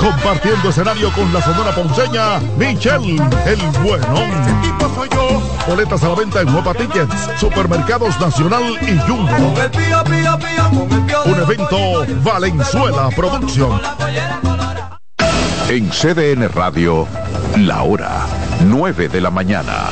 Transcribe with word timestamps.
Compartiendo 0.00 0.70
escenario 0.70 1.12
con 1.12 1.30
la 1.30 1.42
sonora 1.42 1.74
ponceña, 1.74 2.38
Michelle, 2.56 3.22
el 3.44 3.60
buenón. 3.82 4.30
Boletas 5.68 6.02
a 6.02 6.08
la 6.08 6.14
venta 6.14 6.40
en 6.40 6.50
Nueva 6.50 6.72
Tickets, 6.72 7.14
Supermercados 7.38 8.18
Nacional 8.18 8.62
y 8.80 8.98
Jumbo. 9.06 9.54
Un 11.26 11.40
evento 11.40 12.06
Valenzuela 12.24 13.10
Producción. 13.14 13.78
En 15.68 15.90
CDN 15.90 16.48
Radio, 16.48 17.06
la 17.58 17.82
hora 17.82 18.26
9 18.64 19.08
de 19.08 19.20
la 19.20 19.30
mañana. 19.30 19.90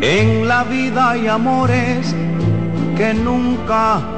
En 0.00 0.48
la 0.48 0.64
vida 0.64 1.10
hay 1.10 1.28
amores 1.28 2.14
que 2.96 3.14
nunca 3.14 4.17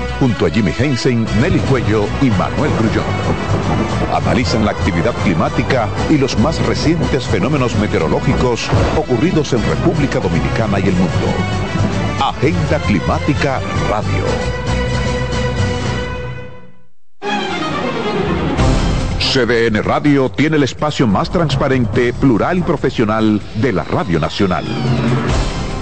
Junto 0.21 0.45
a 0.45 0.51
Jimmy 0.51 0.71
Hensen, 0.77 1.25
Nelly 1.41 1.57
Cuello 1.61 2.05
y 2.21 2.29
Manuel 2.29 2.69
Grullón. 2.77 3.03
Analizan 4.13 4.63
la 4.63 4.69
actividad 4.69 5.15
climática 5.23 5.89
y 6.11 6.19
los 6.19 6.37
más 6.37 6.63
recientes 6.67 7.25
fenómenos 7.25 7.75
meteorológicos 7.77 8.69
ocurridos 8.95 9.51
en 9.53 9.67
República 9.67 10.19
Dominicana 10.19 10.79
y 10.79 10.83
el 10.83 10.93
mundo. 10.93 11.25
Agenda 12.19 12.77
Climática 12.85 13.61
Radio. 13.89 14.23
CDN 19.33 19.81
Radio 19.81 20.29
tiene 20.29 20.57
el 20.57 20.63
espacio 20.63 21.07
más 21.07 21.31
transparente, 21.31 22.13
plural 22.13 22.59
y 22.59 22.61
profesional 22.61 23.41
de 23.55 23.73
la 23.73 23.83
Radio 23.85 24.19
Nacional. 24.19 24.65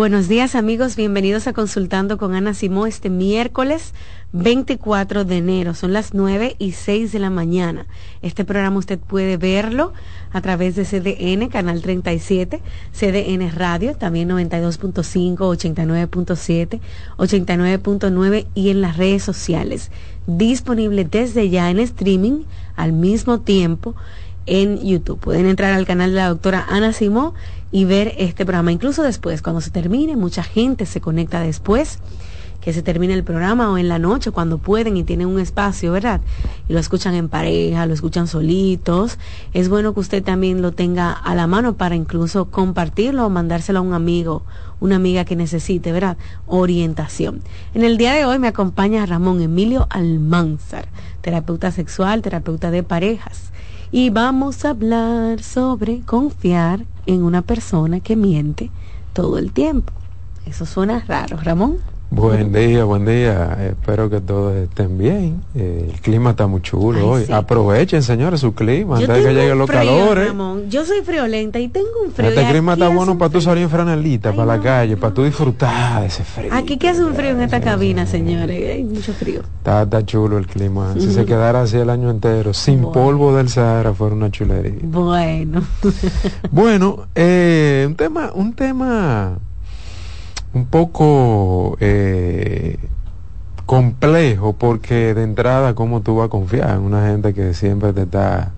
buenos 0.00 0.28
días 0.28 0.54
amigos, 0.54 0.96
bienvenidos 0.96 1.46
a 1.46 1.52
Consultando 1.52 2.16
con 2.16 2.34
Ana 2.34 2.54
Simó 2.54 2.86
este 2.86 3.10
miércoles 3.10 3.92
24 4.32 5.26
de 5.26 5.36
enero, 5.36 5.74
son 5.74 5.92
las 5.92 6.14
9 6.14 6.56
y 6.58 6.72
6 6.72 7.12
de 7.12 7.18
la 7.18 7.28
mañana. 7.28 7.84
Este 8.22 8.46
programa 8.46 8.78
usted 8.78 8.98
puede 8.98 9.36
verlo 9.36 9.92
a 10.32 10.40
través 10.40 10.74
de 10.74 10.86
CDN, 10.86 11.50
Canal 11.50 11.82
37, 11.82 12.62
CDN 12.92 13.54
Radio, 13.54 13.94
también 13.94 14.30
92.5, 14.30 15.36
89.7, 15.36 16.80
89.9 17.18 18.46
y 18.54 18.70
en 18.70 18.80
las 18.80 18.96
redes 18.96 19.22
sociales. 19.22 19.90
Disponible 20.26 21.04
desde 21.04 21.50
ya 21.50 21.68
en 21.68 21.78
streaming 21.78 22.44
al 22.74 22.94
mismo 22.94 23.40
tiempo 23.40 23.94
en 24.46 24.82
YouTube. 24.82 25.20
Pueden 25.20 25.46
entrar 25.46 25.74
al 25.74 25.86
canal 25.86 26.10
de 26.10 26.16
la 26.16 26.28
doctora 26.28 26.64
Ana 26.70 26.94
Simó 26.94 27.34
y 27.72 27.84
ver 27.84 28.14
este 28.18 28.44
programa. 28.44 28.72
Incluso 28.72 29.02
después, 29.02 29.42
cuando 29.42 29.60
se 29.60 29.70
termine, 29.70 30.16
mucha 30.16 30.42
gente 30.42 30.86
se 30.86 31.00
conecta 31.00 31.40
después 31.40 31.98
que 32.60 32.72
se 32.72 32.82
termine 32.82 33.14
el 33.14 33.24
programa 33.24 33.70
o 33.70 33.78
en 33.78 33.88
la 33.88 33.98
noche 33.98 34.30
cuando 34.30 34.58
pueden 34.58 34.96
y 34.96 35.04
tienen 35.04 35.26
un 35.26 35.40
espacio, 35.40 35.92
¿verdad? 35.92 36.20
Y 36.68 36.72
lo 36.72 36.78
escuchan 36.78 37.14
en 37.14 37.28
pareja, 37.28 37.86
lo 37.86 37.94
escuchan 37.94 38.26
solitos. 38.26 39.18
Es 39.54 39.68
bueno 39.68 39.94
que 39.94 40.00
usted 40.00 40.22
también 40.22 40.62
lo 40.62 40.72
tenga 40.72 41.12
a 41.12 41.34
la 41.34 41.46
mano 41.46 41.74
para 41.74 41.94
incluso 41.94 42.50
compartirlo 42.50 43.26
o 43.26 43.30
mandárselo 43.30 43.78
a 43.78 43.82
un 43.82 43.94
amigo, 43.94 44.42
una 44.78 44.96
amiga 44.96 45.24
que 45.24 45.36
necesite, 45.36 45.92
¿verdad? 45.92 46.16
Orientación. 46.46 47.40
En 47.74 47.82
el 47.82 47.96
día 47.96 48.12
de 48.12 48.26
hoy 48.26 48.38
me 48.38 48.48
acompaña 48.48 49.06
Ramón 49.06 49.40
Emilio 49.40 49.86
Almanzar, 49.90 50.86
terapeuta 51.22 51.70
sexual, 51.70 52.22
terapeuta 52.22 52.70
de 52.70 52.82
parejas. 52.82 53.50
Y 53.92 54.10
vamos 54.10 54.64
a 54.64 54.70
hablar 54.70 55.42
sobre 55.42 56.02
confiar 56.02 56.84
en 57.14 57.22
una 57.22 57.42
persona 57.42 58.00
que 58.00 58.16
miente 58.16 58.70
todo 59.12 59.38
el 59.38 59.52
tiempo. 59.52 59.92
Eso 60.46 60.66
suena 60.66 61.04
raro, 61.06 61.36
Ramón. 61.36 61.78
Buen 62.12 62.52
día, 62.52 62.82
buen 62.82 63.06
día. 63.06 63.56
Espero 63.70 64.10
que 64.10 64.20
todos 64.20 64.56
estén 64.56 64.98
bien. 64.98 65.42
Eh, 65.54 65.90
el 65.92 66.00
clima 66.00 66.30
está 66.30 66.48
muy 66.48 66.60
chulo 66.60 67.08
hoy. 67.08 67.26
Aprovechen, 67.30 68.02
señores, 68.02 68.40
su 68.40 68.52
clima 68.52 68.96
antes 68.96 69.08
de 69.08 69.22
que 69.22 69.32
lleguen 69.32 69.56
los 69.56 69.70
calores. 69.70 70.26
Ramón. 70.26 70.68
Yo 70.68 70.84
soy 70.84 71.02
friolenta 71.02 71.60
y 71.60 71.68
tengo 71.68 71.86
un 72.04 72.10
frío. 72.10 72.30
Este 72.30 72.48
clima 72.50 72.72
está 72.72 72.88
bueno 72.88 73.16
para 73.16 73.30
tú 73.30 73.40
salir 73.40 73.62
en 73.62 73.70
franelita, 73.70 74.32
para 74.32 74.56
la 74.56 74.60
calle, 74.60 74.96
para 74.96 75.14
tú 75.14 75.22
disfrutar 75.22 76.00
de 76.00 76.08
ese 76.08 76.24
frío. 76.24 76.52
Aquí 76.52 76.78
que 76.78 76.88
hace 76.88 77.04
un 77.04 77.14
frío 77.14 77.30
en 77.30 77.42
esta 77.42 77.60
cabina, 77.60 78.04
señores. 78.06 78.74
Hay 78.74 78.82
mucho 78.82 79.12
frío. 79.12 79.42
Está, 79.58 79.82
está 79.82 80.04
chulo 80.04 80.36
el 80.36 80.48
clima. 80.48 80.94
Si 80.98 81.12
se 81.12 81.24
quedara 81.24 81.62
así 81.62 81.76
el 81.76 81.90
año 81.90 82.10
entero, 82.10 82.52
sin 82.52 82.82
polvo 82.90 83.36
del 83.36 83.48
Sahara, 83.48 83.94
fuera 83.94 84.16
una 84.16 84.32
chulería. 84.32 84.80
Bueno. 84.82 85.62
bueno, 86.50 87.06
eh, 87.14 87.84
un 87.86 87.94
tema, 87.94 88.32
un 88.34 88.52
tema 88.52 89.38
un 90.52 90.66
poco 90.66 91.76
eh, 91.80 92.78
complejo 93.66 94.52
porque 94.54 95.14
de 95.14 95.22
entrada 95.22 95.74
cómo 95.74 96.00
tú 96.00 96.16
vas 96.16 96.26
a 96.26 96.28
confiar 96.28 96.70
en 96.70 96.80
una 96.80 97.06
gente 97.06 97.34
que 97.34 97.54
siempre 97.54 97.92
te 97.92 98.02
está 98.02 98.52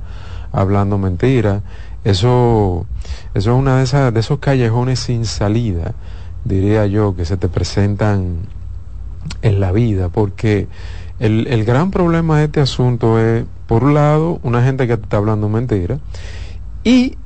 hablando 0.53 0.97
mentiras 0.97 1.63
eso 2.05 2.87
eso 3.35 3.51
es 3.53 3.59
una 3.59 3.79
de 3.79 3.85
esas 3.85 4.15
de 4.15 4.21
esos 4.21 4.39
callejones 4.39 5.01
sin 5.01 5.27
salida 5.27 5.93
diría 6.45 6.87
yo 6.87 7.15
que 7.15 7.25
se 7.25 7.37
te 7.37 7.49
presentan 7.49 8.39
en 9.43 9.61
la 9.61 9.71
vida 9.71 10.09
porque 10.09 10.67
el, 11.19 11.47
el 11.47 11.65
gran 11.65 11.91
problema 11.91 12.39
de 12.39 12.47
este 12.47 12.61
asunto 12.61 13.21
es 13.21 13.45
por 13.67 13.85
un 13.85 13.95
lado 13.95 14.41
una 14.43 14.65
gente 14.65 14.89
que 14.89 14.97
te 14.97 15.03
está 15.03 15.19
hablando 15.19 15.49
mentiras 15.49 16.01
y 16.85 17.17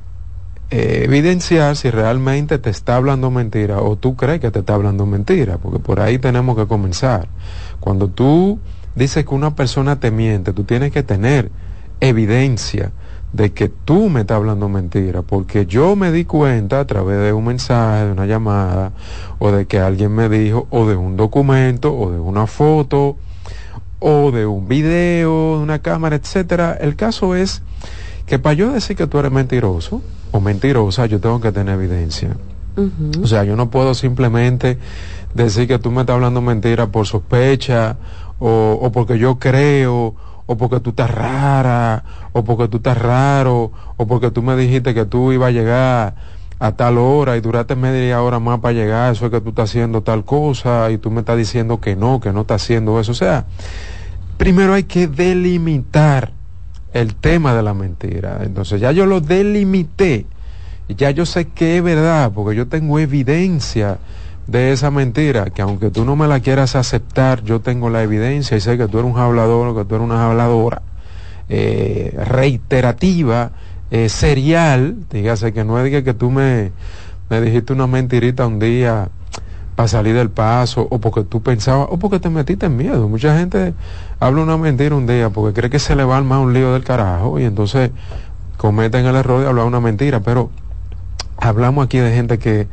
evidenciar 0.69 1.75
si 1.77 1.89
realmente 1.89 2.59
te 2.59 2.69
está 2.69 2.97
hablando 2.97 3.31
mentira 3.31 3.81
o 3.81 3.95
tú 3.95 4.15
crees 4.15 4.41
que 4.41 4.51
te 4.51 4.59
está 4.59 4.73
hablando 4.73 5.05
mentira, 5.05 5.57
porque 5.57 5.79
por 5.79 5.99
ahí 5.99 6.19
tenemos 6.19 6.57
que 6.57 6.67
comenzar. 6.67 7.27
Cuando 7.79 8.09
tú 8.09 8.59
dices 8.95 9.25
que 9.25 9.33
una 9.33 9.55
persona 9.55 9.99
te 9.99 10.11
miente, 10.11 10.53
tú 10.53 10.63
tienes 10.63 10.91
que 10.91 11.03
tener 11.03 11.51
evidencia 11.99 12.91
de 13.33 13.53
que 13.53 13.69
tú 13.69 14.09
me 14.09 14.21
estás 14.21 14.37
hablando 14.37 14.69
mentira, 14.69 15.21
porque 15.21 15.65
yo 15.65 15.95
me 15.95 16.11
di 16.11 16.25
cuenta 16.25 16.79
a 16.79 16.85
través 16.85 17.19
de 17.19 17.33
un 17.33 17.45
mensaje, 17.45 18.05
de 18.05 18.11
una 18.11 18.25
llamada, 18.25 18.93
o 19.39 19.51
de 19.51 19.67
que 19.67 19.79
alguien 19.79 20.13
me 20.13 20.29
dijo, 20.29 20.67
o 20.69 20.87
de 20.87 20.95
un 20.95 21.17
documento, 21.17 21.93
o 21.93 22.11
de 22.11 22.19
una 22.19 22.47
foto, 22.47 23.17
o 23.99 24.31
de 24.31 24.45
un 24.45 24.67
video, 24.67 25.57
de 25.57 25.63
una 25.63 25.79
cámara, 25.79 26.15
etcétera. 26.15 26.77
El 26.79 26.95
caso 26.95 27.35
es 27.35 27.61
que 28.25 28.39
para 28.39 28.53
yo 28.53 28.71
decir 28.71 28.95
que 28.95 29.07
tú 29.07 29.19
eres 29.19 29.31
mentiroso, 29.31 30.01
o 30.31 30.39
mentirosa, 30.39 31.05
yo 31.05 31.19
tengo 31.19 31.39
que 31.39 31.51
tener 31.51 31.75
evidencia. 31.75 32.35
O 33.23 33.25
sea, 33.25 33.43
yo 33.43 33.55
no 33.55 33.71
puedo 33.71 33.95
simplemente 33.95 34.77
decir 35.33 35.67
que 35.67 35.79
tú 35.79 35.89
me 35.89 36.01
estás 36.01 36.13
hablando 36.13 36.41
mentira 36.41 36.87
por 36.87 37.07
sospecha, 37.07 37.97
o, 38.39 38.77
o 38.79 38.91
porque 38.91 39.17
yo 39.17 39.39
creo, 39.39 40.15
o 40.45 40.57
porque 40.57 40.79
tú 40.79 40.91
estás 40.91 41.09
rara, 41.09 42.03
o 42.33 42.43
porque 42.43 42.67
tú 42.67 42.77
estás 42.77 42.97
raro, 42.97 43.71
o 43.97 44.07
porque 44.07 44.29
tú 44.29 44.43
me 44.43 44.55
dijiste 44.55 44.93
que 44.93 45.05
tú 45.05 45.31
ibas 45.31 45.49
a 45.49 45.51
llegar 45.51 46.15
a 46.59 46.71
tal 46.71 46.97
hora 46.97 47.37
y 47.37 47.41
duraste 47.41 47.75
media 47.75 48.21
hora 48.21 48.39
más 48.39 48.59
para 48.59 48.73
llegar, 48.73 49.11
eso 49.11 49.25
es 49.25 49.31
que 49.31 49.41
tú 49.41 49.49
estás 49.49 49.69
haciendo 49.69 50.01
tal 50.01 50.23
cosa 50.23 50.89
y 50.91 50.97
tú 50.97 51.11
me 51.11 51.19
estás 51.19 51.37
diciendo 51.37 51.79
que 51.79 51.95
no, 51.95 52.19
que 52.19 52.31
no 52.31 52.41
estás 52.41 52.63
haciendo 52.63 52.99
eso. 52.99 53.11
O 53.11 53.15
sea, 53.15 53.45
primero 54.37 54.73
hay 54.73 54.83
que 54.83 55.07
delimitar 55.07 56.36
el 56.93 57.15
tema 57.15 57.53
de 57.53 57.63
la 57.63 57.73
mentira. 57.73 58.39
Entonces 58.43 58.81
ya 58.81 58.91
yo 58.91 59.05
lo 59.05 59.21
delimité, 59.21 60.25
ya 60.89 61.11
yo 61.11 61.25
sé 61.25 61.45
que 61.45 61.77
es 61.77 61.83
verdad, 61.83 62.31
porque 62.33 62.55
yo 62.55 62.67
tengo 62.67 62.99
evidencia 62.99 63.99
de 64.47 64.71
esa 64.71 64.91
mentira, 64.91 65.49
que 65.49 65.61
aunque 65.61 65.89
tú 65.89 66.05
no 66.05 66.15
me 66.15 66.27
la 66.27 66.39
quieras 66.39 66.75
aceptar, 66.75 67.43
yo 67.43 67.59
tengo 67.59 67.89
la 67.89 68.01
evidencia 68.03 68.55
y 68.55 68.61
sé 68.61 68.77
que 68.77 68.87
tú 68.87 68.99
eres 68.99 69.11
un 69.11 69.19
hablador, 69.19 69.75
que 69.75 69.83
tú 69.83 69.95
eres 69.95 70.05
una 70.05 70.25
habladora 70.29 70.81
eh, 71.49 72.13
reiterativa, 72.25 73.51
eh, 73.91 74.09
serial, 74.09 74.95
dígase 75.11 75.53
que 75.53 75.63
no 75.63 75.79
es 75.79 76.03
que 76.03 76.13
tú 76.13 76.31
me, 76.31 76.71
me 77.29 77.41
dijiste 77.41 77.73
una 77.73 77.87
mentirita 77.87 78.47
un 78.47 78.59
día 78.59 79.09
para 79.77 79.87
salir 79.87 80.15
del 80.15 80.31
paso, 80.31 80.87
o 80.89 80.97
porque 80.97 81.23
tú 81.23 81.43
pensabas, 81.43 81.89
o 81.91 81.99
porque 81.99 82.19
te 82.19 82.31
metiste 82.31 82.65
en 82.65 82.75
miedo. 82.75 83.07
Mucha 83.07 83.37
gente 83.37 83.75
habla 84.19 84.41
una 84.41 84.57
mentira 84.57 84.95
un 84.95 85.05
día 85.05 85.29
porque 85.29 85.53
cree 85.53 85.69
que 85.69 85.77
se 85.77 85.95
le 85.95 86.03
va 86.03 86.15
a 86.15 86.17
armar 86.17 86.39
un 86.39 86.51
lío 86.51 86.73
del 86.73 86.83
carajo 86.83 87.39
y 87.39 87.43
entonces 87.43 87.91
cometen 88.57 89.05
el 89.05 89.15
error 89.15 89.39
de 89.39 89.47
hablar 89.47 89.65
una 89.65 89.79
mentira, 89.79 90.21
pero 90.21 90.49
hablamos 91.37 91.85
aquí 91.85 91.99
de 91.99 92.11
gente 92.11 92.39
que 92.39 92.67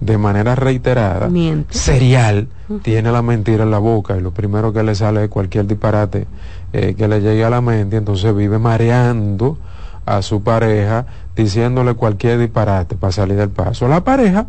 de 0.00 0.18
manera 0.18 0.54
reiterada, 0.54 1.30
serial, 1.70 2.48
tiene 2.82 3.10
la 3.10 3.22
mentira 3.22 3.64
en 3.64 3.70
la 3.70 3.78
boca 3.78 4.18
y 4.18 4.20
lo 4.20 4.32
primero 4.32 4.74
que 4.74 4.82
le 4.82 4.94
sale 4.94 5.24
es 5.24 5.30
cualquier 5.30 5.66
disparate 5.66 6.26
eh, 6.74 6.94
que 6.94 7.08
le 7.08 7.22
llegue 7.22 7.42
a 7.42 7.48
la 7.48 7.62
mente, 7.62 7.96
entonces 7.96 8.36
vive 8.36 8.58
mareando 8.58 9.56
a 10.04 10.20
su 10.20 10.42
pareja 10.42 11.06
diciéndole 11.34 11.94
cualquier 11.94 12.38
disparate 12.38 12.96
para 12.96 13.12
salir 13.12 13.38
del 13.38 13.48
paso. 13.48 13.88
La 13.88 14.04
pareja 14.04 14.46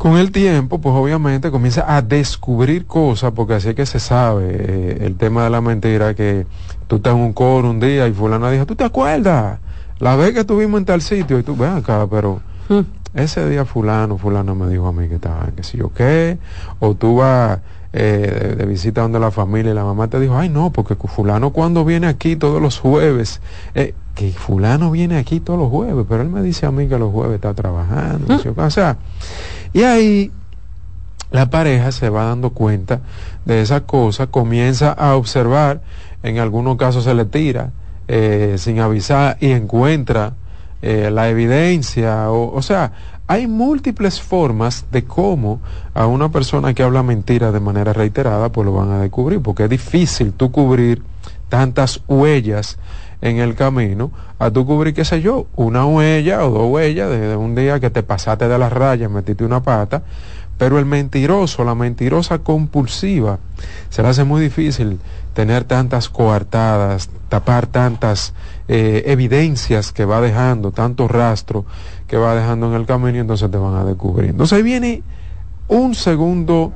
con 0.00 0.16
el 0.16 0.32
tiempo, 0.32 0.80
pues 0.80 0.94
obviamente 0.96 1.50
comienza 1.50 1.84
a 1.94 2.00
descubrir 2.00 2.86
cosas, 2.86 3.32
porque 3.32 3.52
así 3.52 3.68
es 3.68 3.74
que 3.74 3.84
se 3.84 4.00
sabe 4.00 4.46
eh, 4.48 4.98
el 5.02 5.16
tema 5.16 5.44
de 5.44 5.50
la 5.50 5.60
mentira, 5.60 6.14
que 6.14 6.46
tú 6.86 6.96
estás 6.96 7.14
en 7.14 7.20
un 7.20 7.34
coro 7.34 7.68
un 7.68 7.80
día 7.80 8.08
y 8.08 8.12
fulana 8.14 8.50
dijo, 8.50 8.64
¿tú 8.64 8.74
te 8.74 8.84
acuerdas? 8.84 9.58
La 9.98 10.16
vez 10.16 10.32
que 10.32 10.40
estuvimos 10.40 10.78
en 10.78 10.86
tal 10.86 11.02
sitio 11.02 11.38
y 11.38 11.42
tú, 11.42 11.54
ven 11.54 11.72
acá, 11.72 12.06
pero 12.10 12.40
hmm. 12.70 12.80
ese 13.12 13.46
día 13.46 13.66
fulano, 13.66 14.16
fulano 14.16 14.54
me 14.54 14.68
dijo 14.70 14.86
a 14.86 14.92
mí 14.94 15.06
que 15.06 15.16
estaba, 15.16 15.50
que 15.54 15.62
si 15.62 15.76
yo 15.76 15.92
qué, 15.92 16.38
o 16.78 16.94
tú 16.94 17.16
vas 17.16 17.58
eh, 17.92 18.54
de, 18.56 18.64
visita 18.64 19.02
donde 19.02 19.20
la 19.20 19.30
familia 19.30 19.72
y 19.72 19.74
la 19.74 19.84
mamá 19.84 20.08
te 20.08 20.18
dijo, 20.18 20.34
ay 20.34 20.48
no, 20.48 20.70
porque 20.70 20.94
fulano 20.94 21.50
cuando 21.50 21.84
viene 21.84 22.06
aquí 22.06 22.36
todos 22.36 22.62
los 22.62 22.78
jueves, 22.78 23.42
eh, 23.74 23.92
que 24.14 24.32
fulano 24.32 24.90
viene 24.90 25.18
aquí 25.18 25.40
todos 25.40 25.58
los 25.58 25.68
jueves, 25.68 26.06
pero 26.08 26.22
él 26.22 26.30
me 26.30 26.40
dice 26.40 26.64
a 26.64 26.70
mí 26.70 26.88
que 26.88 26.98
los 26.98 27.12
jueves 27.12 27.34
está 27.34 27.52
trabajando, 27.52 28.34
o 28.56 28.70
sea, 28.70 28.96
y 29.72 29.82
ahí 29.82 30.32
la 31.30 31.50
pareja 31.50 31.92
se 31.92 32.08
va 32.08 32.24
dando 32.24 32.50
cuenta 32.50 33.00
de 33.44 33.62
esa 33.62 33.82
cosa, 33.82 34.26
comienza 34.26 34.92
a 34.92 35.14
observar, 35.16 35.80
en 36.22 36.38
algunos 36.38 36.76
casos 36.76 37.04
se 37.04 37.14
le 37.14 37.24
tira 37.24 37.70
eh, 38.08 38.56
sin 38.58 38.80
avisar 38.80 39.36
y 39.40 39.52
encuentra 39.52 40.34
eh, 40.82 41.10
la 41.12 41.28
evidencia, 41.28 42.30
o, 42.30 42.54
o 42.54 42.62
sea, 42.62 42.92
hay 43.26 43.46
múltiples 43.46 44.20
formas 44.20 44.86
de 44.90 45.04
cómo 45.04 45.60
a 45.94 46.06
una 46.06 46.30
persona 46.30 46.74
que 46.74 46.82
habla 46.82 47.04
mentira 47.04 47.52
de 47.52 47.60
manera 47.60 47.92
reiterada, 47.92 48.50
pues 48.50 48.66
lo 48.66 48.72
van 48.72 48.90
a 48.90 49.00
descubrir, 49.00 49.40
porque 49.40 49.64
es 49.64 49.70
difícil 49.70 50.32
tú 50.32 50.50
cubrir 50.50 51.02
tantas 51.48 52.00
huellas 52.08 52.76
en 53.22 53.38
el 53.38 53.54
camino 53.54 54.10
a 54.38 54.50
tú 54.50 54.66
cubrir, 54.66 54.94
qué 54.94 55.04
sé 55.04 55.20
yo, 55.20 55.46
una 55.56 55.84
huella 55.84 56.44
o 56.44 56.50
dos 56.50 56.70
huellas 56.70 57.10
desde 57.10 57.36
un 57.36 57.54
día 57.54 57.80
que 57.80 57.90
te 57.90 58.02
pasaste 58.02 58.48
de 58.48 58.58
las 58.58 58.72
rayas, 58.72 59.10
metiste 59.10 59.44
una 59.44 59.62
pata, 59.62 60.02
pero 60.56 60.78
el 60.78 60.86
mentiroso, 60.86 61.64
la 61.64 61.74
mentirosa 61.74 62.38
compulsiva, 62.38 63.38
se 63.88 64.02
le 64.02 64.08
hace 64.08 64.24
muy 64.24 64.42
difícil 64.42 64.98
tener 65.32 65.64
tantas 65.64 66.08
coartadas, 66.08 67.08
tapar 67.28 67.66
tantas 67.66 68.34
eh, 68.68 69.04
evidencias 69.06 69.92
que 69.92 70.04
va 70.04 70.20
dejando, 70.20 70.72
tantos 70.72 71.10
rastros, 71.10 71.64
que 72.06 72.16
va 72.16 72.34
dejando 72.34 72.68
en 72.68 72.74
el 72.74 72.86
camino 72.86 73.16
y 73.16 73.20
entonces 73.20 73.50
te 73.50 73.56
van 73.56 73.74
a 73.74 73.84
descubrir. 73.84 74.30
Entonces 74.30 74.56
ahí 74.56 74.62
viene 74.62 75.02
un 75.68 75.94
segundo 75.94 76.72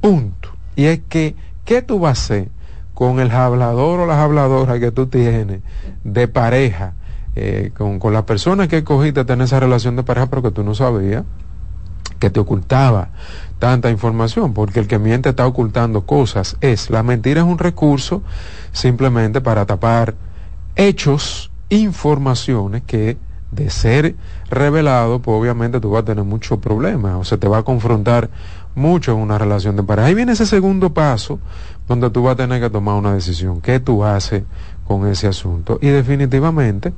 punto 0.00 0.50
y 0.76 0.84
es 0.84 1.00
que, 1.08 1.34
¿qué 1.64 1.82
tú 1.82 1.98
vas 1.98 2.18
a 2.18 2.22
hacer 2.22 2.48
con 2.96 3.20
el 3.20 3.30
hablador 3.30 4.00
o 4.00 4.06
las 4.06 4.16
habladoras 4.16 4.80
que 4.80 4.90
tú 4.90 5.06
tienes 5.06 5.60
de 6.02 6.28
pareja? 6.28 6.94
Eh, 7.38 7.70
con, 7.76 7.98
con 7.98 8.14
la 8.14 8.24
persona 8.24 8.66
que 8.66 8.82
cogiste 8.82 9.26
tener 9.26 9.44
esa 9.44 9.60
relación 9.60 9.94
de 9.94 10.02
pareja 10.02 10.30
pero 10.30 10.40
que 10.40 10.50
tú 10.50 10.64
no 10.64 10.74
sabías 10.74 11.22
que 12.18 12.30
te 12.30 12.40
ocultaba 12.40 13.10
tanta 13.58 13.90
información, 13.90 14.54
porque 14.54 14.80
el 14.80 14.86
que 14.86 14.98
miente 14.98 15.28
está 15.28 15.46
ocultando 15.46 16.06
cosas. 16.06 16.56
Es, 16.62 16.88
la 16.88 17.02
mentira 17.02 17.42
es 17.42 17.46
un 17.46 17.58
recurso 17.58 18.22
simplemente 18.72 19.42
para 19.42 19.66
tapar 19.66 20.14
hechos, 20.76 21.50
informaciones 21.68 22.82
que 22.86 23.18
de 23.50 23.70
ser 23.70 24.16
revelado, 24.48 25.20
pues 25.20 25.38
obviamente 25.38 25.80
tú 25.80 25.90
vas 25.90 26.02
a 26.02 26.04
tener 26.06 26.24
muchos 26.24 26.58
problemas, 26.58 27.16
o 27.16 27.24
se 27.24 27.36
te 27.36 27.48
va 27.48 27.58
a 27.58 27.62
confrontar 27.62 28.30
mucho 28.74 29.12
en 29.12 29.18
una 29.18 29.38
relación 29.38 29.76
de 29.76 29.82
pareja. 29.82 30.08
Ahí 30.08 30.14
viene 30.14 30.32
ese 30.32 30.46
segundo 30.46 30.94
paso 30.94 31.38
donde 31.88 32.10
tú 32.10 32.22
vas 32.22 32.34
a 32.34 32.36
tener 32.36 32.60
que 32.60 32.70
tomar 32.70 32.96
una 32.96 33.14
decisión. 33.14 33.60
¿Qué 33.60 33.80
tú 33.80 34.04
haces 34.04 34.42
con 34.86 35.06
ese 35.06 35.28
asunto? 35.28 35.78
Y 35.80 35.88
definitivamente 35.88 36.92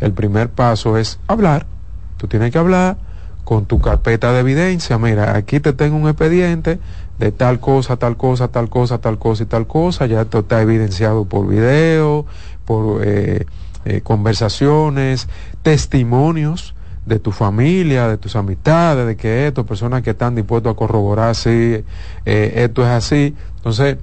el 0.00 0.12
primer 0.12 0.50
paso 0.50 0.96
es 0.96 1.18
hablar. 1.26 1.66
Tú 2.16 2.26
tienes 2.26 2.50
que 2.52 2.58
hablar 2.58 2.96
con 3.44 3.66
tu 3.66 3.80
carpeta 3.80 4.32
de 4.32 4.40
evidencia, 4.40 4.98
mira, 4.98 5.36
aquí 5.36 5.58
te 5.58 5.72
tengo 5.72 5.96
un 5.96 6.08
expediente 6.08 6.78
de 7.18 7.32
tal 7.32 7.60
cosa, 7.60 7.96
tal 7.96 8.16
cosa, 8.16 8.48
tal 8.48 8.68
cosa, 8.68 8.98
tal 8.98 9.18
cosa 9.18 9.42
y 9.42 9.46
tal 9.46 9.66
cosa, 9.66 10.06
ya 10.06 10.22
esto 10.22 10.40
está 10.40 10.62
evidenciado 10.62 11.24
por 11.24 11.48
video, 11.48 12.24
por 12.64 13.02
eh, 13.04 13.46
eh, 13.84 14.00
conversaciones, 14.02 15.28
testimonios 15.62 16.74
de 17.04 17.18
tu 17.18 17.32
familia, 17.32 18.06
de 18.06 18.16
tus 18.16 18.36
amistades, 18.36 19.06
de 19.06 19.16
que 19.16 19.48
esto, 19.48 19.66
personas 19.66 20.02
que 20.02 20.10
están 20.10 20.36
dispuestas 20.36 20.72
a 20.72 20.76
corroborar 20.76 21.34
si 21.34 21.50
eh, 21.50 21.84
esto 22.56 22.82
es 22.82 22.88
así. 22.88 23.34
Entonces, 23.56 23.98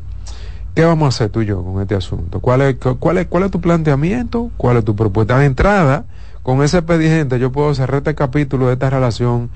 ¿qué 0.75 0.85
vamos 0.85 1.05
a 1.05 1.09
hacer 1.09 1.29
tú 1.29 1.41
y 1.41 1.45
yo 1.45 1.63
con 1.63 1.81
este 1.81 1.95
asunto? 1.95 2.39
¿Cuál 2.39 2.61
es, 2.61 2.75
cuál 2.99 3.17
es, 3.17 3.27
cuál 3.27 3.43
es 3.43 3.51
tu 3.51 3.61
planteamiento? 3.61 4.51
¿Cuál 4.57 4.77
es 4.77 4.85
tu 4.85 4.95
propuesta 4.95 5.37
de 5.37 5.45
entrada? 5.45 6.05
con 6.43 6.63
ese 6.63 6.77
expediente 6.77 7.39
yo 7.39 7.51
puedo 7.51 7.73
cerrar 7.75 7.97
este 7.97 8.15
capítulo 8.15 8.67
de 8.67 8.73
esta 8.73 8.89
relación 8.89 9.49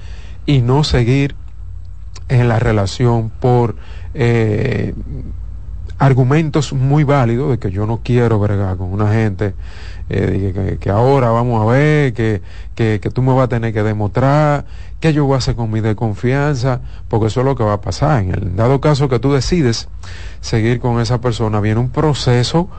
y 0.46 0.62
no 0.62 0.84
seguir 0.84 1.36
en 2.30 2.48
la 2.48 2.60
relación 2.60 3.30
por 3.30 3.76
eh, 4.14 4.94
argumentos 5.98 6.74
muy 6.74 7.04
válidos 7.04 7.52
de 7.52 7.58
que 7.58 7.72
yo 7.72 7.86
no 7.88 8.02
quiero 8.04 8.40
bregar 8.40 8.78
con 8.78 8.92
una 8.92 9.12
gente, 9.12 9.54
eh, 10.10 10.78
que, 10.80 10.90
ahora 10.90 11.30
vamos 11.30 11.62
a 11.62 11.72
ver, 11.72 12.14
que, 12.14 12.42
que, 12.76 13.00
que, 13.02 13.10
tú 13.10 13.22
me 13.22 13.34
vas 13.34 13.46
a 13.46 13.48
tener 13.48 13.74
que 13.74 13.84
demostrar, 13.84 14.66
que 15.04 15.12
yo 15.12 15.26
voy 15.26 15.36
a 15.36 15.40
hacer 15.40 15.58
con 15.58 15.70
mi 15.70 15.82
desconfianza, 15.82 16.80
porque 17.10 17.28
eso 17.28 17.42
es 17.42 17.46
lo 17.46 17.58
que 17.58 17.64
va 17.66 17.74
a 17.74 17.82
pasar. 17.82 18.24
En 18.24 18.34
el 18.34 18.56
dado 18.56 18.80
caso 18.80 19.10
que 19.10 19.20
tú 19.20 19.34
decides 19.34 19.90
seguir 20.40 20.80
con 20.80 21.02
esa 21.02 21.20
persona, 21.20 21.60
viene 21.60 21.82
un 21.82 21.90
proceso 21.90 22.70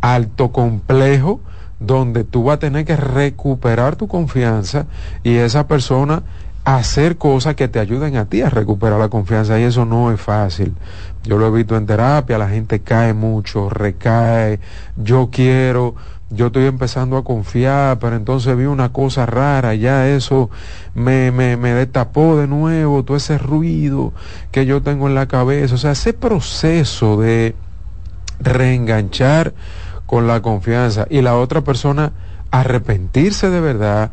alto, 0.00 0.50
complejo, 0.50 1.38
donde 1.78 2.24
tú 2.24 2.42
vas 2.42 2.56
a 2.56 2.58
tener 2.58 2.84
que 2.84 2.96
recuperar 2.96 3.94
tu 3.94 4.08
confianza 4.08 4.86
y 5.22 5.36
esa 5.36 5.68
persona 5.68 6.24
hacer 6.64 7.16
cosas 7.16 7.54
que 7.54 7.68
te 7.68 7.78
ayuden 7.78 8.16
a 8.16 8.24
ti 8.24 8.42
a 8.42 8.50
recuperar 8.50 8.98
la 8.98 9.08
confianza 9.08 9.60
y 9.60 9.62
eso 9.62 9.84
no 9.84 10.10
es 10.10 10.20
fácil. 10.20 10.74
Yo 11.22 11.38
lo 11.38 11.46
he 11.46 11.50
visto 11.52 11.76
en 11.76 11.86
terapia, 11.86 12.38
la 12.38 12.48
gente 12.48 12.80
cae 12.80 13.14
mucho, 13.14 13.70
recae, 13.70 14.58
yo 14.96 15.28
quiero, 15.30 15.94
yo 16.30 16.46
estoy 16.48 16.66
empezando 16.66 17.16
a 17.16 17.24
confiar, 17.24 17.98
pero 17.98 18.16
entonces 18.16 18.56
vi 18.56 18.66
una 18.66 18.92
cosa 18.92 19.24
rara, 19.24 19.74
ya 19.74 20.08
eso 20.08 20.50
me, 20.94 21.30
me, 21.30 21.56
me 21.56 21.72
destapó 21.72 22.36
de 22.36 22.46
nuevo, 22.46 23.02
todo 23.02 23.16
ese 23.16 23.38
ruido 23.38 24.12
que 24.50 24.66
yo 24.66 24.82
tengo 24.82 25.08
en 25.08 25.14
la 25.14 25.26
cabeza, 25.26 25.74
o 25.74 25.78
sea, 25.78 25.92
ese 25.92 26.12
proceso 26.12 27.18
de 27.18 27.54
reenganchar 28.40 29.54
con 30.06 30.26
la 30.26 30.42
confianza 30.42 31.06
y 31.08 31.22
la 31.22 31.36
otra 31.36 31.62
persona 31.62 32.12
arrepentirse 32.50 33.50
de 33.50 33.60
verdad, 33.60 34.10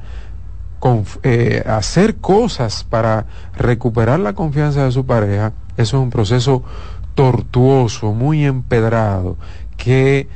eh, 1.24 1.64
hacer 1.66 2.18
cosas 2.18 2.84
para 2.84 3.26
recuperar 3.56 4.20
la 4.20 4.34
confianza 4.34 4.86
de 4.86 4.92
su 4.92 5.06
pareja, 5.06 5.54
eso 5.78 5.98
es 5.98 6.04
un 6.04 6.12
proceso 6.12 6.64
tortuoso, 7.16 8.14
muy 8.14 8.46
empedrado, 8.46 9.38
que 9.78 10.28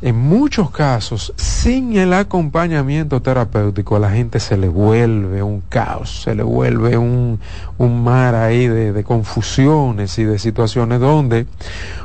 en 0.00 0.16
muchos 0.16 0.70
casos, 0.70 1.32
sin 1.36 1.96
el 1.96 2.12
acompañamiento 2.12 3.20
terapéutico, 3.20 3.96
a 3.96 3.98
la 3.98 4.10
gente 4.10 4.38
se 4.38 4.56
le 4.56 4.68
vuelve 4.68 5.42
un 5.42 5.60
caos, 5.60 6.22
se 6.22 6.36
le 6.36 6.44
vuelve 6.44 6.96
un, 6.96 7.40
un 7.78 8.04
mar 8.04 8.36
ahí 8.36 8.68
de, 8.68 8.92
de, 8.92 9.04
confusiones 9.04 10.16
y 10.18 10.24
de 10.24 10.38
situaciones 10.38 11.00
donde 11.00 11.46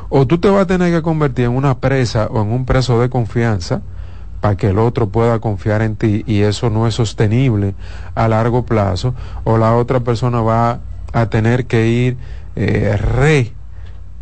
o 0.08 0.26
tú 0.26 0.38
te 0.38 0.48
vas 0.48 0.62
a 0.62 0.66
tener 0.66 0.92
que 0.92 1.02
convertir 1.02 1.44
en 1.44 1.52
una 1.52 1.78
presa 1.78 2.26
o 2.26 2.42
en 2.42 2.50
un 2.50 2.66
preso 2.66 3.00
de 3.00 3.08
confianza 3.08 3.80
para 4.40 4.56
que 4.56 4.68
el 4.68 4.78
otro 4.78 5.08
pueda 5.08 5.38
confiar 5.38 5.80
en 5.80 5.96
ti 5.96 6.22
y 6.26 6.40
eso 6.40 6.70
no 6.70 6.86
es 6.86 6.94
sostenible 6.94 7.74
a 8.14 8.28
largo 8.28 8.66
plazo, 8.66 9.14
o 9.44 9.56
la 9.56 9.74
otra 9.74 10.00
persona 10.00 10.42
va 10.42 10.80
a 11.12 11.30
tener 11.30 11.66
que 11.66 11.86
ir 11.86 12.16
eh, 12.56 12.96
re 12.96 13.53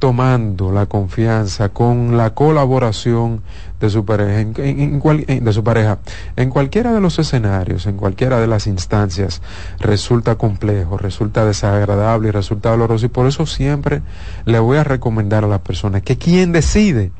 tomando 0.02 0.72
la 0.72 0.86
confianza 0.86 1.68
con 1.68 2.16
la 2.16 2.30
colaboración 2.34 3.40
de 3.78 3.88
su 3.88 4.04
pareja 4.04 4.40
en, 4.40 5.44
de 5.44 5.52
su 5.52 5.62
pareja. 5.62 6.00
En 6.34 6.50
cualquiera 6.50 6.92
de 6.92 7.00
los 7.00 7.20
escenarios 7.20 7.86
en 7.86 7.98
cualquiera 7.98 8.40
de 8.40 8.48
las 8.48 8.66
instancias 8.66 9.42
resulta 9.78 10.34
complejo 10.34 10.98
resulta 10.98 11.44
desagradable 11.44 12.30
y 12.30 12.30
resulta 12.32 12.70
doloroso 12.70 13.06
y 13.06 13.10
por 13.10 13.28
eso 13.28 13.46
siempre 13.46 14.02
le 14.44 14.58
voy 14.58 14.78
a 14.78 14.82
recomendar 14.82 15.44
a 15.44 15.46
las 15.46 15.60
personas 15.60 16.02
que 16.02 16.18
quien 16.18 16.50
decide 16.50 17.12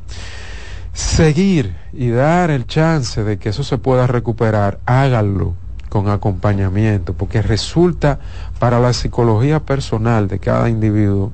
seguir 0.93 1.77
y 1.93 2.09
dar 2.09 2.51
el 2.51 2.67
chance 2.67 3.23
de 3.23 3.39
que 3.39 3.51
eso 3.51 3.62
se 3.62 3.79
pueda 3.79 4.09
recuperar 4.09 4.81
háganlo 4.87 5.55
con 5.89 6.09
acompañamiento 6.09 7.15
porque 7.15 7.43
resulta 7.43 8.19
para 8.59 8.81
la 8.81 8.93
psicología 8.93 9.61
personal 9.61 10.27
de 10.27 10.41
cada 10.41 10.69
individuo 10.69 11.31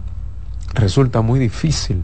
resulta 0.74 1.20
muy 1.20 1.38
difícil 1.38 2.02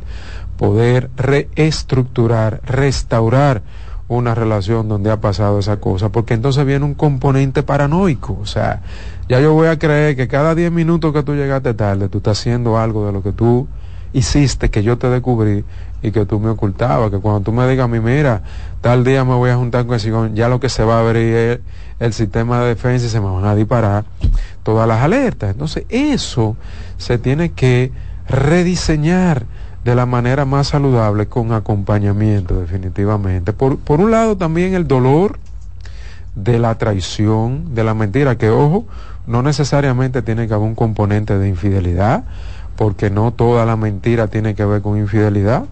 poder 0.56 1.11
reestructurar, 1.16 2.61
restaurar 2.64 3.62
una 4.09 4.35
relación 4.35 4.88
donde 4.88 5.11
ha 5.11 5.21
pasado 5.21 5.59
esa 5.59 5.78
cosa, 5.78 6.11
porque 6.11 6.35
entonces 6.35 6.64
viene 6.66 6.85
un 6.85 6.94
componente 6.94 7.62
paranoico, 7.62 8.38
o 8.40 8.47
sea, 8.47 8.83
ya 9.28 9.40
yo 9.40 9.54
voy 9.54 9.68
a 9.68 9.78
creer 9.78 10.14
que 10.14 10.28
cada 10.28 10.54
10 10.54 10.71
minutos 10.71 11.12
que 11.12 11.23
tú 11.23 11.35
llegaste 11.35 11.75
tarde, 11.75 12.09
tú 12.09 12.18
estás 12.18 12.38
haciendo 12.38 12.78
algo 12.78 13.06
de 13.06 13.12
lo 13.12 13.23
que 13.23 13.33
tú 13.33 13.66
hiciste, 14.12 14.71
que 14.71 14.83
yo 14.83 14.99
te 14.99 15.09
descubrí 15.09 15.64
y 16.02 16.12
que 16.12 16.26
tú 16.26 16.38
me 16.38 16.50
ocultabas, 16.50 17.11
que 17.11 17.18
cuando 17.18 17.40
tú 17.40 17.52
me 17.52 17.66
digas 17.66 17.87
a 17.87 17.88
mí, 17.88 17.99
mira, 17.99 18.42
tal 18.83 19.04
día 19.04 19.25
me 19.25 19.35
voy 19.35 19.50
a 19.50 19.56
juntar 19.56 19.87
con 19.87 19.97
ese 19.97 20.12
ya 20.35 20.49
lo 20.49 20.61
que 20.61 20.68
se 20.68 20.85
va 20.85 20.99
a 20.99 21.00
abrir 21.00 21.35
es 21.35 21.61
el 21.99 22.12
sistema 22.12 22.61
de 22.61 22.68
defensa 22.68 23.06
y 23.06 23.09
se 23.09 23.21
me 23.21 23.26
van 23.26 23.47
a 23.47 23.54
disparar 23.54 24.04
todas 24.62 24.87
las 24.87 25.02
alertas. 25.02 25.50
Entonces, 25.50 25.85
eso 25.88 26.56
se 26.99 27.16
tiene 27.18 27.52
que 27.52 27.90
rediseñar 28.28 29.47
de 29.85 29.95
la 29.95 30.07
manera 30.07 30.45
más 30.45 30.69
saludable 30.69 31.26
con 31.26 31.52
acompañamiento 31.52 32.59
definitivamente. 32.59 33.52
Por, 33.52 33.78
por 33.78 34.00
un 34.00 34.11
lado 34.11 34.37
también 34.37 34.75
el 34.75 34.88
dolor 34.88 35.38
de 36.35 36.59
la 36.59 36.76
traición, 36.76 37.75
de 37.75 37.85
la 37.85 37.95
mentira, 37.95 38.37
que 38.37 38.50
ojo, 38.50 38.87
no 39.26 39.43
necesariamente 39.43 40.23
tiene 40.23 40.49
que 40.49 40.54
haber 40.54 40.66
un 40.66 40.75
componente 40.75 41.38
de 41.38 41.49
infidelidad, 41.49 42.25
porque 42.76 43.11
no 43.11 43.33
toda 43.33 43.64
la 43.66 43.76
mentira 43.76 44.26
tiene 44.28 44.54
que 44.54 44.64
ver 44.64 44.83
con 44.83 44.99
infidelidad. 44.99 45.64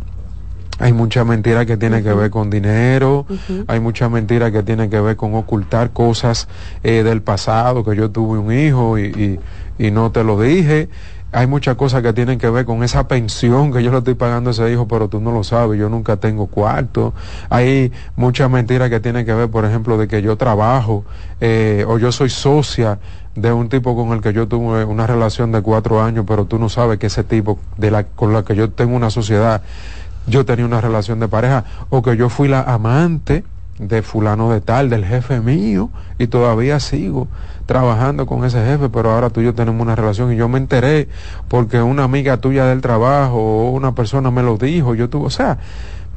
Hay 0.78 0.92
mucha 0.92 1.24
mentira 1.24 1.64
que 1.66 1.76
tiene 1.76 2.02
que 2.02 2.12
ver 2.12 2.30
con 2.30 2.50
dinero, 2.50 3.26
hay 3.66 3.78
mucha 3.78 4.08
mentira 4.08 4.50
que 4.50 4.62
tiene 4.62 4.88
que 4.88 5.00
ver 5.00 5.16
con 5.16 5.34
ocultar 5.34 5.90
cosas 5.90 6.48
eh, 6.82 7.02
del 7.02 7.22
pasado, 7.22 7.84
que 7.84 7.94
yo 7.94 8.10
tuve 8.10 8.38
un 8.38 8.52
hijo 8.52 8.98
y, 8.98 9.38
y, 9.78 9.86
y 9.86 9.90
no 9.90 10.10
te 10.10 10.24
lo 10.24 10.40
dije 10.40 10.88
hay 11.32 11.46
muchas 11.46 11.76
cosas 11.76 12.02
que 12.02 12.12
tienen 12.12 12.38
que 12.38 12.50
ver 12.50 12.66
con 12.66 12.84
esa 12.84 13.08
pensión 13.08 13.72
que 13.72 13.82
yo 13.82 13.90
le 13.90 13.98
estoy 13.98 14.14
pagando 14.14 14.50
a 14.50 14.52
ese 14.52 14.70
hijo, 14.70 14.86
pero 14.86 15.08
tú 15.08 15.18
no 15.18 15.32
lo 15.32 15.42
sabes, 15.42 15.80
yo 15.80 15.88
nunca 15.88 16.18
tengo 16.18 16.46
cuarto. 16.46 17.14
Hay 17.48 17.90
muchas 18.16 18.50
mentiras 18.50 18.90
que 18.90 19.00
tienen 19.00 19.24
que 19.24 19.32
ver, 19.32 19.50
por 19.50 19.64
ejemplo, 19.64 19.96
de 19.96 20.08
que 20.08 20.20
yo 20.20 20.36
trabajo 20.36 21.04
eh, 21.40 21.86
o 21.88 21.98
yo 21.98 22.12
soy 22.12 22.28
socia 22.28 22.98
de 23.34 23.50
un 23.50 23.70
tipo 23.70 23.96
con 23.96 24.12
el 24.12 24.20
que 24.20 24.34
yo 24.34 24.46
tuve 24.46 24.84
una 24.84 25.06
relación 25.06 25.52
de 25.52 25.62
cuatro 25.62 26.02
años, 26.02 26.26
pero 26.28 26.44
tú 26.44 26.58
no 26.58 26.68
sabes 26.68 26.98
que 26.98 27.06
ese 27.06 27.24
tipo 27.24 27.58
de 27.78 27.90
la, 27.90 28.04
con 28.04 28.34
la 28.34 28.44
que 28.44 28.54
yo 28.54 28.70
tengo 28.70 28.94
una 28.94 29.08
sociedad, 29.08 29.62
yo 30.26 30.44
tenía 30.44 30.66
una 30.66 30.82
relación 30.82 31.18
de 31.18 31.28
pareja, 31.28 31.64
o 31.88 32.02
que 32.02 32.14
yo 32.16 32.28
fui 32.28 32.48
la 32.48 32.60
amante 32.60 33.42
de 33.88 34.02
fulano 34.02 34.50
de 34.50 34.60
tal, 34.60 34.90
del 34.90 35.04
jefe 35.04 35.40
mío, 35.40 35.90
y 36.18 36.28
todavía 36.28 36.80
sigo 36.80 37.28
trabajando 37.66 38.26
con 38.26 38.44
ese 38.44 38.64
jefe, 38.64 38.88
pero 38.88 39.12
ahora 39.12 39.30
tú 39.30 39.40
y 39.40 39.44
yo 39.44 39.54
tenemos 39.54 39.80
una 39.80 39.94
relación 39.94 40.32
y 40.32 40.36
yo 40.36 40.48
me 40.48 40.58
enteré 40.58 41.08
porque 41.48 41.80
una 41.82 42.04
amiga 42.04 42.36
tuya 42.38 42.66
del 42.66 42.80
trabajo 42.80 43.36
o 43.36 43.70
una 43.70 43.94
persona 43.94 44.30
me 44.30 44.42
lo 44.42 44.56
dijo, 44.56 44.94
yo 44.94 45.08
tuve, 45.08 45.26
o 45.26 45.30
sea, 45.30 45.58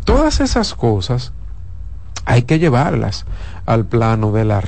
todas 0.04 0.40
esas 0.40 0.74
cosas 0.76 1.34
hay 2.26 2.44
que 2.44 2.60
llevarlas 2.60 3.26
al 3.66 3.86
plano 3.86 4.32
de 4.32 4.46
la 4.46 4.62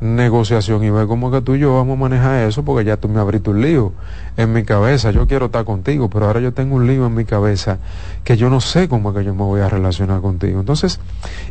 negociación 0.00 0.84
y 0.84 0.90
ver 0.90 1.06
cómo 1.06 1.30
que 1.30 1.40
tú 1.40 1.56
y 1.56 1.58
yo 1.58 1.74
vamos 1.74 1.96
a 1.96 2.00
manejar 2.00 2.46
eso 2.46 2.64
porque 2.64 2.84
ya 2.84 2.96
tú 2.96 3.08
me 3.08 3.20
abriste 3.20 3.50
un 3.50 3.60
lío 3.60 3.92
en 4.36 4.52
mi 4.52 4.62
cabeza. 4.62 5.10
Yo 5.10 5.26
quiero 5.26 5.46
estar 5.46 5.64
contigo, 5.64 6.08
pero 6.08 6.26
ahora 6.26 6.40
yo 6.40 6.52
tengo 6.52 6.76
un 6.76 6.86
lío 6.86 7.06
en 7.06 7.14
mi 7.14 7.24
cabeza 7.24 7.78
que 8.22 8.36
yo 8.36 8.48
no 8.48 8.60
sé 8.60 8.88
cómo 8.88 9.10
es 9.10 9.16
que 9.16 9.24
yo 9.24 9.34
me 9.34 9.42
voy 9.42 9.60
a 9.60 9.68
relacionar 9.68 10.20
contigo. 10.20 10.60
Entonces, 10.60 11.00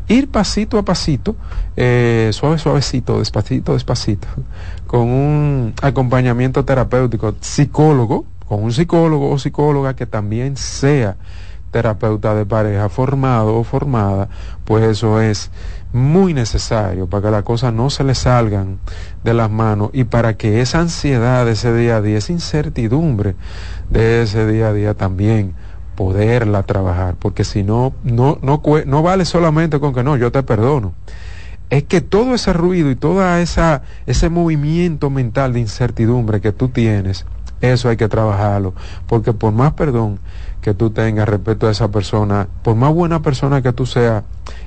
ir 0.08 0.30
pasito 0.30 0.78
a 0.78 0.84
pasito, 0.84 1.36
eh, 1.76 2.30
suave, 2.34 2.58
suavecito, 2.58 3.20
despacito, 3.20 3.74
despacito, 3.74 4.28
con 4.86 5.02
un 5.10 5.74
acompañamiento 5.82 6.64
terapéutico, 6.64 7.36
psicólogo, 7.42 8.26
con 8.48 8.64
un 8.64 8.72
psicólogo 8.72 9.30
o 9.30 9.38
psicóloga 9.38 9.96
que 9.96 10.06
también 10.06 10.56
sea 10.56 11.18
terapeuta 11.72 12.34
de 12.34 12.46
pareja 12.46 12.88
formado 12.88 13.56
o 13.58 13.64
formada, 13.64 14.30
pues 14.64 14.84
eso 14.86 15.20
es 15.22 15.52
muy 15.98 16.34
necesario 16.34 17.08
para 17.08 17.24
que 17.24 17.32
las 17.32 17.44
cosas 17.44 17.74
no 17.74 17.90
se 17.90 18.04
le 18.04 18.16
salgan 18.16 18.80
de 19.24 19.34
las 19.34 19.52
manos 19.52 19.90
y 19.94 20.06
para 20.06 20.38
que 20.38 20.62
esa 20.62 20.80
ansiedad 20.80 21.46
de 21.46 21.52
ese 21.54 21.74
día 21.74 21.98
a 21.98 22.02
día, 22.02 22.18
esa 22.18 22.32
incertidumbre 22.32 23.36
de 23.90 24.22
ese 24.22 24.48
día 24.48 24.70
a 24.70 24.74
día 24.74 24.94
también 24.94 25.56
poderla 25.96 26.64
trabajar, 26.64 27.16
porque 27.18 27.44
si 27.44 27.64
no, 27.64 27.94
no, 28.04 28.38
no, 28.44 28.62
no 28.86 29.04
vale 29.04 29.26
solamente 29.26 29.80
con 29.80 29.94
que 29.94 30.04
no, 30.04 30.16
yo 30.16 30.32
te 30.32 30.44
perdono. 30.44 30.94
Es 31.70 31.84
que 31.84 32.00
todo 32.00 32.36
ese 32.36 32.54
ruido 32.54 32.92
y 32.92 32.98
esa, 33.42 33.82
ese 34.06 34.30
movimiento 34.30 35.10
mental 35.10 35.54
de 35.54 35.60
incertidumbre 35.60 36.40
que 36.40 36.54
tú 36.54 36.70
tienes, 36.70 37.26
eso 37.62 37.90
hay 37.90 37.98
que 37.98 38.08
trabajarlo, 38.08 38.74
porque 39.08 39.34
por 39.34 39.54
más 39.54 39.74
perdón 39.74 40.20
que 40.62 40.74
tú 40.74 40.90
tengas 40.90 41.30
respecto 41.30 41.68
a 41.68 41.72
esa 41.72 41.90
persona, 41.90 42.48
por 42.64 42.76
más 42.76 42.94
buena 42.94 43.22
persona 43.22 43.62
que 43.62 43.74
tú 43.74 43.86
seas, 43.86 44.24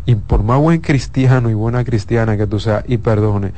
y 0.06 0.14
por 0.14 0.42
más 0.42 0.58
buen 0.58 0.80
cristiano 0.80 1.50
y 1.50 1.54
buena 1.54 1.84
cristiana 1.84 2.36
que 2.36 2.46
tú 2.46 2.58
seas, 2.58 2.84
y 2.88 2.98
perdone, 2.98 3.52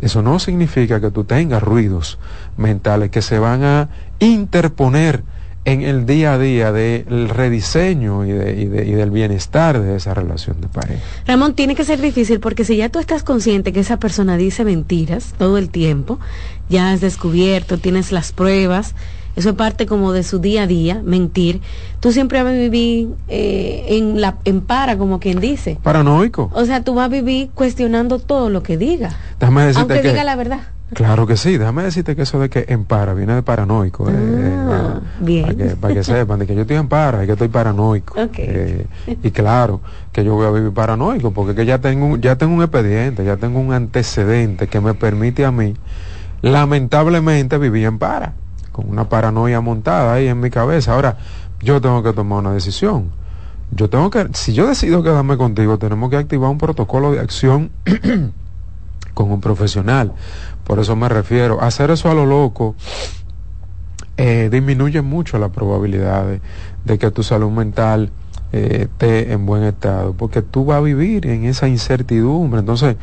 eso 0.00 0.22
no 0.22 0.38
significa 0.38 1.00
que 1.00 1.10
tú 1.10 1.24
tengas 1.24 1.62
ruidos 1.62 2.18
mentales 2.56 3.10
que 3.10 3.22
se 3.22 3.38
van 3.38 3.64
a 3.64 3.88
interponer 4.18 5.22
en 5.64 5.80
el 5.82 6.04
día 6.04 6.34
a 6.34 6.38
día 6.38 6.72
del 6.72 7.28
rediseño 7.28 8.24
y, 8.26 8.32
de, 8.32 8.60
y, 8.60 8.66
de, 8.66 8.86
y, 8.86 8.92
del 8.92 9.10
bienestar 9.10 9.80
de 9.80 9.96
esa 9.96 10.12
relación 10.12 10.60
de 10.60 10.68
pareja. 10.68 11.00
Ramón, 11.26 11.54
tiene 11.54 11.74
que 11.74 11.84
ser 11.84 12.00
difícil 12.00 12.40
porque 12.40 12.64
si 12.64 12.76
ya 12.76 12.90
tú 12.90 12.98
estás 12.98 13.22
consciente 13.22 13.72
que 13.72 13.80
esa 13.80 13.98
persona 13.98 14.36
dice 14.36 14.64
mentiras 14.64 15.34
todo 15.38 15.56
el 15.56 15.70
tiempo, 15.70 16.18
ya 16.68 16.92
has 16.92 17.00
descubierto, 17.00 17.78
tienes 17.78 18.12
las 18.12 18.32
pruebas, 18.32 18.94
eso 19.36 19.50
es 19.50 19.54
parte 19.56 19.86
como 19.86 20.12
de 20.12 20.22
su 20.22 20.38
día 20.38 20.62
a 20.62 20.66
día, 20.66 21.00
mentir. 21.04 21.60
Tú 22.00 22.12
siempre 22.12 22.42
vas 22.42 22.52
a 22.52 22.56
vivir 22.56 23.08
eh, 23.28 23.84
en, 23.88 24.20
la, 24.20 24.36
en 24.44 24.60
para, 24.60 24.96
como 24.96 25.18
quien 25.18 25.40
dice. 25.40 25.78
Paranoico. 25.82 26.50
O 26.54 26.64
sea, 26.64 26.84
tú 26.84 26.94
vas 26.94 27.06
a 27.06 27.08
vivir 27.08 27.50
cuestionando 27.54 28.20
todo 28.20 28.48
lo 28.48 28.62
que 28.62 28.76
diga. 28.76 29.10
Déjame 29.40 29.62
decirte 29.62 29.80
aunque 29.80 30.02
que, 30.02 30.08
diga 30.10 30.24
la 30.24 30.36
verdad. 30.36 30.60
Claro 30.92 31.26
que 31.26 31.36
sí, 31.36 31.58
déjame 31.58 31.82
decirte 31.82 32.14
que 32.14 32.22
eso 32.22 32.38
de 32.38 32.48
que 32.48 32.66
en 32.68 32.84
para 32.84 33.14
viene 33.14 33.34
de 33.34 33.42
paranoico. 33.42 34.08
Eh, 34.08 34.12
Ah, 34.12 35.00
eh, 35.00 35.08
bien. 35.20 35.44
Para 35.44 35.56
que, 35.56 35.76
para 35.76 35.94
que 35.94 36.04
sepan, 36.04 36.38
de 36.38 36.46
que 36.46 36.54
yo 36.54 36.62
estoy 36.62 36.76
en 36.76 36.88
para 36.88 37.24
y 37.24 37.26
que 37.26 37.32
estoy 37.32 37.48
paranoico. 37.48 38.20
Ok. 38.20 38.38
Eh, 38.38 38.86
y 39.22 39.30
claro, 39.30 39.80
que 40.12 40.24
yo 40.24 40.34
voy 40.34 40.46
a 40.46 40.50
vivir 40.50 40.72
paranoico 40.72 41.32
porque 41.32 41.54
que 41.54 41.66
ya 41.66 41.78
tengo, 41.80 42.16
ya 42.16 42.36
tengo 42.36 42.54
un 42.54 42.62
expediente, 42.62 43.24
ya 43.24 43.36
tengo 43.36 43.58
un 43.58 43.72
antecedente 43.72 44.68
que 44.68 44.80
me 44.80 44.94
permite 44.94 45.44
a 45.44 45.50
mí, 45.50 45.74
lamentablemente, 46.44 47.56
vivir 47.56 47.86
en 47.86 47.98
para, 47.98 48.34
con 48.70 48.88
una 48.88 49.08
paranoia 49.08 49.62
montada 49.62 50.12
ahí 50.12 50.28
en 50.28 50.40
mi 50.40 50.50
cabeza. 50.50 50.92
Ahora, 50.92 51.16
yo 51.60 51.80
tengo 51.80 52.02
que 52.02 52.12
tomar 52.12 52.40
una 52.40 52.52
decisión. 52.52 53.10
Yo 53.70 53.88
tengo 53.88 54.10
que, 54.10 54.28
si 54.34 54.52
yo 54.52 54.66
decido 54.66 55.02
quedarme 55.02 55.38
contigo, 55.38 55.78
tenemos 55.78 56.10
que 56.10 56.16
activar 56.16 56.50
un 56.50 56.58
protocolo 56.58 57.12
de 57.12 57.20
acción 57.20 57.70
con 59.14 59.32
un 59.32 59.40
profesional. 59.40 60.12
Por 60.64 60.78
eso 60.78 60.94
me 60.96 61.08
refiero, 61.08 61.62
hacer 61.62 61.90
eso 61.90 62.10
a 62.10 62.14
lo 62.14 62.26
loco 62.26 62.76
eh, 64.18 64.50
disminuye 64.52 65.00
mucho 65.00 65.38
la 65.38 65.48
probabilidad 65.48 66.26
de, 66.26 66.40
de 66.84 66.98
que 66.98 67.10
tu 67.10 67.22
salud 67.22 67.50
mental 67.50 68.10
eh, 68.52 68.88
esté 68.90 69.32
en 69.32 69.46
buen 69.46 69.64
estado, 69.64 70.12
porque 70.12 70.42
tú 70.42 70.66
vas 70.66 70.76
a 70.76 70.80
vivir 70.82 71.26
en 71.26 71.46
esa 71.46 71.68
incertidumbre. 71.68 72.60
Entonces, 72.60 72.96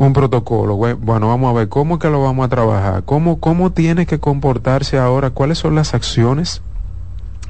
un 0.00 0.14
protocolo, 0.14 0.76
bueno, 0.76 1.28
vamos 1.28 1.50
a 1.50 1.58
ver 1.58 1.68
cómo 1.68 1.98
que 1.98 2.08
lo 2.08 2.22
vamos 2.22 2.46
a 2.46 2.48
trabajar, 2.48 3.02
cómo, 3.04 3.38
cómo 3.38 3.72
tiene 3.72 4.06
que 4.06 4.18
comportarse 4.18 4.96
ahora, 4.96 5.28
cuáles 5.28 5.58
son 5.58 5.74
las 5.74 5.92
acciones 5.92 6.62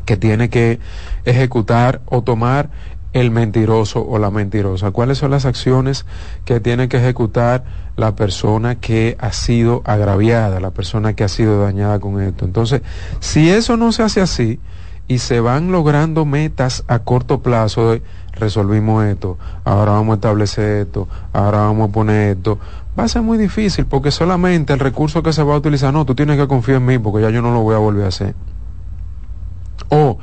que 0.04 0.16
tiene 0.16 0.50
que 0.50 0.80
ejecutar 1.24 2.00
o 2.06 2.22
tomar 2.22 2.70
el 3.12 3.30
mentiroso 3.30 4.04
o 4.04 4.18
la 4.18 4.32
mentirosa. 4.32 4.90
¿Cuáles 4.90 5.18
son 5.18 5.30
las 5.30 5.44
acciones 5.44 6.06
que 6.44 6.58
tiene 6.58 6.88
que 6.88 6.96
ejecutar 6.96 7.62
la 7.94 8.16
persona 8.16 8.74
que 8.74 9.16
ha 9.20 9.30
sido 9.30 9.82
agraviada, 9.84 10.58
la 10.58 10.72
persona 10.72 11.12
que 11.12 11.22
ha 11.22 11.28
sido 11.28 11.62
dañada 11.62 12.00
con 12.00 12.20
esto? 12.20 12.46
Entonces, 12.46 12.82
si 13.20 13.48
eso 13.48 13.76
no 13.76 13.92
se 13.92 14.02
hace 14.02 14.20
así 14.20 14.58
y 15.06 15.18
se 15.18 15.38
van 15.38 15.70
logrando 15.70 16.24
metas 16.24 16.82
a 16.88 16.98
corto 16.98 17.42
plazo 17.42 17.92
de 17.92 18.02
resolvimos 18.40 19.04
esto, 19.04 19.38
ahora 19.64 19.92
vamos 19.92 20.12
a 20.12 20.14
establecer 20.16 20.86
esto, 20.86 21.06
ahora 21.32 21.58
vamos 21.58 21.90
a 21.90 21.92
poner 21.92 22.36
esto, 22.36 22.58
va 22.98 23.04
a 23.04 23.08
ser 23.08 23.22
muy 23.22 23.38
difícil 23.38 23.86
porque 23.86 24.10
solamente 24.10 24.72
el 24.72 24.80
recurso 24.80 25.22
que 25.22 25.32
se 25.32 25.42
va 25.42 25.54
a 25.54 25.58
utilizar, 25.58 25.92
no, 25.92 26.04
tú 26.04 26.14
tienes 26.14 26.36
que 26.36 26.48
confiar 26.48 26.78
en 26.78 26.86
mí 26.86 26.98
porque 26.98 27.22
ya 27.22 27.30
yo 27.30 27.42
no 27.42 27.52
lo 27.52 27.60
voy 27.60 27.74
a 27.74 27.78
volver 27.78 28.04
a 28.04 28.08
hacer. 28.08 28.34
O 29.88 30.18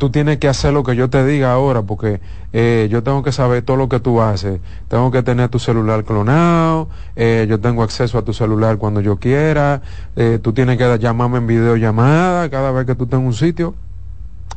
tú 0.00 0.08
tienes 0.08 0.38
que 0.38 0.48
hacer 0.48 0.72
lo 0.72 0.82
que 0.82 0.96
yo 0.96 1.10
te 1.10 1.22
diga 1.26 1.52
ahora, 1.52 1.82
porque 1.82 2.22
eh, 2.54 2.88
yo 2.90 3.02
tengo 3.02 3.22
que 3.22 3.32
saber 3.32 3.62
todo 3.62 3.76
lo 3.76 3.90
que 3.90 4.00
tú 4.00 4.22
haces. 4.22 4.58
Tengo 4.88 5.10
que 5.10 5.22
tener 5.22 5.50
tu 5.50 5.58
celular 5.58 6.04
clonado, 6.04 6.88
eh, 7.16 7.46
yo 7.46 7.60
tengo 7.60 7.82
acceso 7.82 8.16
a 8.16 8.22
tu 8.22 8.32
celular 8.32 8.78
cuando 8.78 9.02
yo 9.02 9.16
quiera, 9.16 9.82
eh, 10.16 10.38
tú 10.42 10.54
tienes 10.54 10.78
que 10.78 10.98
llamarme 10.98 11.36
en 11.36 11.46
videollamada 11.46 12.48
cada 12.48 12.72
vez 12.72 12.86
que 12.86 12.94
tú 12.94 13.06
tengas 13.06 13.26
un 13.26 13.34
sitio. 13.34 13.74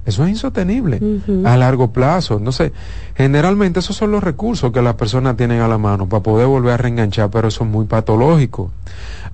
Eso 0.06 0.24
es 0.26 0.30
insostenible 0.32 1.00
a 1.46 1.56
largo 1.56 1.92
plazo. 1.92 2.38
Entonces, 2.38 2.72
generalmente 3.16 3.80
esos 3.80 3.96
son 3.96 4.12
los 4.12 4.24
recursos 4.24 4.72
que 4.72 4.82
las 4.82 4.96
personas 4.96 5.38
tienen 5.38 5.62
a 5.62 5.68
la 5.68 5.78
mano 5.78 6.10
para 6.10 6.24
poder 6.24 6.48
volver 6.48 6.74
a 6.74 6.78
reenganchar, 6.78 7.30
pero 7.30 7.48
eso 7.48 7.64
es 7.64 7.70
muy 7.70 7.86
patológico. 7.86 8.72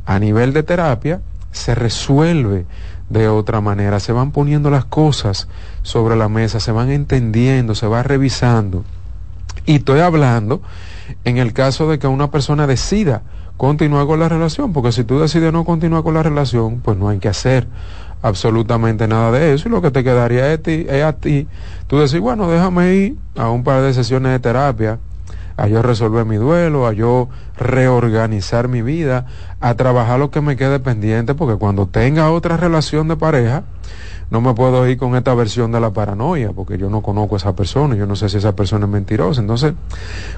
A 0.05 0.19
nivel 0.19 0.53
de 0.53 0.63
terapia, 0.63 1.21
se 1.51 1.73
resuelve 1.73 2.65
de 3.09 3.27
otra 3.27 3.61
manera, 3.61 3.99
se 3.99 4.11
van 4.11 4.31
poniendo 4.31 4.69
las 4.69 4.85
cosas 4.85 5.47
sobre 5.81 6.15
la 6.15 6.29
mesa, 6.29 6.59
se 6.59 6.71
van 6.71 6.91
entendiendo, 6.91 7.73
se 7.73 7.87
va 7.87 8.03
revisando. 8.03 8.83
Y 9.65 9.77
estoy 9.77 10.01
hablando 10.01 10.61
en 11.25 11.37
el 11.37 11.53
caso 11.53 11.89
de 11.89 11.97
que 11.97 12.07
una 12.07 12.29
persona 12.29 12.67
decida 12.67 13.23
continuar 13.57 14.05
con 14.05 14.19
la 14.19 14.29
relación, 14.29 14.71
porque 14.73 14.91
si 14.91 15.03
tú 15.03 15.19
decides 15.19 15.51
no 15.51 15.65
continuar 15.65 16.03
con 16.03 16.13
la 16.13 16.23
relación, 16.23 16.79
pues 16.79 16.97
no 16.97 17.09
hay 17.09 17.19
que 17.19 17.27
hacer 17.27 17.67
absolutamente 18.21 19.07
nada 19.07 19.31
de 19.31 19.53
eso 19.53 19.69
y 19.69 19.71
lo 19.71 19.81
que 19.81 19.91
te 19.91 20.03
quedaría 20.03 20.51
es, 20.53 20.61
ti- 20.61 20.85
es 20.89 21.03
a 21.03 21.13
ti, 21.13 21.47
tú 21.87 21.97
decir, 21.99 22.19
bueno, 22.19 22.49
déjame 22.49 22.93
ir 22.95 23.15
a 23.37 23.49
un 23.49 23.63
par 23.63 23.81
de 23.81 23.93
sesiones 23.93 24.31
de 24.33 24.39
terapia, 24.39 24.99
a 25.57 25.67
yo 25.67 25.81
resolver 25.81 26.25
mi 26.25 26.37
duelo, 26.37 26.87
a 26.87 26.93
yo 26.93 27.27
reorganizar 27.57 28.67
mi 28.67 28.81
vida, 28.81 29.25
a 29.59 29.73
trabajar 29.75 30.19
lo 30.19 30.31
que 30.31 30.41
me 30.41 30.55
quede 30.55 30.79
pendiente, 30.79 31.35
porque 31.35 31.55
cuando 31.57 31.87
tenga 31.87 32.31
otra 32.31 32.57
relación 32.57 33.07
de 33.07 33.17
pareja, 33.17 33.63
no 34.29 34.41
me 34.41 34.53
puedo 34.53 34.87
ir 34.87 34.97
con 34.97 35.15
esta 35.15 35.33
versión 35.33 35.71
de 35.71 35.79
la 35.79 35.91
paranoia, 35.91 36.51
porque 36.53 36.77
yo 36.77 36.89
no 36.89 37.01
conozco 37.01 37.35
a 37.35 37.37
esa 37.39 37.55
persona, 37.55 37.95
yo 37.95 38.05
no 38.05 38.15
sé 38.15 38.29
si 38.29 38.37
esa 38.37 38.55
persona 38.55 38.85
es 38.85 38.91
mentirosa. 38.91 39.41
Entonces, 39.41 39.73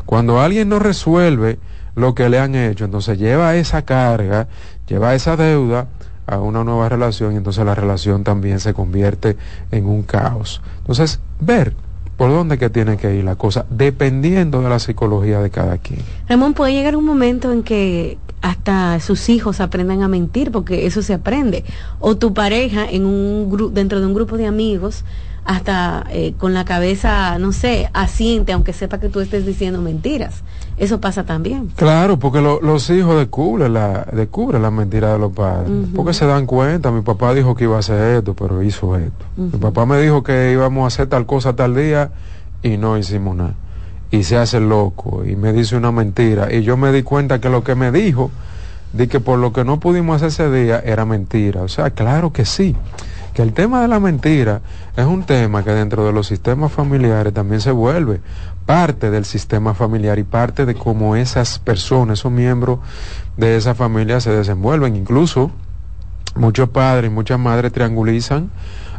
cuando 0.06 0.40
alguien 0.40 0.70
no 0.70 0.80
resuelve 0.80 1.60
lo 1.96 2.16
que 2.16 2.30
le 2.30 2.40
han 2.40 2.56
hecho, 2.56 2.86
entonces 2.86 3.18
lleva 3.20 3.56
esa 3.56 3.82
carga, 3.84 4.48
lleva 4.88 5.14
esa 5.14 5.36
deuda 5.36 5.88
a 6.28 6.40
una 6.40 6.64
nueva 6.64 6.90
relación 6.90 7.34
y 7.34 7.38
entonces 7.38 7.66
la 7.66 7.76
relación 7.76 8.24
también 8.24 8.60
se 8.60 8.74
convierte 8.74 9.38
en 9.72 9.86
un 9.86 10.04
caos. 10.04 10.62
Entonces, 10.80 11.20
ver 11.40 11.74
por 12.18 12.30
dónde 12.30 12.58
que 12.58 12.70
tiene 12.70 12.98
que 12.98 13.16
ir 13.16 13.24
la 13.24 13.36
cosa, 13.36 13.66
dependiendo 13.70 14.62
de 14.62 14.70
la 14.70 14.80
psicología 14.80 15.40
de 15.40 15.50
cada 15.50 15.78
quien. 15.80 16.02
Ramón, 16.30 16.54
puede 16.54 16.74
llegar 16.74 16.96
un 16.96 17.06
momento 17.06 17.52
en 17.52 17.64
que 17.64 18.20
hasta 18.42 19.00
sus 19.00 19.30
hijos 19.30 19.60
aprendan 19.60 20.04
a 20.04 20.08
mentir, 20.08 20.52
porque 20.52 20.86
eso 20.86 21.02
se 21.02 21.14
aprende. 21.14 21.64
O 22.00 22.18
tu 22.18 22.34
pareja 22.34 22.86
en 22.90 23.06
un 23.06 23.72
dentro 23.74 24.00
de 24.00 24.06
un 24.06 24.14
grupo 24.14 24.38
de 24.38 24.48
amigos, 24.48 25.04
hasta 25.44 26.06
eh, 26.12 26.34
con 26.38 26.54
la 26.54 26.66
cabeza, 26.66 27.38
no 27.40 27.52
sé, 27.52 27.90
asiente, 27.94 28.52
aunque 28.54 28.74
sepa 28.74 29.00
que 29.00 29.10
tú 29.10 29.20
estés 29.20 29.46
diciendo 29.46 29.82
mentiras. 29.82 30.44
Eso 30.78 31.00
pasa 31.02 31.24
también. 31.26 31.68
Claro, 31.76 32.18
porque 32.20 32.42
lo- 32.42 32.62
los 32.62 32.90
hijos 32.90 33.18
descubren 33.18 33.74
la, 33.74 34.06
descubren 34.14 34.62
la 34.62 34.72
mentira 34.72 35.14
de 35.14 35.20
los 35.20 35.32
padres. 35.34 35.70
Porque 35.96 36.14
se 36.14 36.26
dan 36.26 36.46
cuenta, 36.46 36.92
mi 36.92 37.02
papá 37.02 37.34
dijo 37.34 37.56
que 37.56 37.64
iba 37.66 37.76
a 37.76 37.80
hacer 37.80 38.18
esto, 38.18 38.34
pero 38.36 38.62
hizo 38.64 38.96
esto. 38.96 39.26
Mi 39.36 39.50
papá 39.60 39.86
me 39.86 40.00
dijo 40.02 40.24
que 40.24 40.52
íbamos 40.52 40.84
a 40.84 40.88
hacer 40.88 41.08
tal 41.08 41.26
cosa 41.26 41.56
tal 41.56 41.76
día 41.76 42.12
y 42.64 42.78
no 42.78 42.98
hicimos 42.98 43.36
nada. 43.36 43.54
Y 44.12 44.24
se 44.24 44.38
hace 44.38 44.60
loco 44.60 45.24
y 45.26 45.36
me 45.36 45.54
dice 45.54 45.76
una 45.76 45.92
mentira. 45.92 46.54
Y 46.54 46.64
yo 46.64 46.78
me 46.78 46.92
di 46.92 47.02
cuenta 47.04 47.40
que 47.40 47.50
lo 47.50 47.64
que 47.64 47.76
me 47.76 47.92
dijo, 47.92 48.30
de 48.94 49.08
que 49.08 49.20
por 49.20 49.40
lo 49.40 49.54
que 49.54 49.64
no 49.64 49.80
pudimos 49.80 50.22
hacer 50.22 50.28
ese 50.50 50.52
día 50.66 50.80
era 50.84 51.06
mentira. 51.06 51.62
O 51.62 51.68
sea, 51.68 51.92
claro 51.92 52.32
que 52.34 52.44
sí. 52.46 52.76
Que 53.34 53.42
el 53.42 53.54
tema 53.54 53.82
de 53.82 53.88
la 53.88 54.00
mentira 54.00 54.62
es 54.96 55.06
un 55.06 55.24
tema 55.24 55.64
que 55.64 55.72
dentro 55.72 56.06
de 56.06 56.12
los 56.12 56.28
sistemas 56.28 56.72
familiares 56.72 57.34
también 57.34 57.62
se 57.62 57.72
vuelve 57.72 58.22
parte 58.66 59.10
del 59.10 59.26
sistema 59.26 59.74
familiar 59.74 60.20
y 60.20 60.24
parte 60.24 60.66
de 60.66 60.76
cómo 60.76 61.16
esas 61.16 61.60
personas, 61.60 62.20
esos 62.20 62.32
miembros 62.32 62.80
de 63.38 63.58
esa 63.58 63.76
familia 63.76 64.20
se 64.22 64.32
desenvuelven. 64.32 64.96
Incluso 64.96 65.52
muchos 66.36 66.70
padres 66.70 67.12
y 67.12 67.14
muchas 67.14 67.40
madres 67.40 67.72
triangulizan 67.72 68.50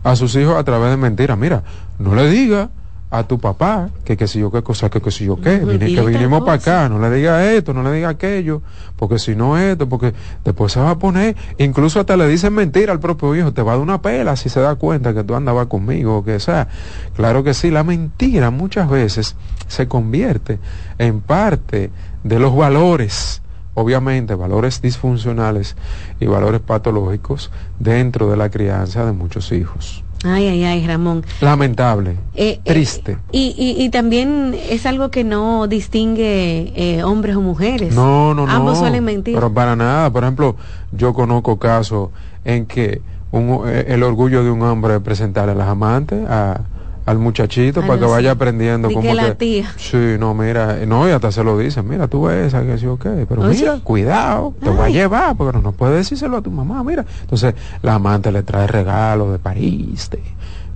a 0.04 0.16
sus 0.16 0.34
hijos 0.34 0.56
a 0.56 0.64
través 0.64 0.90
de 0.90 0.96
mentiras. 0.96 1.38
Mira, 1.38 1.62
no 1.98 2.14
le 2.14 2.28
diga 2.28 2.70
a 3.12 3.24
tu 3.24 3.38
papá 3.38 3.90
que 4.06 4.16
que 4.16 4.26
si 4.26 4.40
yo 4.40 4.50
qué 4.50 4.62
cosa, 4.62 4.88
que 4.88 5.02
que 5.02 5.10
si 5.10 5.26
yo 5.26 5.36
qué, 5.36 5.60
que 5.60 6.00
vinimos 6.00 6.40
para 6.44 6.54
acá, 6.54 6.88
no 6.88 6.98
le 6.98 7.14
diga 7.14 7.52
esto, 7.52 7.74
no 7.74 7.82
le 7.82 7.92
diga 7.92 8.08
aquello, 8.08 8.62
porque 8.96 9.18
si 9.18 9.36
no 9.36 9.58
esto, 9.58 9.86
porque 9.86 10.14
después 10.42 10.72
se 10.72 10.80
va 10.80 10.92
a 10.92 10.98
poner, 10.98 11.36
incluso 11.58 12.00
hasta 12.00 12.16
le 12.16 12.26
dicen 12.26 12.54
mentira 12.54 12.90
al 12.90 13.00
propio 13.00 13.36
hijo, 13.36 13.52
te 13.52 13.60
va 13.60 13.72
a 13.72 13.74
dar 13.74 13.82
una 13.82 14.00
pela 14.00 14.34
si 14.36 14.48
se 14.48 14.60
da 14.60 14.76
cuenta 14.76 15.12
que 15.12 15.24
tú 15.24 15.34
andabas 15.34 15.66
conmigo, 15.66 16.16
o 16.16 16.24
que 16.24 16.40
sea. 16.40 16.68
Claro 17.14 17.44
que 17.44 17.52
sí, 17.52 17.70
la 17.70 17.84
mentira 17.84 18.50
muchas 18.50 18.88
veces 18.88 19.36
se 19.68 19.86
convierte 19.88 20.58
en 20.96 21.20
parte 21.20 21.90
de 22.24 22.38
los 22.38 22.56
valores 22.56 23.42
obviamente 23.74 24.34
valores 24.34 24.82
disfuncionales 24.82 25.76
y 26.20 26.26
valores 26.26 26.60
patológicos 26.60 27.50
dentro 27.78 28.30
de 28.30 28.36
la 28.36 28.50
crianza 28.50 29.04
de 29.04 29.12
muchos 29.12 29.52
hijos. 29.52 30.04
Ay, 30.24 30.46
ay, 30.46 30.64
ay, 30.64 30.86
Ramón. 30.86 31.24
Lamentable, 31.40 32.12
eh, 32.34 32.58
eh, 32.58 32.60
triste. 32.64 33.18
y, 33.32 33.54
y, 33.58 33.82
y, 33.82 33.90
también 33.90 34.54
es 34.70 34.86
algo 34.86 35.10
que 35.10 35.24
no 35.24 35.66
distingue 35.66 36.72
eh, 36.76 37.02
hombres 37.02 37.34
o 37.36 37.40
mujeres. 37.40 37.94
No, 37.94 38.32
no, 38.34 38.46
no. 38.46 38.52
Ambos 38.52 38.78
suelen 38.78 39.04
mentir. 39.04 39.34
Pero 39.34 39.52
para 39.52 39.74
nada. 39.74 40.10
Por 40.12 40.22
ejemplo, 40.22 40.56
yo 40.92 41.12
conozco 41.12 41.58
casos 41.58 42.10
en 42.44 42.66
que 42.66 43.02
un, 43.32 43.68
el 43.68 44.02
orgullo 44.02 44.44
de 44.44 44.50
un 44.50 44.62
hombre 44.62 44.96
es 44.96 45.00
presentarle 45.00 45.52
a 45.52 45.56
las 45.56 45.68
amantes, 45.68 46.24
a, 46.28 46.60
al 47.04 47.18
muchachito 47.18 47.80
para 47.80 47.98
que 47.98 48.04
vaya 48.04 48.30
aprendiendo 48.32 48.88
como 48.88 49.02
que, 49.02 49.14
la 49.14 49.34
tía. 49.34 49.72
sí 49.76 50.16
no 50.18 50.34
mira 50.34 50.78
no 50.86 51.08
y 51.08 51.10
hasta 51.10 51.32
se 51.32 51.42
lo 51.42 51.58
dicen 51.58 51.88
mira 51.88 52.06
tú 52.06 52.24
ves 52.24 52.54
que 52.54 52.78
sí 52.78 52.86
ok 52.86 53.06
pero 53.28 53.42
mira 53.42 53.80
cuidado 53.82 54.54
te 54.62 54.70
voy 54.70 54.86
a 54.86 54.88
llevar 54.88 55.36
porque 55.36 55.58
no, 55.58 55.72
puedes 55.72 55.96
decírselo 55.96 56.36
a 56.36 56.42
tu 56.42 56.50
mamá 56.50 56.82
mira. 56.84 57.04
Entonces 57.20 57.54
la 57.82 57.94
amante 57.94 58.30
le 58.32 58.42
trae 58.42 58.66
regalos 58.66 59.32
de 59.32 59.38
París 59.38 60.10
de, 60.10 60.22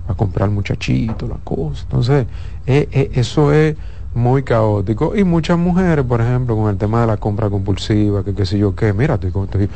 a 0.07 0.13
comprar 0.13 0.49
al 0.49 0.53
muchachito 0.53 1.27
la 1.27 1.37
cosa. 1.43 1.83
Entonces 1.83 2.25
eh, 2.65 2.87
eh, 2.91 3.11
eso 3.13 3.51
es 3.53 3.75
muy 4.17 4.43
caótico 4.43 5.15
y 5.15 5.23
muchas 5.23 5.57
mujeres 5.57 6.03
por 6.05 6.21
ejemplo 6.21 6.55
con 6.55 6.69
el 6.69 6.77
tema 6.77 7.01
de 7.01 7.07
la 7.07 7.17
compra 7.17 7.49
compulsiva 7.49 8.23
que 8.23 8.33
qué 8.33 8.45
sé 8.45 8.57
yo 8.57 8.75
qué 8.75 8.93
mira 8.93 9.15
estoy, 9.15 9.31
estoy 9.43 9.69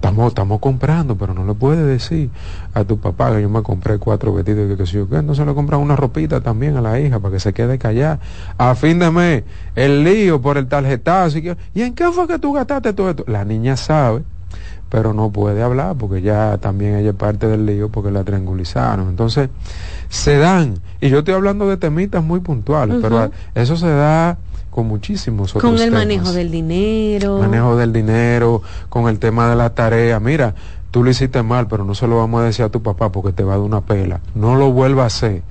Estamos, 0.00 0.28
estamos 0.28 0.60
comprando, 0.60 1.14
pero 1.14 1.34
no 1.34 1.44
le 1.44 1.52
puedes 1.52 1.84
decir 1.84 2.30
a 2.72 2.84
tu 2.84 2.98
papá 2.98 3.32
que 3.32 3.42
yo 3.42 3.50
me 3.50 3.62
compré 3.62 3.98
cuatro 3.98 4.32
vestidos 4.32 4.70
que, 4.70 4.78
que 4.78 4.86
si 4.86 4.94
yo 4.94 5.06
qué, 5.06 5.16
entonces 5.16 5.46
le 5.46 5.52
compras 5.52 5.78
una 5.78 5.94
ropita 5.94 6.40
también 6.40 6.74
a 6.78 6.80
la 6.80 6.98
hija 6.98 7.20
para 7.20 7.34
que 7.34 7.38
se 7.38 7.52
quede 7.52 7.76
callada. 7.76 8.18
A 8.56 8.74
fin 8.74 8.98
de 8.98 9.10
mes, 9.10 9.44
el 9.76 10.02
lío 10.02 10.40
por 10.40 10.56
el 10.56 10.68
tarjetazo. 10.68 11.36
Y, 11.36 11.54
¿Y 11.74 11.82
en 11.82 11.92
qué 11.92 12.10
fue 12.12 12.26
que 12.26 12.38
tú 12.38 12.54
gastaste 12.54 12.94
todo 12.94 13.10
esto? 13.10 13.24
La 13.26 13.44
niña 13.44 13.76
sabe, 13.76 14.22
pero 14.90 15.14
no 15.14 15.30
puede 15.30 15.62
hablar 15.62 15.96
porque 15.96 16.20
ya 16.20 16.58
también 16.58 16.96
ella 16.96 17.10
es 17.10 17.16
parte 17.16 17.46
del 17.46 17.64
lío 17.64 17.88
porque 17.88 18.10
la 18.10 18.24
triangulizaron. 18.24 19.08
Entonces, 19.08 19.48
se 20.08 20.36
dan, 20.36 20.80
y 21.00 21.08
yo 21.08 21.20
estoy 21.20 21.34
hablando 21.34 21.68
de 21.68 21.76
temitas 21.76 22.22
muy 22.22 22.40
puntuales, 22.40 22.98
pero 23.00 23.30
eso 23.54 23.76
se 23.76 23.88
da 23.88 24.36
con 24.70 24.86
muchísimos 24.86 25.54
otros 25.54 25.70
Con 25.70 25.80
el 25.80 25.92
manejo 25.92 26.32
del 26.32 26.50
dinero. 26.50 27.38
Manejo 27.38 27.76
del 27.76 27.92
dinero, 27.92 28.62
con 28.88 29.08
el 29.08 29.18
tema 29.18 29.48
de 29.48 29.56
la 29.56 29.70
tarea. 29.70 30.18
Mira, 30.18 30.54
tú 30.90 31.04
lo 31.04 31.10
hiciste 31.10 31.42
mal, 31.44 31.68
pero 31.68 31.84
no 31.84 31.94
se 31.94 32.08
lo 32.08 32.18
vamos 32.18 32.42
a 32.42 32.44
decir 32.44 32.64
a 32.64 32.68
tu 32.68 32.82
papá 32.82 33.12
porque 33.12 33.32
te 33.32 33.44
va 33.44 33.54
a 33.54 33.56
dar 33.56 33.64
una 33.64 33.82
pela. 33.82 34.20
No 34.34 34.56
lo 34.56 34.72
vuelva 34.72 35.04
a 35.04 35.06
hacer. 35.06 35.42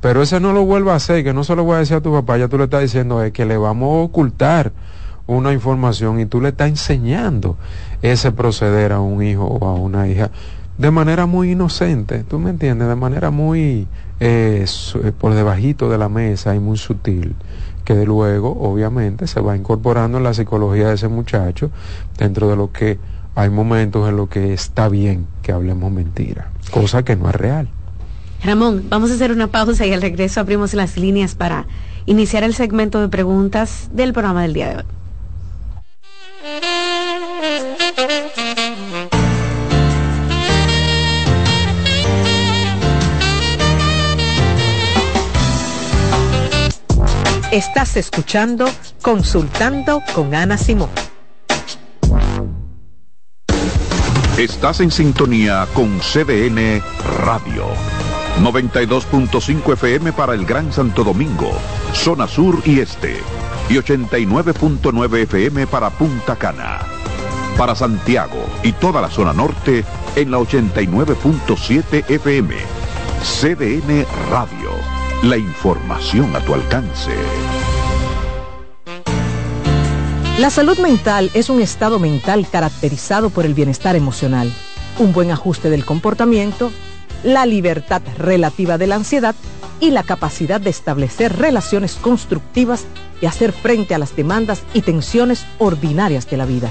Pero 0.00 0.22
ese 0.22 0.40
no 0.40 0.52
lo 0.52 0.64
vuelva 0.64 0.94
a 0.94 0.96
hacer, 0.96 1.24
que 1.24 1.34
no 1.34 1.44
se 1.44 1.54
lo 1.56 1.64
voy 1.64 1.76
a 1.76 1.78
decir 1.80 1.96
a 1.96 2.00
tu 2.00 2.12
papá, 2.12 2.38
ya 2.38 2.48
tú 2.48 2.56
le 2.56 2.64
estás 2.64 2.82
diciendo 2.82 3.22
es 3.22 3.32
que 3.32 3.44
le 3.44 3.56
vamos 3.56 3.88
a 3.88 4.04
ocultar 4.04 4.72
una 5.26 5.52
información 5.52 6.20
y 6.20 6.26
tú 6.26 6.40
le 6.40 6.48
estás 6.48 6.68
enseñando 6.68 7.56
ese 8.02 8.32
proceder 8.32 8.92
a 8.92 9.00
un 9.00 9.22
hijo 9.22 9.44
o 9.44 9.66
a 9.66 9.74
una 9.74 10.08
hija 10.08 10.30
de 10.78 10.92
manera 10.92 11.26
muy 11.26 11.52
inocente, 11.52 12.22
tú 12.22 12.38
me 12.38 12.50
entiendes, 12.50 12.86
de 12.86 12.94
manera 12.94 13.30
muy 13.30 13.88
eh, 14.20 14.64
eh, 14.64 15.12
por 15.18 15.34
debajito 15.34 15.90
de 15.90 15.98
la 15.98 16.08
mesa 16.08 16.54
y 16.54 16.60
muy 16.60 16.78
sutil 16.78 17.34
que 17.84 18.04
luego 18.04 18.56
obviamente 18.60 19.26
se 19.26 19.40
va 19.40 19.56
incorporando 19.56 20.18
en 20.18 20.24
la 20.24 20.34
psicología 20.34 20.88
de 20.88 20.94
ese 20.94 21.08
muchacho 21.08 21.70
dentro 22.18 22.48
de 22.48 22.54
lo 22.54 22.70
que 22.70 22.98
hay 23.34 23.50
momentos 23.50 24.08
en 24.08 24.16
los 24.16 24.28
que 24.28 24.52
está 24.52 24.88
bien 24.88 25.26
que 25.42 25.52
hablemos 25.52 25.90
mentira, 25.90 26.50
cosa 26.70 27.02
que 27.02 27.16
no 27.16 27.28
es 27.30 27.34
real. 27.34 27.68
Ramón, 28.44 28.84
vamos 28.88 29.10
a 29.10 29.14
hacer 29.14 29.32
una 29.32 29.48
pausa 29.48 29.86
y 29.86 29.92
al 29.92 30.02
regreso 30.02 30.38
abrimos 30.38 30.74
las 30.74 30.96
líneas 30.96 31.34
para 31.34 31.66
iniciar 32.06 32.44
el 32.44 32.54
segmento 32.54 33.00
de 33.00 33.08
preguntas 33.08 33.88
del 33.92 34.12
programa 34.12 34.42
del 34.42 34.52
día 34.52 34.68
de 34.68 34.76
hoy. 34.76 34.84
Estás 47.50 47.96
escuchando 47.96 48.66
Consultando 49.02 50.02
con 50.14 50.34
Ana 50.34 50.58
Simón. 50.58 50.90
Estás 54.36 54.80
en 54.80 54.90
sintonía 54.90 55.66
con 55.74 55.98
CDN 56.00 56.82
Radio. 57.24 57.66
92.5 58.40 59.72
FM 59.72 60.12
para 60.12 60.34
el 60.34 60.44
Gran 60.44 60.72
Santo 60.72 61.02
Domingo, 61.02 61.50
zona 61.92 62.28
sur 62.28 62.62
y 62.64 62.80
este. 62.80 63.16
Y 63.68 63.74
89.9 63.74 65.22
FM 65.22 65.66
para 65.66 65.90
Punta 65.90 66.36
Cana. 66.36 66.97
Para 67.58 67.74
Santiago 67.74 68.42
y 68.62 68.72
toda 68.72 69.02
la 69.02 69.10
zona 69.10 69.34
norte 69.34 69.84
en 70.16 70.30
la 70.30 70.38
89.7 70.38 72.08
FM. 72.08 72.54
CDN 73.22 74.06
Radio 74.30 74.98
la 75.22 75.36
información 75.36 76.34
a 76.36 76.40
tu 76.40 76.54
alcance. 76.54 77.10
La 80.38 80.50
salud 80.50 80.78
mental 80.78 81.30
es 81.34 81.50
un 81.50 81.60
estado 81.60 81.98
mental 81.98 82.46
caracterizado 82.48 83.30
por 83.30 83.44
el 83.44 83.54
bienestar 83.54 83.96
emocional, 83.96 84.52
un 85.00 85.12
buen 85.12 85.32
ajuste 85.32 85.70
del 85.70 85.84
comportamiento, 85.84 86.70
la 87.24 87.46
libertad 87.46 88.02
relativa 88.16 88.78
de 88.78 88.86
la 88.86 88.94
ansiedad 88.94 89.34
y 89.80 89.90
la 89.90 90.04
capacidad 90.04 90.60
de 90.60 90.70
establecer 90.70 91.36
relaciones 91.36 91.96
constructivas 91.96 92.86
y 93.20 93.26
hacer 93.26 93.50
frente 93.52 93.96
a 93.96 93.98
las 93.98 94.14
demandas 94.14 94.62
y 94.74 94.82
tensiones 94.82 95.44
ordinarias 95.58 96.30
de 96.30 96.36
la 96.36 96.46
vida. 96.46 96.70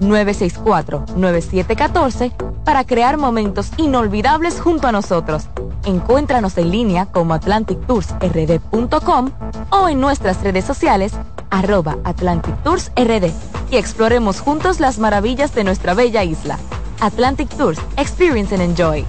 809-964-9714 0.00 2.32
para 2.64 2.84
crear 2.84 3.16
momentos 3.16 3.70
inolvidables 3.76 4.60
junto 4.60 4.86
a 4.86 4.92
nosotros. 4.92 5.48
Encuéntranos 5.84 6.56
en 6.58 6.70
línea 6.70 7.06
como 7.06 7.34
atlantictoursrd.com 7.34 9.30
o 9.70 9.88
en 9.88 10.00
nuestras 10.00 10.40
redes 10.42 10.64
sociales 10.64 11.12
arroba 11.50 11.98
Atlantic 12.04 12.54
Tours 12.62 12.92
RD 12.96 13.32
y 13.70 13.76
exploremos 13.76 14.40
juntos 14.40 14.80
las 14.80 14.98
maravillas 14.98 15.54
de 15.54 15.64
nuestra 15.64 15.92
bella 15.94 16.24
isla. 16.24 16.58
Atlantic 17.00 17.48
Tours, 17.56 17.78
Experience 17.96 18.54
and 18.54 18.64
Enjoy. 18.64 19.04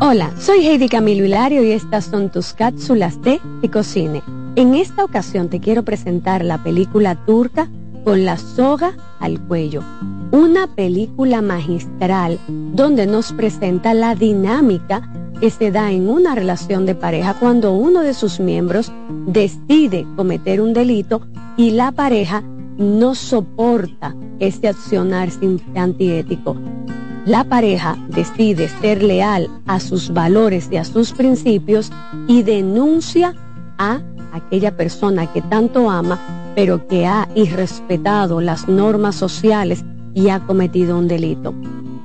Hola, 0.00 0.32
soy 0.38 0.66
Heidi 0.66 0.88
Camilo 0.88 1.24
Hilario 1.24 1.64
y 1.64 1.72
estas 1.72 2.04
son 2.04 2.30
tus 2.30 2.52
cápsulas 2.52 3.20
de 3.22 3.40
Ecocine. 3.62 4.22
En 4.56 4.74
esta 4.74 5.04
ocasión 5.04 5.50
te 5.50 5.60
quiero 5.60 5.84
presentar 5.84 6.42
la 6.42 6.62
película 6.62 7.14
turca 7.26 7.68
Con 8.04 8.24
la 8.24 8.38
soga 8.38 8.96
al 9.20 9.38
cuello, 9.38 9.82
una 10.32 10.66
película 10.66 11.42
magistral 11.42 12.38
donde 12.48 13.06
nos 13.06 13.32
presenta 13.34 13.92
la 13.92 14.14
dinámica 14.14 15.12
que 15.40 15.50
se 15.50 15.70
da 15.70 15.92
en 15.92 16.08
una 16.08 16.34
relación 16.34 16.86
de 16.86 16.94
pareja 16.94 17.34
cuando 17.38 17.72
uno 17.72 18.00
de 18.00 18.14
sus 18.14 18.40
miembros 18.40 18.90
decide 19.26 20.06
cometer 20.16 20.62
un 20.62 20.72
delito 20.72 21.20
y 21.58 21.72
la 21.72 21.92
pareja 21.92 22.42
no 22.78 23.14
soporta 23.14 24.16
este 24.38 24.68
accionar 24.68 25.28
antiético. 25.74 26.56
La 27.26 27.44
pareja 27.44 27.98
decide 28.08 28.68
ser 28.80 29.02
leal 29.02 29.50
a 29.66 29.80
sus 29.80 30.14
valores 30.14 30.68
y 30.70 30.78
a 30.78 30.84
sus 30.84 31.12
principios 31.12 31.92
y 32.26 32.42
denuncia 32.42 33.34
a 33.78 34.00
aquella 34.32 34.76
persona 34.76 35.32
que 35.32 35.42
tanto 35.42 35.90
ama, 35.90 36.18
pero 36.54 36.86
que 36.86 37.06
ha 37.06 37.28
irrespetado 37.34 38.40
las 38.40 38.68
normas 38.68 39.14
sociales 39.14 39.84
y 40.14 40.30
ha 40.30 40.40
cometido 40.40 40.98
un 40.98 41.08
delito. 41.08 41.54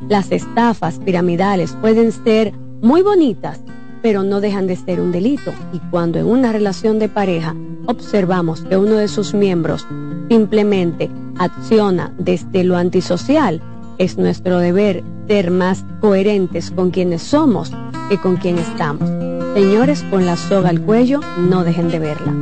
Las 0.10 0.32
estafas 0.32 1.00
piramidales 1.00 1.76
pueden 1.80 2.12
ser 2.12 2.54
muy 2.82 3.02
bonitas, 3.02 3.62
pero 4.02 4.24
no 4.24 4.42
dejan 4.42 4.68
de 4.68 4.76
ser 4.76 5.00
un 5.00 5.12
delito. 5.12 5.54
Y 5.72 5.80
cuando 5.90 6.20
en 6.20 6.26
una 6.26 6.52
relación 6.52 7.00
de 7.00 7.08
pareja 7.08 7.56
observamos 7.86 8.62
que 8.62 8.78
uno 8.78 8.96
de 8.96 9.08
sus 9.08 9.34
miembros 9.34 9.88
simplemente 10.30 11.10
acciona 11.38 12.14
desde 12.18 12.64
lo 12.64 12.78
antisocial, 12.78 13.62
es 13.98 14.18
nuestro 14.18 14.60
deber 14.60 15.04
ser 15.28 15.52
más 15.52 15.86
coherentes 16.02 16.72
con 16.72 16.92
quienes 16.92 17.22
somos 17.22 17.72
que 18.10 18.18
con 18.18 18.36
quien 18.36 18.58
estamos. 18.58 19.31
Señores, 19.54 20.04
con 20.10 20.26
la 20.26 20.38
soga 20.38 20.70
al 20.70 20.82
cuello, 20.82 21.20
no 21.38 21.64
dejen 21.64 21.90
de 21.92 22.00
verla. 22.00 22.34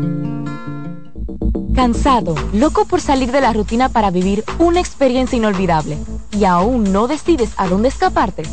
Cansado, 1.74 2.36
loco 2.54 2.86
por 2.86 3.02
salir 3.02 3.32
de 3.32 3.41
la 3.41 3.52
rutina 3.54 3.89
para 3.89 4.12
vivir 4.12 4.43
una 4.60 4.80
experiencia 4.80 5.38
inolvidable 5.38 5.98
y 6.32 6.46
aún 6.46 6.92
no 6.92 7.08
decides 7.08 7.52
a 7.58 7.68
dónde 7.68 7.89
escaparte. 7.89 8.44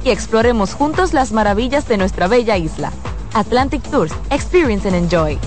y 0.05 0.11
exploremos 0.11 0.74
juntos 0.74 1.14
las 1.14 1.33
maravillas 1.33 1.88
de 1.88 1.96
nuestra 1.96 2.29
bella 2.29 2.57
isla. 2.57 2.92
Atlantic 3.35 3.83
Tours, 3.90 4.12
Experience 4.31 4.87
and 4.87 4.97
Enjoy. 4.97 5.38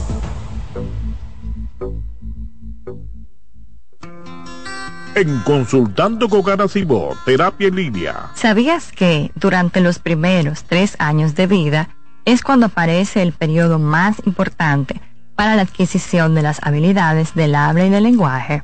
en 5.17 5.39
Consultando 5.39 6.30
con 6.30 6.43
Garacimo, 6.43 7.15
Terapia 7.26 7.69
en 7.69 7.76
Línea. 7.76 8.30
¿Sabías 8.36 8.91
que 8.91 9.32
durante 9.34 9.82
los 9.82 9.97
primeros 9.97 10.63
tres 10.63 10.95
años 11.00 11.34
de 11.34 11.47
vida 11.47 11.89
es 12.26 12.43
cuando 12.43 12.67
aparece 12.67 13.23
el 13.23 13.34
periodo 13.34 13.80
más 13.80 14.21
importante 14.28 15.02
para 15.36 15.56
la 15.56 15.63
adquisición 15.63 16.36
de 16.36 16.43
las 16.43 16.60
habilidades 16.62 17.34
del 17.34 17.56
habla 17.56 17.88
y 17.88 17.89
del 17.89 18.04
lenguaje? 18.04 18.62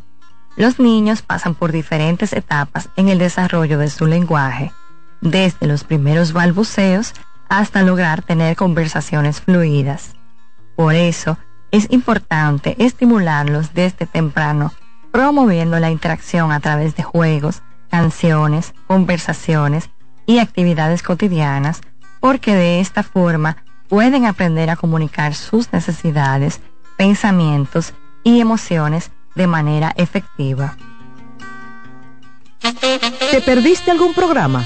Los 0.55 0.77
niños 0.77 1.23
pasan 1.23 1.55
por 1.55 1.71
diferentes 1.71 2.33
etapas 2.33 2.87
en 2.97 3.09
el 3.09 3.17
desarrollo 3.17 3.79
de 3.79 3.89
su 3.89 4.05
lenguaje, 4.05 4.71
desde 5.21 5.65
los 5.65 5.83
primeros 5.83 6.33
balbuceos 6.33 7.15
hasta 7.53 7.83
lograr 7.83 8.23
tener 8.23 8.55
conversaciones 8.55 9.39
fluidas. 9.39 10.15
Por 10.75 10.95
eso, 10.95 11.37
es 11.69 11.85
importante 11.91 12.75
estimularlos 12.79 13.75
desde 13.75 14.07
temprano 14.07 14.73
promoviendo 15.11 15.79
la 15.79 15.91
interacción 15.91 16.51
a 16.51 16.59
través 16.59 16.95
de 16.95 17.03
juegos, 17.03 17.61
canciones, 17.91 18.73
conversaciones 18.87 19.91
y 20.25 20.39
actividades 20.39 21.03
cotidianas, 21.03 21.81
porque 22.19 22.55
de 22.55 22.79
esta 22.79 23.03
forma 23.03 23.57
pueden 23.87 24.25
aprender 24.25 24.71
a 24.71 24.75
comunicar 24.75 25.35
sus 25.35 25.71
necesidades, 25.71 26.59
pensamientos 26.97 27.93
y 28.23 28.39
emociones 28.39 29.11
de 29.35 29.45
manera 29.45 29.93
efectiva. 29.95 30.75
¿Te 33.29 33.41
perdiste 33.41 33.91
algún 33.91 34.15
programa? 34.15 34.65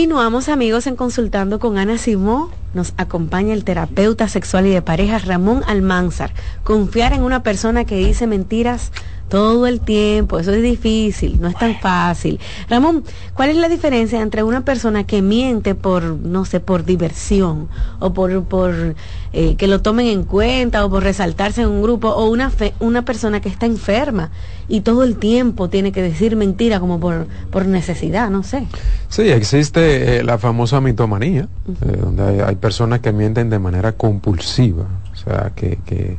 Continuamos 0.00 0.48
amigos 0.48 0.86
en 0.86 0.96
consultando 0.96 1.58
con 1.58 1.76
Ana 1.76 1.98
Simó. 1.98 2.50
Nos 2.72 2.94
acompaña 2.96 3.52
el 3.52 3.64
terapeuta 3.64 4.28
sexual 4.28 4.66
y 4.66 4.70
de 4.70 4.80
parejas 4.80 5.26
Ramón 5.26 5.62
Almanzar. 5.66 6.32
Confiar 6.64 7.12
en 7.12 7.22
una 7.22 7.42
persona 7.42 7.84
que 7.84 7.96
dice 7.96 8.26
mentiras 8.26 8.92
todo 9.30 9.68
el 9.68 9.80
tiempo, 9.80 10.40
eso 10.40 10.52
es 10.52 10.62
difícil, 10.62 11.40
no 11.40 11.48
es 11.48 11.56
tan 11.56 11.76
fácil. 11.76 12.40
Ramón, 12.68 13.04
¿cuál 13.32 13.50
es 13.50 13.56
la 13.56 13.68
diferencia 13.68 14.20
entre 14.20 14.42
una 14.42 14.62
persona 14.62 15.04
que 15.04 15.22
miente 15.22 15.74
por, 15.74 16.02
no 16.02 16.44
sé, 16.44 16.58
por 16.58 16.84
diversión 16.84 17.68
o 18.00 18.12
por, 18.12 18.44
por 18.44 18.96
eh, 19.32 19.54
que 19.54 19.68
lo 19.68 19.80
tomen 19.80 20.08
en 20.08 20.24
cuenta 20.24 20.84
o 20.84 20.90
por 20.90 21.04
resaltarse 21.04 21.62
en 21.62 21.68
un 21.68 21.80
grupo 21.80 22.08
o 22.08 22.28
una, 22.28 22.50
una 22.80 23.02
persona 23.02 23.40
que 23.40 23.48
está 23.48 23.66
enferma 23.66 24.32
y 24.68 24.80
todo 24.80 25.04
el 25.04 25.16
tiempo 25.16 25.70
tiene 25.70 25.92
que 25.92 26.02
decir 26.02 26.34
mentira 26.34 26.80
como 26.80 26.98
por, 26.98 27.28
por 27.50 27.66
necesidad, 27.66 28.30
no 28.30 28.42
sé? 28.42 28.66
Sí, 29.08 29.30
existe 29.30 30.18
eh, 30.18 30.24
la 30.24 30.38
famosa 30.38 30.80
mitomanía, 30.80 31.42
eh, 31.42 31.96
donde 32.00 32.42
hay, 32.42 32.56
personas 32.56 32.98
que 32.98 33.12
mienten 33.12 33.48
de 33.48 33.60
manera 33.60 33.92
compulsiva, 33.92 34.86
o 35.12 35.16
sea, 35.16 35.52
que, 35.54 35.78
que 35.86 36.18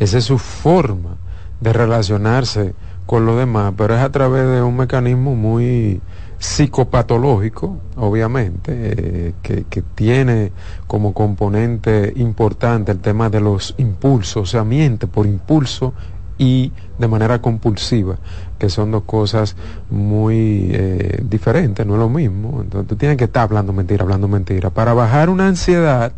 esa 0.00 0.18
es 0.18 0.24
su 0.24 0.38
forma 0.38 1.16
de 1.60 1.72
relacionarse 1.72 2.74
con 3.06 3.24
los 3.24 3.36
demás, 3.36 3.74
pero 3.76 3.94
es 3.94 4.00
a 4.00 4.10
través 4.10 4.46
de 4.48 4.62
un 4.62 4.76
mecanismo 4.76 5.34
muy 5.34 6.00
psicopatológico, 6.38 7.78
obviamente, 7.96 8.72
eh, 8.74 9.34
que, 9.42 9.64
que, 9.64 9.82
tiene 9.82 10.52
como 10.86 11.14
componente 11.14 12.12
importante 12.16 12.92
el 12.92 12.98
tema 12.98 13.30
de 13.30 13.40
los 13.40 13.74
impulsos, 13.78 14.42
o 14.42 14.46
sea, 14.46 14.64
miente 14.64 15.06
por 15.06 15.26
impulso 15.26 15.94
y 16.38 16.72
de 16.98 17.08
manera 17.08 17.40
compulsiva, 17.40 18.16
que 18.58 18.68
son 18.68 18.90
dos 18.90 19.04
cosas 19.04 19.56
muy 19.90 20.68
eh, 20.72 21.20
diferentes, 21.22 21.86
no 21.86 21.94
es 21.94 22.00
lo 22.00 22.08
mismo. 22.08 22.60
Entonces 22.62 22.88
tú 22.88 22.96
tienes 22.96 23.16
que 23.16 23.24
estar 23.24 23.44
hablando 23.44 23.72
mentira, 23.72 24.02
hablando 24.02 24.28
mentira. 24.28 24.70
Para 24.70 24.94
bajar 24.94 25.30
una 25.30 25.48
ansiedad, 25.48 26.12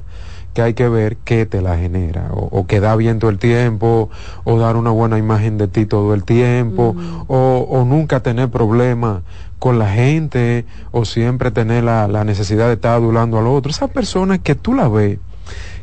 que 0.59 0.63
hay 0.63 0.75
que 0.75 0.89
ver 0.89 1.19
qué 1.19 1.47
te 1.47 1.63
la 1.63 1.79
genera, 1.79 2.31
o, 2.33 2.67
que 2.67 2.81
da 2.81 2.97
bien 2.97 3.21
todo 3.21 3.31
el 3.31 3.39
tiempo, 3.39 4.11
o 4.43 4.59
dar 4.59 4.75
una 4.75 4.91
buena 4.91 5.17
imagen 5.17 5.57
de 5.57 5.69
ti 5.69 5.87
todo 5.87 6.15
el 6.15 6.25
tiempo, 6.25 6.97
o, 7.29 7.65
o, 7.71 7.85
nunca 7.85 8.25
tener 8.25 8.49
problemas 8.49 9.23
con 9.61 9.79
la 9.79 9.89
gente, 9.89 10.65
o 10.91 11.05
siempre 11.05 11.53
tener 11.53 11.85
la, 11.85 12.09
la 12.09 12.25
necesidad 12.25 12.67
de 12.67 12.73
estar 12.73 12.97
adulando 12.97 13.39
al 13.39 13.47
otro. 13.47 13.71
Esas 13.71 13.91
personas 13.91 14.41
que 14.41 14.57
tú 14.57 14.75
la 14.75 14.89
ves 14.89 15.21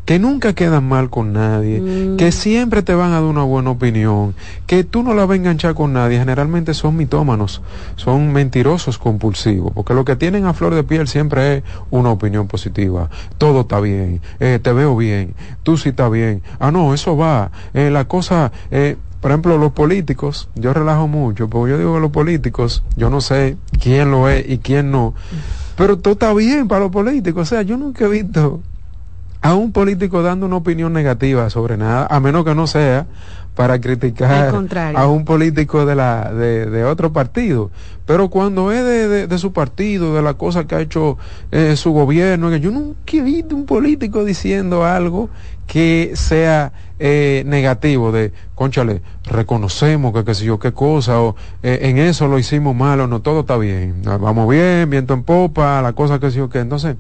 que 0.06 0.20
nunca 0.20 0.54
quedan 0.54 0.88
mal 0.88 1.10
con 1.10 1.34
nadie, 1.34 1.82
mm. 1.82 2.18
que 2.18 2.32
siempre 2.32 2.84
te 2.84 2.94
van 2.94 3.12
a 3.12 3.16
dar 3.16 3.24
una 3.24 3.44
buena 3.44 3.72
opinión, 3.72 4.36
que 4.68 4.84
tú 4.84 5.04
no 5.04 5.14
la 5.14 5.26
vas 5.26 5.34
a 5.34 5.38
enganchar 5.38 5.74
con 5.74 5.94
nadie, 5.94 6.20
generalmente 6.20 6.74
son 6.74 6.96
mitómanos, 6.96 7.62
son 7.96 8.32
mentirosos 8.32 9.00
compulsivos, 9.00 9.72
porque 9.74 9.94
lo 9.94 10.06
que 10.06 10.16
tienen 10.16 10.46
a 10.46 10.54
flor 10.54 10.76
de 10.76 10.84
piel 10.84 11.08
siempre 11.08 11.58
es 11.58 11.64
una 11.90 12.12
opinión 12.12 12.48
positiva, 12.48 13.10
todo 13.40 13.62
está 13.62 13.80
bien, 13.80 14.22
eh, 14.40 14.60
te 14.62 14.72
veo 14.72 14.96
bien, 14.96 15.34
tú 15.64 15.78
sí 15.78 15.90
estás 15.90 16.12
bien, 16.12 16.44
ah 16.60 16.72
no, 16.72 16.94
eso 16.94 17.18
va, 17.18 17.52
eh, 17.74 17.90
la 17.90 18.06
cosa... 18.06 18.52
Eh, 18.72 18.96
por 19.22 19.32
ejemplo, 19.32 19.58
los 19.58 19.72
políticos, 19.72 20.50
yo 20.54 20.72
relajo 20.72 21.08
mucho, 21.08 21.50
porque 21.50 21.72
yo 21.72 21.80
digo 21.80 21.96
que 21.96 22.00
los 22.00 22.12
políticos, 22.12 22.84
yo 22.96 23.10
no 23.10 23.22
sé 23.22 23.58
quién 23.82 24.12
lo 24.12 24.30
es 24.30 24.48
y 24.48 24.60
quién 24.60 24.92
no, 24.92 25.16
pero 25.76 25.98
todo 25.98 26.14
está 26.14 26.32
bien 26.32 26.68
para 26.68 26.82
los 26.82 26.92
políticos. 26.92 27.42
O 27.42 27.46
sea, 27.46 27.64
yo 27.64 27.76
nunca 27.76 28.06
he 28.06 28.08
visto 28.08 28.62
a 29.46 29.54
un 29.54 29.72
político 29.72 30.24
dando 30.24 30.48
una 30.48 30.56
opinión 30.56 30.92
negativa 30.92 31.52
sobre 31.52 31.78
nada, 31.78 32.08
a 32.10 32.20
menos 32.20 32.44
que 32.44 32.56
no 32.56 32.66
sea 32.66 33.06
para 33.54 33.80
criticar 33.80 34.54
a 34.96 35.08
un 35.08 35.24
político 35.24 35.86
de 35.86 35.96
la 35.96 36.34
de, 36.34 36.66
de, 36.66 36.84
otro 36.84 37.14
partido. 37.14 37.70
Pero 38.08 38.30
cuando 38.30 38.72
es 38.72 38.84
de, 38.84 39.28
de, 39.28 39.38
su 39.38 39.54
partido, 39.54 40.16
de 40.16 40.24
la 40.24 40.34
cosa 40.34 40.66
que 40.66 40.76
ha 40.76 40.82
hecho 40.82 41.20
eh, 41.52 41.76
su 41.76 41.92
gobierno, 41.92 42.50
que 42.50 42.60
yo 42.60 42.72
nunca 42.72 43.00
he 43.14 43.22
visto 43.22 43.56
un 43.56 43.68
político 43.68 44.26
diciendo 44.26 44.84
algo 44.84 45.30
que 45.68 46.12
sea 46.16 46.74
eh, 47.00 47.44
negativo 47.46 48.12
de, 48.12 48.34
conchale, 48.56 49.04
reconocemos 49.26 50.12
que 50.12 50.26
qué 50.26 50.34
sé 50.34 50.46
yo, 50.46 50.58
qué 50.58 50.74
cosa, 50.74 51.22
o 51.22 51.36
eh, 51.62 51.80
en 51.84 52.00
eso 52.00 52.28
lo 52.28 52.40
hicimos 52.40 52.76
mal 52.76 53.00
o 53.00 53.08
no, 53.08 53.22
todo 53.22 53.42
está 53.42 53.58
bien, 53.58 54.02
vamos 54.04 54.50
bien, 54.50 54.90
viento 54.90 55.14
en 55.14 55.24
popa, 55.24 55.82
la 55.84 55.94
cosa 55.94 56.20
que 56.20 56.32
sé 56.32 56.38
yo, 56.38 56.50
que 56.50 56.60
entonces 56.60 56.98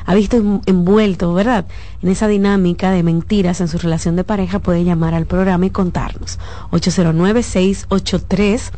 ha 0.06 0.14
visto 0.14 0.62
envuelto, 0.68 1.34
¿verdad? 1.34 1.66
En 2.04 2.10
esa 2.10 2.28
dinámica 2.28 2.92
de 2.92 3.02
mentiras 3.02 3.60
en 3.60 3.70
su 3.70 3.80
relación 3.80 4.16
de 4.16 4.24
pareja, 4.24 4.60
puede 4.60 4.84
llamar 4.84 5.16
al 5.16 5.26
programa 5.26 5.66
y 5.66 5.72
contarnos. 5.72 6.38
809-683. 6.72 8.72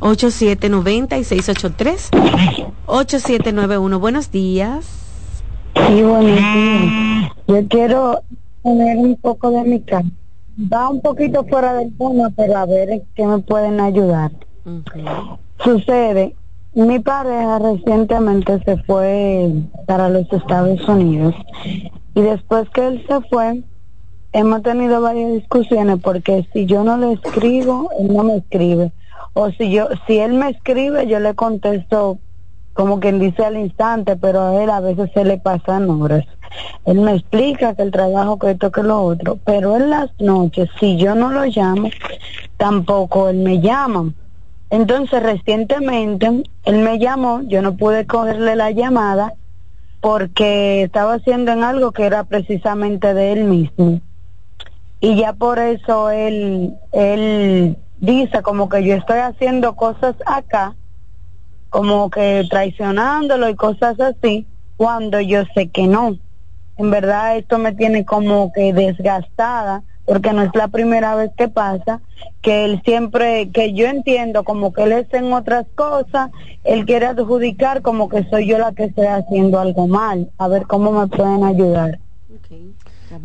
8790 0.00 1.16
y 1.16 1.24
683 1.24 2.10
8791. 2.84 3.98
Buenos 3.98 4.30
días. 4.30 4.84
Sí, 5.74 6.02
buenos 6.02 6.36
días. 6.36 7.32
Yo 7.46 7.66
quiero 7.68 8.20
poner 8.64 8.96
un 8.96 9.14
poco 9.16 9.52
de 9.52 9.62
mi 9.62 9.80
casa 9.80 10.08
va 10.58 10.88
un 10.88 11.00
poquito 11.00 11.44
fuera 11.44 11.74
del 11.74 11.96
tema, 11.96 12.30
pero 12.34 12.56
a 12.56 12.66
ver 12.66 13.02
qué 13.14 13.26
me 13.26 13.38
pueden 13.38 13.80
ayudar. 13.80 14.32
Sucede, 15.58 16.34
mi 16.74 16.98
pareja 16.98 17.58
recientemente 17.58 18.62
se 18.64 18.76
fue 18.84 19.52
para 19.86 20.08
los 20.08 20.32
Estados 20.32 20.86
Unidos 20.88 21.34
y 22.14 22.22
después 22.22 22.68
que 22.70 22.86
él 22.86 23.04
se 23.08 23.20
fue, 23.28 23.62
hemos 24.32 24.62
tenido 24.62 25.00
varias 25.00 25.32
discusiones 25.32 25.98
porque 26.02 26.46
si 26.52 26.66
yo 26.66 26.84
no 26.84 26.96
le 26.96 27.12
escribo, 27.12 27.90
él 27.98 28.14
no 28.14 28.24
me 28.24 28.36
escribe. 28.36 28.92
O 29.34 29.50
si 29.50 29.70
yo, 29.70 29.88
si 30.06 30.18
él 30.18 30.34
me 30.34 30.50
escribe, 30.50 31.06
yo 31.08 31.18
le 31.18 31.34
contesto 31.34 32.18
como 32.72 33.00
quien 33.00 33.20
dice 33.20 33.44
al 33.44 33.56
instante, 33.56 34.16
pero 34.16 34.42
a 34.42 34.62
él 34.62 34.70
a 34.70 34.80
veces 34.80 35.10
se 35.12 35.24
le 35.24 35.38
pasan 35.38 35.88
horas. 35.90 36.24
Él 36.84 37.00
me 37.00 37.14
explica 37.14 37.74
que 37.74 37.82
el 37.82 37.90
trabajo, 37.90 38.38
que 38.38 38.52
esto, 38.52 38.70
que 38.70 38.82
lo 38.82 39.02
otro, 39.02 39.38
pero 39.44 39.76
en 39.76 39.90
las 39.90 40.10
noches, 40.18 40.68
si 40.78 40.96
yo 40.96 41.14
no 41.14 41.30
lo 41.30 41.44
llamo, 41.44 41.90
tampoco 42.56 43.28
él 43.28 43.38
me 43.38 43.60
llama. 43.60 44.12
Entonces, 44.70 45.22
recientemente, 45.22 46.44
él 46.64 46.78
me 46.78 46.98
llamó, 46.98 47.42
yo 47.42 47.62
no 47.62 47.76
pude 47.76 48.06
cogerle 48.06 48.56
la 48.56 48.70
llamada 48.70 49.34
porque 50.00 50.82
estaba 50.82 51.14
haciendo 51.14 51.52
en 51.52 51.64
algo 51.64 51.92
que 51.92 52.04
era 52.04 52.24
precisamente 52.24 53.14
de 53.14 53.32
él 53.32 53.44
mismo. 53.44 54.00
Y 55.00 55.16
ya 55.16 55.32
por 55.32 55.58
eso 55.58 56.10
él, 56.10 56.74
él 56.92 57.76
dice 57.98 58.42
como 58.42 58.68
que 58.68 58.84
yo 58.84 58.94
estoy 58.94 59.18
haciendo 59.18 59.76
cosas 59.76 60.14
acá 60.26 60.74
como 61.74 62.08
que 62.08 62.46
traicionándolo 62.48 63.48
y 63.48 63.56
cosas 63.56 63.98
así, 63.98 64.46
cuando 64.76 65.20
yo 65.20 65.42
sé 65.56 65.70
que 65.70 65.88
no. 65.88 66.16
En 66.76 66.90
verdad 66.90 67.36
esto 67.36 67.58
me 67.58 67.72
tiene 67.72 68.04
como 68.04 68.52
que 68.52 68.72
desgastada, 68.72 69.82
porque 70.04 70.32
no 70.32 70.42
es 70.42 70.50
la 70.54 70.68
primera 70.68 71.14
vez 71.14 71.30
que 71.36 71.48
pasa, 71.48 72.00
que 72.42 72.64
él 72.64 72.82
siempre, 72.84 73.50
que 73.50 73.72
yo 73.72 73.86
entiendo 73.86 74.44
como 74.44 74.72
que 74.72 74.82
él 74.82 74.92
es 74.92 75.12
en 75.14 75.32
otras 75.32 75.66
cosas, 75.74 76.30
él 76.64 76.84
quiere 76.84 77.06
adjudicar 77.06 77.80
como 77.82 78.08
que 78.08 78.24
soy 78.24 78.46
yo 78.46 78.58
la 78.58 78.72
que 78.72 78.84
estoy 78.84 79.06
haciendo 79.06 79.60
algo 79.60 79.86
mal, 79.86 80.30
a 80.38 80.48
ver 80.48 80.66
cómo 80.66 80.92
me 80.92 81.06
pueden 81.06 81.44
ayudar. 81.44 81.98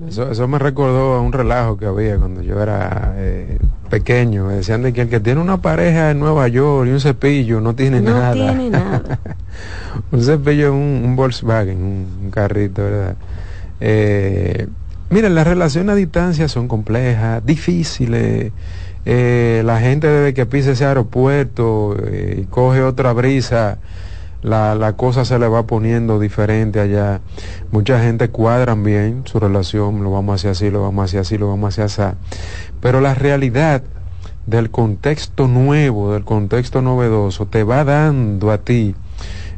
Eso, 0.07 0.29
eso, 0.29 0.47
me 0.47 0.59
recordó 0.59 1.15
a 1.15 1.21
un 1.21 1.33
relajo 1.33 1.77
que 1.77 1.85
había 1.85 2.17
cuando 2.17 2.41
yo 2.41 2.61
era 2.61 3.13
eh, 3.17 3.57
pequeño. 3.89 4.45
Me 4.45 4.55
decían 4.55 4.83
de 4.83 4.93
que 4.93 5.01
el 5.01 5.09
que 5.09 5.19
tiene 5.19 5.41
una 5.41 5.61
pareja 5.61 6.11
en 6.11 6.19
Nueva 6.19 6.47
York 6.47 6.87
y 6.87 6.91
un 6.91 6.99
cepillo 6.99 7.59
no 7.59 7.73
tiene 7.73 7.99
no 7.99 8.11
nada. 8.11 8.33
Tiene 8.33 8.69
nada. 8.69 9.19
un 10.11 10.21
cepillo 10.21 10.67
es 10.67 10.71
un, 10.71 11.15
Volkswagen, 11.15 11.77
un, 11.77 12.29
carrito, 12.29 12.83
¿verdad? 12.83 13.15
Eh, 13.81 14.67
miren, 15.09 15.35
las 15.35 15.47
relaciones 15.47 15.93
a 15.93 15.95
distancia 15.95 16.47
son 16.47 16.67
complejas, 16.67 17.45
difíciles. 17.45 18.51
Eh, 19.05 19.61
la 19.65 19.79
gente 19.79 20.07
desde 20.07 20.33
que 20.33 20.45
pisa 20.45 20.71
ese 20.71 20.85
aeropuerto 20.85 21.95
y 22.37 22.43
coge 22.43 22.81
otra 22.81 23.13
brisa 23.13 23.79
la, 24.41 24.75
la 24.75 24.93
cosa 24.93 25.25
se 25.25 25.37
le 25.37 25.47
va 25.47 25.63
poniendo 25.63 26.19
diferente 26.19 26.79
allá. 26.79 27.21
Mucha 27.71 28.01
gente 28.01 28.29
cuadran 28.29 28.83
bien 28.83 29.23
su 29.25 29.39
relación, 29.39 30.03
lo 30.03 30.11
vamos 30.11 30.33
a 30.33 30.35
hacer 30.35 30.51
así, 30.51 30.69
lo 30.69 30.81
vamos 30.81 31.01
a 31.01 31.05
hacer 31.05 31.19
así, 31.21 31.37
lo 31.37 31.49
vamos 31.49 31.79
a 31.79 31.83
hacer 31.83 32.05
así. 32.05 32.17
Pero 32.81 33.01
la 33.01 33.13
realidad 33.15 33.83
del 34.45 34.71
contexto 34.71 35.47
nuevo, 35.47 36.13
del 36.13 36.23
contexto 36.23 36.81
novedoso, 36.81 37.45
te 37.45 37.63
va 37.63 37.83
dando 37.83 38.51
a 38.51 38.59
ti 38.59 38.95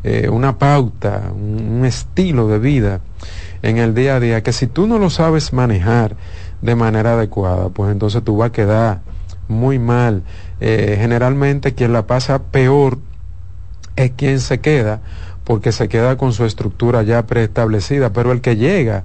eh, 0.04 0.30
una 0.30 0.58
pauta, 0.58 1.32
un, 1.34 1.86
estilo 1.86 2.48
de 2.48 2.60
vida 2.60 3.02
en 3.62 3.78
el 3.78 3.94
día 3.94 4.16
a 4.16 4.20
día, 4.20 4.44
que 4.44 4.54
si 4.54 4.68
tú 4.68 4.88
no 4.88 4.98
lo 4.98 5.10
sabes 5.10 5.54
manejar 5.54 6.16
de 6.62 6.76
manera 6.76 7.14
adecuada, 7.14 7.70
pues 7.70 7.92
entonces 7.92 8.24
tú 8.24 8.38
vas 8.38 8.50
a 8.50 8.52
quedar 8.52 9.02
muy 9.48 9.80
mal. 9.80 10.24
Eh, 10.60 10.98
generalmente 11.00 11.74
quien 11.74 11.94
la 11.94 12.08
pasa 12.08 12.44
peor 12.44 12.98
es 13.96 14.12
quien 14.12 14.40
se 14.40 14.60
queda, 14.60 15.02
porque 15.44 15.72
se 15.72 15.90
queda 15.90 16.18
con 16.18 16.34
su 16.34 16.46
estructura 16.46 17.04
ya 17.04 17.26
preestablecida, 17.26 18.14
pero 18.14 18.32
el 18.32 18.42
que 18.42 18.56
llega 18.56 19.04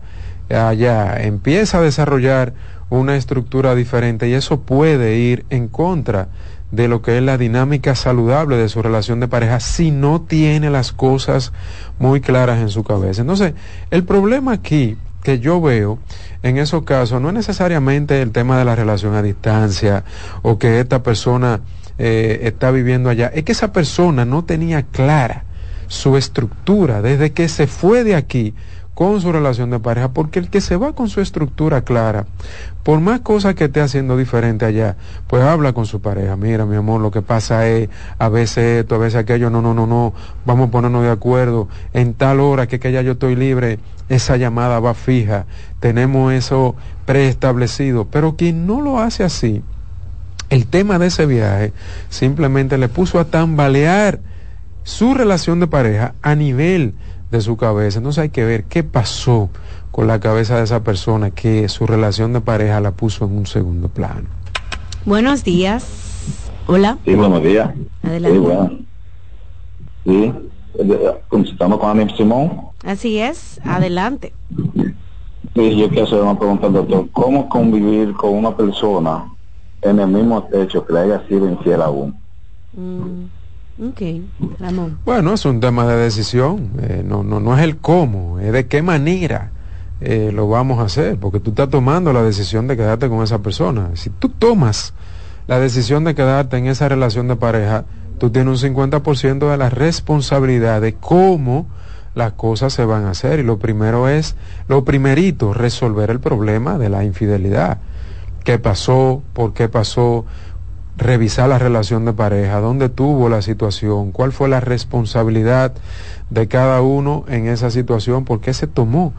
allá 0.49 1.23
empieza 1.23 1.79
a 1.79 1.83
desarrollar 1.83 2.53
una 2.89 3.17
estructura 3.17 3.75
diferente 3.75 4.29
y 4.29 4.35
eso 4.35 4.61
puede 4.61 5.17
ir 5.19 5.45
en 5.51 5.67
contra 5.67 6.29
de 6.71 6.89
lo 6.89 7.03
que 7.03 7.17
es 7.17 7.23
la 7.23 7.39
dinámica 7.39 7.95
saludable 7.95 8.57
de 8.57 8.69
su 8.69 8.83
relación 8.83 9.21
de 9.21 9.29
pareja 9.29 9.61
si 9.61 9.91
no 9.91 10.23
tiene 10.23 10.71
las 10.71 10.93
cosas 10.93 11.53
muy 11.99 12.21
claras 12.21 12.59
en 12.61 12.69
su 12.69 12.85
cabeza. 12.85 13.23
Entonces, 13.23 13.55
el 13.91 14.05
problema 14.05 14.53
aquí 14.53 14.97
que 15.23 15.39
yo 15.39 15.61
veo 15.61 15.99
en 16.43 16.59
esos 16.59 16.85
casos 16.85 17.21
no 17.21 17.29
es 17.29 17.35
necesariamente 17.35 18.23
el 18.23 18.31
tema 18.31 18.59
de 18.59 18.65
la 18.65 18.77
relación 18.77 19.15
a 19.15 19.23
distancia 19.23 20.05
o 20.43 20.59
que 20.59 20.79
esta 20.79 21.03
persona 21.03 21.61
eh, 21.99 22.41
está 22.43 22.71
viviendo 22.71 23.11
allá, 23.11 23.29
es 23.35 23.45
que 23.45 23.53
esa 23.53 23.73
persona 23.73 24.25
no 24.25 24.45
tenía 24.45 24.83
clara 24.83 25.45
su 25.89 26.17
estructura 26.17 27.01
desde 27.03 27.33
que 27.33 27.49
se 27.49 27.67
fue 27.67 28.05
de 28.05 28.15
aquí 28.17 28.55
con 28.97 29.21
su 29.21 29.31
relación 29.31 29.69
de 29.69 29.79
pareja, 29.79 30.09
porque 30.09 30.39
el 30.39 30.49
que 30.49 30.63
se 30.63 30.79
va 30.79 30.95
con 30.95 31.11
su 31.11 31.21
estructura 31.21 31.83
clara, 31.83 32.25
por 32.83 32.99
más 32.99 33.21
cosas 33.21 33.55
que 33.55 33.65
esté 33.65 33.83
haciendo 33.83 34.17
diferente 34.17 34.65
allá, 34.65 34.97
pues 35.27 35.43
habla 35.43 35.75
con 35.75 35.85
su 35.85 36.01
pareja, 36.01 36.35
mira 36.37 36.65
mi 36.65 36.77
amor, 36.77 37.03
lo 37.03 37.11
que 37.11 37.21
pasa 37.21 37.69
es 37.69 37.91
a 38.19 38.31
veces 38.31 38.81
esto, 38.81 38.95
a 38.95 38.99
veces 38.99 39.17
aquello, 39.17 39.51
no, 39.51 39.61
no, 39.61 39.75
no, 39.75 39.87
no, 39.87 40.15
vamos 40.47 40.69
a 40.69 40.71
ponernos 40.71 41.03
de 41.03 41.11
acuerdo, 41.11 41.69
en 41.93 42.15
tal 42.15 42.41
hora 42.41 42.69
que, 42.69 42.81
que 42.81 42.91
ya 42.91 43.03
yo 43.03 43.13
estoy 43.13 43.37
libre, 43.37 43.81
esa 44.09 44.39
llamada 44.39 44.81
va 44.81 44.95
fija, 44.95 45.45
tenemos 45.79 46.33
eso 46.33 46.75
preestablecido, 47.05 48.07
pero 48.07 48.37
quien 48.37 48.67
no 48.67 48.81
lo 48.81 48.99
hace 48.99 49.25
así, 49.25 49.63
el 50.49 50.67
tema 50.67 50.99
de 50.99 51.09
ese 51.09 51.27
viaje 51.27 51.75
simplemente 52.09 52.79
le 52.79 52.89
puso 52.89 53.21
a 53.21 53.27
tambalear 53.27 54.21
su 54.85 55.13
relación 55.13 55.61
de 55.61 55.67
pareja 55.67 56.15
a 56.23 56.35
nivel 56.35 56.95
de 57.31 57.41
su 57.41 57.57
cabeza. 57.57 57.99
Entonces 57.99 58.23
hay 58.23 58.29
que 58.31 58.45
ver 58.45 58.65
qué 58.65 58.83
pasó 58.83 59.51
con 59.91 60.07
la 60.07 60.21
cabeza 60.21 60.57
de 60.57 60.65
esa 60.65 60.83
persona 60.83 61.31
que 61.31 61.69
su 61.69 61.87
relación 61.87 62.33
de 62.33 62.41
pareja 62.41 62.81
la 62.81 62.93
puso 62.93 63.25
en 63.25 63.37
un 63.37 63.47
segundo 63.47 63.89
plano. 63.89 64.29
Buenos 65.05 65.45
días. 65.45 66.07
Hola. 66.67 66.99
Sí, 67.05 67.15
buenos 67.15 67.43
días. 67.43 67.71
Adelante. 68.03 68.39
Sí, 68.39 68.45
bueno. 68.45 68.71
Sí, 70.05 70.33
estamos 71.51 71.79
con 71.79 72.11
Simón. 72.17 72.61
Así 72.85 73.19
es, 73.19 73.61
adelante. 73.65 74.33
Sí, 75.55 75.77
yo 75.77 75.89
quiero 75.89 76.05
hacer 76.05 76.21
una 76.21 76.39
pregunta 76.39 76.67
al 76.67 76.75
doctor. 76.75 77.09
¿Cómo 77.13 77.49
convivir 77.49 78.13
con 78.15 78.35
una 78.35 78.57
persona 78.57 79.25
en 79.83 79.99
el 79.99 80.09
mismo 80.09 80.43
techo 80.45 80.85
que 80.85 80.93
le 80.93 81.01
haya 81.01 81.27
sido 81.27 81.49
infiel 81.49 81.83
aún? 81.83 82.15
Mm. 82.75 83.25
Ok, 83.79 84.01
Ramón. 84.59 84.99
Bueno, 85.05 85.35
es 85.35 85.45
un 85.45 85.61
tema 85.61 85.87
de 85.87 85.97
decisión, 85.97 86.71
eh, 86.81 87.03
no, 87.05 87.23
no, 87.23 87.41
no 87.41 87.57
es 87.57 87.63
el 87.63 87.77
cómo, 87.77 88.41
es 88.41 88.53
de 88.53 88.67
qué 88.67 88.81
manera 88.81 89.51
eh, 90.01 90.31
lo 90.33 90.49
vamos 90.49 90.79
a 90.79 90.85
hacer, 90.85 91.19
porque 91.19 91.41
tú 91.41 91.51
estás 91.51 91.69
tomando 91.69 92.13
la 92.13 92.23
decisión 92.23 92.67
de 92.69 92.77
quedarte 92.77 93.09
con 93.09 93.23
esa 93.23 93.39
persona. 93.39 93.91
Si 93.95 94.11
tú 94.11 94.29
tomas 94.29 94.95
la 95.47 95.59
decisión 95.59 96.05
de 96.05 96.15
quedarte 96.15 96.57
en 96.57 96.67
esa 96.67 96.89
relación 96.89 97.29
de 97.29 97.37
pareja, 97.37 97.85
tú 98.19 98.31
tienes 98.31 98.63
un 98.63 98.75
50% 98.75 99.51
de 99.51 99.57
la 99.57 99.71
responsabilidad 99.71 100.81
de 100.81 100.95
cómo 100.95 101.67
las 102.15 102.33
cosas 102.33 102.73
se 102.73 102.85
van 102.85 103.05
a 103.05 103.11
hacer. 103.11 103.41
Y 103.41 103.43
lo 103.43 103.59
primero 103.59 104.09
es, 104.09 104.37
lo 104.69 104.85
primerito, 104.85 105.55
resolver 105.55 106.11
el 106.11 106.21
problema 106.21 106.79
de 106.79 106.89
la 106.89 107.05
infidelidad. 107.05 107.79
¿Qué 108.45 108.59
pasó? 108.59 109.23
¿Por 109.33 109.53
qué 109.55 109.69
pasó? 109.69 110.25
Revisar 110.97 111.49
la 111.49 111.59
relación 111.59 112.05
de 112.05 112.13
pareja, 112.13 112.61
dónde 112.61 112.89
tuvo 112.89 113.29
la 113.29 113.43
situación, 113.43 114.13
cuál 114.13 114.33
fue 114.33 114.49
la 114.49 114.61
responsabilidad 114.61 115.73
de 116.31 116.49
cada 116.49 116.81
uno 116.81 117.25
en 117.29 117.49
esa 117.49 117.71
situación, 117.71 118.25
por 118.25 118.41
qué 118.41 118.55
se 118.55 118.67
tomó 118.67 119.13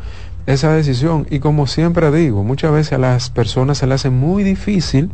esa 0.48 0.72
decisión. 0.74 1.28
Y 1.30 1.40
como 1.40 1.68
siempre 1.68 2.12
digo, 2.12 2.44
muchas 2.44 2.72
veces 2.72 2.94
a 2.94 2.98
las 2.98 3.30
personas 3.30 3.78
se 3.78 3.86
les 3.86 3.96
hace 3.96 4.10
muy 4.10 4.44
difícil 4.44 5.12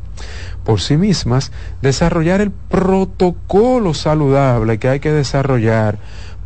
por 0.64 0.80
sí 0.80 0.96
mismas 0.96 1.52
desarrollar 1.82 2.40
el 2.40 2.52
protocolo 2.52 3.94
saludable 3.94 4.78
que 4.78 4.88
hay 4.90 5.00
que 5.00 5.12
desarrollar 5.12 5.98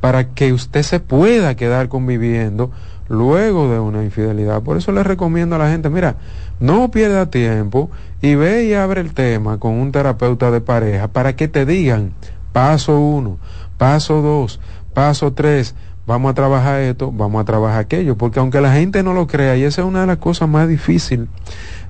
para 0.01 0.30
que 0.30 0.53
usted 0.53 0.84
se 0.84 0.99
pueda 0.99 1.55
quedar 1.55 1.89
conviviendo 1.89 2.72
luego 3.08 3.72
de 3.72 3.80
una 3.80 4.03
infidelidad. 4.03 4.62
Por 4.62 4.78
eso 4.78 4.91
les 4.91 5.05
recomiendo 5.05 5.55
a 5.55 5.60
la 5.60 5.70
gente, 5.70 5.89
mira, 5.89 6.16
no 6.60 6.91
pierda 6.91 7.30
tiempo 7.30 7.89
y 8.22 8.36
ve 8.36 8.66
y 8.66 8.74
abre 8.74 9.01
el 9.01 9.14
tema 9.14 9.60
con 9.60 9.74
un 9.74 9.91
terapeuta 9.91 10.51
de 10.51 10.62
pareja 10.62 11.08
para 11.08 11.36
que 11.36 11.47
te 11.47 11.66
digan 11.66 12.14
paso 12.51 12.99
uno, 12.99 13.38
paso 13.78 14.22
dos, 14.22 14.60
paso 14.93 15.34
tres, 15.34 15.76
vamos 16.08 16.32
a 16.32 16.34
trabajar 16.34 16.80
esto, 16.80 17.12
vamos 17.12 17.41
a 17.41 17.45
trabajar 17.45 17.80
aquello, 17.80 18.18
porque 18.18 18.39
aunque 18.39 18.62
la 18.62 18.74
gente 18.74 19.03
no 19.03 19.14
lo 19.14 19.28
crea, 19.28 19.58
y 19.58 19.64
esa 19.64 19.82
es 19.82 19.88
una 19.88 20.01
de 20.01 20.08
las 20.08 20.18
cosas 20.18 20.47
más 20.47 20.68
difíciles 20.68 21.28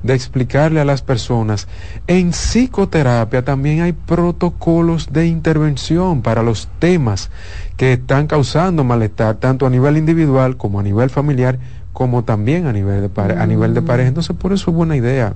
de 0.04 0.14
explicarle 0.14 0.80
a 0.82 0.86
las 0.86 1.04
personas, 1.04 1.68
en 2.08 2.32
psicoterapia 2.32 3.46
también 3.46 3.82
hay 3.82 3.94
protocolos 3.94 5.14
de 5.14 5.28
intervención 5.28 6.22
para 6.22 6.44
los 6.44 6.68
temas 6.80 7.30
que 7.78 7.94
están 7.94 8.28
causando 8.28 8.84
malestar, 8.84 9.36
tanto 9.36 9.66
a 9.66 9.70
nivel 9.70 9.96
individual 9.98 10.58
como 10.58 10.80
a 10.80 10.84
nivel 10.84 11.10
familiar 11.10 11.60
como 11.94 12.24
también 12.24 12.68
a 12.68 12.74
nivel 12.74 13.02
de, 13.02 13.10
pare 13.10 13.40
a 13.40 13.48
nivel 13.48 13.74
de 13.74 13.82
pareja. 13.82 14.10
Entonces, 14.10 14.36
por 14.36 14.54
eso 14.54 14.70
es 14.70 14.78
buena 14.78 14.96
idea. 14.96 15.34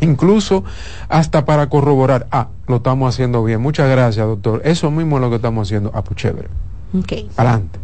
Incluso 0.00 0.62
hasta 1.08 1.46
para 1.46 1.70
corroborar, 1.70 2.26
ah, 2.30 2.48
lo 2.66 2.76
estamos 2.76 3.14
haciendo 3.14 3.42
bien. 3.44 3.62
Muchas 3.62 3.88
gracias, 3.88 4.26
doctor. 4.26 4.60
Eso 4.64 4.90
mismo 4.90 5.16
es 5.16 5.22
lo 5.22 5.30
que 5.30 5.36
estamos 5.36 5.66
haciendo. 5.66 5.90
Ah, 5.94 6.04
pues 6.04 6.16
chévere. 6.16 6.48
Ok. 6.98 7.12
Adelante. 7.36 7.78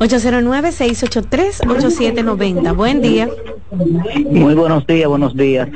809-683-8790. 0.00 2.74
Buen 2.74 3.00
día. 3.02 3.28
Muy 3.70 4.54
buenos 4.54 4.84
días, 4.86 5.08
buenos 5.08 5.36
días. 5.36 5.68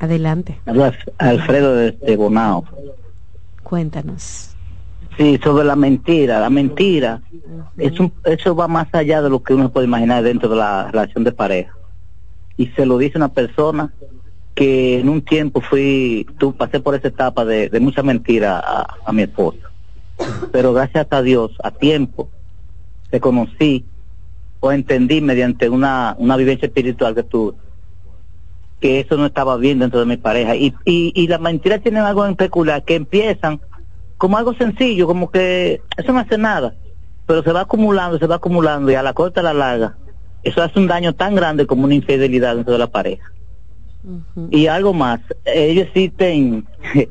Adelante. 0.00 0.58
Alfredo 1.18 1.76
de 1.76 2.16
Bonao. 2.16 2.64
Cuéntanos. 3.62 4.51
Sí, 5.16 5.38
sobre 5.42 5.64
la 5.64 5.76
mentira. 5.76 6.40
La 6.40 6.50
mentira, 6.50 7.20
eso 7.76 8.56
va 8.56 8.68
más 8.68 8.88
allá 8.92 9.22
de 9.22 9.30
lo 9.30 9.42
que 9.42 9.54
uno 9.54 9.70
puede 9.70 9.86
imaginar 9.86 10.22
dentro 10.22 10.48
de 10.48 10.56
la 10.56 10.90
relación 10.90 11.24
de 11.24 11.32
pareja. 11.32 11.76
Y 12.56 12.68
se 12.68 12.86
lo 12.86 12.98
dice 12.98 13.18
una 13.18 13.32
persona 13.32 13.92
que 14.54 15.00
en 15.00 15.08
un 15.08 15.22
tiempo 15.22 15.60
fui, 15.60 16.26
tú 16.38 16.54
pasé 16.54 16.80
por 16.80 16.94
esa 16.94 17.08
etapa 17.08 17.44
de, 17.44 17.70
mucha 17.80 18.02
mentira 18.02 18.62
a, 19.04 19.12
mi 19.12 19.22
esposa. 19.22 19.70
Pero 20.50 20.72
gracias 20.72 21.06
a 21.10 21.22
Dios, 21.22 21.52
a 21.62 21.70
tiempo, 21.70 22.28
te 23.10 23.20
conocí 23.20 23.84
o 24.60 24.70
entendí 24.72 25.20
mediante 25.20 25.68
una, 25.68 26.14
una 26.18 26.36
vivencia 26.36 26.66
espiritual 26.66 27.14
que 27.14 27.22
tuve 27.22 27.54
que 28.80 28.98
eso 28.98 29.16
no 29.16 29.26
estaba 29.26 29.56
bien 29.58 29.78
dentro 29.78 30.00
de 30.00 30.06
mi 30.06 30.16
pareja. 30.16 30.56
Y, 30.56 30.74
y, 30.84 31.12
y 31.14 31.28
las 31.28 31.40
mentiras 31.40 31.80
tienen 31.82 32.02
algo 32.02 32.26
en 32.26 32.34
peculiar, 32.34 32.82
que 32.82 32.96
empiezan 32.96 33.60
como 34.22 34.38
algo 34.38 34.54
sencillo, 34.54 35.08
como 35.08 35.32
que 35.32 35.82
eso 35.96 36.12
no 36.12 36.20
hace 36.20 36.38
nada, 36.38 36.76
pero 37.26 37.42
se 37.42 37.50
va 37.50 37.62
acumulando, 37.62 38.20
se 38.20 38.28
va 38.28 38.36
acumulando 38.36 38.88
y 38.92 38.94
a 38.94 39.02
la 39.02 39.14
corta 39.14 39.40
a 39.40 39.42
la 39.42 39.52
larga, 39.52 39.96
eso 40.44 40.62
hace 40.62 40.78
un 40.78 40.86
daño 40.86 41.12
tan 41.12 41.34
grande 41.34 41.66
como 41.66 41.86
una 41.86 41.96
infidelidad 41.96 42.54
dentro 42.54 42.74
de 42.74 42.78
la 42.78 42.86
pareja. 42.86 43.32
Y 44.48 44.68
algo 44.68 44.92
más, 44.92 45.18
ellos 45.44 45.88
existen 45.88 46.68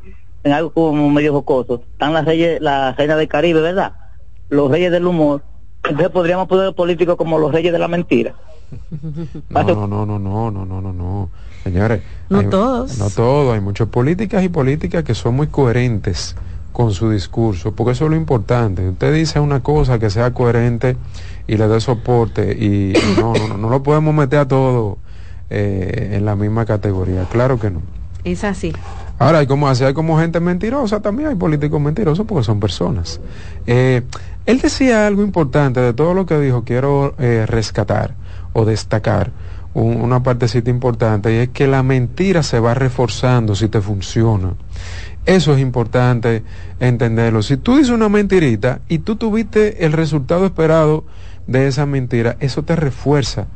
en 0.43 0.51
algo 0.53 0.72
como 0.72 1.09
medio 1.09 1.34
jocoso, 1.34 1.84
están 1.91 2.14
las 2.14 2.24
reyes, 2.24 2.62
las 2.62 2.95
reinas 2.95 3.18
del 3.18 3.28
Caribe, 3.28 3.59
¿verdad? 3.59 3.91
Los 4.47 4.72
reyes 4.72 4.89
del 4.89 5.05
humor. 5.05 5.43
Entonces 5.84 6.12
podríamos 6.12 6.47
poner 6.47 6.74
políticos 6.74 7.18
como 7.18 7.38
los 7.39 7.51
reyes 7.51 7.74
de 7.74 7.80
la 7.80 7.89
mentira. 7.89 8.36
No, 9.49 9.64
no, 9.64 9.86
no, 9.86 10.05
no, 10.05 10.18
no, 10.18 10.49
no, 10.49 10.66
no, 10.66 10.82
no, 10.82 10.93
no. 10.93 11.30
Señores. 11.66 12.03
No 12.30 12.47
todos. 12.47 12.97
No 12.97 13.09
todos. 13.09 13.53
Hay 13.53 13.59
muchas 13.59 13.89
políticas 13.89 14.45
y 14.45 14.47
políticas 14.47 15.03
que 15.03 15.14
son 15.14 15.36
muy 15.36 15.47
coherentes 15.47 16.38
con 16.72 16.91
su 16.91 17.09
discurso, 17.09 17.74
porque 17.74 17.91
eso 17.91 18.05
es 18.05 18.11
lo 18.11 18.17
importante. 18.17 18.88
Usted 18.88 19.13
dice 19.13 19.39
una 19.39 19.61
cosa 19.61 19.99
que 19.99 20.09
sea 20.09 20.34
coherente 20.34 20.97
y 21.47 21.57
le 21.57 21.67
dé 21.67 21.80
soporte 21.82 22.51
y, 22.53 22.93
no, 23.19 23.34
no, 23.34 23.57
no, 23.57 23.69
lo 23.69 23.84
podemos 23.84 24.13
meter 24.13 24.39
a 24.39 24.47
todo 24.47 24.97
eh, 25.49 26.11
en 26.13 26.26
la 26.26 26.36
misma 26.36 26.65
categoría. 26.65 27.26
Claro 27.26 27.59
que 27.59 27.72
no. 27.72 27.82
Es 28.24 28.43
así. 28.43 28.72
Ahora, 29.19 29.39
hay 29.39 29.47
como 29.47 29.67
así, 29.67 29.84
hay 29.84 29.93
como 29.93 30.19
gente 30.19 30.39
mentirosa, 30.39 30.99
también 30.99 31.30
hay 31.30 31.36
políticos 31.36 31.80
mentirosos 31.80 32.26
porque 32.26 32.43
son 32.43 32.59
personas. 32.59 33.19
Eh, 33.67 34.01
él 34.45 34.59
decía 34.59 35.05
algo 35.05 35.22
importante 35.22 35.80
de 35.80 35.93
todo 35.93 36.13
lo 36.13 36.26
que 36.26 36.39
dijo, 36.39 36.63
quiero 36.63 37.13
eh, 37.19 37.45
rescatar 37.47 38.15
o 38.53 38.65
destacar 38.65 39.32
una 39.74 40.22
partecita 40.22 40.69
importante 40.69 41.34
y 41.34 41.38
es 41.38 41.49
que 41.49 41.65
la 41.65 41.82
mentira 41.82 42.43
se 42.43 42.59
va 42.59 42.74
reforzando 42.74 43.55
si 43.55 43.69
te 43.69 43.80
funciona. 43.80 44.53
Eso 45.26 45.53
es 45.53 45.59
importante 45.59 46.43
entenderlo. 46.80 47.43
Si 47.43 47.57
tú 47.57 47.78
dices 47.78 47.91
una 47.91 48.09
mentirita 48.09 48.82
y 48.89 48.99
tú 48.99 49.15
tuviste 49.15 49.86
el 49.86 49.93
resultado 49.93 50.45
esperado 50.45 51.03
de 51.47 51.67
esa 51.67 51.86
mentira, 51.86 52.38
eso 52.39 52.63
te 52.63 52.76
refuerza 52.76 53.47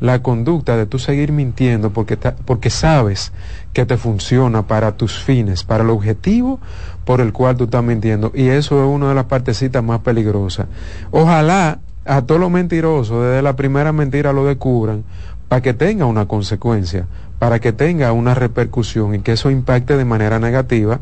la 0.00 0.22
conducta 0.22 0.76
de 0.76 0.86
tú 0.86 0.98
seguir 0.98 1.32
mintiendo 1.32 1.90
porque, 1.90 2.16
porque 2.16 2.68
sabes 2.68 3.32
que 3.72 3.86
te 3.86 3.96
funciona 3.96 4.66
para 4.66 4.96
tus 4.96 5.18
fines, 5.18 5.64
para 5.64 5.84
el 5.84 5.90
objetivo 5.90 6.60
por 7.04 7.20
el 7.20 7.32
cual 7.32 7.56
tú 7.56 7.64
estás 7.64 7.82
mintiendo. 7.82 8.30
Y 8.34 8.48
eso 8.48 8.82
es 8.82 8.88
una 8.88 9.08
de 9.08 9.14
las 9.14 9.24
partecitas 9.24 9.82
más 9.82 10.00
peligrosas. 10.00 10.66
Ojalá 11.10 11.78
a 12.04 12.22
todos 12.22 12.40
los 12.40 12.50
mentirosos 12.50 13.22
desde 13.24 13.40
la 13.40 13.56
primera 13.56 13.92
mentira 13.92 14.32
lo 14.32 14.44
descubran 14.44 15.04
para 15.48 15.62
que 15.62 15.74
tenga 15.74 16.06
una 16.06 16.26
consecuencia, 16.26 17.06
para 17.38 17.60
que 17.60 17.72
tenga 17.72 18.12
una 18.12 18.34
repercusión 18.34 19.14
y 19.14 19.20
que 19.20 19.32
eso 19.32 19.50
impacte 19.50 19.96
de 19.96 20.04
manera 20.04 20.38
negativa 20.38 21.00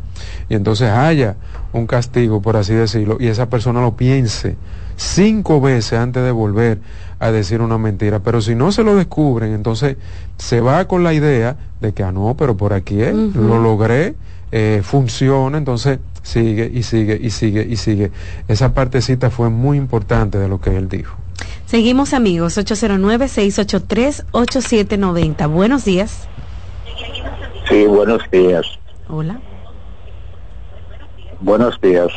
y 0.49 0.55
entonces 0.55 0.91
haya 0.91 1.37
un 1.73 1.87
castigo, 1.87 2.43
por 2.43 2.57
así 2.57 2.75
decirlo, 2.75 3.17
y 3.21 3.29
esa 3.29 3.49
persona 3.49 3.81
lo 3.81 3.97
piense 3.97 4.57
cinco 4.97 5.61
veces 5.61 5.99
antes 5.99 6.23
de 6.23 6.31
volver 6.31 6.79
a 7.19 7.31
decir 7.31 7.61
una 7.61 7.79
mentira. 7.79 8.21
Pero 8.21 8.41
si 8.41 8.55
no 8.55 8.73
se 8.73 8.83
lo 8.83 8.97
descubren, 8.97 9.53
entonces 9.53 9.97
se 10.39 10.61
va 10.61 10.87
con 10.87 11.05
la 11.05 11.15
idea 11.15 11.57
de 11.81 11.93
que, 11.93 12.03
ah, 12.03 12.13
no, 12.13 12.35
pero 12.37 12.57
por 12.57 12.73
aquí 12.73 13.01
es, 13.01 13.15
lo 13.15 13.61
logré, 13.61 14.15
eh, 14.51 14.81
funciona, 14.83 15.59
entonces 15.59 15.99
sigue 16.23 16.71
y 16.73 16.83
sigue 16.83 17.19
y 17.21 17.31
sigue 17.31 17.67
y 17.69 17.77
sigue. 17.77 18.11
Esa 18.49 18.75
partecita 18.75 19.31
fue 19.31 19.51
muy 19.51 19.77
importante 19.77 20.39
de 20.39 20.49
lo 20.49 20.61
que 20.61 20.77
él 20.77 20.89
dijo. 20.89 21.17
Seguimos 21.73 22.13
amigos, 22.13 22.59
809-683-8790. 22.59 25.51
Buenos 25.51 25.87
días. 25.87 26.29
Sí, 27.67 27.87
buenos 27.87 28.21
días. 28.31 28.67
Hola. 29.09 29.41
Buenos 31.41 31.81
días. 31.81 32.09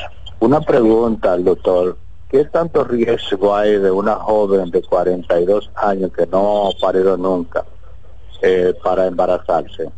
Una 0.42 0.60
pregunta 0.60 1.32
al 1.32 1.46
doctor. 1.46 1.98
¿Qué 2.28 2.44
tanto 2.44 2.84
riesgo 2.84 3.56
hay 3.56 3.78
de 3.78 3.92
una 3.92 4.16
joven 4.16 4.72
de 4.72 4.82
42 4.82 5.72
años 5.76 6.12
que 6.12 6.28
no 6.28 6.68
ha 6.68 6.72
parido 6.78 7.16
nunca 7.16 7.64
eh, 8.42 8.74
para 8.84 9.08
embarazarse? 9.08 9.90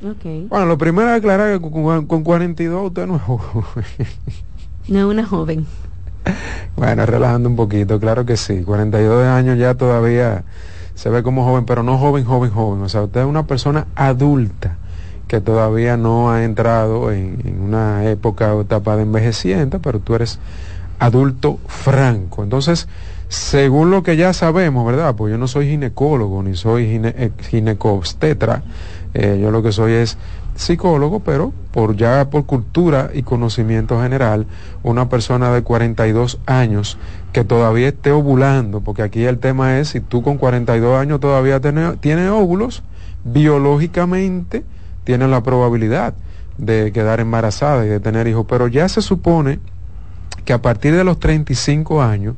Bueno, 0.00 0.66
lo 0.66 0.76
primero 0.76 1.10
es 1.10 1.18
aclarar 1.18 1.60
que 1.60 1.70
con, 1.70 2.24
42 2.24 2.86
usted 2.88 3.06
no 3.06 3.14
es 3.14 3.22
joven. 3.22 3.84
No 4.88 4.98
es 4.98 5.04
una 5.04 5.24
joven. 5.24 5.68
Bueno, 6.76 7.06
relajando 7.06 7.48
un 7.48 7.56
poquito, 7.56 7.98
claro 7.98 8.26
que 8.26 8.36
sí. 8.36 8.62
42 8.62 9.26
años 9.26 9.58
ya 9.58 9.74
todavía 9.74 10.44
se 10.94 11.08
ve 11.08 11.22
como 11.22 11.44
joven, 11.44 11.64
pero 11.64 11.82
no 11.82 11.96
joven, 11.98 12.24
joven, 12.24 12.50
joven. 12.50 12.82
O 12.82 12.88
sea, 12.88 13.02
usted 13.02 13.20
es 13.20 13.26
una 13.26 13.46
persona 13.46 13.86
adulta 13.94 14.76
que 15.28 15.40
todavía 15.40 15.96
no 15.96 16.30
ha 16.30 16.44
entrado 16.44 17.10
en, 17.12 17.60
una 17.60 18.04
época 18.04 18.54
o 18.54 18.62
etapa 18.62 18.96
de 18.96 19.02
envejeciente, 19.02 19.78
pero 19.78 20.00
tú 20.00 20.14
eres 20.14 20.38
adulto 20.98 21.58
franco. 21.66 22.42
Entonces, 22.42 22.88
según 23.28 23.90
lo 23.90 24.02
que 24.02 24.16
ya 24.16 24.32
sabemos, 24.32 24.86
¿verdad? 24.86 25.14
Pues 25.16 25.32
yo 25.32 25.38
no 25.38 25.48
soy 25.48 25.68
ginecólogo 25.68 26.42
ni 26.42 26.54
soy 26.54 26.86
gine, 26.86 27.14
eh, 27.16 27.30
ginecobstetra, 27.38 28.62
eh, 29.14 29.38
yo 29.40 29.50
lo 29.50 29.62
que 29.62 29.72
soy 29.72 29.92
es 29.92 30.16
psicólogo, 30.54 31.20
pero 31.20 31.52
por 31.72 31.96
ya 31.96 32.30
por 32.30 32.46
cultura 32.46 33.10
y 33.12 33.22
conocimiento 33.22 34.00
general, 34.00 34.46
una 34.82 35.08
persona 35.08 35.52
de 35.52 35.62
42 35.62 36.38
años 36.46 36.98
que 37.32 37.44
todavía 37.44 37.88
esté 37.88 38.12
ovulando, 38.12 38.80
porque 38.80 39.02
aquí 39.02 39.24
el 39.24 39.38
tema 39.38 39.78
es 39.78 39.88
si 39.90 40.00
tú 40.00 40.22
con 40.22 40.38
42 40.38 40.98
años 40.98 41.20
todavía 41.20 41.60
tienes 41.60 42.30
óvulos, 42.30 42.82
biológicamente 43.24 44.64
tienes 45.04 45.28
la 45.28 45.42
probabilidad 45.42 46.14
de 46.58 46.90
quedar 46.92 47.20
embarazada 47.20 47.84
y 47.84 47.88
de 47.88 48.00
tener 48.00 48.26
hijos, 48.26 48.46
pero 48.48 48.66
ya 48.68 48.88
se 48.88 49.02
supone 49.02 49.58
que 50.44 50.52
a 50.52 50.62
partir 50.62 50.94
de 50.94 51.04
los 51.04 51.18
35 51.18 52.02
años, 52.02 52.36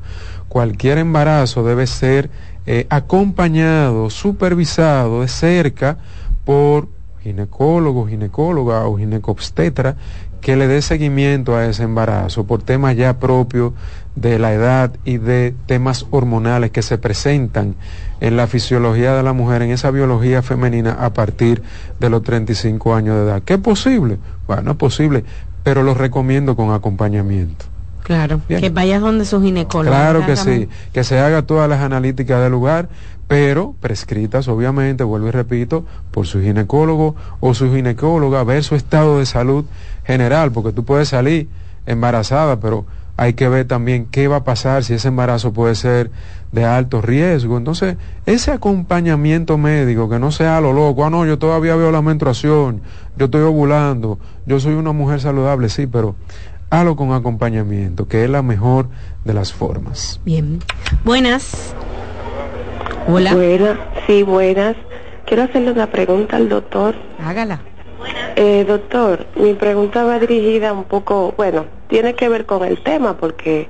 cualquier 0.49 0.97
embarazo 0.97 1.63
debe 1.63 1.87
ser 1.87 2.29
eh, 2.65 2.85
acompañado, 2.89 4.09
supervisado 4.09 5.21
de 5.21 5.27
cerca 5.27 5.97
por 6.43 6.89
ginecólogo, 7.21 8.07
ginecóloga 8.07 8.85
o 8.87 8.97
ginecobstetra 8.97 9.95
que 10.41 10.55
le 10.55 10.67
dé 10.67 10.81
seguimiento 10.81 11.55
a 11.55 11.65
ese 11.65 11.83
embarazo 11.83 12.45
por 12.45 12.63
temas 12.63 12.95
ya 12.95 13.19
propios 13.19 13.73
de 14.15 14.39
la 14.39 14.53
edad 14.53 14.91
y 15.03 15.17
de 15.17 15.53
temas 15.65 16.05
hormonales 16.11 16.71
que 16.71 16.81
se 16.81 16.97
presentan 16.97 17.75
en 18.21 18.37
la 18.37 18.47
fisiología 18.47 19.15
de 19.15 19.23
la 19.23 19.33
mujer, 19.33 19.61
en 19.61 19.71
esa 19.71 19.91
biología 19.91 20.41
femenina 20.41 20.93
a 20.93 21.13
partir 21.13 21.61
de 21.99 22.09
los 22.09 22.23
35 22.23 22.95
años 22.95 23.15
de 23.15 23.23
edad. 23.23 23.43
¿Qué 23.43 23.55
es 23.55 23.59
posible? 23.59 24.17
Bueno, 24.47 24.71
es 24.71 24.77
posible, 24.77 25.23
pero 25.63 25.83
lo 25.83 25.93
recomiendo 25.93 26.55
con 26.55 26.71
acompañamiento. 26.71 27.65
Claro, 28.09 28.41
que 28.47 28.71
vayas 28.71 29.01
donde 29.01 29.23
su 29.23 29.39
ginecólogo. 29.39 29.95
Claro 29.95 30.25
que 30.25 30.35
sí, 30.35 30.67
que 30.91 31.03
se 31.03 31.19
haga 31.19 31.43
todas 31.43 31.69
las 31.69 31.81
analíticas 31.81 32.41
del 32.41 32.51
lugar, 32.51 32.89
pero 33.27 33.75
prescritas 33.79 34.47
obviamente, 34.47 35.03
vuelvo 35.03 35.27
y 35.27 35.31
repito, 35.31 35.85
por 36.09 36.25
su 36.25 36.41
ginecólogo 36.41 37.15
o 37.39 37.53
su 37.53 37.71
ginecóloga, 37.71 38.43
ver 38.43 38.63
su 38.63 38.73
estado 38.73 39.19
de 39.19 39.27
salud 39.27 39.63
general, 40.05 40.51
porque 40.51 40.71
tú 40.71 40.85
puedes 40.85 41.09
salir 41.09 41.49
embarazada, 41.85 42.59
pero 42.59 42.87
hay 43.15 43.33
que 43.33 43.47
ver 43.47 43.67
también 43.67 44.07
qué 44.09 44.27
va 44.27 44.37
a 44.37 44.43
pasar 44.43 44.83
si 44.83 44.95
ese 44.95 45.09
embarazo 45.09 45.53
puede 45.53 45.75
ser 45.75 46.09
de 46.51 46.65
alto 46.65 47.03
riesgo. 47.03 47.59
Entonces, 47.59 47.95
ese 48.25 48.49
acompañamiento 48.49 49.59
médico, 49.59 50.09
que 50.09 50.17
no 50.17 50.31
sea 50.31 50.59
lo 50.61 50.73
loco, 50.73 51.05
ah, 51.05 51.11
no, 51.11 51.27
yo 51.27 51.37
todavía 51.37 51.75
veo 51.75 51.91
la 51.91 52.01
menstruación, 52.01 52.81
yo 53.17 53.25
estoy 53.25 53.41
ovulando, 53.41 54.17
yo 54.47 54.59
soy 54.59 54.73
una 54.73 54.93
mujer 54.93 55.21
saludable, 55.21 55.69
sí, 55.69 55.85
pero 55.85 56.15
Halo 56.71 56.95
con 56.95 57.13
acompañamiento, 57.13 58.07
que 58.07 58.23
es 58.23 58.29
la 58.29 58.43
mejor 58.43 58.89
de 59.25 59.33
las 59.33 59.51
formas. 59.51 60.21
Bien. 60.23 60.59
Buenas. 61.03 61.73
Hola. 63.07 63.33
Buenas, 63.33 63.79
sí, 64.05 64.21
buenas. 64.21 64.75
Quiero 65.25 65.43
hacerle 65.43 65.71
una 65.71 65.87
pregunta 65.87 66.35
al 66.35 66.47
doctor. 66.47 66.93
Hágala. 67.25 67.61
Eh, 68.35 68.65
doctor, 68.67 69.25
mi 69.35 69.55
pregunta 69.55 70.03
va 70.03 70.19
dirigida 70.19 70.71
un 70.71 70.83
poco, 70.83 71.33
bueno, 71.37 71.65
tiene 71.87 72.13
que 72.13 72.29
ver 72.29 72.45
con 72.45 72.63
el 72.63 72.81
tema 72.83 73.17
porque 73.17 73.67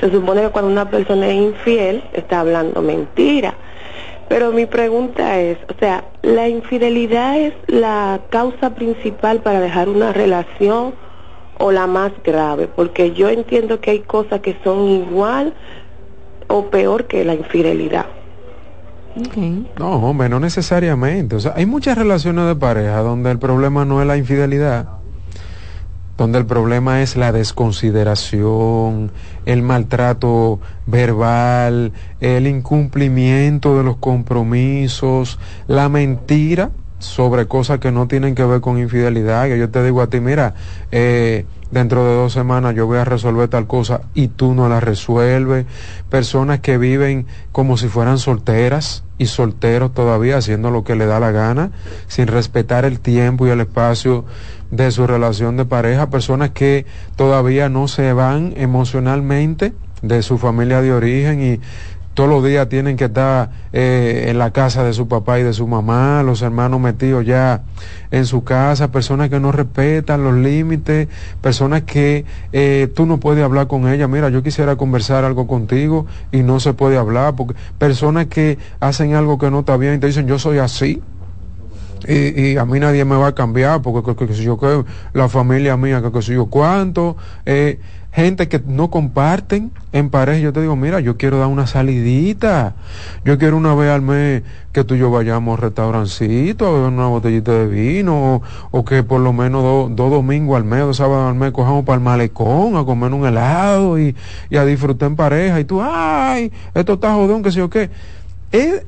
se 0.00 0.10
supone 0.10 0.40
que 0.40 0.48
cuando 0.48 0.70
una 0.70 0.88
persona 0.88 1.28
es 1.28 1.34
infiel 1.34 2.02
está 2.14 2.40
hablando 2.40 2.80
mentira. 2.80 3.52
Pero 4.28 4.52
mi 4.52 4.64
pregunta 4.64 5.38
es, 5.38 5.58
o 5.68 5.78
sea, 5.78 6.04
¿la 6.22 6.48
infidelidad 6.48 7.38
es 7.38 7.52
la 7.66 8.20
causa 8.30 8.74
principal 8.74 9.40
para 9.42 9.60
dejar 9.60 9.90
una 9.90 10.12
relación 10.14 10.94
o 11.58 11.72
la 11.72 11.86
más 11.86 12.12
grave, 12.24 12.68
porque 12.68 13.12
yo 13.12 13.28
entiendo 13.28 13.80
que 13.80 13.90
hay 13.90 14.00
cosas 14.00 14.40
que 14.40 14.56
son 14.62 14.88
igual 14.88 15.54
o 16.48 16.66
peor 16.70 17.06
que 17.06 17.24
la 17.24 17.34
infidelidad. 17.34 18.06
No, 19.78 19.94
hombre, 19.96 20.28
no 20.28 20.38
necesariamente. 20.40 21.36
O 21.36 21.40
sea, 21.40 21.54
hay 21.56 21.64
muchas 21.64 21.96
relaciones 21.96 22.46
de 22.46 22.54
pareja 22.54 22.98
donde 22.98 23.30
el 23.30 23.38
problema 23.38 23.86
no 23.86 24.02
es 24.02 24.06
la 24.06 24.18
infidelidad, 24.18 24.88
donde 26.18 26.38
el 26.38 26.44
problema 26.44 27.00
es 27.00 27.16
la 27.16 27.32
desconsideración, 27.32 29.10
el 29.46 29.62
maltrato 29.62 30.60
verbal, 30.84 31.92
el 32.20 32.46
incumplimiento 32.46 33.78
de 33.78 33.84
los 33.84 33.96
compromisos, 33.96 35.38
la 35.66 35.88
mentira 35.88 36.70
sobre 36.98 37.46
cosas 37.46 37.78
que 37.78 37.92
no 37.92 38.08
tienen 38.08 38.34
que 38.34 38.44
ver 38.44 38.60
con 38.60 38.78
infidelidad, 38.78 39.46
que 39.46 39.58
yo 39.58 39.68
te 39.70 39.82
digo 39.84 40.00
a 40.00 40.08
ti, 40.08 40.20
mira, 40.20 40.54
eh, 40.90 41.44
dentro 41.70 42.04
de 42.06 42.14
dos 42.14 42.32
semanas 42.32 42.74
yo 42.74 42.86
voy 42.86 42.98
a 42.98 43.04
resolver 43.04 43.48
tal 43.48 43.66
cosa 43.66 44.02
y 44.14 44.28
tú 44.28 44.54
no 44.54 44.68
la 44.68 44.80
resuelves, 44.80 45.66
personas 46.08 46.60
que 46.60 46.78
viven 46.78 47.26
como 47.52 47.76
si 47.76 47.88
fueran 47.88 48.18
solteras 48.18 49.04
y 49.18 49.26
solteros 49.26 49.92
todavía 49.92 50.38
haciendo 50.38 50.70
lo 50.70 50.84
que 50.84 50.94
le 50.94 51.06
da 51.06 51.20
la 51.20 51.32
gana, 51.32 51.70
sin 52.06 52.28
respetar 52.28 52.84
el 52.84 53.00
tiempo 53.00 53.46
y 53.46 53.50
el 53.50 53.60
espacio 53.60 54.24
de 54.70 54.90
su 54.90 55.06
relación 55.06 55.56
de 55.56 55.64
pareja, 55.64 56.10
personas 56.10 56.50
que 56.50 56.86
todavía 57.16 57.68
no 57.68 57.88
se 57.88 58.12
van 58.12 58.54
emocionalmente 58.56 59.72
de 60.02 60.22
su 60.22 60.38
familia 60.38 60.82
de 60.82 60.92
origen 60.92 61.42
y 61.42 61.60
todos 62.16 62.30
los 62.30 62.42
días 62.42 62.66
tienen 62.70 62.96
que 62.96 63.04
estar 63.04 63.50
eh, 63.74 64.28
en 64.28 64.38
la 64.38 64.50
casa 64.50 64.82
de 64.82 64.94
su 64.94 65.06
papá 65.06 65.38
y 65.38 65.42
de 65.42 65.52
su 65.52 65.68
mamá, 65.68 66.22
los 66.22 66.40
hermanos 66.40 66.80
metidos 66.80 67.26
ya 67.26 67.60
en 68.10 68.24
su 68.24 68.42
casa, 68.42 68.90
personas 68.90 69.28
que 69.28 69.38
no 69.38 69.52
respetan 69.52 70.24
los 70.24 70.34
límites, 70.34 71.08
personas 71.42 71.82
que 71.82 72.24
eh, 72.54 72.90
tú 72.96 73.04
no 73.04 73.20
puedes 73.20 73.44
hablar 73.44 73.66
con 73.66 73.86
ellas, 73.86 74.08
mira, 74.08 74.30
yo 74.30 74.42
quisiera 74.42 74.76
conversar 74.76 75.26
algo 75.26 75.46
contigo 75.46 76.06
y 76.32 76.38
no 76.38 76.58
se 76.58 76.72
puede 76.72 76.96
hablar, 76.96 77.36
porque 77.36 77.54
personas 77.76 78.28
que 78.28 78.56
hacen 78.80 79.14
algo 79.14 79.36
que 79.36 79.50
no 79.50 79.60
está 79.60 79.76
bien 79.76 79.96
y 79.96 79.98
te 79.98 80.06
dicen 80.06 80.26
yo 80.26 80.38
soy 80.38 80.56
así. 80.56 81.02
Y, 82.08 82.56
a 82.56 82.64
mí 82.64 82.78
nadie 82.78 83.04
me 83.04 83.16
va 83.16 83.28
a 83.28 83.34
cambiar 83.34 83.82
porque 83.82 84.14
que, 84.14 84.26
que, 84.28 84.34
yo 84.34 84.58
que 84.58 84.84
la 85.12 85.28
familia 85.28 85.76
mía 85.76 86.00
que, 86.02 86.12
que 86.12 86.20
yo 86.20 86.46
cuánto 86.46 87.16
eh, 87.44 87.80
gente 88.16 88.48
que 88.48 88.62
no 88.66 88.88
comparten 88.88 89.70
en 89.92 90.08
pareja. 90.08 90.40
Yo 90.40 90.52
te 90.54 90.62
digo, 90.62 90.74
mira, 90.74 91.00
yo 91.00 91.18
quiero 91.18 91.38
dar 91.38 91.48
una 91.48 91.66
salidita. 91.66 92.74
Yo 93.26 93.36
quiero 93.36 93.58
una 93.58 93.74
vez 93.74 93.90
al 93.90 94.00
mes 94.00 94.42
que 94.72 94.84
tú 94.84 94.94
y 94.94 94.98
yo 94.98 95.10
vayamos 95.10 95.58
a 95.58 95.62
restaurancito 95.62 96.66
a 96.66 96.72
beber 96.72 96.88
una 96.88 97.08
botellita 97.08 97.52
de 97.52 97.66
vino 97.66 98.40
o, 98.70 98.84
que 98.86 99.02
por 99.02 99.20
lo 99.20 99.34
menos 99.34 99.94
dos 99.94 100.10
domingos 100.10 100.56
al 100.56 100.64
mes, 100.64 100.80
dos 100.80 100.96
sábados 100.96 101.28
al 101.28 101.34
mes 101.34 101.52
cojamos 101.52 101.84
para 101.84 101.96
el 101.96 102.02
malecón 102.02 102.76
a 102.76 102.84
comer 102.84 103.12
un 103.12 103.26
helado 103.26 103.98
y, 103.98 104.16
y 104.48 104.56
a 104.56 104.64
disfrutar 104.64 105.10
en 105.10 105.16
pareja. 105.16 105.60
Y 105.60 105.64
tú, 105.64 105.82
ay, 105.82 106.50
esto 106.74 106.94
está 106.94 107.12
jodón, 107.12 107.42
que 107.42 107.52
sé 107.52 107.58
yo 107.58 107.68
qué. 107.68 107.90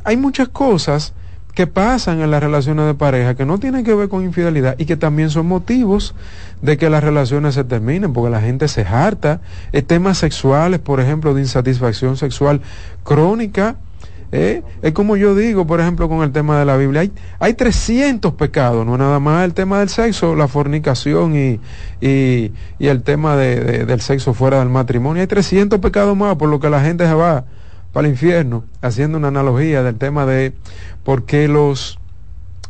hay 0.05 0.16
muchas 0.16 0.49
cosas 0.49 1.12
que 1.59 1.66
pasan 1.66 2.20
en 2.20 2.30
las 2.30 2.40
relaciones 2.40 2.86
de 2.86 2.94
pareja 2.94 3.34
que 3.34 3.44
no 3.44 3.59
tienen 3.59 3.84
que 3.84 3.92
ver 3.92 4.09
con 4.09 4.22
infidelidad 4.22 4.76
y 4.78 4.84
que 4.84 4.96
también 4.96 5.28
son 5.28 5.46
motivos 5.46 6.14
de 6.62 6.76
que 6.76 6.88
las 6.88 7.02
relaciones 7.02 7.56
se 7.56 7.64
terminen, 7.64 8.12
porque 8.12 8.30
la 8.30 8.40
gente 8.40 8.68
se 8.68 8.82
harta. 8.82 9.40
Eh, 9.72 9.82
temas 9.82 10.18
sexuales, 10.18 10.78
por 10.78 11.00
ejemplo, 11.00 11.34
de 11.34 11.40
insatisfacción 11.40 12.16
sexual 12.16 12.61
crónica. 13.02 13.74
Eh, 14.30 14.62
es 14.82 14.92
como 14.92 15.16
yo 15.16 15.34
digo, 15.34 15.66
por 15.66 15.80
ejemplo, 15.80 16.09
con 16.09 16.22
el 16.22 16.30
tema 16.30 16.61
de 16.61 16.64
la 16.64 16.76
Biblia. 16.76 17.00
Hay, 17.00 17.11
hay 17.40 17.54
300 17.54 18.34
pecados, 18.34 18.86
no 18.86 18.96
nada 18.96 19.18
más 19.18 19.44
el 19.44 19.52
tema 19.52 19.80
del 19.80 19.88
sexo, 19.88 20.36
la 20.36 20.46
fornicación 20.46 21.34
y, 21.36 21.59
y, 22.00 22.52
el 22.78 23.02
tema 23.02 23.36
de, 23.36 23.84
del 23.84 24.00
sexo 24.00 24.32
fuera 24.32 24.61
del 24.61 24.68
matrimonio. 24.68 25.22
Hay 25.22 25.26
300 25.26 25.80
pecados 25.80 26.16
más, 26.16 26.36
por 26.36 26.50
lo 26.50 26.61
que 26.61 26.70
la 26.70 26.80
gente 26.80 27.04
se 27.04 27.14
va 27.14 27.46
para 27.93 28.07
el 28.07 28.12
infierno, 28.12 28.64
haciendo 28.82 29.18
una 29.18 29.28
analogía 29.28 29.82
del 29.82 29.97
tema 29.97 30.26
de 30.26 30.53
por 31.05 31.24
qué 31.24 31.49
los 31.49 31.99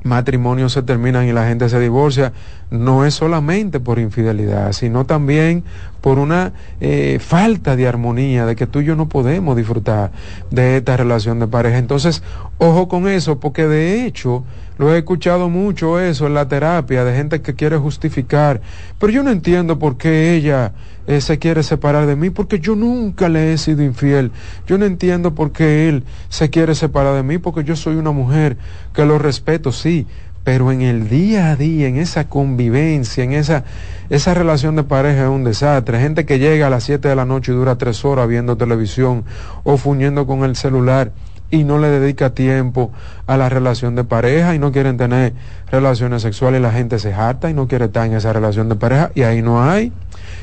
matrimonios 0.04 0.72
se 0.72 0.82
terminan 0.82 1.26
y 1.26 1.32
la 1.32 1.46
gente 1.46 1.68
se 1.68 1.80
divorcia, 1.80 2.32
no 2.70 3.04
es 3.04 3.14
solamente 3.14 3.80
por 3.80 3.98
infidelidad, 3.98 4.72
sino 4.72 5.06
también 5.06 5.64
por 6.00 6.18
una 6.18 6.52
eh, 6.80 7.18
falta 7.20 7.76
de 7.76 7.88
armonía, 7.88 8.46
de 8.46 8.54
que 8.54 8.66
tú 8.66 8.80
y 8.80 8.84
yo 8.84 8.96
no 8.96 9.08
podemos 9.08 9.56
disfrutar 9.56 10.12
de 10.50 10.76
esta 10.76 10.96
relación 10.96 11.40
de 11.40 11.48
pareja. 11.48 11.78
Entonces, 11.78 12.22
ojo 12.58 12.88
con 12.88 13.08
eso, 13.08 13.40
porque 13.40 13.66
de 13.66 14.06
hecho, 14.06 14.44
lo 14.78 14.94
he 14.94 14.98
escuchado 14.98 15.48
mucho 15.48 15.98
eso 15.98 16.26
en 16.26 16.34
la 16.34 16.46
terapia, 16.46 17.04
de 17.04 17.16
gente 17.16 17.42
que 17.42 17.54
quiere 17.54 17.76
justificar, 17.76 18.60
pero 18.98 19.12
yo 19.12 19.22
no 19.22 19.30
entiendo 19.30 19.78
por 19.78 19.96
qué 19.96 20.34
ella 20.34 20.72
eh, 21.08 21.22
se 21.22 21.38
quiere 21.38 21.62
separar 21.62 22.06
de 22.06 22.16
mí, 22.16 22.28
porque 22.28 22.60
yo 22.60 22.76
nunca 22.76 23.30
le 23.30 23.52
he 23.52 23.58
sido 23.58 23.82
infiel. 23.82 24.30
Yo 24.66 24.76
no 24.76 24.84
entiendo 24.84 25.34
por 25.34 25.52
qué 25.52 25.88
él 25.88 26.04
se 26.28 26.50
quiere 26.50 26.74
separar 26.74 27.14
de 27.14 27.22
mí, 27.22 27.38
porque 27.38 27.64
yo 27.64 27.76
soy 27.76 27.96
una 27.96 28.12
mujer 28.12 28.58
que 28.92 29.06
lo 29.06 29.18
respeto, 29.18 29.72
sí, 29.72 30.06
pero 30.44 30.70
en 30.70 30.82
el 30.82 31.08
día 31.08 31.50
a 31.50 31.56
día, 31.56 31.88
en 31.88 31.96
esa 31.96 32.28
convivencia, 32.28 33.24
en 33.24 33.32
esa, 33.32 33.64
esa 34.10 34.34
relación 34.34 34.76
de 34.76 34.82
pareja 34.82 35.24
es 35.24 35.30
un 35.30 35.44
desastre. 35.44 35.98
Gente 35.98 36.26
que 36.26 36.38
llega 36.38 36.66
a 36.66 36.70
las 36.70 36.84
7 36.84 37.08
de 37.08 37.16
la 37.16 37.24
noche 37.24 37.52
y 37.52 37.54
dura 37.54 37.76
tres 37.76 38.04
horas 38.04 38.28
viendo 38.28 38.58
televisión 38.58 39.24
o 39.64 39.78
fuñendo 39.78 40.26
con 40.26 40.44
el 40.44 40.56
celular 40.56 41.12
y 41.50 41.64
no 41.64 41.78
le 41.78 41.88
dedica 41.88 42.30
tiempo 42.30 42.92
a 43.26 43.36
la 43.36 43.48
relación 43.48 43.94
de 43.94 44.04
pareja 44.04 44.54
y 44.54 44.58
no 44.58 44.72
quieren 44.72 44.96
tener 44.96 45.32
relaciones 45.70 46.22
sexuales 46.22 46.60
la 46.60 46.72
gente 46.72 46.98
se 46.98 47.14
harta 47.14 47.48
y 47.50 47.54
no 47.54 47.68
quiere 47.68 47.86
estar 47.86 48.06
en 48.06 48.14
esa 48.14 48.32
relación 48.32 48.68
de 48.68 48.76
pareja 48.76 49.10
y 49.14 49.22
ahí 49.22 49.42
no 49.42 49.62
hay 49.62 49.92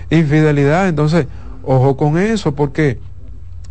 infidelidad. 0.10 0.88
Entonces, 0.88 1.28
ojo 1.64 1.96
con 1.98 2.18
eso, 2.18 2.56
porque 2.56 3.00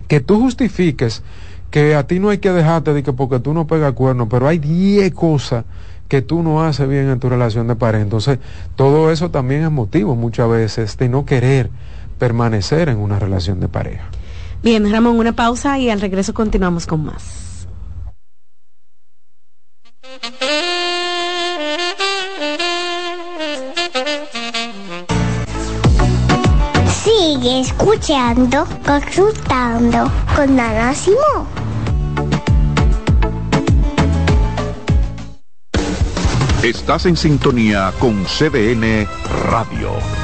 que 0.09 0.21
tú 0.21 0.41
justifiques 0.41 1.23
que 1.71 1.97
a 1.97 2.07
ti 2.07 2.21
no 2.21 2.29
hay 2.29 2.39
que 2.39 2.53
dejarte 2.53 2.93
de 2.93 3.03
que 3.03 3.13
porque 3.13 3.41
tú 3.41 3.53
no 3.53 3.67
pegas 3.67 3.95
cuernos, 3.95 4.29
pero 4.31 4.47
hay 4.47 4.59
10 4.59 5.13
cosas 5.13 5.65
que 6.09 6.23
tú 6.23 6.43
no 6.43 6.63
haces 6.63 6.89
bien 6.89 7.09
en 7.09 7.19
tu 7.19 7.29
relación 7.29 7.67
de 7.67 7.75
pareja. 7.75 8.05
Entonces, 8.05 8.39
todo 8.77 9.11
eso 9.11 9.31
también 9.31 9.65
es 9.65 9.71
motivo 9.71 10.15
muchas 10.15 10.49
veces 10.49 10.97
de 10.99 11.09
no 11.09 11.25
querer 11.25 11.71
permanecer 12.19 12.89
en 12.89 12.99
una 12.99 13.19
relación 13.19 13.59
de 13.59 13.69
pareja. 13.69 14.05
Bien, 14.65 14.91
Ramón, 14.91 15.19
una 15.19 15.37
pausa 15.37 15.79
y 15.79 15.91
al 15.91 16.01
regreso 16.01 16.33
continuamos 16.33 16.87
con 16.87 17.05
más. 17.05 17.67
Sigue 27.05 27.61
escuchando, 27.61 28.67
consultando 28.87 30.11
con 30.35 30.59
Ana 30.59 30.95
Simón. 30.95 31.47
Estás 36.63 37.05
en 37.05 37.19
sintonía 37.19 37.93
con 37.99 38.25
CDN 38.25 39.07
Radio. 39.51 40.24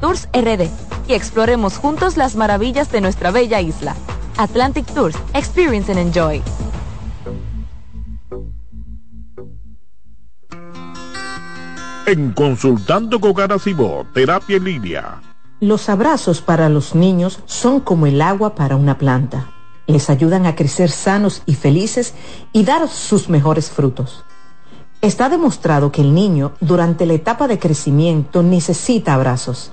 Tours 0.00 0.28
RD 0.32 0.68
y 1.08 1.14
exploremos 1.14 1.76
juntos 1.76 2.16
las 2.16 2.36
maravillas 2.36 2.90
de 2.90 3.00
nuestra 3.00 3.30
bella 3.30 3.60
isla. 3.60 3.94
Atlantic 4.36 4.86
Tours, 4.86 5.16
Experience 5.34 5.90
and 5.92 6.00
Enjoy. 6.00 6.42
En 12.06 12.32
Consultando 12.32 13.20
con 13.20 13.34
terapia 14.12 14.56
en 14.56 14.64
línea. 14.64 15.20
Los 15.60 15.88
abrazos 15.88 16.42
para 16.42 16.68
los 16.68 16.96
niños 16.96 17.38
son 17.46 17.78
como 17.80 18.06
el 18.06 18.20
agua 18.20 18.56
para 18.56 18.74
una 18.74 18.98
planta. 18.98 19.52
Les 19.86 20.10
ayudan 20.10 20.46
a 20.46 20.56
crecer 20.56 20.90
sanos 20.90 21.42
y 21.46 21.54
felices 21.54 22.14
y 22.52 22.64
dar 22.64 22.88
sus 22.88 23.28
mejores 23.28 23.70
frutos. 23.70 24.24
Está 25.00 25.28
demostrado 25.28 25.92
que 25.92 26.02
el 26.02 26.14
niño 26.14 26.52
durante 26.60 27.06
la 27.06 27.12
etapa 27.12 27.46
de 27.48 27.58
crecimiento 27.58 28.42
necesita 28.42 29.14
abrazos. 29.14 29.72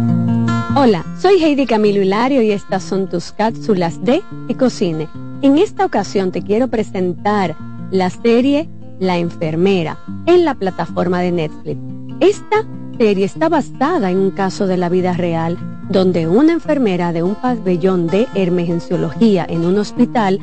Hola, 0.73 1.05
soy 1.19 1.43
Heidi 1.43 1.65
Camilo 1.65 2.01
Hilario 2.01 2.41
y 2.41 2.51
estas 2.51 2.81
son 2.81 3.09
tus 3.09 3.33
cápsulas 3.33 4.01
de 4.05 4.21
Ecocine. 4.47 5.09
En 5.41 5.57
esta 5.57 5.85
ocasión 5.85 6.31
te 6.31 6.41
quiero 6.41 6.69
presentar 6.69 7.57
la 7.91 8.09
serie 8.09 8.69
La 8.97 9.17
enfermera 9.17 9.99
en 10.27 10.45
la 10.45 10.55
plataforma 10.55 11.19
de 11.19 11.33
Netflix. 11.33 11.77
Esta 12.21 12.65
serie 12.97 13.25
está 13.25 13.49
basada 13.49 14.11
en 14.11 14.17
un 14.17 14.31
caso 14.31 14.65
de 14.65 14.77
la 14.77 14.87
vida 14.87 15.11
real 15.11 15.57
donde 15.89 16.29
una 16.29 16.53
enfermera 16.53 17.11
de 17.11 17.21
un 17.21 17.35
pabellón 17.35 18.07
de 18.07 18.29
emergenciología 18.33 19.45
en 19.49 19.65
un 19.65 19.77
hospital 19.77 20.39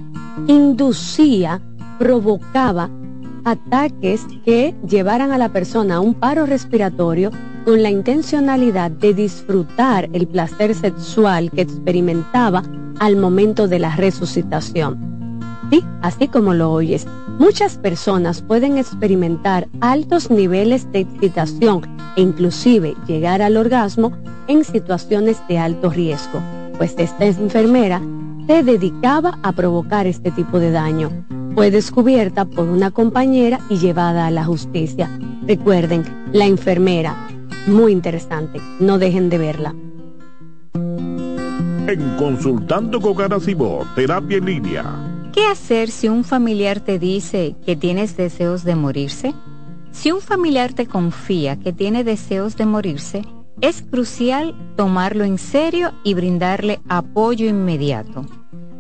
inducía, 0.47 1.63
provocaba 1.99 2.91
ataques 3.49 4.27
que 4.45 4.75
llevaran 4.87 5.33
a 5.33 5.39
la 5.39 5.49
persona 5.49 5.97
a 5.97 6.01
un 6.01 6.15
paro 6.15 6.47
respiratorio 6.47 7.31
con 7.65 7.83
la 7.83 7.91
intencionalidad 7.91 8.91
de 8.91 9.15
disfrutar 9.15 10.09
el 10.13 10.27
placer 10.27 10.75
sexual 10.75 11.51
que 11.51 11.63
experimentaba 11.63 12.63
al 13.01 13.17
momento 13.17 13.69
de 13.69 13.79
la 13.79 13.97
resucitación. 13.97 15.41
Sí, 15.71 15.85
así 16.03 16.29
como 16.29 16.55
lo 16.55 16.73
oyes, 16.73 17.07
muchas 17.39 17.77
personas 17.79 18.43
pueden 18.43 18.79
experimentar 18.79 19.69
altos 19.81 20.31
niveles 20.31 20.91
de 20.93 21.01
excitación 21.01 21.83
e 22.17 22.23
inclusive 22.23 22.97
llegar 23.07 23.43
al 23.43 23.57
orgasmo 23.57 24.13
en 24.47 24.65
situaciones 24.65 25.43
de 25.49 25.59
alto 25.59 25.91
riesgo, 25.91 26.41
pues 26.79 26.95
esta 26.99 27.27
enfermera 27.27 28.01
se 28.47 28.63
dedicaba 28.63 29.39
a 29.43 29.53
provocar 29.53 30.07
este 30.07 30.31
tipo 30.31 30.59
de 30.59 30.71
daño. 30.71 31.11
Fue 31.59 31.73
descubierta 31.73 32.45
por 32.45 32.69
una 32.69 32.93
compañera 32.93 33.59
y 33.69 33.79
llevada 33.79 34.29
a 34.29 34.31
la 34.31 34.45
justicia. 34.45 35.11
Recuerden, 35.45 36.05
la 36.33 36.47
enfermera, 36.47 37.27
muy 37.67 37.91
interesante, 37.91 38.61
no 38.79 38.97
dejen 39.01 39.29
de 39.29 39.39
verla. 39.39 39.75
En 40.73 42.17
Consultando 42.17 43.01
con 43.01 43.17
Garacimo, 43.17 43.85
Terapia 43.97 44.37
en 44.37 44.45
Línea. 44.45 44.85
¿Qué 45.33 45.49
hacer 45.49 45.91
si 45.91 46.09
un 46.09 46.23
familiar 46.23 46.79
te 46.79 47.01
dice 47.01 47.57
que 47.67 47.75
tienes 47.75 48.17
deseos 48.17 48.63
de 48.63 48.77
morirse? 48.77 49.35
Si 49.91 50.13
un 50.13 50.21
familiar 50.21 50.75
te 50.75 50.87
confía 50.87 51.59
que 51.59 51.73
tiene 51.73 52.05
deseos 52.05 52.57
de 52.57 52.67
morirse, 52.67 53.25
es 53.61 53.83
crucial 53.83 54.55
tomarlo 54.77 55.25
en 55.25 55.39
serio 55.39 55.91
y 56.05 56.15
brindarle 56.15 56.79
apoyo 56.89 57.49
inmediato. 57.49 58.27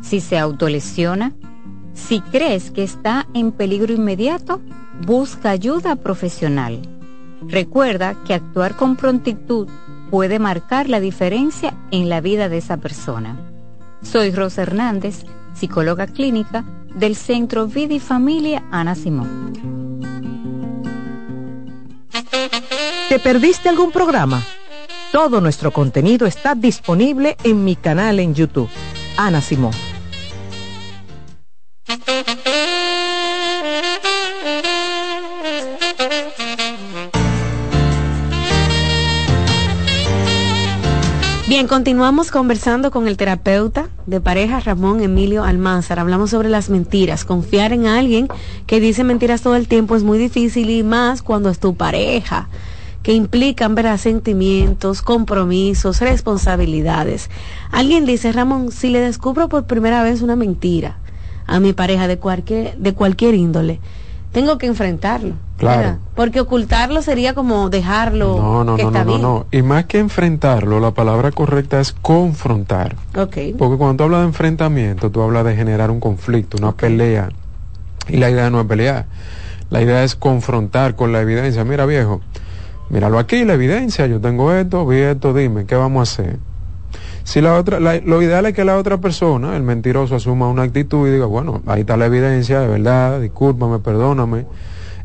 si 0.00 0.20
se 0.20 0.38
autolesiona, 0.38 1.32
si 1.94 2.20
crees 2.20 2.70
que 2.70 2.82
está 2.82 3.26
en 3.34 3.52
peligro 3.52 3.92
inmediato, 3.92 4.60
busca 5.04 5.50
ayuda 5.50 5.96
profesional. 5.96 6.80
Recuerda 7.46 8.16
que 8.24 8.34
actuar 8.34 8.76
con 8.76 8.96
prontitud 8.96 9.68
puede 10.10 10.38
marcar 10.38 10.88
la 10.88 11.00
diferencia 11.00 11.74
en 11.90 12.08
la 12.08 12.20
vida 12.20 12.48
de 12.48 12.58
esa 12.58 12.78
persona. 12.78 13.36
Soy 14.02 14.30
Rosa 14.30 14.62
Hernández, 14.62 15.24
psicóloga 15.54 16.06
clínica 16.06 16.64
del 16.94 17.16
Centro 17.16 17.66
Vida 17.66 17.94
y 17.94 18.00
Familia 18.00 18.64
Ana 18.70 18.94
Simón. 18.94 19.52
¿Te 23.08 23.18
perdiste 23.18 23.68
algún 23.68 23.90
programa? 23.90 24.42
Todo 25.12 25.40
nuestro 25.40 25.72
contenido 25.72 26.26
está 26.26 26.54
disponible 26.54 27.36
en 27.42 27.64
mi 27.64 27.76
canal 27.76 28.20
en 28.20 28.34
YouTube, 28.34 28.68
Ana 29.16 29.40
Simón. 29.40 29.72
Bien, 41.58 41.66
continuamos 41.66 42.30
conversando 42.30 42.92
con 42.92 43.08
el 43.08 43.16
terapeuta 43.16 43.88
de 44.06 44.20
pareja 44.20 44.60
Ramón 44.60 45.00
Emilio 45.00 45.42
Almanzar. 45.42 45.98
Hablamos 45.98 46.30
sobre 46.30 46.48
las 46.48 46.70
mentiras. 46.70 47.24
Confiar 47.24 47.72
en 47.72 47.88
alguien 47.88 48.28
que 48.68 48.78
dice 48.78 49.02
mentiras 49.02 49.42
todo 49.42 49.56
el 49.56 49.66
tiempo 49.66 49.96
es 49.96 50.04
muy 50.04 50.18
difícil 50.18 50.70
y 50.70 50.84
más 50.84 51.20
cuando 51.20 51.50
es 51.50 51.58
tu 51.58 51.74
pareja 51.74 52.48
que 53.02 53.12
implican 53.12 53.74
ver 53.74 53.98
sentimientos, 53.98 55.02
compromisos, 55.02 56.00
responsabilidades. 56.00 57.28
Alguien 57.72 58.06
dice, 58.06 58.30
Ramón, 58.30 58.70
si 58.70 58.88
le 58.90 59.00
descubro 59.00 59.48
por 59.48 59.66
primera 59.66 60.04
vez 60.04 60.22
una 60.22 60.36
mentira 60.36 60.98
a 61.48 61.58
mi 61.58 61.72
pareja 61.72 62.06
de 62.06 62.20
cualquier, 62.20 62.78
de 62.78 62.94
cualquier 62.94 63.34
índole, 63.34 63.80
tengo 64.32 64.58
que 64.58 64.66
enfrentarlo. 64.66 65.34
Claro. 65.56 65.98
Porque 66.14 66.40
ocultarlo 66.40 67.02
sería 67.02 67.34
como 67.34 67.68
dejarlo. 67.68 68.36
No, 68.36 68.64
no, 68.64 68.76
que 68.76 68.82
no, 68.82 68.88
está 68.90 69.04
no, 69.04 69.10
bien. 69.10 69.22
no, 69.22 69.46
Y 69.50 69.62
más 69.62 69.86
que 69.86 69.98
enfrentarlo, 69.98 70.78
la 70.78 70.92
palabra 70.92 71.32
correcta 71.32 71.80
es 71.80 71.92
confrontar. 71.92 72.94
Ok. 73.16 73.36
Porque 73.58 73.76
cuando 73.76 73.96
tú 73.96 74.04
hablas 74.04 74.20
de 74.20 74.26
enfrentamiento, 74.26 75.10
tú 75.10 75.22
hablas 75.22 75.44
de 75.44 75.56
generar 75.56 75.90
un 75.90 75.98
conflicto, 76.00 76.58
una 76.58 76.72
pelea. 76.72 77.30
Y 78.08 78.18
la 78.18 78.30
idea 78.30 78.50
no 78.50 78.60
es 78.60 78.66
pelear. 78.66 79.06
La 79.70 79.82
idea 79.82 80.04
es 80.04 80.14
confrontar 80.14 80.94
con 80.94 81.12
la 81.12 81.20
evidencia. 81.20 81.64
Mira, 81.64 81.84
viejo, 81.86 82.20
míralo 82.88 83.18
aquí, 83.18 83.44
la 83.44 83.54
evidencia, 83.54 84.06
yo 84.06 84.20
tengo 84.20 84.52
esto, 84.52 84.86
vi 84.86 84.98
esto, 84.98 85.34
dime, 85.34 85.66
¿qué 85.66 85.74
vamos 85.74 86.08
a 86.08 86.22
hacer? 86.22 86.38
Si 87.28 87.42
la 87.42 87.56
otra, 87.56 87.78
la- 87.78 88.00
lo 88.00 88.22
ideal 88.22 88.46
es 88.46 88.54
que 88.54 88.64
la 88.64 88.78
otra 88.78 88.96
persona, 89.02 89.54
el 89.54 89.62
mentiroso, 89.62 90.16
asuma 90.16 90.48
una 90.48 90.62
actitud 90.62 91.06
y 91.06 91.10
diga, 91.10 91.26
bueno, 91.26 91.60
ahí 91.66 91.80
está 91.80 91.98
la 91.98 92.06
evidencia, 92.06 92.58
de 92.60 92.68
verdad, 92.68 93.20
discúlpame, 93.20 93.80
perdóname. 93.80 94.46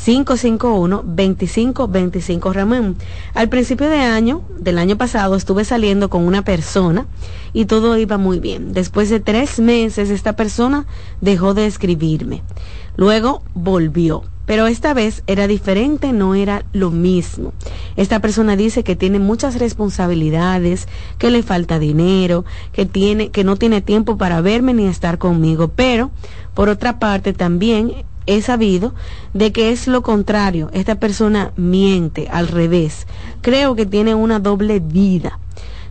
551-2525. 0.04 2.52
Ramón, 2.52 2.96
al 3.34 3.48
principio 3.48 3.88
de 3.88 4.00
año, 4.00 4.42
del 4.58 4.78
año 4.78 4.96
pasado, 4.96 5.36
estuve 5.36 5.64
saliendo 5.64 6.10
con 6.10 6.26
una 6.26 6.42
persona 6.42 7.06
y 7.52 7.64
todo 7.64 7.96
iba 7.96 8.18
muy 8.18 8.38
bien. 8.38 8.72
Después 8.72 9.10
de 9.10 9.18
tres 9.20 9.58
meses, 9.58 10.10
esta 10.10 10.36
persona 10.36 10.86
dejó 11.20 11.54
de 11.54 11.66
escribirme. 11.66 12.44
Luego 12.96 13.42
volvió. 13.54 14.22
Pero 14.46 14.68
esta 14.68 14.94
vez 14.94 15.24
era 15.26 15.48
diferente, 15.48 16.12
no 16.12 16.36
era 16.36 16.64
lo 16.72 16.92
mismo. 16.92 17.52
Esta 17.96 18.20
persona 18.20 18.54
dice 18.54 18.84
que 18.84 18.94
tiene 18.94 19.18
muchas 19.18 19.58
responsabilidades, 19.58 20.86
que 21.18 21.32
le 21.32 21.42
falta 21.42 21.80
dinero, 21.80 22.44
que 22.72 22.86
tiene, 22.86 23.30
que 23.30 23.42
no 23.42 23.56
tiene 23.56 23.80
tiempo 23.80 24.16
para 24.16 24.40
verme 24.42 24.72
ni 24.72 24.86
estar 24.86 25.18
conmigo. 25.18 25.72
Pero, 25.74 26.12
por 26.54 26.68
otra 26.68 27.00
parte, 27.00 27.32
también 27.32 28.04
he 28.26 28.42
sabido 28.42 28.94
de 29.34 29.52
que 29.52 29.70
es 29.70 29.86
lo 29.86 30.02
contrario. 30.02 30.70
Esta 30.72 30.96
persona 30.96 31.52
miente 31.56 32.28
al 32.30 32.48
revés. 32.48 33.06
Creo 33.40 33.74
que 33.74 33.86
tiene 33.86 34.14
una 34.14 34.38
doble 34.40 34.80
vida. 34.80 35.38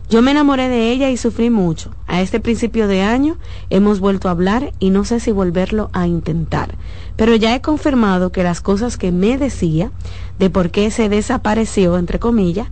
Yo 0.08 0.22
me 0.22 0.30
enamoré 0.30 0.68
de 0.68 0.92
ella 0.92 1.10
y 1.10 1.16
sufrí 1.16 1.50
mucho. 1.50 1.90
A 2.06 2.20
este 2.20 2.38
principio 2.38 2.86
de 2.86 3.02
año 3.02 3.38
hemos 3.70 3.98
vuelto 3.98 4.28
a 4.28 4.30
hablar 4.30 4.72
y 4.78 4.90
no 4.90 5.04
sé 5.04 5.18
si 5.18 5.32
volverlo 5.32 5.90
a 5.92 6.06
intentar. 6.06 6.76
Pero 7.16 7.34
ya 7.34 7.56
he 7.56 7.60
confirmado 7.60 8.30
que 8.30 8.44
las 8.44 8.60
cosas 8.60 8.98
que 8.98 9.10
me 9.10 9.36
decía 9.36 9.90
de 10.38 10.48
por 10.48 10.70
qué 10.70 10.92
se 10.92 11.08
desapareció, 11.08 11.98
entre 11.98 12.20
comillas, 12.20 12.68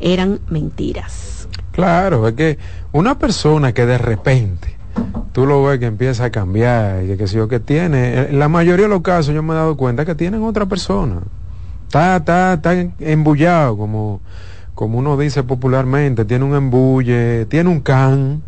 eran 0.00 0.40
mentiras. 0.48 1.46
Claro, 1.70 2.26
es 2.26 2.34
que 2.34 2.58
una 2.90 3.16
persona 3.16 3.72
que 3.72 3.86
de 3.86 3.98
repente 3.98 4.71
tú 5.32 5.46
lo 5.46 5.62
ves 5.64 5.78
que 5.78 5.86
empieza 5.86 6.24
a 6.24 6.30
cambiar 6.30 7.04
y 7.04 7.16
que, 7.16 7.26
sé 7.26 7.36
yo 7.36 7.48
que 7.48 7.60
tiene, 7.60 8.28
en 8.30 8.38
la 8.38 8.48
mayoría 8.48 8.84
de 8.84 8.90
los 8.90 9.02
casos 9.02 9.34
yo 9.34 9.42
me 9.42 9.52
he 9.52 9.56
dado 9.56 9.76
cuenta 9.76 10.04
que 10.04 10.14
tienen 10.14 10.42
otra 10.42 10.66
persona. 10.66 11.20
Está, 11.86 12.16
está, 12.16 12.54
está 12.54 12.72
embullado, 13.00 13.76
como, 13.76 14.20
como 14.74 14.98
uno 14.98 15.16
dice 15.16 15.42
popularmente, 15.42 16.24
tiene 16.24 16.44
un 16.44 16.54
embulle, 16.54 17.46
tiene 17.46 17.68
un 17.70 17.80
can 17.80 18.42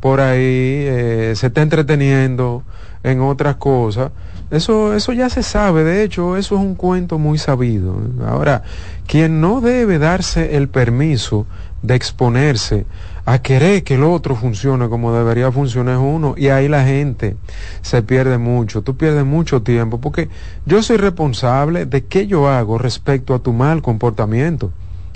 por 0.00 0.20
ahí, 0.20 0.40
eh, 0.40 1.32
se 1.36 1.48
está 1.48 1.62
entreteniendo 1.62 2.64
en 3.02 3.20
otras 3.20 3.56
cosas. 3.56 4.10
Eso, 4.50 4.94
eso 4.94 5.12
ya 5.12 5.28
se 5.30 5.44
sabe, 5.44 5.84
de 5.84 6.02
hecho, 6.02 6.36
eso 6.36 6.56
es 6.56 6.60
un 6.60 6.74
cuento 6.74 7.18
muy 7.18 7.38
sabido. 7.38 7.96
Ahora, 8.26 8.62
quien 9.06 9.40
no 9.40 9.60
debe 9.60 9.98
darse 9.98 10.56
el 10.56 10.68
permiso 10.68 11.46
de 11.82 11.94
exponerse 11.94 12.86
a 13.24 13.42
querer 13.42 13.84
que 13.84 13.94
el 13.94 14.02
otro 14.02 14.34
funcione 14.36 14.88
como 14.88 15.12
debería 15.12 15.52
funcionar 15.52 15.98
uno 15.98 16.34
y 16.36 16.48
ahí 16.48 16.68
la 16.68 16.84
gente 16.84 17.36
se 17.82 18.02
pierde 18.02 18.38
mucho, 18.38 18.82
tú 18.82 18.96
pierdes 18.96 19.24
mucho 19.24 19.62
tiempo 19.62 20.00
porque 20.00 20.28
yo 20.66 20.82
soy 20.82 20.96
responsable 20.96 21.86
de 21.86 22.04
qué 22.04 22.26
yo 22.26 22.48
hago 22.48 22.78
respecto 22.78 23.34
a 23.34 23.38
tu 23.40 23.52
mal 23.52 23.82
comportamiento. 23.82 24.72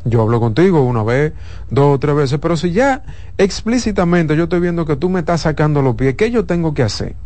Yo 0.06 0.20
hablo 0.20 0.38
contigo 0.38 0.82
una 0.82 1.02
vez, 1.02 1.32
dos 1.70 1.94
o 1.94 1.98
tres 1.98 2.14
veces, 2.14 2.38
pero 2.38 2.58
si 2.58 2.72
ya 2.72 3.02
explícitamente 3.38 4.36
yo 4.36 4.44
estoy 4.44 4.60
viendo 4.60 4.84
que 4.84 4.96
tú 4.96 5.08
me 5.08 5.20
estás 5.20 5.40
sacando 5.42 5.80
los 5.80 5.94
pies, 5.94 6.14
¿qué 6.14 6.30
yo 6.30 6.44
tengo 6.44 6.74
que 6.74 6.82
hacer? 6.82 7.16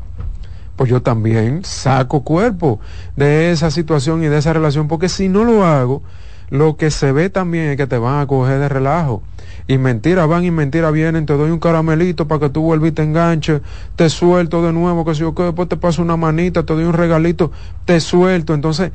Pues 0.76 0.88
yo 0.88 1.02
también 1.02 1.64
saco 1.64 2.22
cuerpo 2.22 2.78
de 3.16 3.50
esa 3.50 3.72
situación 3.72 4.22
y 4.22 4.28
de 4.28 4.38
esa 4.38 4.52
relación, 4.52 4.86
porque 4.86 5.08
si 5.08 5.28
no 5.28 5.42
lo 5.42 5.64
hago, 5.64 6.04
lo 6.50 6.76
que 6.76 6.92
se 6.92 7.10
ve 7.10 7.30
también 7.30 7.70
es 7.70 7.76
que 7.76 7.88
te 7.88 7.98
van 7.98 8.20
a 8.20 8.26
coger 8.28 8.60
de 8.60 8.68
relajo. 8.68 9.22
Y 9.68 9.78
mentiras 9.78 10.26
van 10.26 10.44
y 10.44 10.50
mentiras 10.50 10.92
vienen, 10.92 11.26
te 11.26 11.34
doy 11.34 11.50
un 11.50 11.60
caramelito 11.60 12.26
para 12.26 12.40
que 12.40 12.48
tú 12.48 12.62
vuelvas 12.62 12.88
y 12.88 12.92
te 12.92 13.02
enganches, 13.02 13.60
te 13.96 14.08
suelto 14.08 14.62
de 14.62 14.72
nuevo, 14.72 15.04
que 15.04 15.14
si 15.14 15.20
yo 15.20 15.34
que 15.34 15.42
después 15.42 15.68
te 15.68 15.76
paso 15.76 16.02
una 16.02 16.16
manita, 16.16 16.64
te 16.64 16.72
doy 16.72 16.84
un 16.84 16.94
regalito, 16.94 17.52
te 17.84 18.00
suelto. 18.00 18.54
Entonces, 18.54 18.92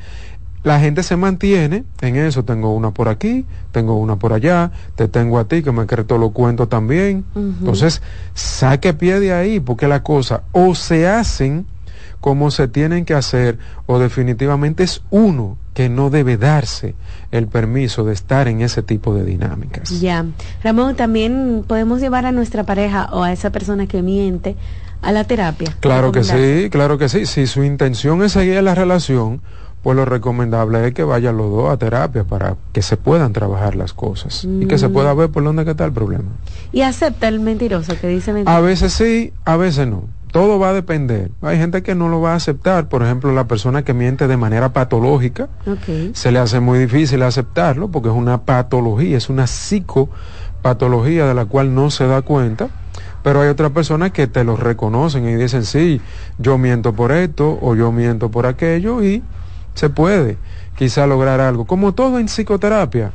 la 0.63 0.79
gente 0.79 1.03
se 1.03 1.15
mantiene 1.15 1.83
en 2.01 2.15
eso. 2.15 2.43
Tengo 2.43 2.73
una 2.73 2.91
por 2.91 3.07
aquí, 3.07 3.45
tengo 3.71 3.97
una 3.97 4.15
por 4.17 4.33
allá, 4.33 4.71
te 4.95 5.07
tengo 5.07 5.37
a 5.37 5.47
ti 5.47 5.61
que 5.61 5.71
me 5.71 5.85
creto 5.85 6.17
lo 6.17 6.31
cuento 6.31 6.67
también. 6.67 7.23
Entonces, 7.35 8.01
saque 8.33 8.93
pie 8.93 9.19
de 9.19 9.33
ahí, 9.33 9.59
porque 9.59 9.87
la 9.87 10.01
cosa 10.01 10.43
o 10.53 10.73
se 10.73 11.07
hacen 11.07 11.67
como 12.23 12.51
se 12.51 12.69
tienen 12.69 13.03
que 13.03 13.13
hacer, 13.15 13.57
o 13.85 13.99
definitivamente 13.99 14.81
es 14.83 15.01
uno 15.09 15.57
que 15.73 15.89
no 15.89 16.09
debe 16.09 16.37
darse 16.37 16.95
el 17.31 17.47
permiso 17.47 18.05
de 18.05 18.13
estar 18.13 18.47
en 18.47 18.61
ese 18.61 18.81
tipo 18.81 19.13
de 19.13 19.25
dinámicas. 19.25 19.99
Ya. 19.99 20.23
Ramón, 20.63 20.95
también 20.95 21.65
podemos 21.67 21.99
llevar 21.99 22.25
a 22.25 22.31
nuestra 22.31 22.63
pareja 22.63 23.09
o 23.11 23.23
a 23.23 23.33
esa 23.33 23.49
persona 23.49 23.87
que 23.87 24.01
miente 24.01 24.55
a 25.01 25.11
la 25.11 25.25
terapia. 25.25 25.75
Claro 25.81 26.13
que 26.13 26.23
sí, 26.23 26.69
claro 26.69 26.97
que 26.97 27.09
sí. 27.09 27.25
Si 27.25 27.45
su 27.45 27.61
intención 27.65 28.23
es 28.23 28.31
seguir 28.31 28.63
la 28.63 28.73
relación, 28.73 29.41
pues 29.81 29.97
lo 29.97 30.05
recomendable 30.05 30.87
es 30.87 30.93
que 30.93 31.03
vayan 31.03 31.35
los 31.35 31.51
dos 31.51 31.73
a 31.73 31.75
terapia 31.77 32.23
para 32.23 32.55
que 32.71 32.81
se 32.81 32.95
puedan 32.95 33.33
trabajar 33.33 33.75
las 33.75 33.91
cosas 33.91 34.45
y 34.45 34.65
que 34.65 34.77
se 34.77 34.87
Mm. 34.87 34.93
pueda 34.93 35.13
ver 35.13 35.29
por 35.29 35.43
dónde 35.43 35.69
está 35.69 35.83
el 35.83 35.91
problema. 35.91 36.29
Y 36.71 36.83
acepta 36.83 37.27
el 37.27 37.41
mentiroso 37.41 37.99
que 37.99 38.07
dice 38.07 38.31
mentiras. 38.31 38.55
A 38.57 38.61
veces 38.61 38.93
sí, 38.93 39.33
a 39.43 39.57
veces 39.57 39.87
no. 39.89 40.05
Todo 40.33 40.57
va 40.57 40.69
a 40.69 40.73
depender. 40.73 41.29
Hay 41.43 41.59
gente 41.59 41.83
que 41.83 41.93
no 41.93 42.09
lo 42.09 42.19
va 42.19 42.33
a 42.33 42.37
aceptar. 42.37 42.89
Por 42.89 43.03
ejemplo, 43.03 43.31
la 43.33 43.47
persona 43.47 43.83
que 43.83 43.93
miente 43.93 44.27
de 44.27 44.35
manera 44.35 44.73
patológica, 44.73 45.47
se 46.13 46.31
le 46.31 46.39
hace 46.39 46.59
muy 46.59 46.79
difícil 46.79 47.21
aceptarlo 47.21 47.89
porque 47.89 48.09
es 48.09 48.15
una 48.15 48.41
patología, 48.41 49.15
es 49.15 49.29
una 49.29 49.45
psicopatología 49.45 51.27
de 51.27 51.35
la 51.35 51.45
cual 51.45 51.75
no 51.75 51.91
se 51.91 52.07
da 52.07 52.23
cuenta. 52.23 52.69
Pero 53.21 53.41
hay 53.41 53.49
otras 53.49 53.73
personas 53.73 54.09
que 54.09 54.25
te 54.25 54.43
lo 54.43 54.57
reconocen 54.57 55.29
y 55.29 55.35
dicen, 55.35 55.65
sí, 55.65 56.01
yo 56.39 56.57
miento 56.57 56.93
por 56.93 57.11
esto 57.11 57.59
o 57.61 57.75
yo 57.75 57.91
miento 57.91 58.31
por 58.31 58.47
aquello 58.47 59.03
y 59.03 59.21
se 59.75 59.91
puede 59.91 60.39
quizá 60.75 61.05
lograr 61.05 61.41
algo. 61.41 61.65
Como 61.65 61.93
todo 61.93 62.17
en 62.17 62.25
psicoterapia, 62.25 63.11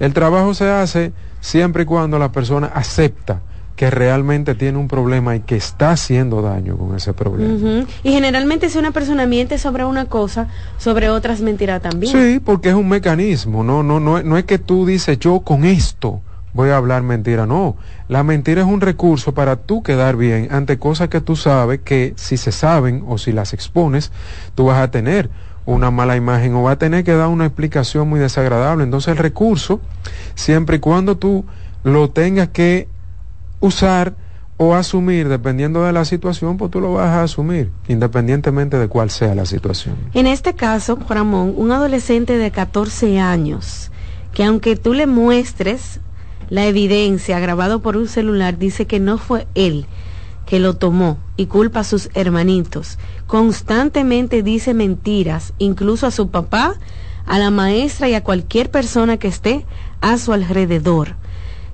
el 0.00 0.14
trabajo 0.14 0.54
se 0.54 0.70
hace 0.70 1.12
siempre 1.42 1.82
y 1.82 1.86
cuando 1.86 2.18
la 2.18 2.32
persona 2.32 2.68
acepta 2.68 3.42
que 3.76 3.90
realmente 3.90 4.54
tiene 4.54 4.78
un 4.78 4.88
problema 4.88 5.34
y 5.34 5.40
que 5.40 5.56
está 5.56 5.92
haciendo 5.92 6.42
daño 6.42 6.76
con 6.76 6.94
ese 6.94 7.12
problema. 7.14 7.86
Y 8.02 8.12
generalmente 8.12 8.68
si 8.68 8.78
una 8.78 8.90
persona 8.90 9.26
miente 9.26 9.58
sobre 9.58 9.84
una 9.84 10.06
cosa, 10.06 10.48
sobre 10.78 11.08
otras 11.08 11.40
mentirá 11.40 11.80
también. 11.80 12.12
Sí, 12.12 12.40
porque 12.40 12.68
es 12.68 12.74
un 12.74 12.88
mecanismo, 12.88 13.64
no, 13.64 13.82
no, 13.82 14.00
no, 14.00 14.22
no 14.22 14.36
es 14.36 14.44
que 14.44 14.58
tú 14.58 14.86
dices 14.86 15.18
yo 15.18 15.40
con 15.40 15.64
esto 15.64 16.20
voy 16.54 16.70
a 16.70 16.76
hablar 16.76 17.02
mentira, 17.02 17.46
no. 17.46 17.76
La 18.08 18.22
mentira 18.22 18.62
es 18.62 18.66
un 18.66 18.80
recurso 18.80 19.32
para 19.32 19.56
tú 19.56 19.82
quedar 19.82 20.16
bien 20.16 20.48
ante 20.50 20.78
cosas 20.78 21.08
que 21.08 21.20
tú 21.20 21.36
sabes 21.36 21.80
que 21.80 22.12
si 22.16 22.36
se 22.36 22.52
saben 22.52 23.04
o 23.08 23.18
si 23.18 23.32
las 23.32 23.52
expones, 23.52 24.12
tú 24.54 24.66
vas 24.66 24.78
a 24.78 24.90
tener 24.90 25.30
una 25.64 25.90
mala 25.90 26.16
imagen 26.16 26.54
o 26.54 26.64
vas 26.64 26.74
a 26.74 26.78
tener 26.78 27.04
que 27.04 27.12
dar 27.12 27.28
una 27.28 27.46
explicación 27.46 28.08
muy 28.08 28.20
desagradable. 28.20 28.84
Entonces 28.84 29.12
el 29.12 29.18
recurso, 29.18 29.80
siempre 30.34 30.76
y 30.76 30.80
cuando 30.80 31.16
tú 31.16 31.44
lo 31.84 32.10
tengas 32.10 32.48
que 32.48 32.88
usar 33.62 34.14
o 34.58 34.74
asumir, 34.74 35.28
dependiendo 35.28 35.82
de 35.84 35.92
la 35.92 36.04
situación, 36.04 36.58
pues 36.58 36.70
tú 36.70 36.80
lo 36.80 36.92
vas 36.92 37.08
a 37.08 37.22
asumir, 37.22 37.70
independientemente 37.88 38.78
de 38.78 38.88
cuál 38.88 39.08
sea 39.08 39.34
la 39.34 39.46
situación. 39.46 39.96
En 40.12 40.26
este 40.26 40.52
caso, 40.52 40.98
Ramón, 41.08 41.54
un 41.56 41.72
adolescente 41.72 42.36
de 42.36 42.50
14 42.50 43.18
años, 43.18 43.90
que 44.34 44.44
aunque 44.44 44.76
tú 44.76 44.92
le 44.92 45.06
muestres 45.06 46.00
la 46.50 46.66
evidencia 46.66 47.40
grabado 47.40 47.80
por 47.80 47.96
un 47.96 48.08
celular, 48.08 48.58
dice 48.58 48.86
que 48.86 49.00
no 49.00 49.16
fue 49.16 49.46
él 49.54 49.86
que 50.46 50.58
lo 50.58 50.74
tomó 50.74 51.18
y 51.36 51.46
culpa 51.46 51.80
a 51.80 51.84
sus 51.84 52.10
hermanitos. 52.14 52.98
Constantemente 53.26 54.42
dice 54.42 54.74
mentiras, 54.74 55.54
incluso 55.58 56.06
a 56.06 56.10
su 56.10 56.28
papá, 56.28 56.74
a 57.24 57.38
la 57.38 57.50
maestra 57.50 58.08
y 58.08 58.14
a 58.14 58.24
cualquier 58.24 58.70
persona 58.70 59.16
que 59.16 59.28
esté 59.28 59.64
a 60.00 60.18
su 60.18 60.32
alrededor. 60.32 61.16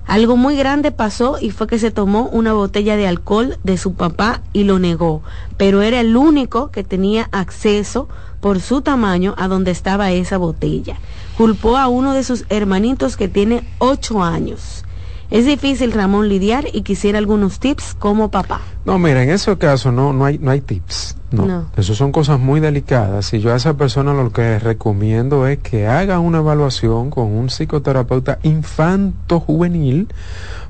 Algo 0.09 0.39
muy 0.39 0.57
grande 0.57 0.91
pasó 0.91 1.37
y 1.39 1.51
fue 1.51 1.67
que 1.67 1.79
se 1.79 1.91
tomó 1.91 2.31
una 2.33 2.55
botella 2.55 2.97
de 2.97 3.07
alcohol 3.07 3.59
de 3.63 3.77
su 3.77 3.93
papá 3.93 4.41
y 4.55 4.65
lo 4.65 4.79
negó, 4.79 5.23
pero 5.59 5.83
era 5.83 6.01
el 6.01 6.17
único 6.17 6.71
que 6.71 6.83
tenía 6.83 7.29
acceso 7.31 8.09
por 8.41 8.61
su 8.61 8.81
tamaño 8.81 9.35
a 9.37 9.49
donde 9.49 9.71
estaba 9.71 10.11
esa 10.11 10.39
botella. 10.39 10.97
Culpó 11.37 11.77
a 11.77 11.89
uno 11.89 12.15
de 12.15 12.25
sus 12.25 12.47
hermanitos 12.49 13.19
que 13.19 13.29
tiene 13.29 13.65
ocho 13.77 14.23
años. 14.23 14.83
Es 15.31 15.45
difícil, 15.45 15.93
Ramón, 15.93 16.29
lidiar 16.29 16.65
y 16.73 16.83
quisiera 16.83 17.19
algunos 17.19 17.61
tips 17.61 17.95
como 17.99 18.31
papá. 18.31 18.63
No, 18.87 18.99
mira, 18.99 19.23
en 19.23 19.29
ese 19.29 19.57
caso 19.59 19.93
no, 19.93 20.15
no, 20.15 20.25
hay, 20.25 20.39
no 20.39 20.51
hay 20.51 20.63
tips. 20.63 21.17
No. 21.31 21.45
no. 21.45 21.67
Eso 21.77 21.95
son 21.95 22.13
cosas 22.13 22.41
muy 22.41 22.61
delicadas. 22.61 23.35
Y 23.35 23.41
yo 23.41 23.53
a 23.53 23.57
esa 23.57 23.75
persona 23.75 24.15
lo 24.15 24.33
que 24.33 24.59
recomiendo 24.59 25.47
es 25.47 25.59
que 25.59 25.87
haga 25.87 26.19
una 26.19 26.39
evaluación 26.39 27.11
con 27.11 27.27
un 27.27 27.51
psicoterapeuta 27.51 28.39
infanto-juvenil 28.43 30.09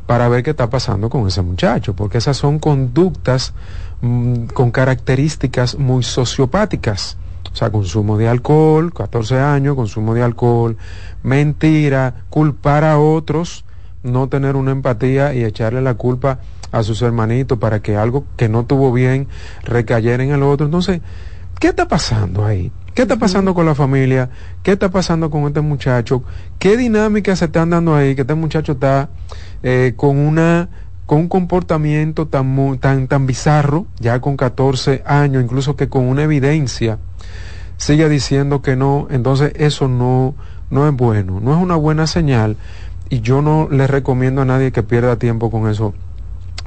para 0.07 0.29
ver 0.29 0.43
qué 0.43 0.51
está 0.51 0.69
pasando 0.69 1.09
con 1.09 1.29
ese 1.29 1.43
muchacho. 1.43 1.95
Porque 1.95 2.19
esas 2.19 2.37
son 2.37 2.59
conductas 2.59 3.55
mmm, 4.01 4.47
con 4.47 4.73
características 4.73 5.79
muy 5.79 6.03
sociopáticas. 6.03 7.17
O 7.53 7.55
sea, 7.55 7.71
consumo 7.71 8.19
de 8.19 8.29
alcohol, 8.29 8.93
14 8.93 9.39
años, 9.39 9.77
consumo 9.77 10.15
de 10.15 10.23
alcohol, 10.25 10.77
mentira, 11.23 12.25
culpar 12.29 12.83
a 12.83 12.99
otros 12.99 13.65
no 14.09 14.29
tener 14.29 14.57
una 14.57 14.73
empatía 14.73 15.35
y 15.35 15.45
echarle 15.45 15.81
la 15.83 15.95
culpa 15.95 16.41
a 16.73 16.83
sus 16.83 17.03
hermanitos 17.03 17.59
para 17.59 17.81
que 17.81 17.97
algo 17.97 18.25
que 18.37 18.49
no 18.49 18.65
tuvo 18.65 18.93
bien 18.93 19.29
recayera 19.65 20.23
en 20.23 20.31
el 20.31 20.43
otro. 20.43 20.67
Entonces, 20.67 21.01
¿qué 21.59 21.69
está 21.69 21.89
pasando 21.89 22.45
ahí? 22.45 22.73
¿Qué 22.95 23.03
está 23.03 23.17
pasando 23.17 23.55
con 23.55 23.65
la 23.65 23.75
familia? 23.75 24.31
¿Qué 24.63 24.73
está 24.73 24.91
pasando 24.91 25.31
con 25.31 25.45
este 25.45 25.61
muchacho? 25.61 26.25
¿Qué 26.59 26.77
dinámicas 26.77 27.39
se 27.39 27.45
están 27.45 27.71
dando 27.71 27.95
ahí? 27.95 28.15
Que 28.15 28.23
este 28.23 28.35
muchacho 28.35 28.73
está 28.73 29.09
eh, 29.63 29.93
con 29.97 30.19
una 30.19 30.69
con 31.07 31.21
un 31.21 31.29
comportamiento 31.29 32.27
tan, 32.27 32.79
tan, 32.81 33.09
tan 33.09 33.27
bizarro, 33.27 33.87
ya 33.99 34.21
con 34.21 34.37
14 34.37 35.03
años, 35.07 35.43
incluso 35.43 35.75
que 35.75 35.89
con 35.89 36.05
una 36.05 36.25
evidencia, 36.25 36.99
sigue 37.79 38.11
diciendo 38.11 38.61
que 38.61 38.77
no, 38.77 39.07
entonces 39.11 39.53
eso 39.57 39.89
no, 39.89 40.35
no 40.69 40.87
es 40.87 40.95
bueno, 40.95 41.41
no 41.41 41.57
es 41.57 41.63
una 41.63 41.77
buena 41.77 42.07
señal 42.07 42.59
y 43.11 43.21
yo 43.21 43.43
no 43.43 43.69
le 43.71 43.87
recomiendo 43.87 44.43
a 44.43 44.45
nadie 44.45 44.73
que 44.73 44.83
pierda 44.83 45.17
tiempo 45.17 45.51
con 45.51 45.69
eso. 45.69 45.95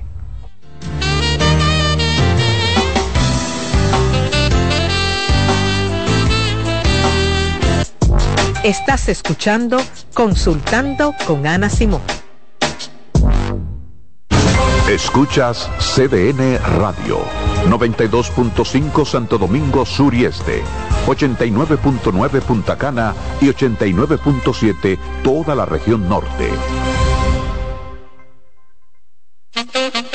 Estás 8.63 9.07
escuchando 9.07 9.77
Consultando 10.13 11.13
con 11.25 11.47
Ana 11.47 11.69
Simón. 11.69 12.01
Escuchas 14.89 15.69
CDN 15.77 16.57
Radio, 16.79 17.19
92.5 17.67 19.05
Santo 19.05 19.37
Domingo 19.37 19.85
Sur 19.85 20.15
y 20.15 20.25
Este, 20.25 20.63
89.9 21.05 22.41
Punta 22.41 22.75
Cana 22.75 23.13
y 23.39 23.49
89.7 23.49 24.97
toda 25.23 25.53
la 25.53 25.65
región 25.65 26.09
norte. 26.09 26.49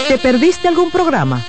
¿Te 0.08 0.18
perdiste 0.18 0.66
algún 0.66 0.90
programa? 0.90 1.40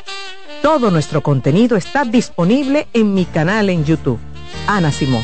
Todo 0.61 0.91
nuestro 0.91 1.21
contenido 1.23 1.75
está 1.75 2.05
disponible 2.05 2.87
en 2.93 3.15
mi 3.15 3.25
canal 3.25 3.71
en 3.71 3.85
YouTube, 3.85 4.19
Ana 4.67 4.91
Simón. 4.91 5.23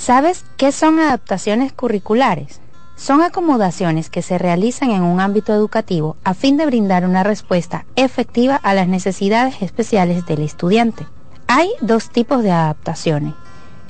¿Sabes 0.00 0.46
qué 0.56 0.72
son 0.72 0.98
adaptaciones 0.98 1.74
curriculares? 1.74 2.62
Son 2.96 3.20
acomodaciones 3.20 4.08
que 4.08 4.22
se 4.22 4.38
realizan 4.38 4.92
en 4.92 5.02
un 5.02 5.20
ámbito 5.20 5.52
educativo 5.52 6.16
a 6.24 6.32
fin 6.32 6.56
de 6.56 6.64
brindar 6.64 7.04
una 7.04 7.22
respuesta 7.22 7.84
efectiva 7.96 8.56
a 8.56 8.72
las 8.72 8.88
necesidades 8.88 9.60
especiales 9.60 10.24
del 10.24 10.40
estudiante. 10.40 11.06
Hay 11.48 11.68
dos 11.82 12.08
tipos 12.08 12.42
de 12.42 12.50
adaptaciones. 12.50 13.34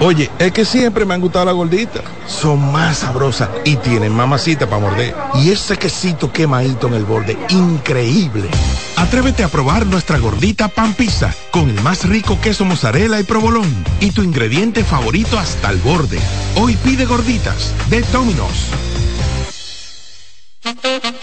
Oye, 0.00 0.30
es 0.38 0.52
que 0.52 0.64
siempre 0.64 1.04
me 1.04 1.14
han 1.14 1.20
gustado 1.20 1.44
las 1.46 1.54
gorditas. 1.54 2.02
Son 2.26 2.72
más 2.72 2.98
sabrosas 2.98 3.48
y 3.64 3.76
tienen 3.76 4.14
mamacita 4.14 4.68
para 4.68 4.80
morder. 4.80 5.14
Y 5.34 5.50
ese 5.50 5.76
quesito 5.76 6.32
quemadito 6.32 6.88
en 6.88 6.94
el 6.94 7.04
borde, 7.04 7.38
increíble. 7.48 8.48
Atrévete 8.96 9.44
a 9.44 9.48
probar 9.48 9.86
nuestra 9.86 10.18
gordita 10.18 10.68
pan 10.68 10.94
pizza 10.94 11.34
con 11.50 11.70
el 11.70 11.80
más 11.82 12.04
rico 12.08 12.38
queso 12.40 12.64
mozzarella 12.64 13.20
y 13.20 13.24
provolón 13.24 13.84
y 14.00 14.10
tu 14.10 14.22
ingrediente 14.22 14.84
favorito 14.84 15.38
hasta 15.38 15.70
el 15.70 15.78
borde. 15.78 16.18
Hoy 16.56 16.76
pide 16.76 17.04
gorditas 17.04 17.72
de 17.88 18.02
Domino's. 18.12 18.70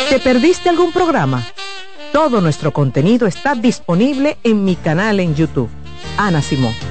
¿Te 0.10 0.20
perdiste 0.20 0.70
algún 0.70 0.92
programa? 0.92 1.46
Todo 2.12 2.42
nuestro 2.42 2.74
contenido 2.74 3.28
está 3.28 3.56
disponible 3.56 4.38
en 4.44 4.66
mi 4.66 4.76
canal 4.76 5.20
en 5.20 5.34
YouTube. 5.36 5.70
Ana 6.18 6.42
Simón. 6.42 6.91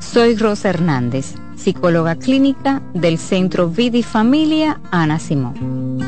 Soy 0.00 0.34
Rosa 0.34 0.70
Hernández, 0.70 1.34
psicóloga 1.56 2.16
clínica 2.16 2.82
del 2.94 3.18
Centro 3.18 3.68
Vidi 3.68 4.02
Familia 4.02 4.80
Ana 4.90 5.18
Simón. 5.18 6.00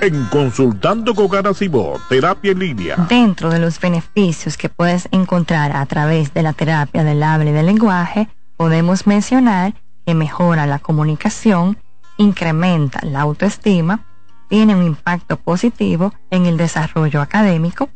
En 0.00 0.24
Consultando 0.26 1.14
con 1.14 1.34
Ana 1.34 1.54
Simón, 1.54 2.00
terapia 2.08 2.52
en 2.52 2.58
línea. 2.58 2.96
Dentro 3.08 3.48
de 3.50 3.60
los 3.60 3.80
beneficios 3.80 4.58
que 4.58 4.68
puedes 4.68 5.08
encontrar 5.12 5.74
a 5.74 5.86
través 5.86 6.34
de 6.34 6.42
la 6.42 6.52
terapia 6.52 7.04
del 7.04 7.22
habla 7.22 7.50
y 7.50 7.52
del 7.54 7.66
lenguaje, 7.66 8.28
podemos 8.56 9.06
mencionar 9.06 9.74
que 10.04 10.14
mejora 10.14 10.66
la 10.66 10.80
comunicación, 10.80 11.78
incrementa 12.18 13.00
la 13.06 13.22
autoestima, 13.22 14.04
tiene 14.50 14.74
un 14.74 14.82
impacto 14.82 15.38
positivo 15.38 16.12
en 16.30 16.46
el 16.46 16.58
desarrollo 16.58 17.22
académico 17.22 17.88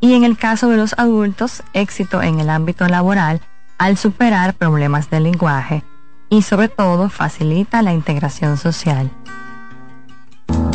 y 0.00 0.14
en 0.14 0.24
el 0.24 0.36
caso 0.36 0.68
de 0.68 0.76
los 0.76 0.94
adultos, 0.98 1.62
éxito 1.72 2.22
en 2.22 2.40
el 2.40 2.50
ámbito 2.50 2.86
laboral 2.88 3.40
al 3.78 3.96
superar 3.96 4.54
problemas 4.54 5.10
del 5.10 5.24
lenguaje 5.24 5.84
y 6.30 6.42
sobre 6.42 6.68
todo 6.68 7.08
facilita 7.08 7.82
la 7.82 7.92
integración 7.92 8.56
social. 8.56 9.10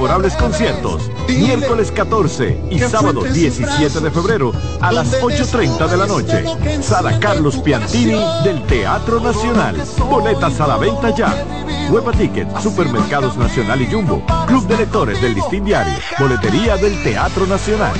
memorables 0.00 0.34
conciertos, 0.36 1.10
miércoles 1.28 1.92
14 1.92 2.58
y 2.70 2.78
sábado 2.78 3.22
17 3.22 4.00
de 4.00 4.10
febrero 4.10 4.50
a 4.80 4.90
las 4.92 5.12
8.30 5.20 5.88
de 5.88 5.96
la 5.98 6.06
noche. 6.06 6.82
Sala 6.82 7.20
Carlos 7.20 7.58
Piantini 7.58 8.18
del 8.42 8.62
Teatro 8.62 9.20
Nacional. 9.20 9.76
Boletas 10.08 10.58
a 10.58 10.68
la 10.68 10.78
venta 10.78 11.14
ya. 11.14 11.44
Huepa 11.90 12.12
Ticket, 12.12 12.48
Supermercados 12.60 13.36
Nacional 13.36 13.82
y 13.82 13.92
Jumbo, 13.92 14.24
Club 14.46 14.66
de 14.68 14.78
Lectores 14.78 15.20
del 15.20 15.34
Listín 15.34 15.66
Diario, 15.66 15.92
Boletería 16.18 16.78
del 16.78 17.02
Teatro 17.02 17.46
Nacional. 17.46 17.92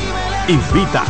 Invita. 0.49 1.05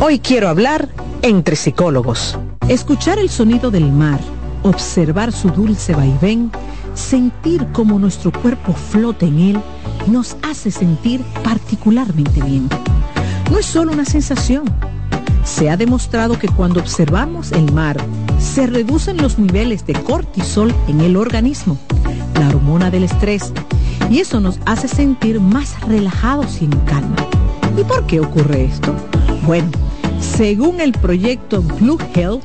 Hoy 0.00 0.18
quiero 0.18 0.48
hablar 0.48 0.88
entre 1.20 1.56
psicólogos. 1.56 2.38
Escuchar 2.68 3.18
el 3.18 3.28
sonido 3.28 3.70
del 3.70 3.92
mar, 3.92 4.18
observar 4.62 5.30
su 5.30 5.50
dulce 5.50 5.94
vaivén, 5.94 6.50
sentir 6.98 7.66
cómo 7.72 7.98
nuestro 7.98 8.32
cuerpo 8.32 8.72
flota 8.72 9.24
en 9.24 9.38
él, 9.38 9.60
nos 10.08 10.36
hace 10.42 10.70
sentir 10.70 11.22
particularmente 11.44 12.42
bien. 12.42 12.68
No 13.50 13.58
es 13.58 13.66
solo 13.66 13.92
una 13.92 14.04
sensación. 14.04 14.64
Se 15.44 15.70
ha 15.70 15.76
demostrado 15.76 16.38
que 16.38 16.48
cuando 16.48 16.80
observamos 16.80 17.52
el 17.52 17.72
mar, 17.72 17.96
se 18.38 18.66
reducen 18.66 19.16
los 19.16 19.38
niveles 19.38 19.86
de 19.86 19.94
cortisol 19.94 20.74
en 20.88 21.00
el 21.00 21.16
organismo, 21.16 21.78
la 22.38 22.48
hormona 22.48 22.90
del 22.90 23.04
estrés, 23.04 23.52
y 24.10 24.18
eso 24.18 24.40
nos 24.40 24.58
hace 24.66 24.88
sentir 24.88 25.40
más 25.40 25.80
relajados 25.82 26.60
y 26.60 26.66
en 26.66 26.76
calma. 26.80 27.16
¿Y 27.78 27.84
por 27.84 28.06
qué 28.06 28.20
ocurre 28.20 28.64
esto? 28.64 28.94
Bueno, 29.46 29.70
según 30.20 30.80
el 30.80 30.92
proyecto 30.92 31.62
Blue 31.62 31.98
Health, 32.14 32.44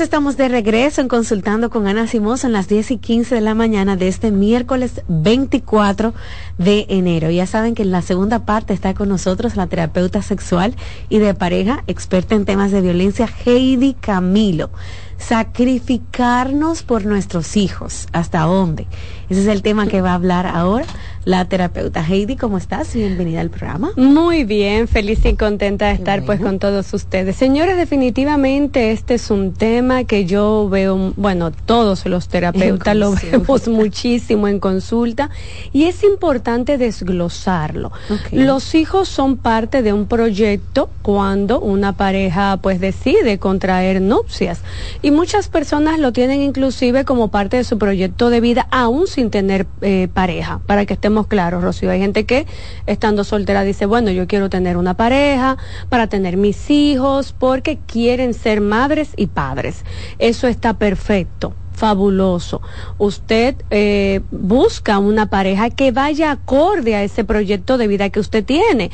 Estamos 0.00 0.38
de 0.38 0.48
regreso 0.48 1.02
en 1.02 1.08
Consultando 1.08 1.68
con 1.68 1.86
Ana 1.86 2.06
Simón. 2.06 2.38
Son 2.38 2.52
las 2.52 2.68
10 2.68 2.92
y 2.92 2.96
15 2.96 3.34
de 3.34 3.40
la 3.42 3.54
mañana 3.54 3.96
de 3.96 4.08
este 4.08 4.30
miércoles 4.30 5.02
24 5.08 6.14
de 6.56 6.86
enero. 6.88 7.28
Ya 7.30 7.46
saben 7.46 7.74
que 7.74 7.82
en 7.82 7.90
la 7.90 8.00
segunda 8.00 8.46
parte 8.46 8.72
está 8.72 8.94
con 8.94 9.10
nosotros 9.10 9.56
la 9.56 9.66
terapeuta 9.66 10.22
sexual 10.22 10.74
y 11.10 11.18
de 11.18 11.34
pareja, 11.34 11.84
experta 11.86 12.34
en 12.34 12.46
temas 12.46 12.70
de 12.70 12.80
violencia, 12.80 13.28
Heidi 13.44 13.92
Camilo. 13.92 14.70
Sacrificarnos 15.18 16.82
por 16.82 17.04
nuestros 17.04 17.58
hijos. 17.58 18.08
¿Hasta 18.12 18.40
dónde? 18.40 18.86
Ese 19.30 19.42
es 19.42 19.46
el 19.46 19.62
tema 19.62 19.86
que 19.86 20.00
va 20.00 20.10
a 20.10 20.14
hablar 20.14 20.44
ahora 20.44 20.86
la 21.24 21.44
terapeuta 21.44 22.02
Heidi. 22.02 22.36
¿Cómo 22.36 22.56
estás? 22.56 22.94
Bienvenida 22.94 23.40
al 23.40 23.50
programa. 23.50 23.92
Muy 23.96 24.44
bien, 24.44 24.88
feliz 24.88 25.24
y 25.24 25.34
contenta 25.34 25.88
de 25.88 25.92
estar 25.92 26.24
pues 26.24 26.40
con 26.40 26.58
todos 26.58 26.92
ustedes. 26.94 27.36
Señores, 27.36 27.76
definitivamente 27.76 28.92
este 28.92 29.14
es 29.14 29.30
un 29.30 29.52
tema 29.52 30.04
que 30.04 30.24
yo 30.24 30.68
veo, 30.70 31.12
bueno, 31.16 31.50
todos 31.50 32.06
los 32.06 32.28
terapeutas 32.28 32.96
lo 32.96 33.12
vemos 33.12 33.68
muchísimo 33.68 34.48
en 34.48 34.60
consulta 34.60 35.30
y 35.72 35.84
es 35.84 36.02
importante 36.04 36.78
desglosarlo. 36.78 37.92
Los 38.32 38.74
hijos 38.74 39.08
son 39.08 39.36
parte 39.36 39.82
de 39.82 39.92
un 39.92 40.06
proyecto 40.06 40.88
cuando 41.02 41.60
una 41.60 41.92
pareja 41.92 42.58
pues 42.62 42.80
decide 42.80 43.38
contraer 43.38 44.00
nupcias. 44.00 44.62
Y 45.02 45.10
muchas 45.10 45.48
personas 45.48 45.98
lo 45.98 46.12
tienen 46.12 46.40
inclusive 46.40 47.04
como 47.04 47.28
parte 47.28 47.58
de 47.58 47.64
su 47.64 47.76
proyecto 47.76 48.30
de 48.30 48.40
vida, 48.40 48.66
aún 48.70 49.06
sin 49.20 49.30
tener 49.30 49.66
eh, 49.82 50.08
pareja, 50.14 50.62
para 50.64 50.86
que 50.86 50.94
estemos 50.94 51.26
claros, 51.26 51.62
Rocío. 51.62 51.90
Hay 51.90 52.00
gente 52.00 52.24
que 52.24 52.46
estando 52.86 53.22
soltera 53.22 53.64
dice, 53.64 53.84
bueno, 53.84 54.10
yo 54.10 54.26
quiero 54.26 54.48
tener 54.48 54.78
una 54.78 54.94
pareja 54.94 55.58
para 55.90 56.06
tener 56.06 56.38
mis 56.38 56.70
hijos, 56.70 57.34
porque 57.38 57.78
quieren 57.86 58.32
ser 58.32 58.62
madres 58.62 59.10
y 59.16 59.26
padres. 59.26 59.84
Eso 60.18 60.48
está 60.48 60.78
perfecto 60.78 61.52
fabuloso. 61.72 62.62
Usted 62.98 63.56
eh, 63.70 64.20
busca 64.30 64.98
una 64.98 65.28
pareja 65.30 65.70
que 65.70 65.92
vaya 65.92 66.30
acorde 66.30 66.94
a 66.94 67.02
ese 67.02 67.24
proyecto 67.24 67.76
de 67.78 67.88
vida 67.88 68.08
que 68.08 68.20
usted 68.20 68.44
tiene. 68.44 68.90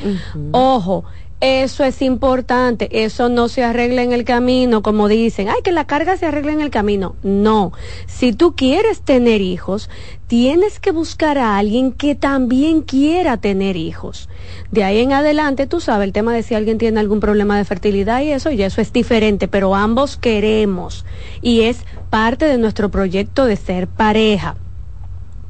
Ojo, 0.51 1.03
eso 1.39 1.83
es 1.83 2.01
importante, 2.01 3.03
eso 3.03 3.29
no 3.29 3.47
se 3.47 3.63
arregla 3.63 4.01
en 4.01 4.11
el 4.11 4.23
camino, 4.23 4.81
como 4.81 5.07
dicen, 5.07 5.49
ay, 5.49 5.61
que 5.63 5.71
la 5.71 5.85
carga 5.85 6.17
se 6.17 6.25
arregla 6.25 6.51
en 6.51 6.61
el 6.61 6.71
camino. 6.71 7.15
No, 7.21 7.73
si 8.07 8.33
tú 8.33 8.55
quieres 8.55 9.01
tener 9.01 9.41
hijos, 9.41 9.87
tienes 10.25 10.79
que 10.79 10.91
buscar 10.91 11.37
a 11.37 11.57
alguien 11.57 11.91
que 11.91 12.15
también 12.15 12.81
quiera 12.81 13.37
tener 13.37 13.77
hijos. 13.77 14.29
De 14.71 14.83
ahí 14.83 14.99
en 14.99 15.13
adelante, 15.13 15.67
tú 15.67 15.79
sabes, 15.79 16.07
el 16.07 16.13
tema 16.13 16.33
de 16.33 16.41
si 16.41 16.55
alguien 16.55 16.79
tiene 16.79 16.99
algún 16.99 17.19
problema 17.19 17.55
de 17.55 17.65
fertilidad 17.65 18.21
y 18.21 18.31
eso, 18.31 18.49
y 18.49 18.63
eso 18.63 18.81
es 18.81 18.91
diferente, 18.91 19.47
pero 19.47 19.75
ambos 19.75 20.17
queremos 20.17 21.05
y 21.41 21.61
es 21.61 21.85
parte 22.09 22.45
de 22.45 22.57
nuestro 22.57 22.89
proyecto 22.89 23.45
de 23.45 23.57
ser 23.57 23.87
pareja 23.87 24.55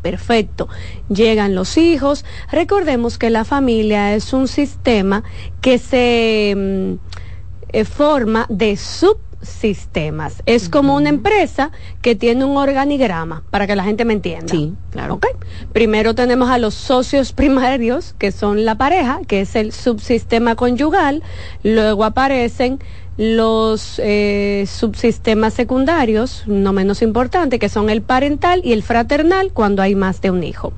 perfecto. 0.01 0.67
Llegan 1.09 1.55
los 1.55 1.77
hijos. 1.77 2.25
Recordemos 2.51 3.17
que 3.17 3.29
la 3.29 3.45
familia 3.45 4.15
es 4.15 4.33
un 4.33 4.47
sistema 4.47 5.23
que 5.61 5.77
se 5.77 6.53
mm, 6.55 6.93
eh, 7.69 7.85
forma 7.85 8.45
de 8.49 8.77
subsistemas. 8.77 10.41
Es 10.45 10.69
como 10.69 10.95
una 10.95 11.09
empresa 11.09 11.71
que 12.01 12.15
tiene 12.15 12.45
un 12.45 12.55
organigrama, 12.57 13.43
para 13.49 13.67
que 13.67 13.75
la 13.75 13.83
gente 13.83 14.05
me 14.05 14.13
entienda. 14.13 14.47
Sí, 14.47 14.73
claro. 14.91 15.19
Primero 15.73 16.15
tenemos 16.15 16.49
a 16.49 16.57
los 16.57 16.73
socios 16.73 17.33
primarios, 17.33 18.15
que 18.17 18.31
son 18.31 18.65
la 18.65 18.77
pareja, 18.77 19.19
que 19.27 19.41
es 19.41 19.55
el 19.55 19.73
subsistema 19.73 20.55
conyugal. 20.55 21.23
Luego 21.63 22.03
aparecen 22.05 22.79
los 23.17 23.99
eh, 24.03 24.65
subsistemas 24.67 25.55
secundarios, 25.55 26.43
no 26.45 26.71
menos 26.71 27.01
importantes, 27.01 27.59
que 27.59 27.69
son 27.69 27.89
el 27.89 28.03
parental 28.03 28.61
y 28.63 28.73
el 28.73 28.83
fraternal 28.83 29.51
cuando 29.53 29.81
hay 29.81 29.95
más 29.95 30.21
de 30.21 30.31
un 30.31 30.43
hijo. 30.43 30.71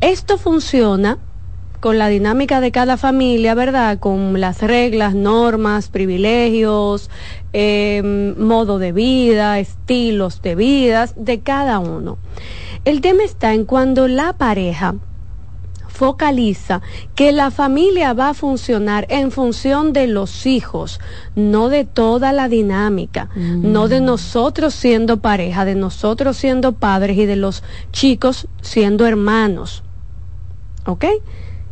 Esto 0.00 0.38
funciona 0.38 1.18
con 1.80 1.98
la 1.98 2.08
dinámica 2.08 2.60
de 2.60 2.72
cada 2.72 2.96
familia, 2.96 3.54
¿verdad? 3.54 3.98
Con 3.98 4.40
las 4.40 4.62
reglas, 4.62 5.14
normas, 5.14 5.88
privilegios, 5.88 7.10
eh, 7.52 8.34
modo 8.36 8.78
de 8.78 8.92
vida, 8.92 9.58
estilos 9.58 10.42
de 10.42 10.54
vida 10.54 11.08
de 11.16 11.40
cada 11.40 11.78
uno. 11.78 12.18
El 12.84 13.00
tema 13.00 13.22
está 13.22 13.54
en 13.54 13.64
cuando 13.64 14.08
la 14.08 14.32
pareja 14.32 14.94
focaliza 15.98 16.80
que 17.16 17.32
la 17.32 17.50
familia 17.50 18.12
va 18.12 18.28
a 18.28 18.34
funcionar 18.34 19.04
en 19.10 19.32
función 19.32 19.92
de 19.92 20.06
los 20.06 20.46
hijos, 20.46 21.00
no 21.34 21.68
de 21.68 21.84
toda 21.84 22.32
la 22.32 22.48
dinámica, 22.48 23.30
no 23.34 23.88
de 23.88 24.00
nosotros 24.00 24.74
siendo 24.74 25.16
pareja, 25.16 25.64
de 25.64 25.74
nosotros 25.74 26.36
siendo 26.36 26.74
padres 26.74 27.18
y 27.18 27.26
de 27.26 27.34
los 27.34 27.64
chicos 27.90 28.46
siendo 28.62 29.08
hermanos. 29.08 29.82
¿Ok? 30.86 31.04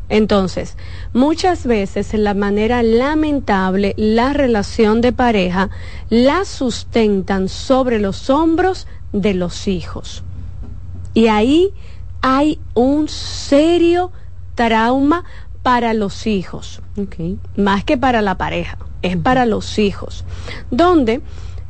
Entonces, 0.08 0.76
muchas 1.12 1.64
veces 1.64 2.12
la 2.14 2.34
manera 2.34 2.82
lamentable, 2.82 3.94
la 3.96 4.32
relación 4.32 5.02
de 5.02 5.12
pareja 5.12 5.70
la 6.10 6.44
sustentan 6.44 7.48
sobre 7.48 8.00
los 8.00 8.28
hombros 8.28 8.88
de 9.12 9.34
los 9.34 9.68
hijos. 9.68 10.24
Y 11.14 11.28
ahí 11.28 11.72
hay 12.20 12.60
un 12.74 13.08
serio 13.08 14.12
trauma 14.54 15.24
para 15.62 15.94
los 15.94 16.26
hijos, 16.26 16.80
más 17.56 17.84
que 17.84 17.98
para 17.98 18.22
la 18.22 18.36
pareja, 18.36 18.78
es 19.02 19.16
para 19.16 19.46
los 19.46 19.78
hijos, 19.78 20.24
donde 20.70 21.20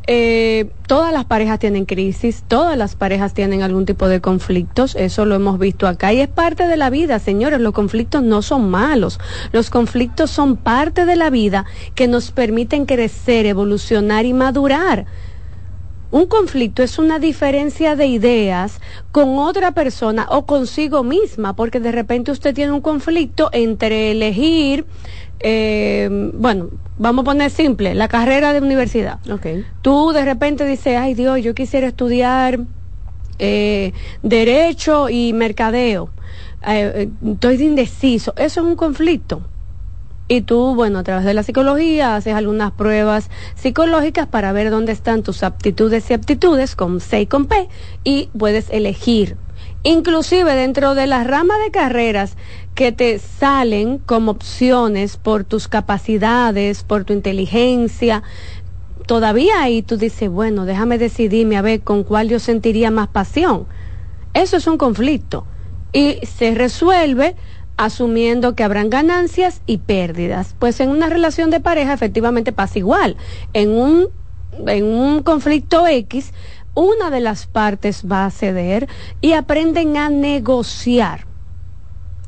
eh, 0.09 0.71
todas 0.87 1.13
las 1.13 1.25
parejas 1.25 1.59
tienen 1.59 1.85
crisis, 1.85 2.45
todas 2.47 2.79
las 2.79 2.95
parejas 2.95 3.35
tienen 3.35 3.63
algún 3.63 3.87
tipo 3.87 4.07
de 4.07 4.21
conflictos, 4.21 4.95
eso 4.95 5.25
lo 5.25 5.35
hemos 5.35 5.59
visto 5.59 5.89
acá 5.89 6.13
y 6.13 6.21
es 6.21 6.29
parte 6.29 6.69
de 6.69 6.77
la 6.77 6.91
vida, 6.91 7.19
señores, 7.19 7.59
los 7.59 7.73
conflictos 7.73 8.23
no 8.23 8.41
son 8.43 8.71
malos, 8.71 9.19
los 9.51 9.69
conflictos 9.69 10.31
son 10.31 10.57
parte 10.57 11.07
de 11.07 11.17
la 11.17 11.29
vida 11.31 11.65
que 11.97 12.07
nos 12.07 12.31
permiten 12.31 12.87
crecer, 12.87 13.47
evolucionar 13.47 14.27
y 14.27 14.33
madurar. 14.33 15.07
Un 16.11 16.27
conflicto 16.27 16.83
es 16.83 16.99
una 16.99 17.19
diferencia 17.19 17.97
de 17.97 18.07
ideas 18.07 18.81
con 19.13 19.39
otra 19.39 19.73
persona 19.73 20.27
o 20.31 20.47
consigo 20.47 21.03
misma, 21.03 21.57
porque 21.57 21.81
de 21.81 21.93
repente 21.93 22.31
usted 22.31 22.55
tiene 22.55 22.73
un 22.73 22.81
conflicto 22.81 23.51
entre 23.53 24.13
elegir, 24.13 24.87
eh, 25.41 26.09
bueno, 26.35 26.71
vamos 26.99 27.23
a 27.23 27.25
poner 27.25 27.51
simple, 27.51 27.95
la 27.95 28.09
carrera 28.09 28.53
de 28.53 28.61
universidad. 28.61 29.19
Okay. 29.31 29.65
Tú 29.83 30.13
de 30.13 30.25
repente 30.25 30.65
dices, 30.65 30.97
ay 30.97 31.15
Dios, 31.15 31.43
yo 31.43 31.55
quisiera 31.55 31.89
estudiar 31.89 32.61
eh, 33.39 33.93
derecho 34.23 35.09
y 35.09 35.33
mercadeo. 35.33 36.11
Eh, 36.67 37.09
estoy 37.33 37.57
de 37.57 37.65
indeciso. 37.65 38.33
Eso 38.37 38.61
es 38.61 38.67
un 38.67 38.77
conflicto 38.77 39.43
y 40.29 40.41
tú, 40.41 40.75
bueno, 40.75 40.99
a 40.99 41.03
través 41.05 41.25
de 41.25 41.35
la 41.35 41.43
psicología 41.43 42.17
haces 42.17 42.35
algunas 42.35 42.73
pruebas 42.73 43.31
psicológicas 43.55 44.27
para 44.27 44.53
ver 44.53 44.71
dónde 44.71 44.93
están 44.93 45.23
tus 45.23 45.43
aptitudes 45.43 46.11
y 46.11 46.15
aptitudes 46.15 46.75
con 46.75 47.01
C 47.01 47.23
y 47.23 47.27
con 47.27 47.47
P 47.47 47.69
y 48.03 48.29
puedes 48.37 48.71
elegir. 48.71 49.37
Inclusive 49.85 50.57
dentro 50.57 50.97
de 50.97 51.07
las 51.07 51.27
ramas 51.27 51.59
de 51.65 51.71
carreras 51.71 52.37
que 52.75 52.91
te 52.91 53.21
salen 53.21 53.99
como 53.99 54.33
opciones 54.33 55.17
por 55.17 55.45
tus 55.45 55.69
capacidades, 55.69 56.83
por 56.83 57.05
tu 57.05 57.13
inteligencia, 57.13 58.25
todavía 59.07 59.63
ahí 59.63 59.83
tú 59.83 59.97
dices, 59.97 60.29
bueno, 60.29 60.65
déjame 60.65 60.99
decidirme 60.99 61.57
a 61.57 61.63
ver 61.63 61.83
con 61.83 62.03
cuál 62.03 62.29
yo 62.29 62.41
sentiría 62.41 62.91
más 62.91 63.09
pasión. 63.09 63.67
Eso 64.35 64.57
es 64.57 64.67
un 64.67 64.77
conflicto 64.77 65.47
y 65.93 66.19
se 66.27 66.55
resuelve 66.55 67.37
asumiendo 67.77 68.55
que 68.55 68.65
habrán 68.65 68.91
ganancias 68.91 69.63
y 69.67 69.79
pérdidas. 69.79 70.55
Pues 70.59 70.81
en 70.81 70.91
una 70.91 71.09
relación 71.09 71.51
de 71.51 71.61
pareja 71.61 71.93
efectivamente 71.93 72.53
pasa 72.53 72.79
igual. 72.79 73.17
En 73.53 73.71
un, 73.71 74.09
en 74.67 74.85
un 74.85 75.23
conflicto 75.23 75.87
X, 75.87 76.33
una 76.75 77.11
de 77.11 77.21
las 77.21 77.47
partes 77.47 78.05
va 78.11 78.27
a 78.27 78.31
ceder 78.31 78.89
y 79.21 79.33
aprenden 79.33 79.97
a 79.97 80.11
negociar. 80.11 81.27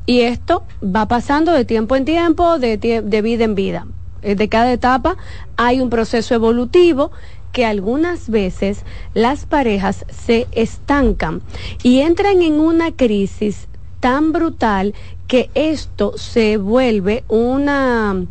Y 0.05 0.21
esto 0.21 0.63
va 0.83 1.07
pasando 1.07 1.51
de 1.51 1.65
tiempo 1.65 1.95
en 1.95 2.05
tiempo, 2.05 2.57
de, 2.57 2.77
de 2.77 3.21
vida 3.21 3.43
en 3.43 3.55
vida. 3.55 3.87
Eh, 4.21 4.35
de 4.35 4.49
cada 4.49 4.73
etapa 4.73 5.17
hay 5.55 5.79
un 5.79 5.89
proceso 5.89 6.35
evolutivo 6.35 7.11
que 7.51 7.65
algunas 7.65 8.29
veces 8.29 8.83
las 9.13 9.45
parejas 9.45 10.05
se 10.09 10.47
estancan 10.51 11.41
y 11.83 12.01
entran 12.01 12.41
en 12.41 12.59
una 12.59 12.91
crisis 12.91 13.68
tan 13.99 14.31
brutal 14.31 14.93
que 15.27 15.49
esto 15.53 16.13
se 16.17 16.57
vuelve 16.57 17.23
una 17.27 18.25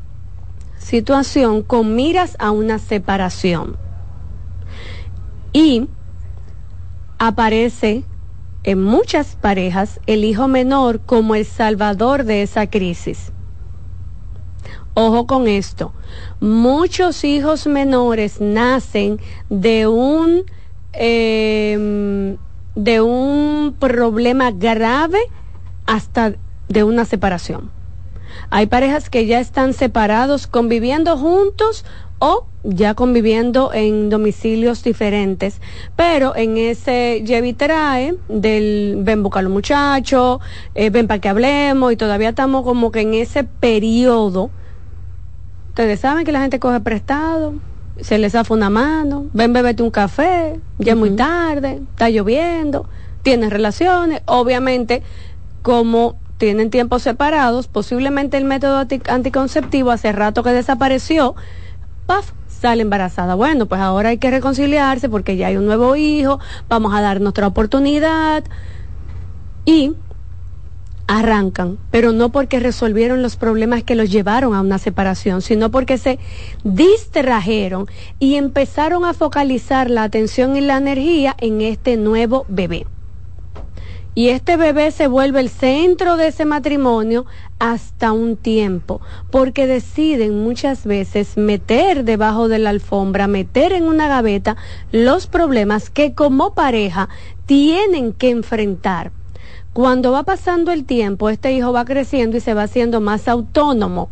situación 0.79 1.63
con 1.63 1.95
miras 1.95 2.37
a 2.39 2.51
una 2.51 2.79
separación. 2.79 3.77
Y 5.53 5.89
aparece 7.19 8.05
en 8.65 8.83
muchas 8.83 9.37
parejas 9.37 10.01
el 10.07 10.25
hijo 10.25 10.49
menor 10.49 11.01
como 11.01 11.35
el 11.35 11.45
salvador 11.45 12.25
de 12.25 12.43
esa 12.43 12.69
crisis. 12.69 13.33
Ojo 14.95 15.27
con 15.27 15.47
esto, 15.47 15.93
muchos 16.41 17.23
hijos 17.23 17.69
menores 17.69 18.41
nacen 18.41 19.21
de 19.49 19.87
un, 19.87 20.43
em, 20.93 22.37
de 22.75 23.01
un 23.01 23.77
problema 23.79 24.51
grave 24.51 25.21
hasta 25.89 26.35
de 26.69 26.85
una 26.85 27.05
separación. 27.07 27.71
Hay 28.51 28.67
parejas 28.67 29.11
que 29.11 29.27
ya 29.27 29.41
están 29.41 29.73
separados, 29.73 30.47
conviviendo 30.47 31.17
juntos 31.17 31.85
o 32.19 32.47
ya 32.63 32.95
conviviendo 32.95 33.73
en 33.73 34.11
domicilios 34.11 34.85
diferentes, 34.85 35.61
pero 35.97 36.37
en 36.37 36.59
ese 36.59 37.23
llevi 37.25 37.55
trae 37.55 38.17
del 38.29 38.99
ven 39.01 39.23
buscar 39.23 39.45
los 39.45 39.53
muchachos, 39.53 40.41
eh, 40.75 40.91
ven 40.91 41.07
para 41.07 41.21
que 41.21 41.29
hablemos 41.31 41.93
y 41.93 41.97
todavía 41.97 42.31
estamos 42.31 42.65
como 42.65 42.93
que 42.93 43.01
en 43.01 43.15
ese 43.15 43.45
periodo. 43.45 44.51
Ustedes 45.71 46.01
saben 46.01 46.27
que 46.27 46.33
la 46.33 46.43
gente 46.43 46.59
coge 46.59 46.81
prestado, 46.81 47.55
se 48.01 48.19
les 48.19 48.33
zafa 48.33 48.53
una 48.53 48.69
mano, 48.69 49.27
ven 49.33 49.55
bebete 49.55 49.83
un 49.83 49.91
café, 49.91 50.61
ya 50.79 50.93
es 50.93 50.99
muy 50.99 51.11
tarde, 51.13 51.81
está 51.93 52.11
lloviendo, 52.11 52.87
tienen 53.23 53.51
relaciones, 53.51 54.23
obviamente 54.27 55.03
como 55.63 56.19
tienen 56.39 56.71
tiempos 56.71 57.03
separados, 57.03 57.69
posiblemente 57.69 58.37
el 58.37 58.45
método 58.45 58.87
anticonceptivo 59.09 59.91
hace 59.91 60.13
rato 60.13 60.43
que 60.43 60.51
desapareció, 60.51 61.35
paf, 62.07 62.33
sale 62.47 62.83
embarazada. 62.83 63.35
Bueno, 63.35 63.67
pues 63.67 63.81
ahora 63.81 64.11
hay 64.11 64.19
que 64.19 64.31
reconciliarse 64.31 65.09
porque 65.09 65.37
ya 65.37 65.49
hay 65.49 65.57
un 65.57 65.67
nuevo 65.67 65.97
hijo, 65.97 66.39
vamos 66.69 66.95
a 66.95 67.01
dar 67.01 67.21
nuestra 67.21 67.47
oportunidad 67.47 68.45
y 69.65 69.95
arrancan, 71.09 71.79
pero 71.91 72.13
no 72.13 72.31
porque 72.31 72.61
resolvieron 72.61 73.23
los 73.23 73.37
problemas 73.37 73.83
que 73.83 73.95
los 73.95 74.11
llevaron 74.11 74.55
a 74.55 74.61
una 74.61 74.79
separación, 74.79 75.41
sino 75.41 75.71
porque 75.71 75.99
se 75.99 76.19
distrajeron 76.65 77.87
y 78.19 78.35
empezaron 78.35 79.05
a 79.05 79.15
focalizar 79.15 79.91
la 79.91 80.05
atención 80.05 80.55
y 80.57 80.61
la 80.61 80.77
energía 80.77 81.35
en 81.41 81.63
este 81.63 81.97
nuevo 81.97 82.45
bebé. 82.49 82.87
Y 84.15 84.31
este 84.31 84.57
bebé 84.57 84.91
se 84.91 85.07
vuelve 85.07 85.41
el 85.41 85.49
centro 85.49 86.17
de 86.17 86.29
ese 86.29 86.45
matrimonio 86.45 87.25
hasta 87.59 88.13
un 88.13 88.37
tiempo, 88.37 89.01
porque 89.31 89.67
deciden 89.67 90.43
muchas 90.43 90.85
veces 90.85 91.37
meter 91.37 92.05
debajo 92.05 92.49
de 92.49 92.59
la 92.59 92.71
alfombra, 92.71 93.29
meter 93.29 93.73
en 93.73 93.85
una 93.85 94.09
gaveta 94.09 94.57
los 94.91 95.27
problemas 95.29 95.89
que 95.91 96.15
como 96.15 96.55
pareja 96.55 97.09
tienen 97.47 98.13
que 98.13 98.31
enfrentar 98.31 99.13
cuando 99.79 100.11
va 100.11 100.25
pasando 100.25 100.73
el 100.73 100.85
tiempo, 100.85 101.29
este 101.29 101.53
hijo 101.53 101.73
va 101.73 101.85
creciendo 101.85 102.37
y 102.37 102.41
se 102.41 102.53
va 102.53 102.65
haciendo 102.65 103.01
más 103.01 103.29
autónomo, 103.29 104.11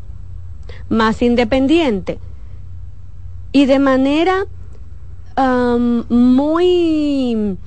más 0.89 1.23
independiente. 1.23 2.21
Y 3.51 3.67
de 3.67 3.81
manera 3.81 4.47
muy 6.09 7.59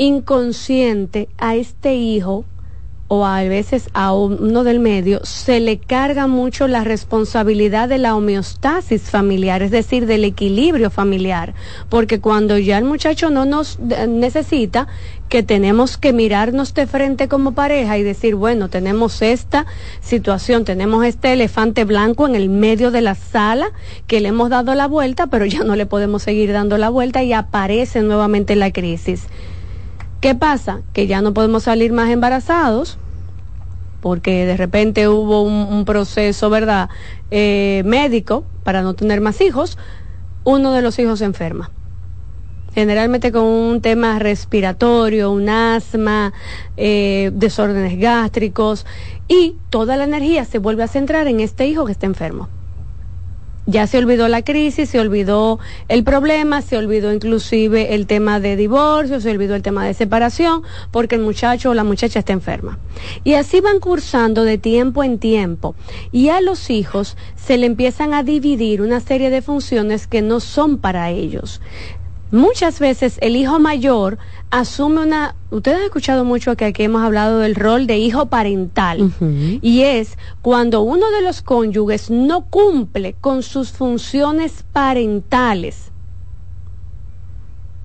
inconsciente 0.00 1.28
a 1.36 1.56
este 1.56 1.94
hijo 1.94 2.46
o 3.08 3.26
a 3.26 3.42
veces 3.42 3.90
a 3.92 4.14
uno 4.14 4.64
del 4.64 4.80
medio, 4.80 5.20
se 5.24 5.60
le 5.60 5.78
carga 5.78 6.26
mucho 6.26 6.68
la 6.68 6.84
responsabilidad 6.84 7.88
de 7.88 7.98
la 7.98 8.16
homeostasis 8.16 9.02
familiar, 9.10 9.62
es 9.62 9.72
decir, 9.72 10.06
del 10.06 10.24
equilibrio 10.24 10.90
familiar, 10.90 11.52
porque 11.90 12.20
cuando 12.20 12.56
ya 12.56 12.78
el 12.78 12.84
muchacho 12.84 13.28
no 13.28 13.44
nos 13.44 13.78
necesita, 13.80 14.86
que 15.28 15.42
tenemos 15.42 15.98
que 15.98 16.12
mirarnos 16.12 16.72
de 16.72 16.86
frente 16.86 17.28
como 17.28 17.52
pareja 17.52 17.98
y 17.98 18.02
decir, 18.02 18.36
bueno, 18.36 18.70
tenemos 18.70 19.20
esta 19.22 19.66
situación, 20.00 20.64
tenemos 20.64 21.04
este 21.04 21.34
elefante 21.34 21.84
blanco 21.84 22.26
en 22.26 22.36
el 22.36 22.48
medio 22.48 22.90
de 22.90 23.02
la 23.02 23.16
sala 23.16 23.70
que 24.06 24.20
le 24.20 24.28
hemos 24.28 24.48
dado 24.50 24.74
la 24.74 24.86
vuelta, 24.86 25.26
pero 25.26 25.44
ya 25.44 25.62
no 25.62 25.76
le 25.76 25.84
podemos 25.84 26.22
seguir 26.22 26.52
dando 26.52 26.78
la 26.78 26.88
vuelta 26.88 27.22
y 27.22 27.32
aparece 27.32 28.02
nuevamente 28.02 28.56
la 28.56 28.72
crisis. 28.72 29.26
¿Qué 30.20 30.34
pasa? 30.34 30.82
Que 30.92 31.06
ya 31.06 31.22
no 31.22 31.32
podemos 31.32 31.62
salir 31.62 31.92
más 31.92 32.10
embarazados 32.10 32.98
porque 34.00 34.46
de 34.46 34.56
repente 34.56 35.08
hubo 35.08 35.42
un, 35.42 35.84
proceso, 35.84 36.50
¿verdad?, 36.50 36.88
eh, 37.30 37.82
médico 37.84 38.44
para 38.64 38.82
no 38.82 38.94
tener 38.94 39.20
más 39.20 39.40
hijos, 39.40 39.78
uno 40.44 40.72
de 40.72 40.82
los 40.82 40.98
hijos 40.98 41.18
se 41.18 41.26
enferma. 41.26 41.70
Generalmente 42.74 43.32
con 43.32 43.44
un 43.44 43.80
tema 43.80 44.18
respiratorio, 44.18 45.30
un 45.32 45.48
asma, 45.48 46.32
eh, 46.76 47.30
desórdenes 47.34 47.98
gástricos, 47.98 48.86
y 49.28 49.56
toda 49.70 49.96
la 49.96 50.04
energía 50.04 50.44
se 50.44 50.58
vuelve 50.58 50.82
a 50.82 50.88
centrar 50.88 51.26
en 51.26 51.40
este 51.40 51.66
hijo 51.66 51.84
que 51.84 51.92
está 51.92 52.06
enfermo 52.06 52.48
ya 53.70 53.86
se 53.86 53.98
olvidó 53.98 54.28
la 54.28 54.42
crisis, 54.42 54.90
se 54.90 54.98
olvidó 54.98 55.60
el 55.88 56.02
problema, 56.02 56.60
se 56.60 56.76
olvidó 56.76 57.12
inclusive 57.12 57.94
el 57.94 58.06
tema 58.06 58.40
de 58.40 58.56
divorcio, 58.56 59.20
se 59.20 59.30
olvidó 59.30 59.54
el 59.54 59.62
tema 59.62 59.86
de 59.86 59.94
separación, 59.94 60.62
porque 60.90 61.14
el 61.14 61.22
muchacho 61.22 61.70
o 61.70 61.74
la 61.74 61.84
muchacha 61.84 62.18
está 62.18 62.32
enferma. 62.32 62.78
Y 63.22 63.34
así 63.34 63.60
van 63.60 63.78
cursando 63.78 64.44
de 64.44 64.58
tiempo 64.58 65.04
en 65.04 65.18
tiempo. 65.18 65.74
Y 66.10 66.28
a 66.30 66.40
los 66.40 66.68
hijos 66.70 67.16
se 67.36 67.58
le 67.58 67.66
empiezan 67.66 68.12
a 68.12 68.22
dividir 68.22 68.82
una 68.82 69.00
serie 69.00 69.30
de 69.30 69.40
funciones 69.40 70.06
que 70.06 70.20
no 70.20 70.40
son 70.40 70.78
para 70.78 71.10
ellos. 71.10 71.60
Muchas 72.32 72.78
veces 72.78 73.18
el 73.22 73.34
hijo 73.34 73.58
mayor 73.58 74.18
asume 74.50 75.02
una, 75.02 75.34
ustedes 75.50 75.78
han 75.78 75.84
escuchado 75.84 76.24
mucho 76.24 76.56
que 76.56 76.64
aquí 76.64 76.84
hemos 76.84 77.02
hablado 77.02 77.40
del 77.40 77.56
rol 77.56 77.88
de 77.88 77.98
hijo 77.98 78.26
parental. 78.26 79.12
Y 79.62 79.82
es 79.82 80.16
cuando 80.40 80.82
uno 80.82 81.10
de 81.10 81.22
los 81.22 81.42
cónyuges 81.42 82.10
no 82.10 82.42
cumple 82.42 83.14
con 83.20 83.42
sus 83.42 83.72
funciones 83.72 84.64
parentales 84.72 85.90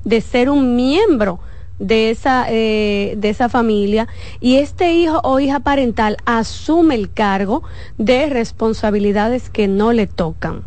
de 0.04 0.22
ser 0.22 0.52
un 0.52 0.76
miembro 0.76 1.40
de 1.80 2.12
esa, 2.12 2.46
eh, 2.50 3.16
de 3.18 3.30
esa 3.30 3.50
familia 3.50 4.08
y 4.40 4.58
este 4.58 4.94
hijo 4.94 5.20
o 5.24 5.40
hija 5.40 5.60
parental 5.60 6.18
asume 6.26 6.96
el 6.96 7.12
cargo 7.12 7.64
de 7.98 8.28
responsabilidades 8.28 9.50
que 9.50 9.68
no 9.68 9.92
le 9.92 10.08
tocan 10.08 10.64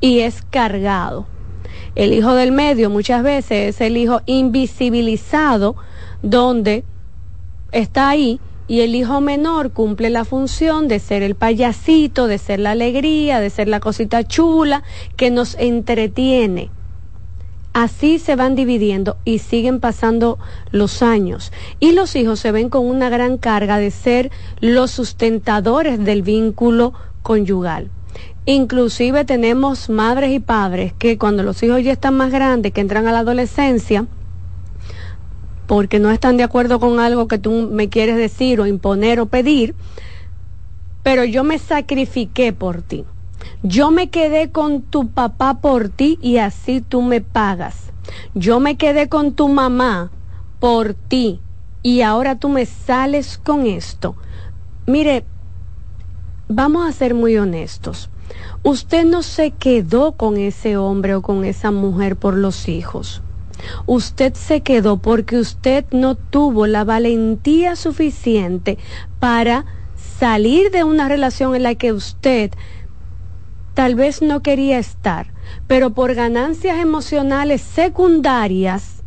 y 0.00 0.20
es 0.20 0.42
cargado 0.42 1.26
el 1.94 2.12
hijo 2.12 2.34
del 2.34 2.52
medio 2.52 2.90
muchas 2.90 3.22
veces 3.22 3.76
es 3.76 3.80
el 3.80 3.96
hijo 3.96 4.22
invisibilizado 4.26 5.76
donde 6.22 6.84
está 7.72 8.08
ahí 8.08 8.40
y 8.66 8.80
el 8.80 8.94
hijo 8.94 9.20
menor 9.20 9.72
cumple 9.72 10.10
la 10.10 10.24
función 10.24 10.88
de 10.88 10.98
ser 10.98 11.22
el 11.22 11.34
payasito, 11.34 12.26
de 12.26 12.38
ser 12.38 12.60
la 12.60 12.70
alegría, 12.70 13.40
de 13.40 13.50
ser 13.50 13.68
la 13.68 13.80
cosita 13.80 14.24
chula 14.24 14.82
que 15.16 15.30
nos 15.30 15.54
entretiene. 15.56 16.70
Así 17.74 18.20
se 18.20 18.36
van 18.36 18.54
dividiendo 18.54 19.16
y 19.24 19.40
siguen 19.40 19.80
pasando 19.80 20.38
los 20.70 21.02
años. 21.02 21.52
Y 21.80 21.92
los 21.92 22.14
hijos 22.14 22.38
se 22.38 22.52
ven 22.52 22.70
con 22.70 22.86
una 22.86 23.10
gran 23.10 23.36
carga 23.36 23.78
de 23.78 23.90
ser 23.90 24.30
los 24.60 24.92
sustentadores 24.92 26.02
del 26.02 26.22
vínculo 26.22 26.94
conyugal. 27.22 27.90
Inclusive 28.46 29.24
tenemos 29.24 29.88
madres 29.88 30.30
y 30.32 30.38
padres 30.38 30.92
que 30.92 31.16
cuando 31.16 31.42
los 31.42 31.62
hijos 31.62 31.82
ya 31.82 31.92
están 31.92 32.14
más 32.14 32.30
grandes, 32.30 32.72
que 32.72 32.82
entran 32.82 33.08
a 33.08 33.12
la 33.12 33.20
adolescencia, 33.20 34.06
porque 35.66 35.98
no 35.98 36.10
están 36.10 36.36
de 36.36 36.42
acuerdo 36.42 36.78
con 36.78 37.00
algo 37.00 37.26
que 37.26 37.38
tú 37.38 37.70
me 37.72 37.88
quieres 37.88 38.18
decir 38.18 38.60
o 38.60 38.66
imponer 38.66 39.18
o 39.18 39.26
pedir, 39.26 39.74
pero 41.02 41.24
yo 41.24 41.42
me 41.42 41.58
sacrifiqué 41.58 42.52
por 42.52 42.82
ti. 42.82 43.06
Yo 43.62 43.90
me 43.90 44.10
quedé 44.10 44.50
con 44.50 44.82
tu 44.82 45.08
papá 45.08 45.60
por 45.62 45.88
ti 45.88 46.18
y 46.20 46.36
así 46.36 46.82
tú 46.82 47.00
me 47.00 47.22
pagas. 47.22 47.92
Yo 48.34 48.60
me 48.60 48.76
quedé 48.76 49.08
con 49.08 49.32
tu 49.32 49.48
mamá 49.48 50.10
por 50.60 50.92
ti 50.92 51.40
y 51.82 52.02
ahora 52.02 52.38
tú 52.38 52.50
me 52.50 52.66
sales 52.66 53.38
con 53.38 53.66
esto. 53.66 54.16
Mire, 54.86 55.24
vamos 56.48 56.86
a 56.86 56.92
ser 56.92 57.14
muy 57.14 57.38
honestos 57.38 58.10
usted 58.62 59.04
no 59.04 59.22
se 59.22 59.50
quedó 59.50 60.12
con 60.12 60.36
ese 60.36 60.76
hombre 60.76 61.14
o 61.14 61.22
con 61.22 61.44
esa 61.44 61.70
mujer 61.70 62.16
por 62.16 62.34
los 62.34 62.68
hijos. 62.68 63.22
Usted 63.86 64.34
se 64.34 64.62
quedó 64.62 64.98
porque 64.98 65.38
usted 65.38 65.84
no 65.90 66.14
tuvo 66.16 66.66
la 66.66 66.84
valentía 66.84 67.76
suficiente 67.76 68.78
para 69.20 69.64
salir 70.18 70.70
de 70.70 70.84
una 70.84 71.08
relación 71.08 71.54
en 71.54 71.62
la 71.62 71.74
que 71.74 71.92
usted 71.92 72.50
tal 73.74 73.94
vez 73.94 74.22
no 74.22 74.42
quería 74.42 74.78
estar, 74.78 75.32
pero 75.66 75.90
por 75.90 76.14
ganancias 76.14 76.78
emocionales 76.78 77.60
secundarias 77.60 79.02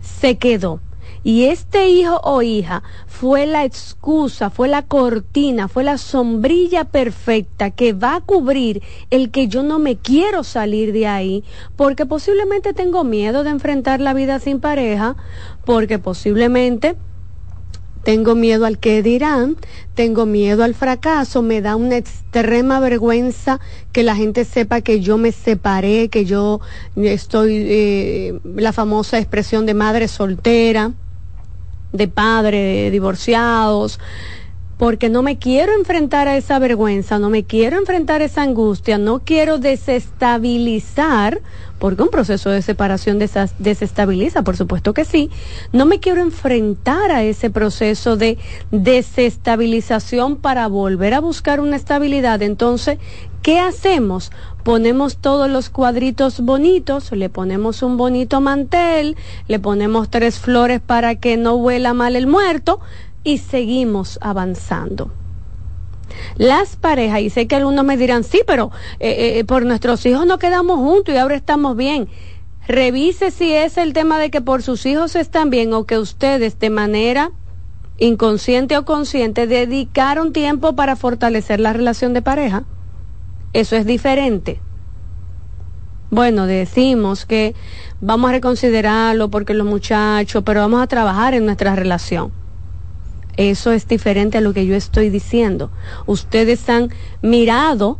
se 0.00 0.38
quedó. 0.38 0.80
Y 1.22 1.44
este 1.44 1.88
hijo 1.88 2.18
o 2.22 2.40
hija 2.40 2.82
fue 3.06 3.46
la 3.46 3.64
excusa, 3.64 4.48
fue 4.48 4.68
la 4.68 4.82
cortina, 4.82 5.68
fue 5.68 5.84
la 5.84 5.98
sombrilla 5.98 6.84
perfecta 6.84 7.70
que 7.70 7.92
va 7.92 8.16
a 8.16 8.20
cubrir 8.20 8.82
el 9.10 9.30
que 9.30 9.46
yo 9.46 9.62
no 9.62 9.78
me 9.78 9.96
quiero 9.96 10.44
salir 10.44 10.92
de 10.92 11.06
ahí, 11.06 11.44
porque 11.76 12.06
posiblemente 12.06 12.72
tengo 12.72 13.04
miedo 13.04 13.44
de 13.44 13.50
enfrentar 13.50 14.00
la 14.00 14.14
vida 14.14 14.38
sin 14.38 14.60
pareja, 14.60 15.16
porque 15.66 15.98
posiblemente 15.98 16.96
tengo 18.02 18.34
miedo 18.34 18.64
al 18.64 18.78
que 18.78 19.02
dirán, 19.02 19.56
tengo 19.94 20.24
miedo 20.24 20.64
al 20.64 20.74
fracaso, 20.74 21.42
me 21.42 21.60
da 21.60 21.76
una 21.76 21.98
extrema 21.98 22.80
vergüenza 22.80 23.60
que 23.92 24.02
la 24.02 24.16
gente 24.16 24.46
sepa 24.46 24.80
que 24.80 25.00
yo 25.00 25.18
me 25.18 25.32
separé, 25.32 26.08
que 26.08 26.24
yo 26.24 26.60
estoy, 26.96 27.66
eh, 27.68 28.40
la 28.54 28.72
famosa 28.72 29.18
expresión 29.18 29.66
de 29.66 29.74
madre 29.74 30.08
soltera 30.08 30.92
de 31.92 32.08
padres 32.08 32.92
divorciados, 32.92 33.98
porque 34.80 35.10
no 35.10 35.22
me 35.22 35.38
quiero 35.38 35.74
enfrentar 35.74 36.26
a 36.26 36.38
esa 36.38 36.58
vergüenza, 36.58 37.18
no 37.18 37.28
me 37.28 37.44
quiero 37.44 37.78
enfrentar 37.78 38.22
a 38.22 38.24
esa 38.24 38.42
angustia, 38.42 38.96
no 38.96 39.18
quiero 39.18 39.58
desestabilizar, 39.58 41.42
porque 41.78 42.02
un 42.02 42.08
proceso 42.08 42.48
de 42.48 42.62
separación 42.62 43.18
desestabiliza, 43.18 44.42
por 44.42 44.56
supuesto 44.56 44.94
que 44.94 45.04
sí, 45.04 45.28
no 45.72 45.84
me 45.84 46.00
quiero 46.00 46.22
enfrentar 46.22 47.10
a 47.10 47.22
ese 47.24 47.50
proceso 47.50 48.16
de 48.16 48.38
desestabilización 48.70 50.36
para 50.36 50.66
volver 50.66 51.12
a 51.12 51.20
buscar 51.20 51.60
una 51.60 51.76
estabilidad. 51.76 52.40
Entonces, 52.40 52.98
¿qué 53.42 53.58
hacemos? 53.58 54.32
Ponemos 54.62 55.16
todos 55.16 55.50
los 55.50 55.70
cuadritos 55.70 56.40
bonitos, 56.40 57.12
le 57.12 57.28
ponemos 57.28 57.82
un 57.82 57.96
bonito 57.96 58.40
mantel, 58.40 59.16
le 59.48 59.58
ponemos 59.58 60.10
tres 60.10 60.38
flores 60.38 60.80
para 60.80 61.16
que 61.16 61.36
no 61.36 61.54
huela 61.54 61.94
mal 61.94 62.16
el 62.16 62.26
muerto 62.26 62.80
y 63.24 63.38
seguimos 63.38 64.18
avanzando. 64.22 65.10
Las 66.36 66.76
parejas, 66.76 67.20
y 67.20 67.30
sé 67.30 67.46
que 67.46 67.56
algunos 67.56 67.84
me 67.84 67.96
dirán, 67.96 68.24
sí, 68.24 68.42
pero 68.46 68.70
eh, 68.98 69.38
eh, 69.38 69.44
por 69.44 69.64
nuestros 69.64 70.04
hijos 70.06 70.26
no 70.26 70.38
quedamos 70.38 70.78
juntos 70.78 71.14
y 71.14 71.18
ahora 71.18 71.36
estamos 71.36 71.76
bien. 71.76 72.08
Revise 72.66 73.30
si 73.30 73.52
es 73.52 73.78
el 73.78 73.92
tema 73.92 74.18
de 74.18 74.30
que 74.30 74.40
por 74.40 74.62
sus 74.62 74.86
hijos 74.86 75.16
están 75.16 75.50
bien 75.50 75.72
o 75.72 75.84
que 75.84 75.98
ustedes 75.98 76.58
de 76.58 76.70
manera 76.70 77.32
inconsciente 77.98 78.76
o 78.76 78.84
consciente 78.84 79.46
dedicaron 79.46 80.32
tiempo 80.32 80.74
para 80.74 80.96
fortalecer 80.96 81.60
la 81.60 81.72
relación 81.72 82.14
de 82.14 82.22
pareja. 82.22 82.64
Eso 83.52 83.76
es 83.76 83.84
diferente. 83.84 84.60
Bueno, 86.10 86.46
decimos 86.46 87.24
que 87.24 87.54
vamos 88.00 88.30
a 88.30 88.32
reconsiderarlo 88.32 89.30
porque 89.30 89.54
los 89.54 89.66
muchachos, 89.66 90.42
pero 90.44 90.60
vamos 90.60 90.82
a 90.82 90.86
trabajar 90.86 91.34
en 91.34 91.44
nuestra 91.46 91.76
relación. 91.76 92.32
Eso 93.36 93.72
es 93.72 93.86
diferente 93.86 94.38
a 94.38 94.40
lo 94.40 94.52
que 94.52 94.66
yo 94.66 94.74
estoy 94.74 95.08
diciendo. 95.08 95.70
Ustedes 96.06 96.68
han 96.68 96.90
mirado 97.22 97.98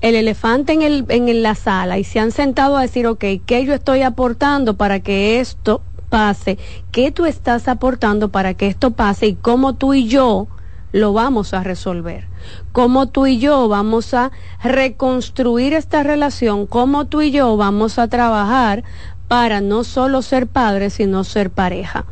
el 0.00 0.14
elefante 0.16 0.74
en, 0.74 0.82
el, 0.82 1.06
en 1.08 1.42
la 1.42 1.54
sala 1.54 1.98
y 1.98 2.04
se 2.04 2.20
han 2.20 2.30
sentado 2.30 2.76
a 2.76 2.82
decir, 2.82 3.06
ok, 3.06 3.24
¿qué 3.46 3.64
yo 3.64 3.72
estoy 3.72 4.02
aportando 4.02 4.76
para 4.76 5.00
que 5.00 5.40
esto 5.40 5.80
pase? 6.10 6.58
¿Qué 6.92 7.10
tú 7.10 7.24
estás 7.24 7.68
aportando 7.68 8.28
para 8.28 8.52
que 8.52 8.66
esto 8.66 8.90
pase? 8.90 9.28
Y 9.28 9.34
cómo 9.34 9.76
tú 9.76 9.94
y 9.94 10.06
yo 10.06 10.46
lo 10.94 11.12
vamos 11.12 11.54
a 11.54 11.64
resolver. 11.64 12.28
Cómo 12.70 13.08
tú 13.08 13.26
y 13.26 13.38
yo 13.40 13.66
vamos 13.66 14.14
a 14.14 14.30
reconstruir 14.62 15.72
esta 15.72 16.04
relación, 16.04 16.66
cómo 16.66 17.06
tú 17.06 17.20
y 17.20 17.32
yo 17.32 17.56
vamos 17.56 17.98
a 17.98 18.06
trabajar 18.06 18.84
para 19.26 19.60
no 19.60 19.82
solo 19.82 20.22
ser 20.22 20.46
padres, 20.46 20.94
sino 20.94 21.24
ser 21.24 21.50
pareja. 21.50 22.04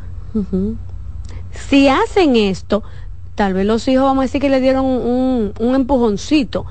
Si 1.52 1.86
hacen 1.86 2.34
esto, 2.34 2.82
tal 3.36 3.54
vez 3.54 3.66
los 3.66 3.86
hijos 3.86 4.02
vamos 4.02 4.22
a 4.22 4.26
decir 4.26 4.40
que 4.40 4.50
le 4.50 4.60
dieron 4.60 4.84
un, 4.84 5.52
empujoncito, 5.60 6.66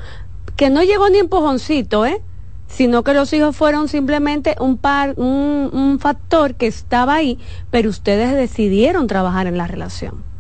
que 0.57 0.69
no 0.69 0.83
llegó 0.83 1.09
ni 1.09 1.19
empujoncito, 1.19 2.05
¿eh? 2.05 2.21
sino 2.67 3.05
que 3.05 3.13
los 3.13 3.31
hijos 3.31 3.55
fueron 3.55 3.87
simplemente 3.87 4.57
un 4.59 4.77
par, 4.77 5.13
un 5.15 5.97
factor 6.01 6.55
que 6.55 6.67
estaba 6.67 7.15
ahí, 7.15 7.39
pero 7.69 7.89
ustedes 7.89 8.35
decidieron 8.35 9.07
trabajar 9.07 9.47
en 9.47 9.57
la 9.57 9.67
relación 9.67 10.30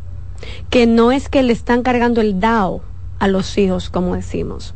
que 0.69 0.87
no 0.87 1.11
es 1.11 1.29
que 1.29 1.43
le 1.43 1.53
están 1.53 1.83
cargando 1.83 2.21
el 2.21 2.39
DAO 2.39 2.81
a 3.19 3.27
los 3.27 3.57
hijos, 3.57 3.89
como 3.89 4.15
decimos. 4.15 4.73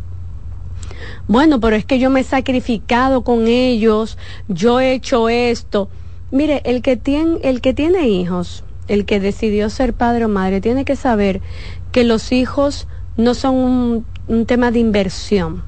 Bueno, 1.28 1.60
pero 1.60 1.76
es 1.76 1.86
que 1.86 2.00
yo 2.00 2.10
me 2.10 2.22
he 2.22 2.24
sacrificado 2.24 3.24
con 3.24 3.48
ellos, 3.48 4.18
yo 4.48 4.80
he 4.80 4.94
hecho 4.94 5.30
esto. 5.30 5.90
Mire, 6.32 6.62
el 6.66 6.82
que 6.82 6.98
tiene, 6.98 7.40
el 7.44 7.62
que 7.62 7.74
tiene 7.74 8.08
hijos, 8.08 8.64
el 8.88 9.06
que 9.06 9.20
decidió 9.20 9.70
ser 9.70 9.94
padre 9.94 10.26
o 10.26 10.30
madre, 10.30 10.62
tiene 10.62 10.86
que 10.86 10.96
saber 10.96 11.42
que 11.92 12.04
los 12.04 12.32
hijos 12.32 12.88
no 13.18 13.34
son 13.34 14.06
un, 14.28 14.46
tema 14.46 14.72
de 14.72 14.80
inversión, 14.80 15.64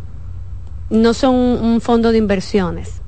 no 0.90 1.14
son 1.14 1.36
un 1.36 1.82
fondo 1.82 2.12
de 2.12 2.18
inversiones. 2.18 3.02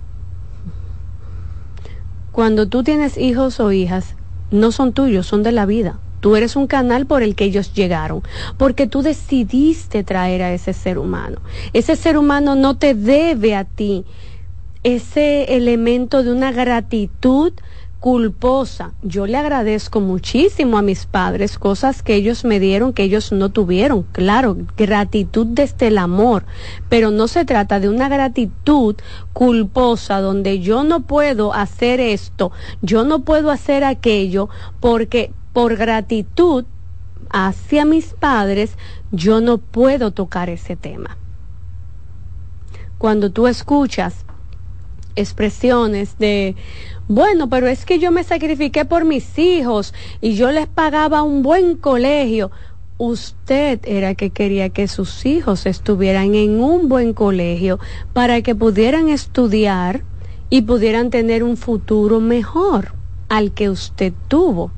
Cuando 2.32 2.68
tú 2.68 2.84
tienes 2.84 3.18
hijos 3.18 3.60
o 3.60 3.72
hijas, 3.72 4.16
no 4.52 4.72
son 4.72 4.94
tuyos, 4.94 5.28
son 5.28 5.44
de 5.44 5.52
la 5.52 5.66
vida. 5.66 6.00
Tú 6.20 6.36
eres 6.36 6.56
un 6.56 6.68
canal 6.68 7.06
por 7.06 7.24
el 7.24 7.36
que 7.36 7.46
ellos 7.46 7.74
llegaron, 7.74 8.24
porque 8.58 8.88
tú 8.88 9.02
decidiste 9.02 10.04
traer 10.04 10.42
a 10.44 10.54
ese 10.54 10.74
ser 10.74 10.98
humano. 10.98 11.42
Ese 11.74 11.96
ser 11.96 12.18
humano 12.18 12.56
no 12.56 12.78
te 12.78 12.94
debe 12.94 13.56
a 13.56 13.64
ti 13.64 14.06
ese 14.84 15.56
elemento 15.56 16.24
de 16.24 16.32
una 16.32 16.52
gratitud 16.52 17.54
culposa. 18.00 18.94
Yo 19.02 19.28
le 19.28 19.38
agradezco 19.38 20.00
muchísimo 20.00 20.78
a 20.78 20.82
mis 20.82 21.06
padres 21.06 21.58
cosas 21.58 22.02
que 22.02 22.16
ellos 22.16 22.46
me 22.46 22.60
dieron 22.60 22.94
que 22.94 23.04
ellos 23.04 23.32
no 23.32 23.50
tuvieron. 23.50 24.04
Claro, 24.14 24.56
gratitud 24.78 25.46
desde 25.48 25.88
el 25.88 25.98
amor, 25.98 26.46
pero 26.88 27.12
no 27.12 27.28
se 27.28 27.44
trata 27.44 27.80
de 27.80 27.90
una 27.90 28.08
gratitud 28.08 28.96
culposa 29.34 30.22
donde 30.22 30.60
yo 30.60 30.84
no 30.84 31.02
puedo 31.02 31.54
hacer 31.54 32.00
esto, 32.00 32.52
yo 32.82 33.04
no 33.04 33.20
puedo 33.26 33.52
hacer 33.52 33.84
aquello 33.84 34.50
porque 34.80 35.34
por 35.54 35.76
gratitud 35.76 36.66
hacia 37.30 37.86
mis 37.86 38.14
padres, 38.14 38.78
yo 39.12 39.42
no 39.42 39.58
puedo 39.58 40.12
tocar 40.12 40.50
ese 40.50 40.76
tema. 40.76 41.18
Cuando 42.98 43.32
tú 43.32 43.48
escuchas 43.48 44.26
expresiones 45.16 46.18
de, 46.18 46.56
bueno, 47.08 47.50
pero 47.50 47.68
es 47.68 47.86
que 47.86 48.00
yo 48.00 48.12
me 48.12 48.24
sacrifiqué 48.24 48.86
por 48.86 49.06
mis 49.06 49.38
hijos 49.38 49.94
y 50.22 50.36
yo 50.36 50.52
les 50.52 50.68
pagaba 50.68 51.24
un 51.24 51.42
buen 51.42 51.76
colegio. 51.76 52.52
Usted 52.98 53.80
era 53.86 54.16
que 54.16 54.30
quería 54.30 54.70
que 54.70 54.88
sus 54.88 55.26
hijos 55.26 55.66
estuvieran 55.66 56.36
en 56.36 56.62
un 56.62 56.90
buen 56.90 57.14
colegio 57.14 57.80
para 58.14 58.42
que 58.42 58.56
pudieran 58.56 59.10
estudiar 59.10 60.04
y 60.50 60.64
pudieran 60.64 61.10
tener 61.10 61.44
un 61.44 61.56
futuro 61.56 62.20
mejor 62.20 62.94
al 63.30 63.52
que 63.52 63.70
usted 63.70 64.14
tuvo. 64.28 64.72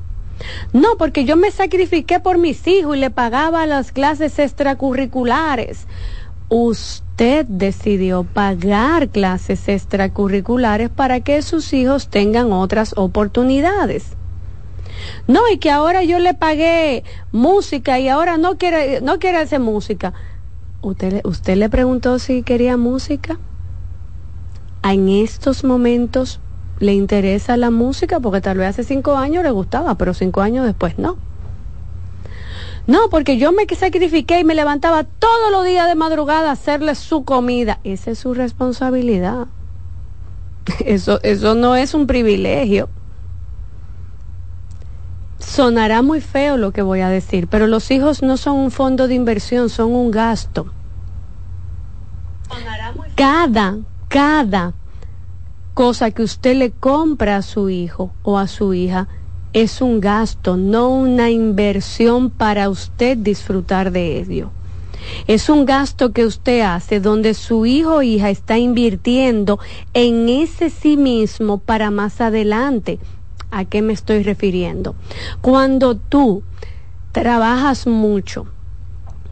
No, 0.72 0.96
porque 0.96 1.24
yo 1.24 1.36
me 1.36 1.50
sacrifiqué 1.50 2.20
por 2.20 2.38
mis 2.38 2.66
hijos 2.66 2.96
y 2.96 3.00
le 3.00 3.10
pagaba 3.10 3.66
las 3.66 3.92
clases 3.92 4.38
extracurriculares. 4.38 5.86
Usted 6.48 7.46
decidió 7.46 8.24
pagar 8.24 9.08
clases 9.08 9.68
extracurriculares 9.68 10.90
para 10.90 11.20
que 11.20 11.42
sus 11.42 11.72
hijos 11.72 12.08
tengan 12.08 12.52
otras 12.52 12.94
oportunidades. 12.96 14.16
No, 15.26 15.40
y 15.52 15.58
que 15.58 15.70
ahora 15.70 16.02
yo 16.02 16.18
le 16.18 16.34
pagué 16.34 17.04
música 17.32 17.98
y 17.98 18.08
ahora 18.08 18.36
no 18.36 18.58
quiere, 18.58 19.00
no 19.00 19.18
quiere 19.18 19.38
hacer 19.38 19.60
música. 19.60 20.12
¿Usted, 20.82 21.22
¿Usted 21.24 21.56
le 21.56 21.68
preguntó 21.68 22.18
si 22.18 22.42
quería 22.42 22.76
música? 22.76 23.38
En 24.82 25.08
estos 25.08 25.64
momentos 25.64 26.40
le 26.82 26.94
interesa 26.94 27.56
la 27.56 27.70
música 27.70 28.18
porque 28.18 28.40
tal 28.40 28.58
vez 28.58 28.70
hace 28.70 28.82
cinco 28.82 29.16
años 29.16 29.44
le 29.44 29.52
gustaba, 29.52 29.94
pero 29.94 30.14
cinco 30.14 30.40
años 30.40 30.66
después 30.66 30.98
no. 30.98 31.16
No, 32.88 33.08
porque 33.08 33.38
yo 33.38 33.52
me 33.52 33.64
sacrifiqué 33.76 34.40
y 34.40 34.44
me 34.44 34.56
levantaba 34.56 35.04
todos 35.04 35.52
los 35.52 35.64
días 35.64 35.86
de 35.86 35.94
madrugada 35.94 36.50
a 36.50 36.52
hacerle 36.52 36.96
su 36.96 37.24
comida. 37.24 37.78
Esa 37.84 38.10
es 38.10 38.18
su 38.18 38.34
responsabilidad. 38.34 39.46
Eso, 40.84 41.20
eso 41.22 41.54
no 41.54 41.76
es 41.76 41.94
un 41.94 42.06
privilegio. 42.06 42.88
Sonará 45.38 46.02
muy 46.02 46.20
feo 46.20 46.56
lo 46.56 46.72
que 46.72 46.82
voy 46.82 47.00
a 47.00 47.08
decir, 47.08 47.48
pero 47.48 47.66
los 47.66 47.90
hijos 47.90 48.22
no 48.22 48.36
son 48.36 48.56
un 48.56 48.70
fondo 48.70 49.08
de 49.08 49.14
inversión, 49.14 49.70
son 49.70 49.92
un 49.92 50.10
gasto. 50.10 50.72
Cada, 53.16 53.78
cada 54.08 54.72
cosa 55.74 56.10
que 56.10 56.22
usted 56.22 56.56
le 56.56 56.70
compra 56.70 57.36
a 57.36 57.42
su 57.42 57.70
hijo 57.70 58.12
o 58.22 58.38
a 58.38 58.46
su 58.46 58.74
hija 58.74 59.08
es 59.52 59.80
un 59.80 60.00
gasto, 60.00 60.56
no 60.56 60.88
una 60.88 61.30
inversión 61.30 62.30
para 62.30 62.68
usted 62.68 63.16
disfrutar 63.18 63.90
de 63.90 64.18
ello. 64.20 64.50
Es 65.26 65.48
un 65.48 65.64
gasto 65.66 66.12
que 66.12 66.24
usted 66.24 66.60
hace 66.60 67.00
donde 67.00 67.34
su 67.34 67.66
hijo 67.66 67.96
o 67.96 68.02
hija 68.02 68.30
está 68.30 68.58
invirtiendo 68.58 69.58
en 69.94 70.28
ese 70.28 70.70
sí 70.70 70.96
mismo 70.96 71.58
para 71.58 71.90
más 71.90 72.20
adelante. 72.20 72.98
¿A 73.50 73.64
qué 73.64 73.82
me 73.82 73.92
estoy 73.92 74.22
refiriendo? 74.22 74.94
Cuando 75.40 75.96
tú 75.96 76.42
trabajas 77.12 77.86
mucho, 77.86 78.46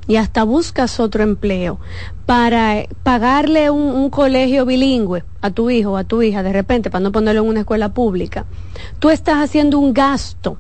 y 0.07 0.17
hasta 0.17 0.45
buscas 0.45 1.01
otro 1.01 1.23
empleo 1.23 1.79
para 2.27 2.85
pagarle 3.03 3.71
un, 3.71 4.11
colegio 4.11 4.67
bilingüe 4.67 5.25
a 5.41 5.51
tu 5.51 5.71
hijo 5.71 5.93
o 5.93 5.97
a 5.97 6.05
tu 6.05 6.23
hija 6.23 6.43
de 6.43 6.53
repente 6.53 6.91
para 6.91 7.03
no 7.03 7.13
ponerlo 7.13 7.43
en 7.43 7.49
una 7.49 7.61
escuela 7.61 7.91
pública, 7.91 8.47
tú 8.99 9.11
estás 9.11 9.37
haciendo 9.37 9.79
un 9.79 9.93
gasto. 9.93 10.59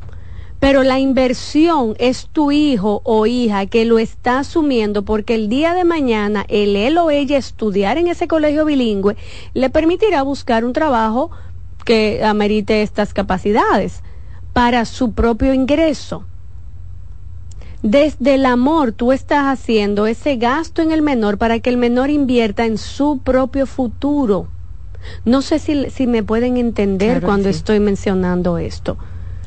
Pero 0.60 0.82
la 0.82 0.98
inversión 0.98 1.94
es 1.98 2.28
tu 2.30 2.52
hijo 2.52 3.00
o 3.04 3.24
hija 3.26 3.64
que 3.64 3.86
lo 3.86 3.98
está 3.98 4.40
asumiendo 4.40 5.06
porque 5.06 5.34
el 5.34 5.48
día 5.48 5.72
de 5.72 5.84
mañana 5.84 6.44
el 6.48 6.76
él 6.76 6.98
o 6.98 7.10
ella 7.10 7.38
estudiar 7.38 7.96
en 7.96 8.08
ese 8.08 8.28
colegio 8.28 8.66
bilingüe 8.66 9.16
le 9.54 9.70
permitirá 9.70 10.22
buscar 10.22 10.66
un 10.66 10.74
trabajo 10.74 11.30
que 11.86 12.22
amerite 12.22 12.82
estas 12.82 13.14
capacidades 13.14 14.02
para 14.52 14.84
su 14.84 15.12
propio 15.12 15.54
ingreso. 15.54 16.24
Desde 17.82 18.34
el 18.34 18.44
amor 18.44 18.92
tú 18.92 19.12
estás 19.12 19.46
haciendo 19.46 20.06
ese 20.06 20.36
gasto 20.36 20.82
en 20.82 20.92
el 20.92 21.00
menor 21.00 21.38
para 21.38 21.60
que 21.60 21.70
el 21.70 21.78
menor 21.78 22.10
invierta 22.10 22.66
en 22.66 22.76
su 22.76 23.18
propio 23.18 23.66
futuro. 23.66 24.48
No 25.24 25.40
sé 25.40 25.58
si, 25.58 25.88
si 25.90 26.06
me 26.06 26.22
pueden 26.22 26.58
entender 26.58 27.22
cuando 27.22 27.48
estoy 27.48 27.80
mencionando 27.80 28.58
esto. 28.58 28.98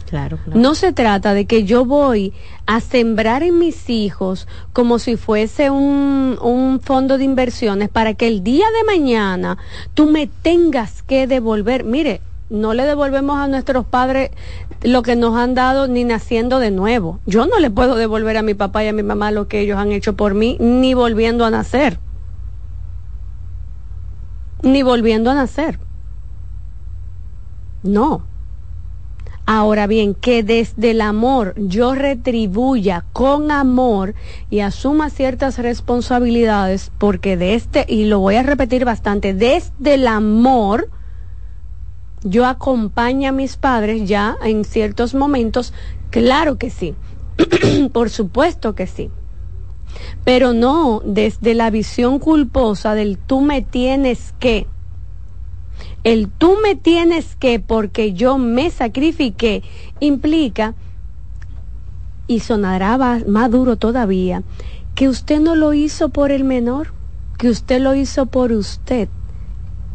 Claro, 0.10 0.38
No 0.46 0.76
se 0.76 0.94
trata 0.94 1.34
de 1.34 1.46
que 1.46 1.64
yo 1.64 1.86
voy 1.86 2.34
a 2.68 2.82
sembrar 2.82 3.42
en 3.42 3.58
mis 3.58 3.90
hijos 3.90 4.48
como 4.72 5.00
si 5.00 5.16
fuese 5.16 5.72
un, 5.72 6.38
un, 6.40 6.82
fondo 6.82 7.18
de 7.18 7.24
inversiones 7.24 7.90
para 7.90 8.14
que 8.14 8.28
el 8.28 8.44
día 8.44 8.66
de 8.78 8.84
mañana 8.84 9.58
tú 9.96 10.06
me 10.06 10.28
tengas 10.28 11.02
que 11.02 11.26
devolver. 11.26 11.84
Mire, 11.84 12.22
no 12.54 12.76
le 12.76 12.86
devolvemos 12.86 13.40
a 13.40 13.48
nuestros 13.48 13.84
padres 13.84 14.30
lo 14.84 15.02
que 15.02 15.16
nos 15.16 15.36
han 15.36 15.56
dado 15.56 15.88
ni 15.88 16.04
naciendo 16.04 16.60
de 16.60 16.70
nuevo. 16.70 17.20
Yo 17.26 17.48
no 17.48 17.60
le 17.60 17.72
puedo 17.72 17.96
devolver 17.96 18.38
a 18.38 18.44
mi 18.44 18.54
papá 18.54 18.84
y 18.84 18.88
a 18.88 18.94
mi 18.94 19.02
mamá 19.02 19.32
lo 19.32 19.48
que 19.48 19.60
ellos 19.60 19.80
han 19.80 19.92
hecho 19.92 20.16
por 20.16 20.36
mí, 20.36 20.58
ni 20.60 20.94
volviendo 20.94 21.46
a 21.46 21.50
nacer. 21.50 22.00
Ni 24.62 24.84
volviendo 24.84 25.32
a 25.32 25.34
nacer. 25.34 25.80
No. 27.82 28.22
Ahora 29.48 29.88
bien, 29.88 30.14
que 30.14 30.44
desde 30.44 30.92
el 30.92 31.02
amor 31.02 31.56
yo 31.58 31.96
retribuya 31.96 33.04
con 33.14 33.50
amor 33.50 34.14
y 34.52 34.60
asuma 34.60 35.10
ciertas 35.10 35.58
responsabilidades, 35.58 36.92
porque 37.00 37.36
de 37.36 37.56
este, 37.56 37.86
y 37.90 38.06
lo 38.06 38.20
voy 38.20 38.36
a 38.36 38.44
repetir 38.44 38.86
bastante, 38.86 39.34
desde 39.34 39.96
el 39.96 40.08
amor, 40.08 40.88
yo 42.24 42.46
acompaño 42.46 43.30
a 43.30 43.32
mis 43.32 43.58
padres 43.58 44.08
ya 44.08 44.36
en 44.44 44.66
ciertos 44.66 45.14
momentos, 45.14 45.74
claro 46.10 46.58
que 46.58 46.70
sí, 46.70 46.96
por 47.94 48.10
supuesto 48.10 48.76
que 48.76 48.88
sí, 48.88 49.10
pero 50.24 50.54
no 50.54 51.02
desde 51.06 51.54
la 51.54 51.70
visión 51.70 52.20
culposa 52.20 52.96
del 52.96 53.18
tú 53.18 53.42
me 53.42 53.62
tienes 53.62 54.34
que, 54.40 54.68
el 56.04 56.30
tú 56.30 56.58
me 56.62 56.76
tienes 56.76 57.36
que 57.36 57.60
porque 57.60 58.14
yo 58.14 58.38
me 58.38 58.70
sacrifiqué 58.70 59.64
implica, 60.00 60.76
y 62.26 62.40
sonará 62.40 62.98
más 63.28 63.52
duro 63.52 63.76
todavía, 63.76 64.44
que 64.96 65.10
usted 65.10 65.42
no 65.42 65.56
lo 65.56 65.74
hizo 65.74 66.10
por 66.10 66.32
el 66.32 66.46
menor, 66.46 66.94
que 67.38 67.50
usted 67.50 67.82
lo 67.82 67.96
hizo 67.96 68.28
por 68.28 68.54
usted 68.54 69.10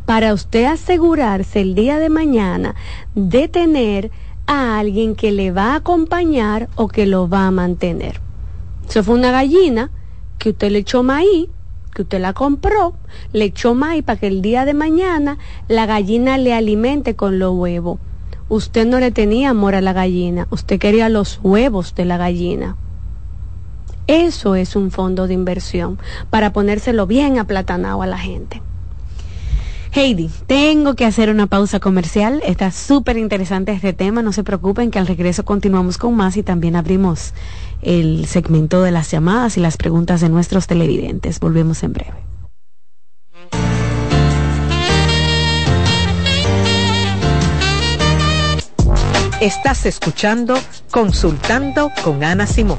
para 0.09 0.33
usted 0.33 0.65
asegurarse 0.65 1.61
el 1.61 1.75
día 1.75 1.99
de 1.99 2.09
mañana 2.09 2.75
de 3.15 3.47
tener 3.47 4.11
a 4.47 4.79
alguien 4.79 5.15
que 5.15 5.33
le 5.33 5.51
va 5.51 5.73
a 5.73 5.75
acompañar 5.75 6.71
o 6.77 6.89
que 6.89 7.05
lo 7.05 7.29
va 7.29 7.47
a 7.47 7.51
mantener. 7.51 8.19
Eso 8.89 9.05
fue 9.05 9.17
una 9.17 9.33
gallina 9.33 9.91
que 10.39 10.49
usted 10.49 10.71
le 10.71 10.79
echó 10.79 11.03
maíz, 11.03 11.51
que 11.95 12.01
usted 12.01 12.23
la 12.23 12.33
compró, 12.33 12.95
le 13.35 13.45
echó 13.45 13.75
maíz 13.75 14.03
para 14.03 14.19
que 14.19 14.29
el 14.29 14.41
día 14.41 14.65
de 14.65 14.73
mañana 14.73 15.37
la 15.69 15.85
gallina 15.85 16.39
le 16.39 16.55
alimente 16.55 17.15
con 17.15 17.39
los 17.39 17.55
huevos. 17.55 17.99
Usted 18.49 18.87
no 18.87 19.01
le 19.01 19.11
tenía 19.11 19.51
amor 19.51 19.75
a 19.75 19.83
la 19.83 19.93
gallina, 19.93 20.49
usted 20.51 20.79
quería 20.79 21.11
los 21.11 21.39
huevos 21.43 21.95
de 21.95 22.07
la 22.07 22.17
gallina. 22.17 22.79
Eso 24.07 24.55
es 24.55 24.75
un 24.75 24.91
fondo 24.91 25.27
de 25.27 25.35
inversión 25.35 25.99
para 26.31 26.55
ponérselo 26.55 27.07
bien 27.07 27.39
aplatanado 27.39 28.01
a 28.01 28.07
la 28.07 28.17
gente. 28.17 28.63
Heidi, 29.93 30.31
tengo 30.47 30.95
que 30.95 31.05
hacer 31.05 31.31
una 31.31 31.47
pausa 31.47 31.81
comercial. 31.81 32.43
Está 32.45 32.71
súper 32.71 33.17
interesante 33.17 33.73
este 33.73 33.93
tema. 33.93 34.23
No 34.23 34.33
se 34.33 34.45
preocupen 34.45 34.91
que 34.91 34.99
al 34.99 35.07
regreso 35.07 35.45
continuamos 35.45 35.99
con 35.99 36.15
más 36.15 36.37
y 36.37 36.43
también 36.43 36.77
abrimos 36.77 37.33
el 37.83 38.27
segmento 38.27 38.83
de 38.83 38.91
las 38.91 39.11
llamadas 39.11 39.57
y 39.57 39.61
las 39.61 39.77
preguntas 39.77 40.21
de 40.21 40.29
nuestros 40.29 40.67
televidentes. 40.67 41.41
Volvemos 41.41 41.83
en 41.83 41.93
breve. 41.93 42.29
Estás 49.41 49.87
escuchando 49.87 50.59
Consultando 50.91 51.93
con 52.03 52.25
Ana 52.25 52.47
Simón. 52.47 52.79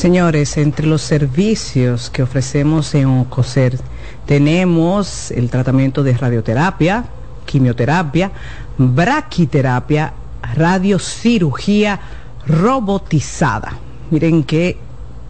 Señores, 0.00 0.56
entre 0.56 0.86
los 0.86 1.02
servicios 1.02 2.08
que 2.08 2.22
ofrecemos 2.22 2.94
en 2.94 3.04
OCOSER 3.04 3.78
tenemos 4.24 5.30
el 5.30 5.50
tratamiento 5.50 6.02
de 6.02 6.16
radioterapia, 6.16 7.04
quimioterapia, 7.44 8.32
braquiterapia, 8.78 10.14
radiocirugía 10.54 12.00
robotizada. 12.46 13.76
Miren 14.10 14.44
qué 14.44 14.78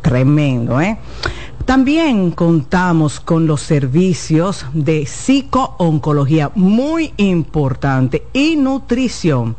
tremendo, 0.02 0.80
¿eh? 0.80 0.98
También 1.64 2.30
contamos 2.30 3.18
con 3.18 3.48
los 3.48 3.62
servicios 3.62 4.66
de 4.72 5.04
psicooncología, 5.04 6.52
muy 6.54 7.12
importante, 7.16 8.22
y 8.32 8.54
nutrición. 8.54 9.56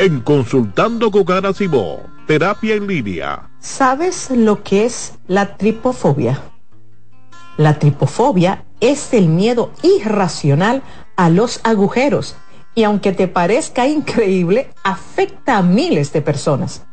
En 0.00 0.20
Consultando 0.20 1.10
con 1.10 1.28
Ana 1.32 1.52
terapia 2.28 2.76
en 2.76 2.86
línea. 2.86 3.50
¿Sabes 3.58 4.30
lo 4.30 4.62
que 4.62 4.84
es 4.84 5.14
la 5.26 5.56
tripofobia? 5.56 6.40
La 7.56 7.80
tripofobia 7.80 8.64
es 8.78 9.12
el 9.12 9.26
miedo 9.26 9.72
irracional 9.82 10.84
a 11.16 11.30
los 11.30 11.58
agujeros 11.64 12.36
y 12.76 12.84
aunque 12.84 13.10
te 13.10 13.26
parezca 13.26 13.88
increíble, 13.88 14.70
afecta 14.84 15.56
a 15.58 15.62
miles 15.62 16.12
de 16.12 16.22
personas. 16.22 16.84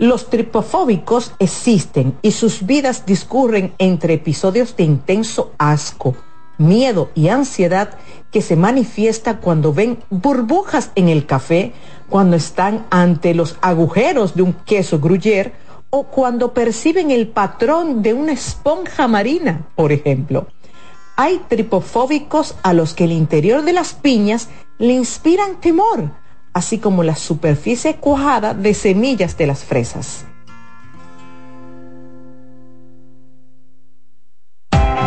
Los 0.00 0.28
tripofóbicos 0.28 1.30
existen 1.38 2.18
y 2.20 2.32
sus 2.32 2.66
vidas 2.66 3.06
discurren 3.06 3.74
entre 3.78 4.14
episodios 4.14 4.74
de 4.76 4.82
intenso 4.82 5.52
asco, 5.56 6.16
miedo 6.58 7.10
y 7.14 7.28
ansiedad 7.28 7.98
que 8.30 8.42
se 8.42 8.56
manifiesta 8.56 9.38
cuando 9.38 9.72
ven 9.72 9.98
burbujas 10.10 10.90
en 10.94 11.08
el 11.08 11.26
café, 11.26 11.72
cuando 12.08 12.36
están 12.36 12.86
ante 12.90 13.34
los 13.34 13.56
agujeros 13.60 14.34
de 14.34 14.42
un 14.42 14.52
queso 14.52 15.00
gruyere 15.00 15.52
o 15.90 16.04
cuando 16.04 16.52
perciben 16.52 17.10
el 17.10 17.28
patrón 17.28 18.02
de 18.02 18.14
una 18.14 18.32
esponja 18.32 19.06
marina, 19.06 19.68
por 19.76 19.92
ejemplo. 19.92 20.48
Hay 21.16 21.40
tripofóbicos 21.48 22.56
a 22.64 22.72
los 22.72 22.94
que 22.94 23.04
el 23.04 23.12
interior 23.12 23.62
de 23.62 23.72
las 23.72 23.94
piñas 23.94 24.48
le 24.78 24.92
inspiran 24.92 25.60
temor, 25.60 26.10
así 26.52 26.78
como 26.78 27.04
la 27.04 27.14
superficie 27.14 27.96
cuajada 27.96 28.54
de 28.54 28.74
semillas 28.74 29.36
de 29.38 29.46
las 29.46 29.64
fresas. 29.64 30.24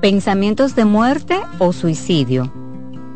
pensamientos 0.00 0.74
de 0.74 0.84
muerte 0.84 1.40
o 1.58 1.72
suicidio. 1.72 2.52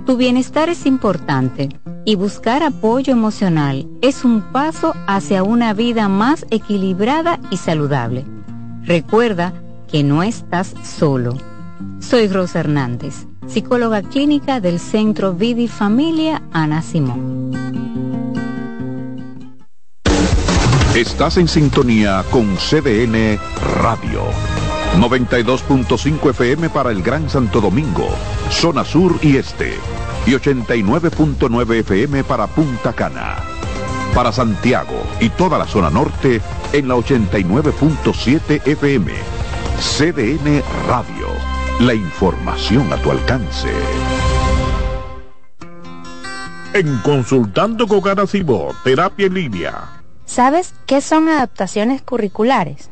Tu 0.06 0.16
bienestar 0.16 0.68
es 0.68 0.86
importante 0.86 1.68
y 2.04 2.16
buscar 2.16 2.62
apoyo 2.62 3.12
emocional 3.12 3.88
es 4.00 4.24
un 4.24 4.42
paso 4.52 4.94
hacia 5.06 5.42
una 5.42 5.74
vida 5.74 6.08
más 6.08 6.44
equilibrada 6.50 7.38
y 7.50 7.56
saludable. 7.56 8.24
Recuerda 8.82 9.52
que 9.90 10.02
no 10.02 10.22
estás 10.22 10.74
solo. 10.82 11.36
Soy 12.00 12.26
Rosa 12.26 12.60
Hernández, 12.60 13.26
psicóloga 13.46 14.02
clínica 14.02 14.60
del 14.60 14.80
Centro 14.80 15.34
Vidi 15.34 15.68
Familia 15.68 16.42
Ana 16.52 16.82
Simón. 16.82 17.52
Estás 20.96 21.38
en 21.38 21.48
sintonía 21.48 22.24
con 22.30 22.56
CDN 22.56 23.38
Radio. 23.80 24.22
92.5 24.98 26.30
FM 26.30 26.70
para 26.70 26.90
el 26.90 27.02
Gran 27.02 27.28
Santo 27.28 27.60
Domingo, 27.60 28.08
zona 28.50 28.84
sur 28.84 29.18
y 29.22 29.36
este, 29.36 29.74
y 30.26 30.32
89.9 30.32 31.80
FM 31.80 32.24
para 32.24 32.46
Punta 32.46 32.92
Cana. 32.92 33.36
Para 34.14 34.30
Santiago 34.30 35.02
y 35.20 35.30
toda 35.30 35.58
la 35.58 35.66
zona 35.66 35.88
norte 35.88 36.42
en 36.72 36.88
la 36.88 36.96
89.7 36.96 38.66
FM. 38.66 39.12
CDN 39.80 40.62
Radio, 40.86 41.28
la 41.80 41.94
información 41.94 42.92
a 42.92 42.96
tu 42.98 43.10
alcance. 43.10 43.72
En 46.74 46.98
Consultando 46.98 47.88
con 47.88 48.00
Garacimo, 48.00 48.68
terapia 48.84 49.26
en 49.26 49.34
línea. 49.34 50.02
¿Sabes 50.26 50.74
qué 50.86 51.00
son 51.00 51.28
adaptaciones 51.28 52.00
curriculares? 52.02 52.91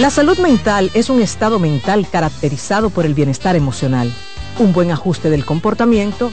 La 0.00 0.08
salud 0.10 0.38
mental 0.38 0.90
es 0.94 1.10
un 1.10 1.20
estado 1.20 1.58
mental 1.58 2.06
caracterizado 2.10 2.88
por 2.90 3.06
el 3.06 3.14
bienestar 3.14 3.54
emocional, 3.54 4.12
un 4.58 4.72
buen 4.72 4.90
ajuste 4.90 5.30
del 5.30 5.44
comportamiento, 5.44 6.32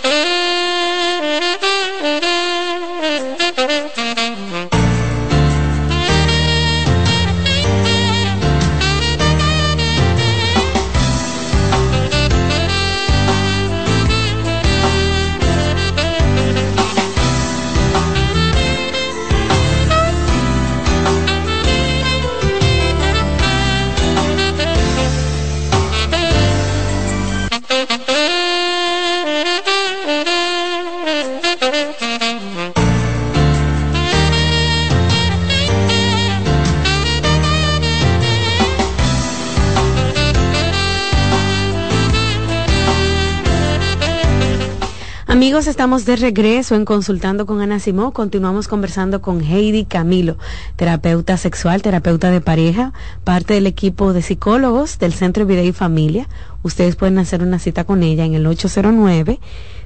Amigos, 45.61 45.69
estamos 45.69 46.05
de 46.05 46.15
regreso 46.15 46.73
en 46.73 46.85
Consultando 46.85 47.45
con 47.45 47.61
Ana 47.61 47.79
Simó. 47.79 48.13
Continuamos 48.13 48.67
conversando 48.67 49.21
con 49.21 49.41
Heidi 49.41 49.85
Camilo, 49.85 50.39
terapeuta 50.75 51.37
sexual, 51.37 51.83
terapeuta 51.83 52.31
de 52.31 52.41
pareja, 52.41 52.93
parte 53.23 53.53
del 53.53 53.67
equipo 53.67 54.11
de 54.11 54.23
psicólogos 54.23 54.97
del 54.97 55.13
Centro 55.13 55.45
Vida 55.45 55.61
y 55.61 55.71
Familia. 55.71 56.27
Ustedes 56.63 56.95
pueden 56.95 57.19
hacer 57.19 57.43
una 57.43 57.59
cita 57.59 57.83
con 57.83 58.01
ella 58.01 58.25
en 58.25 58.33
el 58.33 58.47
809 58.47 59.39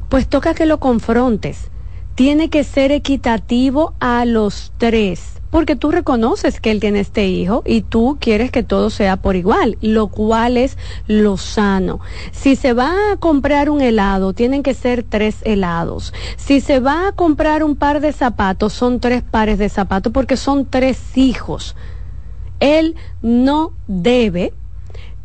pues 0.10 0.28
toca 0.28 0.54
que 0.54 0.68
lo 0.68 0.80
confrontes 0.80 1.72
tiene 2.16 2.50
que 2.50 2.64
ser 2.64 2.92
equitativo 2.92 3.94
a 4.00 4.26
los 4.26 4.74
tres, 4.78 5.42
porque 5.50 5.76
tú 5.76 5.92
reconoces 5.92 6.60
que 6.60 6.72
él 6.72 6.80
tiene 6.80 7.00
este 7.00 7.28
hijo 7.28 7.64
y 7.66 7.82
tú 7.82 8.18
quieres 8.20 8.52
que 8.52 8.64
todo 8.64 8.90
sea 8.90 9.18
por 9.18 9.36
igual, 9.36 9.78
lo 9.82 10.08
cual 10.08 10.58
es 10.58 10.78
lo 11.08 11.38
sano. 11.38 12.00
Si 12.32 12.56
se 12.56 12.74
va 12.74 12.94
a 13.12 13.18
comprar 13.18 13.70
un 13.70 13.82
helado, 13.82 14.34
tienen 14.34 14.64
que 14.64 14.74
ser 14.74 15.04
tres 15.04 15.38
helados. 15.44 16.14
Si 16.38 16.62
se 16.62 16.80
va 16.80 17.08
a 17.08 17.12
comprar 17.12 17.64
un 17.64 17.76
par 17.76 18.02
de 18.02 18.14
zapatos, 18.14 18.74
son 18.74 19.00
tres 19.00 19.24
pares 19.24 19.58
de 19.58 19.70
zapatos 19.70 20.12
porque 20.14 20.38
son 20.38 20.66
tres 20.66 21.18
hijos. 21.18 21.76
Él 22.60 22.96
no 23.22 23.74
debe 23.88 24.54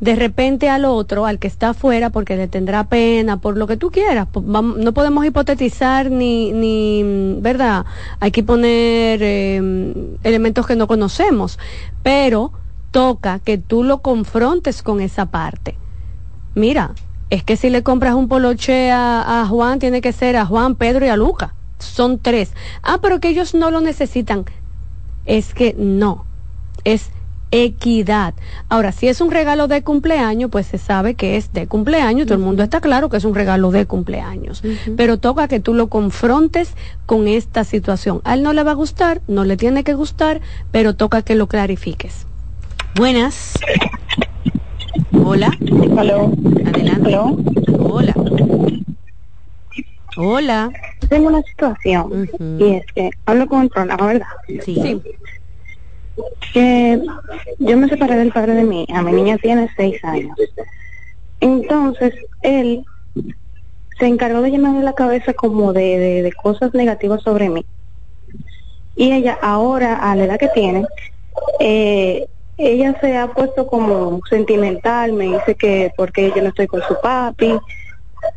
de 0.01 0.15
repente 0.15 0.69
al 0.69 0.85
otro, 0.85 1.25
al 1.25 1.39
que 1.39 1.47
está 1.47 1.71
afuera, 1.71 2.11
porque 2.11 2.37
le 2.37 2.49
tendrá 2.49 2.85
pena, 2.85 3.39
por 3.39 3.57
lo 3.57 3.67
que 3.67 3.77
tú 3.77 3.91
quieras. 3.91 4.29
No 4.35 4.93
podemos 4.93 5.25
hipotetizar 5.25 6.11
ni, 6.11 6.53
ni 6.53 7.37
¿verdad? 7.41 7.87
Hay 8.21 8.31
que 8.31 8.43
poner 8.43 9.23
em, 9.23 9.95
elementos 10.23 10.67
que 10.67 10.77
no 10.77 10.87
conocemos, 10.87 11.59
pero 12.03 12.53
toca 12.91 13.39
que 13.39 13.59
tú 13.59 13.85
lo 13.85 14.03
confrontes 14.03 14.83
con 14.83 15.01
esa 15.01 15.27
parte. 15.27 15.77
Mira, 16.55 16.93
es 17.31 17.43
que 17.43 17.57
si 17.57 17.71
le 17.71 17.83
compras 17.83 18.15
un 18.15 18.29
poloche 18.29 18.91
a, 18.91 19.41
a 19.41 19.47
Juan, 19.47 19.79
tiene 19.79 20.01
que 20.01 20.13
ser 20.13 20.37
a 20.37 20.47
Juan, 20.47 20.75
Pedro 20.75 21.07
y 21.07 21.09
a 21.09 21.17
Luca. 21.17 21.55
Son 21.79 22.19
tres. 22.19 22.53
Ah, 22.83 22.99
pero 23.01 23.21
que 23.21 23.29
ellos 23.29 23.55
no 23.55 23.71
lo 23.71 23.81
necesitan. 23.81 24.45
Es 25.25 25.55
que 25.55 25.75
no. 25.77 26.25
Es 26.85 27.11
equidad. 27.51 28.35
Ahora, 28.69 28.93
si 28.93 29.09
es 29.09 29.21
un 29.21 29.31
regalo 29.31 29.69
de 29.69 29.83
cumpleaños, 29.83 30.51
pues 30.51 30.67
se 30.67 30.79
sabe 30.79 31.15
que 31.15 31.37
es 31.37 31.53
de 31.53 31.67
cumpleaños, 31.67 32.27
todo 32.27 32.39
el 32.39 32.45
mundo 32.45 32.63
está 32.63 32.81
claro 32.81 33.09
que 33.09 33.17
es 33.17 33.25
un 33.25 33.35
regalo 33.35 33.71
de 33.71 33.87
cumpleaños, 33.87 34.63
pero 34.97 35.19
toca 35.19 35.49
que 35.49 35.61
tú 35.61 35.75
lo 35.75 35.89
confrontes 35.89 36.75
con 37.07 37.29
esta 37.29 37.65
situación. 37.65 38.21
A 38.25 38.35
él 38.35 38.43
no 38.43 38.53
le 38.53 38.63
va 38.63 38.73
a 38.73 38.75
gustar, 38.75 39.21
no 39.29 39.45
le 39.45 39.57
tiene 39.57 39.85
que 39.85 39.95
gustar, 39.95 40.41
pero 40.73 40.95
toca 40.95 41.23
que 41.23 41.35
lo 41.35 41.47
clarifiques. 41.47 42.27
Buenas. 42.97 43.55
Hola. 45.13 45.51
Hola. 45.91 46.31
Adelante. 46.67 47.19
Hola. 47.79 48.15
Hola. 50.17 50.71
Tengo 51.09 51.29
una 51.29 51.43
situación 51.43 52.29
y 52.59 52.65
es 52.77 52.87
que 52.95 53.11
hablo 53.27 53.47
con 53.47 53.63
el 53.63 53.69
programa, 53.69 54.07
¿verdad? 54.07 54.27
sí 54.65 55.01
que 56.53 57.01
yo 57.59 57.77
me 57.77 57.89
separé 57.89 58.17
del 58.17 58.33
padre 58.33 58.55
de 58.55 58.65
mi 58.65 58.85
hija, 58.85 59.03
mi 59.03 59.13
niña 59.13 59.37
tiene 59.39 59.69
seis 59.77 60.03
años. 60.05 60.37
Entonces, 61.41 62.15
él 62.43 62.85
se 63.99 64.07
encargó 64.07 64.43
de 64.43 64.51
llenarme 64.51 64.83
la 64.83 64.95
cabeza 64.95 65.33
como 65.33 65.73
de, 65.73 66.23
de, 66.23 66.33
cosas 66.33 66.75
negativas 66.75 67.23
sobre 67.23 67.49
mí. 67.49 67.65
Y 68.95 69.13
ella 69.13 69.39
ahora, 69.43 69.97
a 69.97 70.17
la 70.17 70.25
edad 70.25 70.39
que 70.39 70.49
tiene, 70.49 70.87
eh, 71.61 72.27
ella 72.59 72.99
se 73.01 73.17
ha 73.17 73.29
puesto 73.29 73.67
como 73.67 74.21
sentimental, 74.29 75.13
me 75.13 75.27
dice 75.27 75.55
que 75.55 75.93
porque 75.97 76.33
yo 76.35 76.43
no 76.43 76.49
estoy 76.49 76.67
con 76.67 76.83
su 76.83 76.97
papi, 77.01 77.59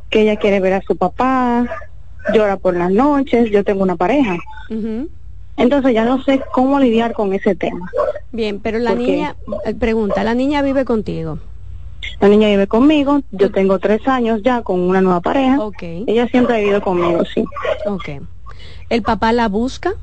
que 0.09 0.21
ella 0.21 0.35
quiere 0.35 0.59
ver 0.59 0.73
a 0.73 0.81
su 0.81 0.97
papá, 0.97 1.65
llora 2.33 2.57
por 2.57 2.75
las 2.75 2.91
noches, 2.91 3.49
yo 3.49 3.63
tengo 3.63 3.83
una 3.83 3.95
pareja. 3.95 4.37
Entonces 5.59 5.93
ya 5.93 6.05
no 6.05 6.23
sé 6.23 6.41
cómo 6.53 6.79
lidiar 6.79 7.13
con 7.13 7.33
ese 7.33 7.53
tema. 7.53 7.91
Bien, 8.31 8.59
pero 8.59 8.79
la 8.79 8.95
niña, 8.95 9.35
eh, 9.65 9.73
pregunta, 9.75 10.23
¿la 10.23 10.33
niña 10.33 10.61
vive 10.61 10.85
contigo? 10.85 11.39
La 12.21 12.29
niña 12.29 12.47
vive 12.47 12.67
conmigo, 12.67 13.21
yo 13.31 13.51
tengo 13.51 13.77
tres 13.77 14.07
años 14.07 14.41
ya 14.41 14.61
con 14.61 14.79
una 14.79 15.01
nueva 15.01 15.19
pareja. 15.19 15.59
Okay. 15.59 16.05
Ella 16.07 16.27
siempre 16.27 16.55
ha 16.55 16.59
vivido 16.59 16.81
conmigo, 16.81 17.23
sí. 17.25 17.43
Ok. 17.85 18.09
¿El 18.89 19.01
papá 19.03 19.33
la 19.33 19.49
busca? 19.49 19.93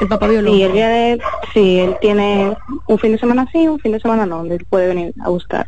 ¿El 0.00 0.08
papá 0.08 0.28
biológico? 0.28 0.56
Sí, 0.56 0.62
él, 0.62 0.72
viene, 0.72 1.18
sí, 1.54 1.78
él 1.80 1.96
tiene 2.00 2.56
un 2.86 2.98
fin 2.98 3.12
de 3.12 3.18
semana 3.18 3.48
sí, 3.50 3.66
un 3.66 3.78
fin 3.80 3.92
de 3.92 4.00
semana 4.00 4.26
no, 4.26 4.44
él 4.44 4.66
puede 4.68 4.88
venir 4.88 5.14
a 5.22 5.30
buscar. 5.30 5.66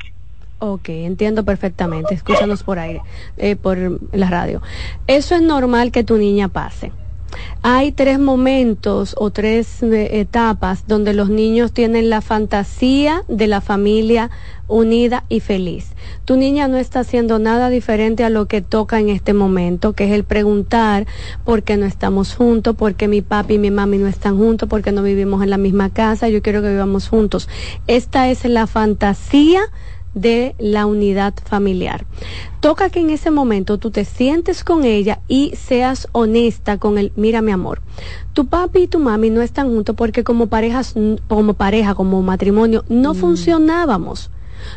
Ok, 0.58 0.88
entiendo 0.90 1.44
perfectamente. 1.44 2.14
Escúchanos 2.14 2.62
por 2.62 2.78
aire, 2.78 3.02
eh, 3.36 3.56
por 3.56 3.78
la 4.12 4.30
radio. 4.30 4.62
Eso 5.06 5.34
es 5.34 5.42
normal 5.42 5.92
que 5.92 6.04
tu 6.04 6.16
niña 6.16 6.48
pase 6.48 6.92
hay 7.62 7.92
tres 7.92 8.18
momentos 8.18 9.14
o 9.18 9.30
tres 9.30 9.82
eh, 9.82 10.20
etapas 10.20 10.86
donde 10.86 11.14
los 11.14 11.30
niños 11.30 11.72
tienen 11.72 12.10
la 12.10 12.20
fantasía 12.20 13.22
de 13.28 13.46
la 13.46 13.60
familia 13.60 14.30
unida 14.66 15.24
y 15.28 15.40
feliz. 15.40 15.92
Tu 16.24 16.36
niña 16.36 16.68
no 16.68 16.78
está 16.78 17.00
haciendo 17.00 17.38
nada 17.38 17.68
diferente 17.68 18.24
a 18.24 18.30
lo 18.30 18.46
que 18.46 18.62
toca 18.62 18.98
en 18.98 19.08
este 19.08 19.34
momento, 19.34 19.92
que 19.92 20.06
es 20.06 20.12
el 20.12 20.24
preguntar 20.24 21.06
por 21.44 21.62
qué 21.62 21.76
no 21.76 21.86
estamos 21.86 22.34
juntos, 22.34 22.74
por 22.76 22.94
qué 22.94 23.08
mi 23.08 23.20
papi 23.20 23.54
y 23.54 23.58
mi 23.58 23.70
mami 23.70 23.98
no 23.98 24.08
están 24.08 24.38
juntos, 24.38 24.68
por 24.68 24.82
qué 24.82 24.92
no 24.92 25.02
vivimos 25.02 25.42
en 25.42 25.50
la 25.50 25.58
misma 25.58 25.90
casa, 25.90 26.28
yo 26.28 26.42
quiero 26.42 26.62
que 26.62 26.70
vivamos 26.70 27.08
juntos. 27.08 27.48
Esta 27.86 28.28
es 28.28 28.44
la 28.44 28.66
fantasía 28.66 29.60
de 30.14 30.54
la 30.58 30.86
unidad 30.86 31.34
familiar. 31.44 32.06
Toca 32.60 32.88
que 32.88 33.00
en 33.00 33.10
ese 33.10 33.30
momento 33.30 33.78
tú 33.78 33.90
te 33.90 34.04
sientes 34.04 34.64
con 34.64 34.84
ella 34.84 35.20
y 35.28 35.52
seas 35.56 36.08
honesta 36.12 36.78
con 36.78 36.98
él. 36.98 37.12
Mira, 37.16 37.42
mi 37.42 37.52
amor, 37.52 37.82
tu 38.32 38.46
papi 38.46 38.82
y 38.82 38.86
tu 38.86 38.98
mami 38.98 39.30
no 39.30 39.42
están 39.42 39.68
juntos 39.68 39.94
porque 39.96 40.24
como 40.24 40.46
parejas, 40.46 40.94
como 41.28 41.54
pareja, 41.54 41.94
como 41.94 42.22
matrimonio, 42.22 42.84
no 42.88 43.12
mm. 43.12 43.16
funcionábamos. 43.16 44.30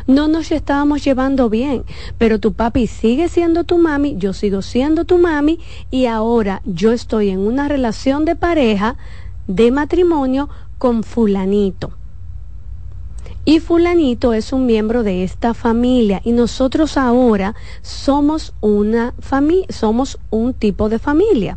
No 0.06 0.28
nos 0.28 0.52
estábamos 0.52 1.02
llevando 1.02 1.48
bien, 1.48 1.84
pero 2.18 2.38
tu 2.38 2.52
papi 2.52 2.86
sigue 2.86 3.28
siendo 3.28 3.64
tu 3.64 3.78
mami, 3.78 4.16
yo 4.18 4.34
sigo 4.34 4.60
siendo 4.60 5.06
tu 5.06 5.16
mami 5.16 5.60
y 5.90 6.04
ahora 6.06 6.60
yo 6.66 6.92
estoy 6.92 7.30
en 7.30 7.38
una 7.38 7.68
relación 7.68 8.26
de 8.26 8.36
pareja, 8.36 8.96
de 9.46 9.70
matrimonio 9.70 10.50
con 10.76 11.04
fulanito 11.04 11.92
y 13.48 13.60
fulanito 13.60 14.34
es 14.34 14.52
un 14.52 14.66
miembro 14.66 15.02
de 15.02 15.24
esta 15.24 15.54
familia 15.54 16.20
y 16.22 16.32
nosotros 16.32 16.98
ahora 16.98 17.54
somos 17.80 18.52
una 18.60 19.14
familia, 19.20 19.64
somos 19.70 20.18
un 20.28 20.52
tipo 20.52 20.90
de 20.90 20.98
familia. 20.98 21.56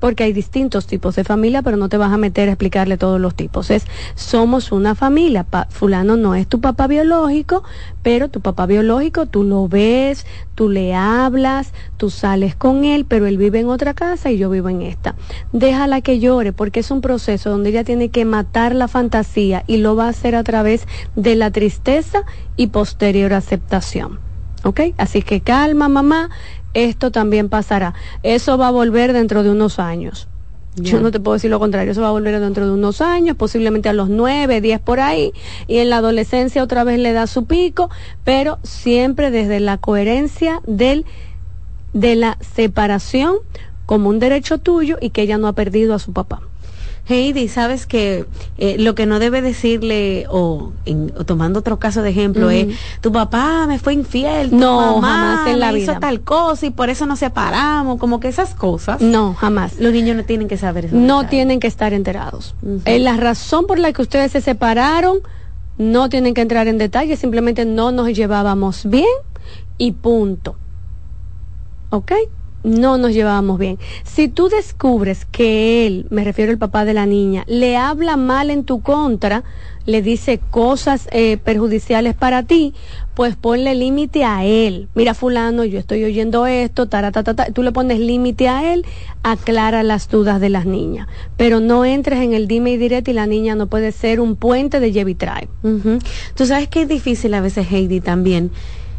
Porque 0.00 0.24
hay 0.24 0.32
distintos 0.32 0.86
tipos 0.86 1.16
de 1.16 1.24
familia, 1.24 1.62
pero 1.62 1.76
no 1.76 1.88
te 1.88 1.96
vas 1.96 2.12
a 2.12 2.16
meter 2.18 2.48
a 2.48 2.52
explicarle 2.52 2.96
todos 2.96 3.20
los 3.20 3.34
tipos. 3.34 3.70
Es, 3.70 3.84
somos 4.14 4.72
una 4.72 4.94
familia, 4.94 5.46
fulano 5.70 6.16
no 6.16 6.34
es 6.34 6.46
tu 6.46 6.60
papá 6.60 6.86
biológico, 6.86 7.62
pero 8.02 8.28
tu 8.28 8.40
papá 8.40 8.66
biológico 8.66 9.26
tú 9.26 9.42
lo 9.42 9.68
ves, 9.68 10.26
tú 10.54 10.68
le 10.68 10.94
hablas, 10.94 11.72
tú 11.96 12.10
sales 12.10 12.54
con 12.54 12.84
él, 12.84 13.04
pero 13.04 13.26
él 13.26 13.38
vive 13.38 13.60
en 13.60 13.68
otra 13.68 13.94
casa 13.94 14.30
y 14.30 14.38
yo 14.38 14.50
vivo 14.50 14.68
en 14.68 14.82
esta. 14.82 15.14
Déjala 15.52 16.00
que 16.00 16.20
llore, 16.20 16.52
porque 16.52 16.80
es 16.80 16.90
un 16.90 17.00
proceso 17.00 17.50
donde 17.50 17.70
ella 17.70 17.84
tiene 17.84 18.10
que 18.10 18.24
matar 18.24 18.74
la 18.74 18.88
fantasía 18.88 19.64
y 19.66 19.78
lo 19.78 19.96
va 19.96 20.06
a 20.06 20.10
hacer 20.10 20.34
a 20.34 20.44
través 20.44 20.86
de 21.16 21.34
la 21.34 21.50
tristeza 21.50 22.22
y 22.56 22.68
posterior 22.68 23.32
aceptación. 23.32 24.20
¿Ok? 24.64 24.80
Así 24.96 25.22
que 25.22 25.40
calma, 25.40 25.88
mamá, 25.88 26.30
esto 26.74 27.10
también 27.10 27.48
pasará. 27.48 27.94
Eso 28.22 28.58
va 28.58 28.68
a 28.68 28.72
volver 28.72 29.12
dentro 29.12 29.42
de 29.42 29.50
unos 29.50 29.78
años. 29.78 30.28
Yo 30.76 31.00
no 31.00 31.10
te 31.10 31.18
puedo 31.18 31.34
decir 31.34 31.50
lo 31.50 31.58
contrario, 31.58 31.90
eso 31.90 32.02
va 32.02 32.08
a 32.08 32.12
volver 32.12 32.38
dentro 32.38 32.66
de 32.66 32.72
unos 32.72 33.00
años, 33.00 33.36
posiblemente 33.36 33.88
a 33.88 33.92
los 33.92 34.08
nueve, 34.08 34.60
diez 34.60 34.78
por 34.78 35.00
ahí, 35.00 35.32
y 35.66 35.78
en 35.78 35.90
la 35.90 35.96
adolescencia 35.96 36.62
otra 36.62 36.84
vez 36.84 37.00
le 37.00 37.12
da 37.12 37.26
su 37.26 37.46
pico, 37.46 37.90
pero 38.22 38.58
siempre 38.62 39.32
desde 39.32 39.58
la 39.58 39.78
coherencia 39.78 40.60
del, 40.66 41.04
de 41.94 42.14
la 42.14 42.38
separación 42.40 43.36
como 43.86 44.08
un 44.08 44.18
derecho 44.18 44.58
tuyo 44.58 44.98
y 45.00 45.10
que 45.10 45.22
ella 45.22 45.38
no 45.38 45.48
ha 45.48 45.54
perdido 45.54 45.94
a 45.94 45.98
su 45.98 46.12
papá. 46.12 46.42
Heidi, 47.08 47.48
sabes 47.48 47.86
que 47.86 48.26
eh, 48.58 48.76
lo 48.78 48.94
que 48.94 49.06
no 49.06 49.18
debe 49.18 49.40
decirle, 49.40 50.26
o, 50.28 50.72
tomando 51.26 51.60
otro 51.60 51.78
caso 51.78 52.02
de 52.02 52.10
ejemplo, 52.10 52.50
es, 52.50 52.76
tu 53.00 53.12
papá 53.12 53.66
me 53.66 53.78
fue 53.78 53.94
infiel, 53.94 54.50
tu 54.50 54.56
no, 54.56 55.00
jamás 55.00 55.48
en 55.48 55.60
la 55.60 55.72
me 55.72 55.78
hizo 55.78 55.98
tal 55.98 56.20
cosa 56.20 56.66
y 56.66 56.70
por 56.70 56.90
eso 56.90 57.06
nos 57.06 57.18
separamos, 57.20 57.98
como 57.98 58.20
que 58.20 58.28
esas 58.28 58.54
cosas. 58.54 59.00
No, 59.00 59.34
jamás. 59.34 59.78
Los 59.78 59.92
niños 59.92 60.16
no 60.16 60.24
tienen 60.24 60.48
que 60.48 60.58
saber 60.58 60.86
eso. 60.86 60.96
No 60.96 61.26
tienen 61.26 61.60
que 61.60 61.66
estar 61.66 61.94
enterados. 61.94 62.54
Eh, 62.84 62.98
la 62.98 63.16
razón 63.16 63.66
por 63.66 63.78
la 63.78 63.92
que 63.92 64.02
ustedes 64.02 64.32
se 64.32 64.40
separaron, 64.40 65.18
no 65.78 66.08
tienen 66.08 66.34
que 66.34 66.42
entrar 66.42 66.68
en 66.68 66.76
detalle, 66.76 67.16
simplemente 67.16 67.64
no 67.64 67.90
nos 67.90 68.08
llevábamos 68.08 68.84
bien 68.84 69.06
y 69.78 69.92
punto. 69.92 70.56
¿Ok? 71.90 72.12
No 72.62 72.98
nos 72.98 73.12
llevábamos 73.12 73.58
bien. 73.58 73.78
Si 74.04 74.28
tú 74.28 74.48
descubres 74.48 75.24
que 75.24 75.86
él, 75.86 76.06
me 76.10 76.24
refiero 76.24 76.52
al 76.52 76.58
papá 76.58 76.84
de 76.84 76.94
la 76.94 77.06
niña, 77.06 77.44
le 77.46 77.76
habla 77.76 78.16
mal 78.16 78.50
en 78.50 78.64
tu 78.64 78.80
contra, 78.80 79.44
le 79.86 80.02
dice 80.02 80.38
cosas 80.50 81.08
eh, 81.12 81.38
perjudiciales 81.38 82.14
para 82.14 82.42
ti, 82.42 82.74
pues 83.14 83.36
ponle 83.36 83.74
límite 83.74 84.22
a 84.24 84.44
él. 84.44 84.88
Mira, 84.94 85.14
fulano, 85.14 85.64
yo 85.64 85.78
estoy 85.78 86.04
oyendo 86.04 86.46
esto, 86.46 86.86
taratatata. 86.86 87.46
tú 87.52 87.62
le 87.62 87.72
pones 87.72 87.98
límite 87.98 88.48
a 88.48 88.72
él, 88.72 88.84
aclara 89.22 89.82
las 89.82 90.08
dudas 90.08 90.40
de 90.40 90.50
las 90.50 90.66
niñas. 90.66 91.08
Pero 91.36 91.60
no 91.60 91.84
entres 91.84 92.20
en 92.20 92.34
el 92.34 92.48
dime 92.48 92.72
y 92.72 92.76
directo 92.76 93.10
y 93.10 93.14
la 93.14 93.26
niña 93.26 93.54
no 93.54 93.66
puede 93.66 93.92
ser 93.92 94.20
un 94.20 94.36
puente 94.36 94.78
de 94.78 94.92
lleve 94.92 95.16
Tú 96.34 96.46
sabes 96.46 96.68
que 96.68 96.82
es 96.82 96.88
difícil 96.88 97.32
a 97.34 97.40
veces, 97.40 97.66
Heidi, 97.72 98.00
también 98.00 98.50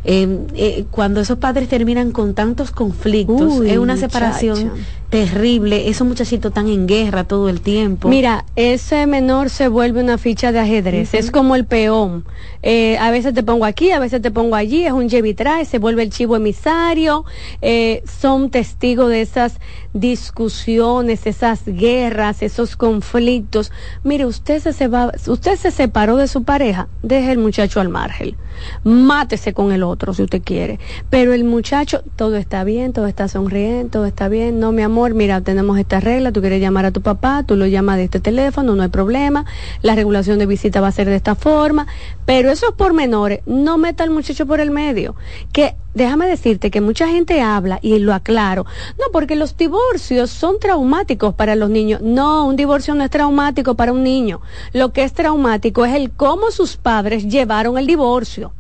eh, 0.03 0.47
eh, 0.55 0.85
cuando 0.91 1.19
esos 1.21 1.37
padres 1.37 1.67
terminan 1.67 2.11
con 2.11 2.33
tantos 2.33 2.71
conflictos, 2.71 3.61
es 3.65 3.77
una 3.77 3.97
separación 3.97 4.71
terrible, 5.09 5.89
esos 5.89 6.07
muchachitos 6.07 6.51
están 6.51 6.67
en 6.67 6.87
guerra 6.87 7.23
todo 7.23 7.49
el 7.49 7.61
tiempo. 7.61 8.09
Mira, 8.09 8.45
ese 8.55 9.07
menor 9.07 9.49
se 9.49 9.67
vuelve 9.67 10.03
una 10.03 10.17
ficha 10.17 10.51
de 10.51 10.59
ajedrez, 10.59 11.13
es 11.13 11.31
como 11.31 11.55
el 11.55 11.65
peón. 11.65 12.25
Eh, 12.61 12.97
a 12.97 13.09
veces 13.09 13.33
te 13.33 13.41
pongo 13.41 13.65
aquí, 13.65 13.91
a 13.91 13.99
veces 13.99 14.21
te 14.21 14.29
pongo 14.29 14.55
allí, 14.55 14.85
es 14.85 14.91
un 14.91 15.09
trae, 15.35 15.65
se 15.65 15.79
vuelve 15.79 16.03
el 16.03 16.11
chivo 16.11 16.35
emisario, 16.35 17.25
eh, 17.61 18.03
son 18.21 18.51
testigos 18.51 19.09
de 19.09 19.21
esas 19.21 19.59
discusiones, 19.93 21.25
esas 21.25 21.65
guerras, 21.65 22.43
esos 22.43 22.75
conflictos. 22.75 23.71
Mire, 24.03 24.25
usted 24.25 24.61
se, 24.61 24.73
se 24.73 24.87
va, 24.87 25.11
usted 25.27 25.55
se 25.55 25.71
separó 25.71 26.17
de 26.17 26.27
su 26.27 26.43
pareja, 26.43 26.87
deje 27.01 27.31
el 27.31 27.39
muchacho 27.39 27.79
al 27.79 27.89
margen, 27.89 28.35
mátese 28.83 29.53
con 29.53 29.71
el 29.71 29.81
otro 29.81 30.13
si 30.13 30.21
usted 30.21 30.41
quiere, 30.43 30.79
pero 31.09 31.33
el 31.33 31.45
muchacho, 31.45 32.03
todo 32.15 32.35
está 32.35 32.63
bien, 32.63 32.93
todo 32.93 33.07
está 33.07 33.27
sonriendo, 33.27 33.89
todo 33.89 34.05
está 34.05 34.27
bien, 34.27 34.59
no 34.59 34.71
mi 34.71 34.83
amor 34.83 34.98
mira, 35.07 35.41
tenemos 35.41 35.79
esta 35.79 35.99
regla, 35.99 36.31
tú 36.31 36.41
quieres 36.41 36.61
llamar 36.61 36.85
a 36.85 36.91
tu 36.91 37.01
papá, 37.01 37.43
tú 37.43 37.55
lo 37.55 37.65
llamas 37.65 37.97
de 37.97 38.03
este 38.03 38.19
teléfono, 38.19 38.75
no 38.75 38.83
hay 38.83 38.89
problema, 38.89 39.45
la 39.81 39.95
regulación 39.95 40.39
de 40.39 40.45
visita 40.45 40.81
va 40.81 40.87
a 40.87 40.91
ser 40.91 41.07
de 41.07 41.15
esta 41.15 41.35
forma, 41.35 41.87
pero 42.25 42.51
eso 42.51 42.67
es 42.69 42.75
por 42.75 42.93
menores, 42.93 43.39
no 43.45 43.77
meta 43.77 44.03
al 44.03 44.09
muchacho 44.09 44.45
por 44.45 44.59
el 44.59 44.71
medio, 44.71 45.15
que 45.53 45.75
déjame 45.93 46.27
decirte 46.27 46.69
que 46.69 46.81
mucha 46.81 47.07
gente 47.07 47.41
habla 47.41 47.79
y 47.81 47.97
lo 47.99 48.13
aclaro, 48.13 48.65
no, 48.99 49.05
porque 49.13 49.35
los 49.35 49.55
divorcios 49.55 50.29
son 50.29 50.59
traumáticos 50.59 51.33
para 51.33 51.55
los 51.55 51.69
niños, 51.69 52.01
no, 52.01 52.45
un 52.45 52.55
divorcio 52.55 52.93
no 52.95 53.03
es 53.03 53.09
traumático 53.09 53.75
para 53.75 53.93
un 53.93 54.03
niño, 54.03 54.41
lo 54.73 54.91
que 54.91 55.03
es 55.03 55.13
traumático 55.13 55.85
es 55.85 55.95
el 55.95 56.11
cómo 56.11 56.51
sus 56.51 56.77
padres 56.77 57.27
llevaron 57.27 57.77
el 57.77 57.87
divorcio. 57.87 58.53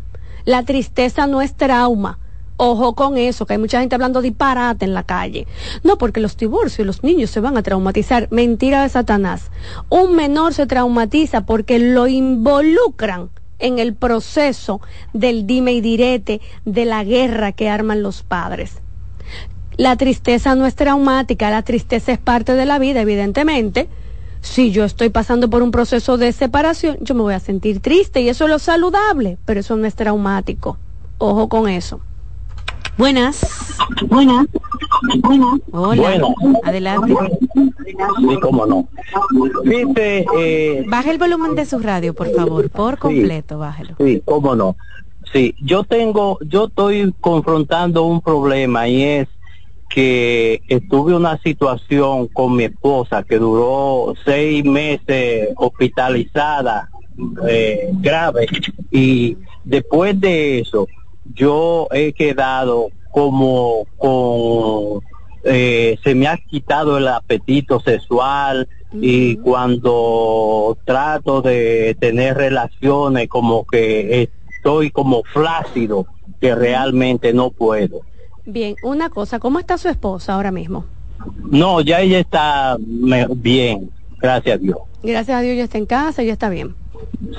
La 0.45 0.63
tristeza 0.63 1.27
no 1.27 1.41
es 1.41 1.53
trauma 1.53 2.17
Ojo 2.61 2.93
con 2.93 3.17
eso, 3.17 3.45
que 3.45 3.53
hay 3.53 3.57
mucha 3.57 3.79
gente 3.79 3.95
hablando 3.95 4.21
disparate 4.21 4.83
en 4.83 4.93
la 4.93 5.03
calle. 5.03 5.47
No, 5.81 5.97
porque 5.97 6.19
los 6.19 6.35
divorcios, 6.35 6.85
los 6.85 7.03
niños 7.03 7.29
se 7.29 7.39
van 7.39 7.55
a 7.55 7.63
traumatizar. 7.63 8.27
Mentira 8.31 8.83
de 8.83 8.89
Satanás. 8.89 9.49
Un 9.87 10.13
menor 10.13 10.53
se 10.53 10.67
traumatiza 10.67 11.45
porque 11.45 11.79
lo 11.79 12.07
involucran 12.07 13.29
en 13.59 13.79
el 13.79 13.93
proceso 13.95 14.81
del 15.13 15.47
dime 15.47 15.71
y 15.71 15.79
direte, 15.79 16.41
de 16.65 16.83
la 16.83 17.05
guerra 17.05 17.53
que 17.53 17.69
arman 17.69 18.03
los 18.03 18.23
padres. 18.23 18.81
La 19.77 19.95
tristeza 19.95 20.53
no 20.55 20.65
es 20.65 20.75
traumática, 20.75 21.49
la 21.51 21.61
tristeza 21.61 22.11
es 22.11 22.19
parte 22.19 22.55
de 22.55 22.65
la 22.65 22.77
vida, 22.77 22.99
evidentemente. 22.99 23.87
Si 24.41 24.71
yo 24.71 24.83
estoy 24.83 25.07
pasando 25.07 25.49
por 25.49 25.63
un 25.63 25.71
proceso 25.71 26.17
de 26.17 26.33
separación, 26.33 26.97
yo 26.99 27.15
me 27.15 27.21
voy 27.21 27.35
a 27.35 27.39
sentir 27.39 27.79
triste 27.79 28.19
y 28.19 28.27
eso 28.27 28.43
es 28.43 28.49
lo 28.49 28.59
saludable, 28.59 29.37
pero 29.45 29.61
eso 29.61 29.77
no 29.77 29.87
es 29.87 29.95
traumático. 29.95 30.77
Ojo 31.19 31.47
con 31.47 31.69
eso. 31.69 32.01
Buenas. 32.99 33.39
Buenas. 34.09 34.45
Buenas. 35.21 35.59
Hola. 35.71 36.21
Adelante. 36.65 37.15
Sí, 37.55 38.39
cómo 38.41 38.65
no. 38.65 38.89
Viste, 39.63 40.25
eh, 40.37 40.83
Baja 40.85 41.09
el 41.09 41.17
volumen 41.17 41.55
de 41.55 41.65
su 41.65 41.79
radio, 41.79 42.13
por 42.13 42.29
favor, 42.35 42.69
por 42.69 42.97
completo, 42.97 43.57
bájelo. 43.57 43.95
Sí, 43.97 44.21
cómo 44.25 44.53
no. 44.53 44.75
Sí, 45.31 45.55
yo 45.61 45.85
tengo, 45.85 46.39
yo 46.41 46.65
estoy 46.65 47.15
confrontando 47.21 48.03
un 48.03 48.19
problema 48.19 48.89
y 48.89 49.01
es 49.03 49.29
que 49.89 50.61
estuve 50.67 51.15
una 51.15 51.37
situación 51.37 52.27
con 52.27 52.57
mi 52.57 52.65
esposa 52.65 53.23
que 53.23 53.39
duró 53.39 54.13
seis 54.25 54.65
meses 54.65 55.47
hospitalizada, 55.55 56.89
eh, 57.47 57.91
grave, 57.93 58.47
y 58.91 59.37
después 59.63 60.19
de 60.19 60.59
eso, 60.59 60.85
yo 61.33 61.87
he 61.91 62.13
quedado 62.13 62.89
como 63.11 63.85
con 63.97 65.01
eh, 65.43 65.97
se 66.03 66.15
me 66.15 66.27
ha 66.27 66.37
quitado 66.37 66.97
el 66.97 67.07
apetito 67.07 67.79
sexual 67.79 68.67
y 68.91 69.35
cuando 69.37 70.77
trato 70.83 71.41
de 71.41 71.95
tener 71.99 72.35
relaciones 72.37 73.29
como 73.29 73.65
que 73.65 74.29
estoy 74.55 74.89
como 74.89 75.23
flácido 75.23 76.07
que 76.41 76.55
realmente 76.55 77.33
no 77.33 77.51
puedo. 77.51 78.01
Bien, 78.45 78.75
una 78.83 79.09
cosa, 79.09 79.39
¿cómo 79.39 79.59
está 79.59 79.77
su 79.77 79.89
esposa 79.89 80.33
ahora 80.33 80.51
mismo? 80.51 80.85
No, 81.51 81.81
ya 81.81 82.01
ella 82.01 82.19
está 82.19 82.77
bien, 82.79 83.91
gracias 84.19 84.55
a 84.55 84.57
Dios. 84.57 84.77
Gracias 85.03 85.37
a 85.37 85.41
Dios 85.41 85.57
ya 85.57 85.63
está 85.63 85.77
en 85.77 85.85
casa, 85.85 86.23
ya 86.23 86.33
está 86.33 86.49
bien. 86.49 86.75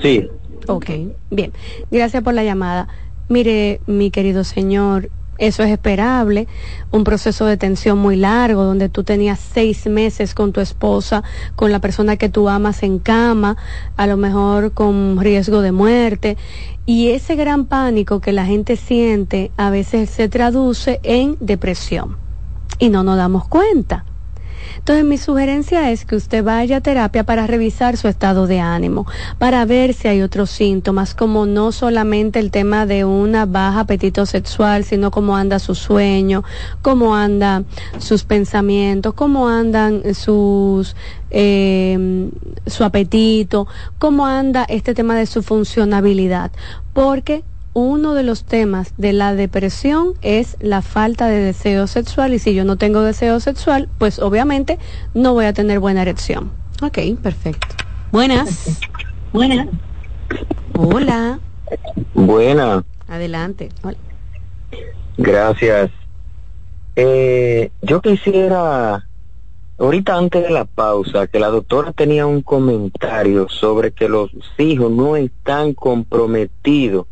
Sí. 0.01 0.27
Ok, 0.67 0.91
bien. 1.31 1.53
Gracias 1.91 2.23
por 2.23 2.35
la 2.35 2.45
llamada. 2.45 2.89
Mire, 3.31 3.81
mi 3.87 4.11
querido 4.11 4.43
señor, 4.43 5.09
eso 5.39 5.63
es 5.63 5.71
esperable, 5.71 6.49
un 6.91 7.05
proceso 7.05 7.47
de 7.47 7.57
tensión 7.57 7.97
muy 7.97 8.17
largo, 8.17 8.65
donde 8.65 8.89
tú 8.89 9.05
tenías 9.05 9.39
seis 9.39 9.87
meses 9.87 10.35
con 10.35 10.53
tu 10.53 10.61
esposa, 10.61 11.23
con 11.55 11.71
la 11.71 11.79
persona 11.79 12.17
que 12.17 12.29
tú 12.29 12.49
amas 12.49 12.83
en 12.83 12.99
cama, 12.99 13.57
a 13.97 14.09
lo 14.09 14.17
mejor 14.17 14.73
con 14.73 15.17
riesgo 15.21 15.61
de 15.61 15.71
muerte, 15.71 16.39
y 16.87 17.11
ese 17.11 17.37
gran 17.37 17.67
pánico 17.67 18.21
que 18.21 18.33
la 18.33 18.47
gente 18.47 18.75
siente 18.75 19.53
a 19.57 19.71
veces 19.71 20.11
se 20.11 20.29
traduce 20.29 20.99
en 21.05 21.37
depresión, 21.39 22.17
y 22.81 22.89
no 22.89 23.05
nos 23.05 23.17
damos 23.17 23.47
cuenta. 23.47 24.07
Entonces 24.79 25.05
mi 25.05 25.19
sugerencia 25.19 25.91
es 25.91 26.05
que 26.05 26.17
usted 26.17 26.43
vaya 26.45 26.79
a 26.79 26.81
terapia 26.81 27.25
para 27.25 27.47
revisar 27.47 27.97
su 27.97 28.09
estado 28.09 28.47
de 28.47 28.61
ánimo, 28.61 29.07
para 29.39 29.65
ver 29.65 29.95
si 29.95 30.09
hay 30.09 30.23
otros 30.23 30.51
síntomas, 30.51 31.15
como 31.15 31.47
no 31.47 31.73
solamente 31.73 32.39
el 32.39 32.51
tema 32.51 32.87
de 32.87 33.05
una 33.05 33.47
baja 33.47 33.81
apetito 33.81 34.27
sexual, 34.27 34.85
sino 34.85 35.11
cómo 35.11 35.37
anda 35.37 35.59
su 35.59 35.75
sueño, 35.75 36.45
cómo 36.83 37.15
andan 37.15 37.67
sus 37.99 38.25
pensamientos, 38.25 39.15
cómo 39.15 39.49
andan 39.49 40.15
sus 40.15 40.97
eh, 41.31 42.29
su 42.67 42.85
apetito, 42.85 43.69
cómo 43.99 44.27
anda 44.27 44.65
este 44.65 44.95
tema 44.95 45.17
de 45.17 45.27
su 45.27 45.43
funcionabilidad, 45.43 46.51
porque 46.93 47.45
uno 47.73 48.15
de 48.15 48.23
los 48.23 48.45
temas 48.45 48.95
de 48.97 49.13
la 49.13 49.35
depresión 49.35 50.15
es 50.23 50.57
la 50.61 50.83
falta 50.83 51.29
de 51.29 51.39
deseo 51.39 51.87
sexual 51.87 52.35
y 52.35 52.39
si 52.39 52.55
yo 52.55 52.65
no 52.65 52.77
tengo 52.77 53.03
deseo 53.03 53.41
sexual, 53.41 53.89
pues 53.99 54.19
obviamente 54.19 54.79
no 55.15 55.35
voy 55.35 55.45
a 55.45 55.53
tener 55.53 55.79
buena 55.79 56.03
erección. 56.03 56.51
Ok, 56.83 56.99
perfecto. 57.23 57.77
Buenas. 58.11 58.81
Buenas. 59.33 59.69
Hola. 60.77 61.39
Buena. 62.15 62.85
Adelante. 63.09 63.69
Gracias. 65.17 65.91
Eh, 66.97 67.71
yo 67.83 68.01
quisiera, 68.01 69.07
ahorita 69.79 70.17
antes 70.17 70.43
de 70.43 70.51
la 70.51 70.65
pausa, 70.65 71.29
que 71.29 71.39
la 71.39 71.49
doctora 71.49 71.93
tenía 71.93 72.27
un 72.27 72.43
comentario 72.43 73.49
sobre 73.49 73.93
que 73.93 74.09
los 74.09 74.31
hijos 74.59 74.91
no 74.91 75.17
están 75.17 75.75
comprometidos 75.75 77.07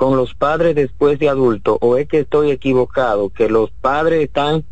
con 0.00 0.16
los 0.16 0.34
padres 0.34 0.74
después 0.74 1.18
de 1.18 1.28
adultos, 1.28 1.76
o 1.82 1.98
es 1.98 2.08
que 2.08 2.20
estoy 2.20 2.50
equivocado, 2.50 3.28
que 3.28 3.50
los 3.50 3.70
padres 3.70 4.24
están 4.24 4.64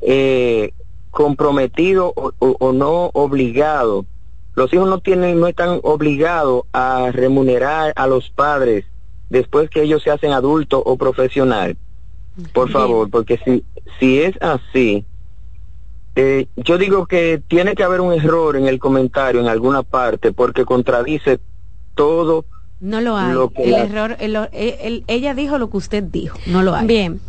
eh, 0.00 0.72
comprometidos 1.10 2.12
o, 2.14 2.32
o 2.38 2.72
no 2.72 3.10
obligados 3.12 4.06
los 4.54 4.72
hijos 4.74 4.88
no 4.88 4.98
tienen, 4.98 5.40
no 5.40 5.46
están 5.46 5.80
obligados 5.82 6.64
a 6.72 7.10
remunerar 7.12 7.92
a 7.96 8.06
los 8.06 8.30
padres 8.30 8.84
después 9.28 9.70
que 9.70 9.82
ellos 9.82 10.02
se 10.02 10.10
hacen 10.10 10.32
adultos 10.32 10.82
o 10.84 10.96
profesional. 10.96 11.76
Por 12.52 12.70
favor, 12.70 13.08
porque 13.10 13.40
si, 13.44 13.64
si 13.98 14.20
es 14.20 14.36
así, 14.42 15.04
eh, 16.14 16.46
yo 16.56 16.78
digo 16.78 17.06
que 17.06 17.42
tiene 17.48 17.74
que 17.74 17.84
haber 17.84 18.00
un 18.00 18.12
error 18.12 18.56
en 18.56 18.68
el 18.68 18.78
comentario 18.78 19.40
en 19.40 19.48
alguna 19.48 19.82
parte 19.82 20.30
porque 20.32 20.64
contradice 20.64 21.40
todo. 21.94 22.44
No 22.80 23.00
lo 23.00 23.16
hay. 23.16 23.36
el 23.56 23.74
error, 23.74 24.16
ella 24.20 25.34
dijo 25.34 25.58
lo 25.58 25.70
que 25.70 25.76
usted 25.76 26.02
dijo. 26.02 26.38
No 26.46 26.62
lo 26.62 26.74
hay. 26.74 26.86
Bien. 26.86 27.20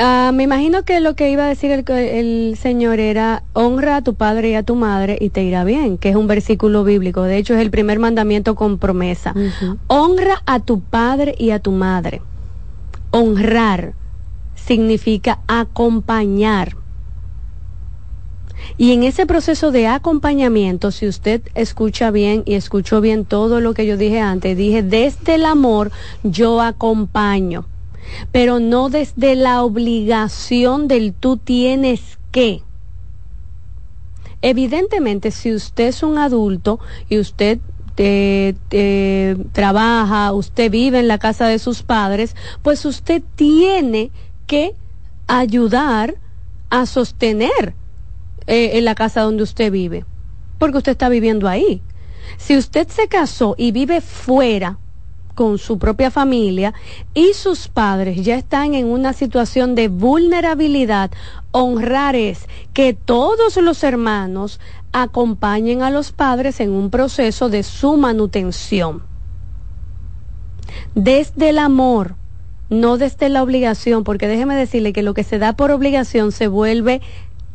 Ah, 0.00 0.30
me 0.32 0.44
imagino 0.44 0.84
que 0.84 1.00
lo 1.00 1.14
que 1.14 1.28
iba 1.28 1.44
a 1.44 1.48
decir 1.48 1.72
el, 1.72 2.56
Señor 2.56 3.00
era, 3.00 3.42
honra 3.52 3.96
a 3.96 4.02
tu 4.02 4.14
padre 4.14 4.50
y 4.50 4.54
a 4.54 4.62
tu 4.62 4.76
madre 4.76 5.18
y 5.20 5.30
te 5.30 5.42
irá 5.42 5.64
bien, 5.64 5.98
que 5.98 6.10
es 6.10 6.16
un 6.16 6.28
versículo 6.28 6.84
bíblico. 6.84 7.22
De 7.24 7.36
hecho, 7.36 7.54
es 7.54 7.60
el 7.60 7.70
primer 7.70 7.98
mandamiento 7.98 8.54
con 8.54 8.78
promesa. 8.78 9.34
Honra 9.88 10.40
a 10.46 10.60
tu 10.60 10.80
padre 10.80 11.34
y 11.36 11.50
a 11.50 11.58
tu 11.58 11.72
madre. 11.72 12.22
Honrar 13.10 13.94
significa 14.54 15.40
acompañar. 15.48 16.76
Y 18.76 18.92
en 18.92 19.02
ese 19.02 19.26
proceso 19.26 19.70
de 19.70 19.86
acompañamiento, 19.86 20.90
si 20.90 21.06
usted 21.06 21.42
escucha 21.54 22.10
bien 22.10 22.42
y 22.46 22.54
escuchó 22.54 23.00
bien 23.00 23.24
todo 23.24 23.60
lo 23.60 23.74
que 23.74 23.86
yo 23.86 23.96
dije 23.96 24.20
antes, 24.20 24.56
dije, 24.56 24.82
desde 24.82 25.36
el 25.36 25.46
amor 25.46 25.90
yo 26.22 26.60
acompaño 26.60 27.66
pero 28.32 28.60
no 28.60 28.88
desde 28.88 29.34
la 29.34 29.62
obligación 29.62 30.88
del 30.88 31.12
tú 31.12 31.36
tienes 31.36 32.18
que. 32.30 32.62
Evidentemente, 34.40 35.30
si 35.30 35.52
usted 35.52 35.88
es 35.88 36.02
un 36.02 36.18
adulto 36.18 36.78
y 37.08 37.18
usted 37.18 37.58
eh, 37.96 38.54
eh, 38.70 39.36
trabaja, 39.52 40.32
usted 40.32 40.70
vive 40.70 41.00
en 41.00 41.08
la 41.08 41.18
casa 41.18 41.46
de 41.46 41.58
sus 41.58 41.82
padres, 41.82 42.36
pues 42.62 42.84
usted 42.84 43.22
tiene 43.34 44.12
que 44.46 44.74
ayudar 45.26 46.14
a 46.70 46.86
sostener 46.86 47.74
eh, 48.48 48.78
en 48.78 48.86
la 48.86 48.94
casa 48.94 49.20
donde 49.20 49.42
usted 49.42 49.70
vive, 49.70 50.06
porque 50.58 50.78
usted 50.78 50.92
está 50.92 51.10
viviendo 51.10 51.48
ahí. 51.48 51.82
Si 52.38 52.56
usted 52.56 52.88
se 52.88 53.06
casó 53.06 53.54
y 53.58 53.72
vive 53.72 54.00
fuera 54.00 54.78
con 55.34 55.58
su 55.58 55.78
propia 55.78 56.10
familia 56.10 56.72
y 57.12 57.34
sus 57.34 57.68
padres 57.68 58.24
ya 58.24 58.36
están 58.36 58.74
en 58.74 58.86
una 58.86 59.12
situación 59.12 59.74
de 59.74 59.88
vulnerabilidad, 59.88 61.10
honrar 61.52 62.16
es 62.16 62.46
que 62.72 62.94
todos 62.94 63.56
los 63.58 63.84
hermanos 63.84 64.60
acompañen 64.92 65.82
a 65.82 65.90
los 65.90 66.12
padres 66.12 66.58
en 66.60 66.70
un 66.70 66.88
proceso 66.88 67.50
de 67.50 67.62
su 67.62 67.98
manutención. 67.98 69.02
Desde 70.94 71.50
el 71.50 71.58
amor, 71.58 72.16
no 72.70 72.96
desde 72.96 73.28
la 73.28 73.42
obligación, 73.42 74.04
porque 74.04 74.26
déjeme 74.26 74.56
decirle 74.56 74.94
que 74.94 75.02
lo 75.02 75.14
que 75.14 75.22
se 75.22 75.38
da 75.38 75.52
por 75.52 75.70
obligación 75.70 76.32
se 76.32 76.48
vuelve 76.48 77.00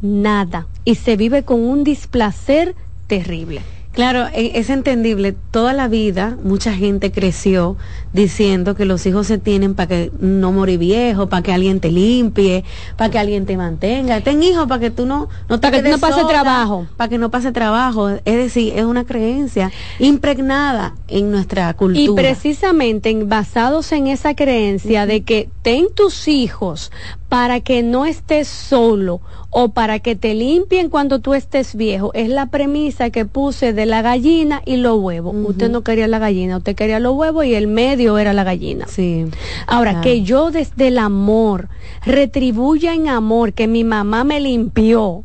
nada 0.03 0.67
y 0.85 0.95
se 0.95 1.17
vive 1.17 1.43
con 1.43 1.61
un 1.61 1.83
displacer 1.83 2.75
terrible. 3.07 3.61
Claro, 3.93 4.25
e, 4.33 4.53
es 4.55 4.71
entendible. 4.71 5.35
Toda 5.51 5.71
la 5.73 5.87
vida 5.87 6.35
mucha 6.43 6.73
gente 6.73 7.11
creció 7.11 7.77
diciendo 8.11 8.73
que 8.75 8.85
los 8.85 9.05
hijos 9.05 9.27
se 9.27 9.37
tienen 9.37 9.75
para 9.75 9.87
que 9.87 10.11
no 10.19 10.51
morir 10.51 10.79
viejo, 10.79 11.29
para 11.29 11.43
que 11.43 11.53
alguien 11.53 11.79
te 11.79 11.91
limpie, 11.91 12.63
para 12.97 13.11
que 13.11 13.19
alguien 13.19 13.45
te 13.45 13.55
mantenga. 13.55 14.19
Ten 14.21 14.41
hijos 14.41 14.67
para 14.67 14.79
que 14.79 14.89
tú 14.89 15.05
no 15.05 15.29
no 15.47 15.59
te 15.59 15.67
para 15.69 15.83
que 15.83 15.89
no 15.89 15.99
pase 15.99 16.25
trabajo, 16.25 16.87
para 16.97 17.07
que 17.07 17.19
no 17.19 17.29
pase 17.29 17.51
trabajo. 17.51 18.09
Es 18.09 18.35
decir, 18.35 18.73
es 18.75 18.83
una 18.83 19.05
creencia 19.05 19.71
impregnada 19.99 20.95
en 21.07 21.29
nuestra 21.29 21.71
cultura. 21.75 22.03
Y 22.03 22.15
precisamente 22.15 23.13
basados 23.23 23.91
en 23.91 24.07
esa 24.07 24.33
creencia 24.33 25.05
de 25.05 25.21
que 25.21 25.49
ten 25.61 25.85
tus 25.93 26.27
hijos 26.27 26.91
para 27.33 27.61
que 27.61 27.81
no 27.81 28.05
estés 28.05 28.47
solo 28.47 29.19
o 29.49 29.69
para 29.69 29.97
que 29.97 30.15
te 30.15 30.35
limpien 30.35 30.91
cuando 30.91 31.17
tú 31.17 31.33
estés 31.33 31.73
viejo. 31.73 32.11
Es 32.13 32.29
la 32.29 32.45
premisa 32.45 33.09
que 33.09 33.25
puse 33.25 33.73
de 33.73 33.87
la 33.87 34.03
gallina 34.03 34.61
y 34.67 34.77
los 34.77 34.99
huevos. 34.99 35.33
Usted 35.43 35.71
no 35.71 35.81
quería 35.81 36.07
la 36.07 36.19
gallina, 36.19 36.57
usted 36.57 36.75
quería 36.75 36.99
los 36.99 37.15
huevos 37.15 37.43
y 37.45 37.55
el 37.55 37.65
medio 37.65 38.19
era 38.19 38.33
la 38.33 38.43
gallina. 38.43 38.85
Sí. 38.87 39.25
Ahora, 39.65 40.01
que 40.01 40.21
yo 40.21 40.51
desde 40.51 40.89
el 40.89 40.99
amor 40.99 41.69
retribuya 42.05 42.93
en 42.93 43.09
amor 43.09 43.53
que 43.53 43.67
mi 43.67 43.83
mamá 43.83 44.23
me 44.23 44.39
limpió 44.39 45.23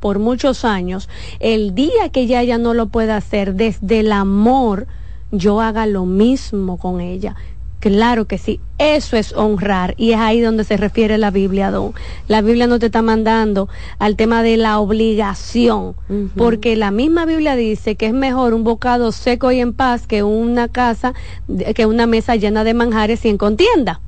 por 0.00 0.18
muchos 0.18 0.66
años, 0.66 1.08
el 1.38 1.74
día 1.74 2.10
que 2.12 2.26
ya 2.26 2.42
ella 2.42 2.58
no 2.58 2.74
lo 2.74 2.88
pueda 2.88 3.16
hacer 3.16 3.54
desde 3.54 4.00
el 4.00 4.12
amor, 4.12 4.86
yo 5.32 5.62
haga 5.62 5.86
lo 5.86 6.04
mismo 6.04 6.76
con 6.76 7.00
ella. 7.00 7.36
Claro 7.80 8.26
que 8.26 8.36
sí, 8.36 8.60
eso 8.76 9.16
es 9.16 9.32
honrar 9.32 9.94
y 9.96 10.12
es 10.12 10.18
ahí 10.18 10.40
donde 10.42 10.64
se 10.64 10.76
refiere 10.76 11.16
la 11.16 11.30
Biblia, 11.30 11.70
don. 11.70 11.94
La 12.28 12.42
Biblia 12.42 12.66
no 12.66 12.78
te 12.78 12.86
está 12.86 13.00
mandando 13.00 13.70
al 13.98 14.16
tema 14.16 14.42
de 14.42 14.58
la 14.58 14.78
obligación, 14.78 15.94
porque 16.36 16.76
la 16.76 16.90
misma 16.90 17.24
Biblia 17.24 17.56
dice 17.56 17.96
que 17.96 18.06
es 18.06 18.12
mejor 18.12 18.52
un 18.52 18.64
bocado 18.64 19.12
seco 19.12 19.50
y 19.50 19.60
en 19.60 19.72
paz 19.72 20.06
que 20.06 20.22
una 20.22 20.68
casa, 20.68 21.14
que 21.74 21.86
una 21.86 22.06
mesa 22.06 22.36
llena 22.36 22.64
de 22.64 22.74
manjares 22.74 23.24
y 23.24 23.30
en 23.30 23.38
contienda. 23.38 24.00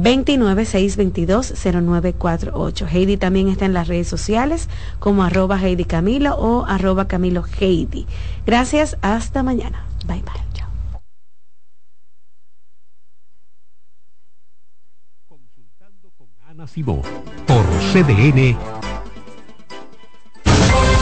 829-622-0948. 0.00 2.88
Heidi 2.88 3.16
también 3.16 3.48
está 3.48 3.64
en 3.64 3.72
las 3.72 3.88
redes 3.88 4.06
sociales 4.06 4.68
como 5.00 5.24
arroba 5.24 5.60
Heidi 5.60 5.86
Camilo 5.86 6.36
o 6.36 6.66
arroba 6.66 7.08
Camilo 7.08 7.42
Heidi. 7.58 8.06
Gracias, 8.46 8.96
hasta 9.02 9.42
mañana. 9.42 9.86
Bye 10.06 10.22
bye. 10.22 10.53
Por 17.46 17.62
CDN. 17.92 18.56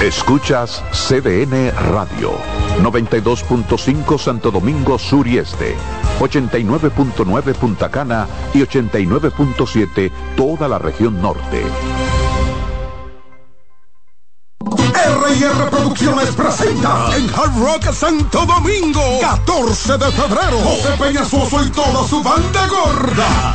Escuchas 0.03 0.83
CDN 0.91 1.71
Radio, 1.93 2.33
92.5 2.81 4.19
Santo 4.19 4.51
Domingo 4.51 4.99
Sur 4.99 5.29
y 5.29 5.39
Este, 5.39 5.77
89.9 6.19 7.55
Punta 7.55 7.91
Cana 7.91 8.27
y 8.53 8.59
89.7 8.59 10.11
toda 10.37 10.67
la 10.67 10.79
región 10.79 11.23
norte. 11.23 11.63
R&R 14.65 15.71
Producciones 15.71 16.31
presenta 16.31 17.17
en 17.17 17.31
Hard 17.31 17.57
Rock 17.57 17.93
Santo 17.93 18.45
Domingo, 18.47 19.21
14 19.21 19.99
de 19.99 20.11
febrero, 20.11 20.59
José 20.59 20.89
Peñasoso 20.99 21.65
y 21.65 21.71
toda 21.71 22.09
su 22.09 22.21
banda 22.21 22.67
gorda 22.67 23.55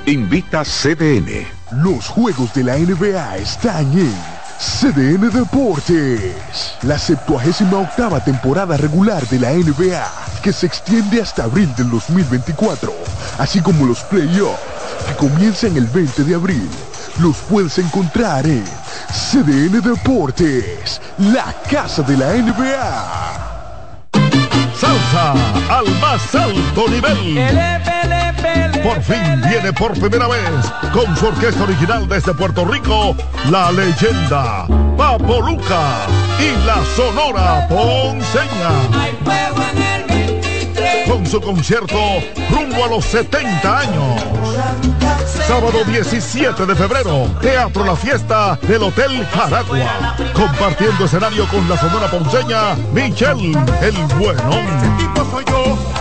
Invita 0.05 0.63
CDN. 0.63 1.45
Los 1.71 2.07
juegos 2.07 2.53
de 2.53 2.63
la 2.63 2.77
NBA 2.77 3.35
están 3.37 3.91
en 3.97 4.13
CDN 4.59 5.29
Deportes. 5.29 6.35
La 6.83 6.97
78 6.97 7.77
octava 7.77 8.23
temporada 8.23 8.77
regular 8.77 9.27
de 9.27 9.39
la 9.39 9.51
NBA, 9.51 10.05
que 10.41 10.53
se 10.53 10.65
extiende 10.65 11.21
hasta 11.21 11.43
abril 11.43 11.75
del 11.75 11.89
2024, 11.89 12.93
así 13.39 13.59
como 13.61 13.85
los 13.85 13.99
playoffs, 14.03 14.61
que 15.07 15.15
comienzan 15.15 15.75
el 15.75 15.87
20 15.87 16.23
de 16.23 16.35
abril. 16.35 16.69
Los 17.19 17.37
puedes 17.49 17.77
encontrar 17.77 18.45
en 18.47 18.65
CDN 19.11 19.81
Deportes, 19.81 20.99
la 21.19 21.53
casa 21.69 22.01
de 22.01 22.17
la 22.17 22.33
NBA. 22.33 23.53
Salsa 24.75 25.33
al 25.69 25.87
más 26.01 26.35
alto 26.35 26.89
nivel. 26.89 27.39
Por 28.83 29.01
fin 29.01 29.41
viene 29.47 29.71
por 29.71 29.93
primera 29.93 30.27
vez 30.27 30.65
con 30.91 31.15
su 31.15 31.27
orquesta 31.27 31.63
original 31.63 32.07
desde 32.09 32.33
Puerto 32.33 32.65
Rico, 32.65 33.15
la 33.49 33.71
leyenda 33.71 34.65
Papo 34.97 35.41
Luca 35.41 36.07
y 36.39 36.65
la 36.65 36.83
Sonora 36.95 37.67
Ponceña. 37.69 38.71
Con 41.07 41.25
su 41.27 41.39
concierto 41.39 41.99
rumbo 42.49 42.85
a 42.85 42.87
los 42.87 43.05
70 43.05 43.79
años. 43.79 44.92
Sábado 45.47 45.83
17 45.85 46.65
de 46.65 46.75
febrero, 46.75 47.29
Teatro 47.41 47.83
La 47.83 47.95
Fiesta 47.95 48.57
del 48.61 48.83
Hotel 48.83 49.25
Jaragua. 49.27 50.15
Compartiendo 50.33 51.05
escenario 51.05 51.47
con 51.47 51.67
la 51.67 51.77
Sonora 51.77 52.07
Ponceña, 52.07 52.75
Michelle 52.93 53.51
El 53.81 53.95
Buenón. 54.17 54.65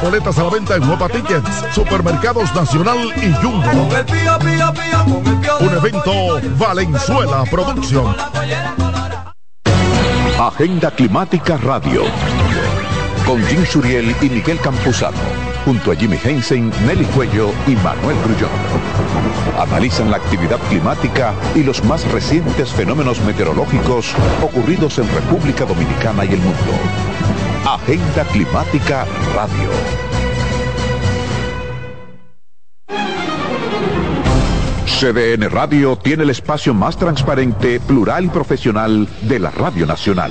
Boletas 0.00 0.38
a 0.38 0.44
la 0.44 0.50
venta 0.50 0.76
en 0.76 0.86
Nueva 0.86 1.08
Tickets, 1.08 1.64
Supermercados 1.74 2.54
Nacional 2.54 2.98
y 3.16 3.32
Jumbo. 3.42 3.88
Un 5.60 5.76
evento 5.76 6.40
Valenzuela 6.56 7.44
Producción. 7.50 8.14
Agenda 10.38 10.90
Climática 10.90 11.56
Radio. 11.56 12.02
Con 13.26 13.44
Jim 13.46 13.64
Suriel 13.66 14.14
y 14.20 14.28
Miguel 14.28 14.60
Campuzano. 14.60 15.51
Junto 15.64 15.92
a 15.92 15.94
Jimmy 15.94 16.18
Hensen, 16.22 16.72
Nelly 16.86 17.04
Cuello 17.06 17.52
y 17.66 17.76
Manuel 17.76 18.16
Grullón. 18.24 18.50
Analizan 19.58 20.10
la 20.10 20.16
actividad 20.16 20.58
climática 20.68 21.34
y 21.54 21.62
los 21.62 21.84
más 21.84 22.10
recientes 22.10 22.70
fenómenos 22.72 23.20
meteorológicos 23.20 24.12
ocurridos 24.42 24.98
en 24.98 25.08
República 25.14 25.64
Dominicana 25.64 26.24
y 26.24 26.32
el 26.32 26.40
mundo. 26.40 26.72
Agenda 27.64 28.24
Climática 28.32 29.06
Radio. 29.34 29.70
CDN 35.02 35.50
Radio 35.50 35.96
tiene 35.96 36.22
el 36.22 36.30
espacio 36.30 36.74
más 36.74 36.96
transparente, 36.96 37.80
plural 37.80 38.26
y 38.26 38.28
profesional 38.28 39.08
de 39.22 39.40
la 39.40 39.50
Radio 39.50 39.84
Nacional. 39.84 40.30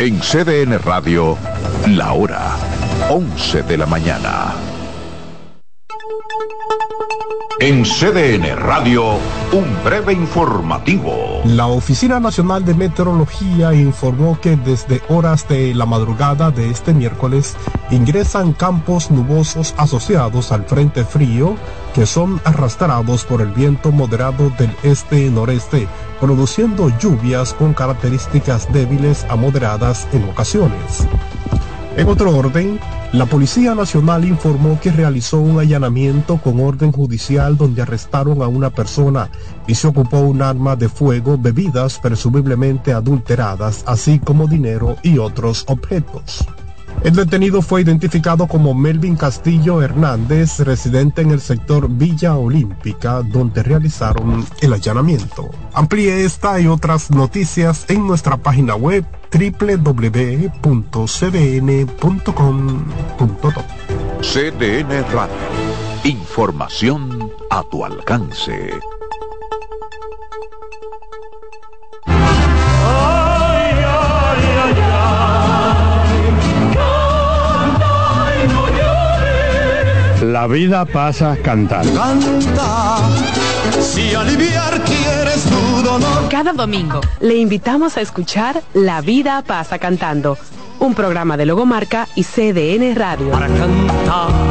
En 0.00 0.18
CDN 0.18 0.78
Radio, 0.78 1.36
la 1.88 2.14
hora 2.14 2.56
11 3.10 3.64
de 3.64 3.76
la 3.76 3.84
mañana. 3.84 4.79
En 7.62 7.84
CDN 7.84 8.56
Radio, 8.56 9.18
un 9.52 9.84
breve 9.84 10.14
informativo. 10.14 11.42
La 11.44 11.66
Oficina 11.66 12.18
Nacional 12.18 12.64
de 12.64 12.72
Meteorología 12.72 13.74
informó 13.74 14.40
que 14.40 14.56
desde 14.56 15.02
horas 15.10 15.46
de 15.46 15.74
la 15.74 15.84
madrugada 15.84 16.50
de 16.50 16.70
este 16.70 16.94
miércoles 16.94 17.58
ingresan 17.90 18.54
campos 18.54 19.10
nubosos 19.10 19.74
asociados 19.76 20.52
al 20.52 20.64
frente 20.64 21.04
frío 21.04 21.54
que 21.94 22.06
son 22.06 22.40
arrastrados 22.44 23.26
por 23.26 23.42
el 23.42 23.48
viento 23.48 23.92
moderado 23.92 24.48
del 24.58 24.74
este-noreste, 24.82 25.86
produciendo 26.18 26.88
lluvias 26.98 27.52
con 27.52 27.74
características 27.74 28.72
débiles 28.72 29.26
a 29.28 29.36
moderadas 29.36 30.08
en 30.14 30.24
ocasiones. 30.30 31.06
En 32.00 32.08
otro 32.08 32.34
orden, 32.34 32.80
la 33.12 33.26
Policía 33.26 33.74
Nacional 33.74 34.24
informó 34.24 34.80
que 34.80 34.90
realizó 34.90 35.38
un 35.38 35.60
allanamiento 35.60 36.38
con 36.38 36.58
orden 36.58 36.92
judicial 36.92 37.58
donde 37.58 37.82
arrestaron 37.82 38.40
a 38.40 38.48
una 38.48 38.70
persona 38.70 39.28
y 39.66 39.74
se 39.74 39.86
ocupó 39.86 40.20
un 40.20 40.40
arma 40.40 40.76
de 40.76 40.88
fuego, 40.88 41.36
bebidas 41.36 41.98
presumiblemente 41.98 42.94
adulteradas, 42.94 43.84
así 43.86 44.18
como 44.18 44.46
dinero 44.46 44.96
y 45.02 45.18
otros 45.18 45.66
objetos. 45.68 46.46
El 47.02 47.14
detenido 47.14 47.62
fue 47.62 47.80
identificado 47.80 48.46
como 48.46 48.74
Melvin 48.74 49.16
Castillo 49.16 49.80
Hernández, 49.82 50.58
residente 50.60 51.22
en 51.22 51.30
el 51.30 51.40
sector 51.40 51.88
Villa 51.88 52.36
Olímpica, 52.36 53.22
donde 53.22 53.62
realizaron 53.62 54.44
el 54.60 54.72
allanamiento. 54.74 55.50
Amplíe 55.72 56.24
esta 56.24 56.60
y 56.60 56.66
otras 56.66 57.10
noticias 57.10 57.86
en 57.88 58.06
nuestra 58.06 58.36
página 58.36 58.74
web 58.74 59.06
www.cdn.com.do. 59.32 60.50
CDN 64.20 65.04
Radio. 65.12 65.34
Información 66.04 67.30
a 67.50 67.62
tu 67.70 67.84
alcance. 67.84 68.70
La 80.40 80.46
vida 80.46 80.86
pasa 80.86 81.36
cantando. 81.36 81.92
Canta, 81.92 82.96
si 83.78 84.14
aliviar 84.14 84.82
quieres 84.84 85.44
tu 85.44 85.82
dolor. 85.82 86.30
Cada 86.30 86.54
domingo 86.54 87.02
le 87.20 87.36
invitamos 87.36 87.98
a 87.98 88.00
escuchar 88.00 88.62
La 88.72 89.02
vida 89.02 89.42
pasa 89.46 89.78
cantando, 89.78 90.38
un 90.78 90.94
programa 90.94 91.36
de 91.36 91.44
Logomarca 91.44 92.08
y 92.14 92.24
CDN 92.24 92.94
Radio. 92.94 93.32
Para 93.32 93.48
cantar 93.48 94.49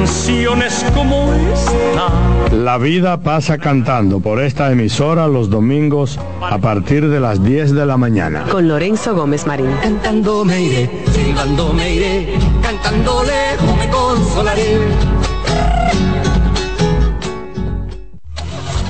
canciones 0.00 0.86
como 0.94 1.30
esta. 1.34 2.54
La 2.54 2.78
vida 2.78 3.20
pasa 3.20 3.58
cantando 3.58 4.20
por 4.20 4.40
esta 4.40 4.72
emisora 4.72 5.28
los 5.28 5.50
domingos 5.50 6.18
a 6.40 6.56
partir 6.56 7.08
de 7.08 7.20
las 7.20 7.44
10 7.44 7.74
de 7.74 7.84
la 7.84 7.98
mañana. 7.98 8.44
Con 8.50 8.66
Lorenzo 8.66 9.14
Gómez 9.14 9.46
Marín. 9.46 9.70
Cantando 9.82 10.44
me 10.44 10.62
iré, 10.62 10.90
silbando 11.12 11.74
me 11.74 11.94
iré, 11.94 12.34
cantando 12.62 13.22
lejos 13.24 13.76
me 13.76 13.90
consolaré. 13.90 14.78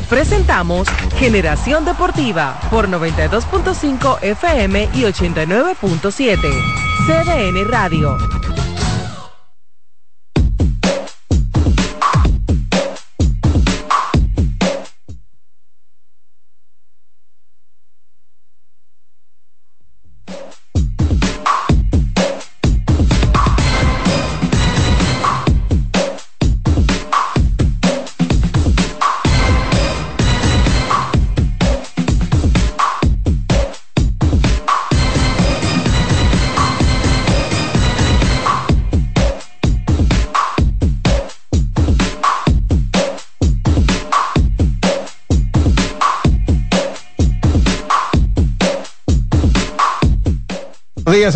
Presentamos 0.08 0.88
Generación 1.18 1.84
Deportiva 1.84 2.60
por 2.70 2.88
92.5 2.88 4.22
FM 4.22 4.88
y 4.94 5.02
89.7. 5.02 6.38
CDN 7.06 7.68
Radio. 7.68 8.16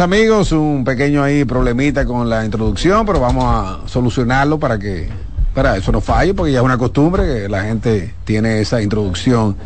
Amigos, 0.00 0.52
un 0.52 0.84
pequeño 0.84 1.22
ahí 1.22 1.44
problemita 1.44 2.04
con 2.04 2.28
la 2.28 2.44
introducción, 2.44 3.06
pero 3.06 3.20
vamos 3.20 3.44
a 3.46 3.88
solucionarlo 3.88 4.58
para 4.58 4.78
que 4.78 5.08
para 5.54 5.76
eso 5.76 5.92
no 5.92 6.00
falle, 6.00 6.34
porque 6.34 6.50
ya 6.50 6.58
es 6.58 6.64
una 6.64 6.76
costumbre 6.76 7.24
que 7.24 7.48
la 7.48 7.62
gente 7.62 8.12
tiene 8.24 8.60
esa 8.60 8.82
introducción 8.82 9.56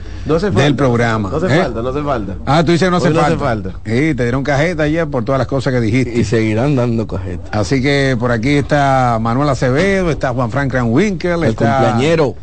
del 0.55 0.76
programa. 0.76 1.30
No 1.30 1.36
hace 1.38 1.46
¿eh? 1.46 1.62
falta, 1.62 1.80
no 1.82 1.88
hace 1.88 2.02
falta. 2.02 2.34
Ah, 2.44 2.62
tú 2.62 2.72
dices 2.72 2.90
no 2.90 2.98
hace 2.98 3.09
Hoy 3.09 3.14
falta. 3.14 3.38
falta. 3.38 3.70
Sí, 3.86 4.14
te 4.14 4.22
dieron 4.22 4.44
cajeta 4.44 4.82
ayer 4.82 5.09
por 5.09 5.24
todas 5.24 5.38
las 5.38 5.48
cosas 5.48 5.72
que 5.72 5.80
dijiste. 5.80 6.18
Y 6.18 6.24
seguirán 6.24 6.76
dando 6.76 7.06
cajeta. 7.06 7.59
Así 7.59 7.80
que 7.80 8.16
por 8.20 8.32
aquí 8.32 8.56
está 8.56 9.18
Manuel 9.20 9.48
Acevedo, 9.48 10.10
está 10.10 10.30
Juan 10.34 10.50
Frank 10.50 10.74
Winkel, 10.84 11.42
El 11.42 11.50
está 11.50 11.78
cumpleañero. 11.78 12.34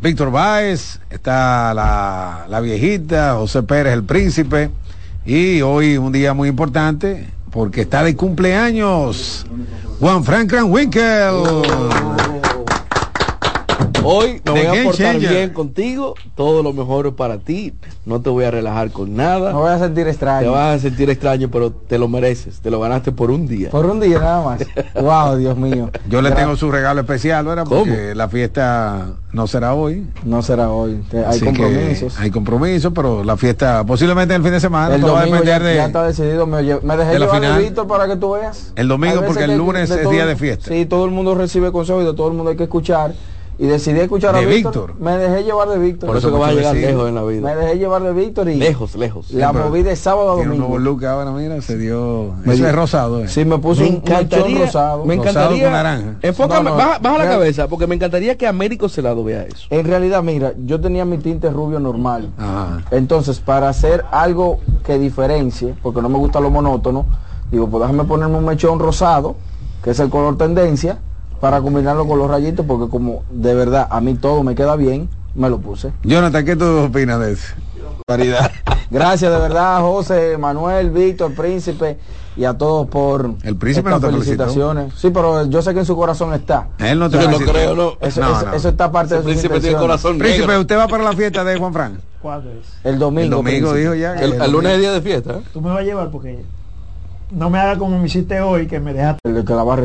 Víctor 0.00 0.30
Báez, 0.30 1.00
está 1.10 1.74
la, 1.74 2.46
la 2.48 2.60
viejita, 2.60 3.34
José 3.34 3.64
Pérez, 3.64 3.92
el 3.94 4.04
príncipe. 4.04 4.70
Y 5.24 5.60
hoy 5.62 5.96
un 5.96 6.10
día 6.10 6.34
muy 6.34 6.48
importante 6.48 7.28
porque 7.50 7.82
está 7.82 8.02
de 8.02 8.16
cumpleaños 8.16 9.46
Juan 10.00 10.24
Frank 10.24 10.52
Winkel. 10.64 11.34
Hoy 14.04 14.40
me 14.44 14.50
voy 14.50 14.80
a 14.80 14.84
portar 14.84 15.12
Changer. 15.12 15.30
bien 15.30 15.50
contigo, 15.50 16.14
todo 16.34 16.62
lo 16.62 16.72
mejor 16.72 17.14
para 17.14 17.38
ti, 17.38 17.72
no 18.04 18.20
te 18.20 18.30
voy 18.30 18.44
a 18.44 18.50
relajar 18.50 18.90
con 18.90 19.14
nada. 19.16 19.52
Me 19.52 19.58
voy 19.58 19.70
a 19.70 19.78
sentir 19.78 20.08
extraño. 20.08 20.42
Te 20.42 20.48
vas 20.48 20.76
a 20.76 20.78
sentir 20.80 21.08
extraño, 21.10 21.48
pero 21.50 21.70
te 21.70 21.98
lo 21.98 22.08
mereces, 22.08 22.60
te 22.60 22.70
lo 22.70 22.80
ganaste 22.80 23.12
por 23.12 23.30
un 23.30 23.46
día. 23.46 23.70
Por 23.70 23.86
un 23.86 24.00
día 24.00 24.18
nada 24.18 24.44
más. 24.44 24.60
wow, 24.94 25.36
Dios 25.36 25.56
mío. 25.56 25.90
Yo 26.08 26.20
le 26.22 26.32
tengo 26.32 26.56
su 26.56 26.70
regalo 26.70 27.00
especial, 27.00 27.44
¿verdad? 27.44 27.64
¿Cómo? 27.64 27.80
Porque 27.84 28.14
la 28.14 28.28
fiesta 28.28 29.06
no 29.32 29.46
será 29.46 29.74
hoy. 29.74 30.06
No 30.24 30.42
será 30.42 30.70
hoy. 30.70 31.02
Hay 31.12 31.24
Así 31.24 31.44
compromisos. 31.44 32.18
Hay 32.18 32.30
compromisos, 32.30 32.92
pero 32.94 33.22
la 33.24 33.36
fiesta 33.36 33.84
posiblemente 33.84 34.34
el 34.34 34.42
fin 34.42 34.52
de 34.52 34.60
semana. 34.60 34.94
El 34.94 35.00
todo 35.00 35.12
va 35.14 35.20
a 35.20 35.24
domingo 35.26 35.44
ya, 35.44 35.52
depender 35.58 35.72
de- 35.72 35.76
ya 35.76 35.86
está 35.86 36.06
decidido. 36.06 36.46
Me, 36.46 36.62
dejé 36.62 37.12
de 37.12 37.18
la 37.18 37.28
final. 37.28 37.62
Víctor 37.62 37.86
para 37.86 38.06
que 38.08 38.16
tú 38.16 38.32
veas. 38.32 38.72
El 38.76 38.88
domingo, 38.88 39.22
porque 39.24 39.44
el 39.44 39.56
lunes 39.56 39.90
es 39.90 40.02
todo- 40.02 40.12
día 40.12 40.26
de 40.26 40.36
fiesta. 40.36 40.68
Sí, 40.68 40.86
todo 40.86 41.04
el 41.04 41.10
mundo 41.12 41.34
recibe 41.34 41.70
consejos 41.72 42.02
y 42.02 42.06
de 42.06 42.14
todo 42.14 42.28
el 42.28 42.34
mundo 42.34 42.50
hay 42.50 42.56
que 42.56 42.64
escuchar. 42.64 43.12
Y 43.62 43.66
decidí 43.68 44.00
escuchar 44.00 44.34
a 44.34 44.40
De 44.40 44.46
Víctor. 44.46 44.88
Víctor. 44.88 45.00
Me 45.00 45.16
dejé 45.18 45.44
llevar 45.44 45.68
de 45.68 45.78
Víctor. 45.78 46.08
Por 46.08 46.16
eso 46.16 46.32
que 46.32 46.36
vas 46.36 46.50
a 46.50 46.52
llegar 46.52 46.74
lejos 46.74 47.08
en 47.08 47.14
la 47.14 47.22
vida. 47.22 47.40
Me 47.42 47.54
dejé 47.54 47.78
llevar 47.78 48.02
de 48.02 48.12
Víctor 48.12 48.48
y 48.48 48.56
Lejos, 48.56 48.96
lejos. 48.96 49.30
la 49.30 49.52
Sí, 49.52 49.56
moví 49.56 49.84
de 49.84 49.94
sábado 49.94 50.30
a 50.30 50.34
un 50.34 50.44
domingo. 50.46 50.66
nuevo 50.66 50.78
look 50.80 51.04
ahora, 51.06 51.30
mira, 51.30 51.60
se 51.62 51.78
dio. 51.78 52.34
Me 52.44 52.54
Eso 52.54 52.66
es 52.66 52.74
rosado, 52.74 53.20
¿eh? 53.22 53.28
Sí, 53.28 53.44
me 53.44 53.58
puse 53.58 53.82
Me 53.82 53.88
un 53.90 53.94
mechón 54.02 54.14
encantaría, 54.18 54.58
rosado. 54.66 55.04
me 55.04 55.14
Rosado 55.14 55.30
encantaría. 55.54 55.62
con 55.64 55.72
naranja. 55.74 56.14
Enfócame, 56.22 56.64
No, 56.64 56.70
no, 56.70 56.76
baja, 56.76 56.98
baja 56.98 57.18
la 57.18 57.24
cabeza, 57.28 57.68
porque 57.68 57.86
me 57.86 57.94
encantaría 57.94 58.36
que 58.36 58.48
Américo 58.48 58.88
Celado 58.88 59.22
vea 59.22 59.44
eso. 59.44 59.68
En 59.70 59.86
realidad, 59.86 60.24
mira, 60.24 60.54
yo 60.66 60.80
tenía 60.80 61.04
mi 61.04 61.18
tinte 61.18 61.48
rubio 61.48 61.78
normal. 61.78 62.30
Ajá. 62.38 62.82
Entonces, 62.90 63.38
para 63.38 63.68
hacer 63.68 64.04
algo 64.10 64.58
que 64.84 64.98
diferencie, 64.98 65.74
porque 65.84 66.02
no 66.02 66.08
me 66.08 66.18
gusta 66.18 66.40
lo 66.40 66.50
monótono, 66.50 67.06
digo, 67.52 67.68
pues 67.68 67.80
déjame 67.82 68.02
ponerme 68.08 68.38
un 68.38 68.44
mechón 68.44 68.80
rosado, 68.80 69.36
que 69.84 69.90
es 69.90 70.00
el 70.00 70.10
color 70.10 70.36
tendencia, 70.36 70.98
para 71.42 71.60
combinarlo 71.60 72.06
con 72.06 72.20
los 72.20 72.30
rayitos, 72.30 72.64
porque 72.64 72.88
como 72.88 73.24
de 73.32 73.52
verdad 73.52 73.88
a 73.90 74.00
mí 74.00 74.14
todo 74.14 74.44
me 74.44 74.54
queda 74.54 74.76
bien, 74.76 75.08
me 75.34 75.50
lo 75.50 75.58
puse. 75.58 75.90
Jonathan, 76.04 76.44
¿qué 76.44 76.54
tú 76.54 76.64
opinas 76.84 77.18
de 77.18 77.32
eso? 77.32 77.52
Gracias 78.90 79.32
de 79.32 79.38
verdad, 79.38 79.80
José, 79.80 80.36
Manuel, 80.38 80.90
Víctor, 80.90 81.34
Príncipe 81.34 81.98
y 82.36 82.44
a 82.44 82.54
todos 82.54 82.86
por 82.86 83.34
El 83.42 83.56
príncipe 83.56 83.88
estas 83.88 84.00
no 84.02 84.06
te 84.06 84.12
felicitó. 84.12 84.44
felicitaciones. 84.44 84.94
Sí, 84.96 85.10
pero 85.10 85.44
yo 85.46 85.62
sé 85.62 85.72
que 85.74 85.80
en 85.80 85.86
su 85.86 85.96
corazón 85.96 86.32
está. 86.32 86.68
Él 86.78 86.98
no 87.00 87.10
te 87.10 87.18
Yo 87.20 87.28
no 87.28 87.38
creo, 87.38 87.74
no. 87.74 87.92
Eso, 88.00 88.20
No, 88.20 88.36
eso- 88.38 88.46
no. 88.46 88.52
eso 88.54 88.68
está 88.68 88.92
parte 88.92 89.14
Ese 89.14 89.16
de 89.16 89.22
sus 89.22 89.30
príncipe 89.32 89.48
tiene 89.54 89.56
intenciones. 89.72 89.80
corazón 89.82 90.18
Príncipe, 90.18 90.46
negro. 90.46 90.60
¿usted 90.60 90.78
va 90.78 90.86
para 90.88 91.02
la 91.04 91.12
fiesta 91.14 91.42
de 91.42 91.58
Juan 91.58 91.72
Fran? 91.72 92.00
¿Cuándo 92.20 92.50
es? 92.50 92.66
El 92.84 92.98
domingo. 93.00 93.24
El 93.24 93.30
domingo 93.30 93.70
Príncipe. 93.72 93.80
dijo 93.80 93.94
ya. 93.94 94.14
El, 94.14 94.40
el 94.40 94.52
lunes 94.52 94.72
es 94.74 94.78
día 94.80 94.92
de 94.92 95.00
fiesta. 95.02 95.32
¿eh? 95.38 95.42
Tú 95.52 95.60
me 95.60 95.70
vas 95.70 95.78
a 95.80 95.82
llevar 95.82 96.10
porque 96.10 96.44
no 97.30 97.48
me 97.50 97.58
hagas 97.58 97.78
como 97.78 97.98
me 97.98 98.06
hiciste 98.06 98.40
hoy, 98.42 98.66
que 98.66 98.78
me 98.78 98.92
dejaste. 98.92 99.20
El 99.24 99.42
que 99.44 99.54
la 99.54 99.64
va 99.64 99.72
a 99.72 99.76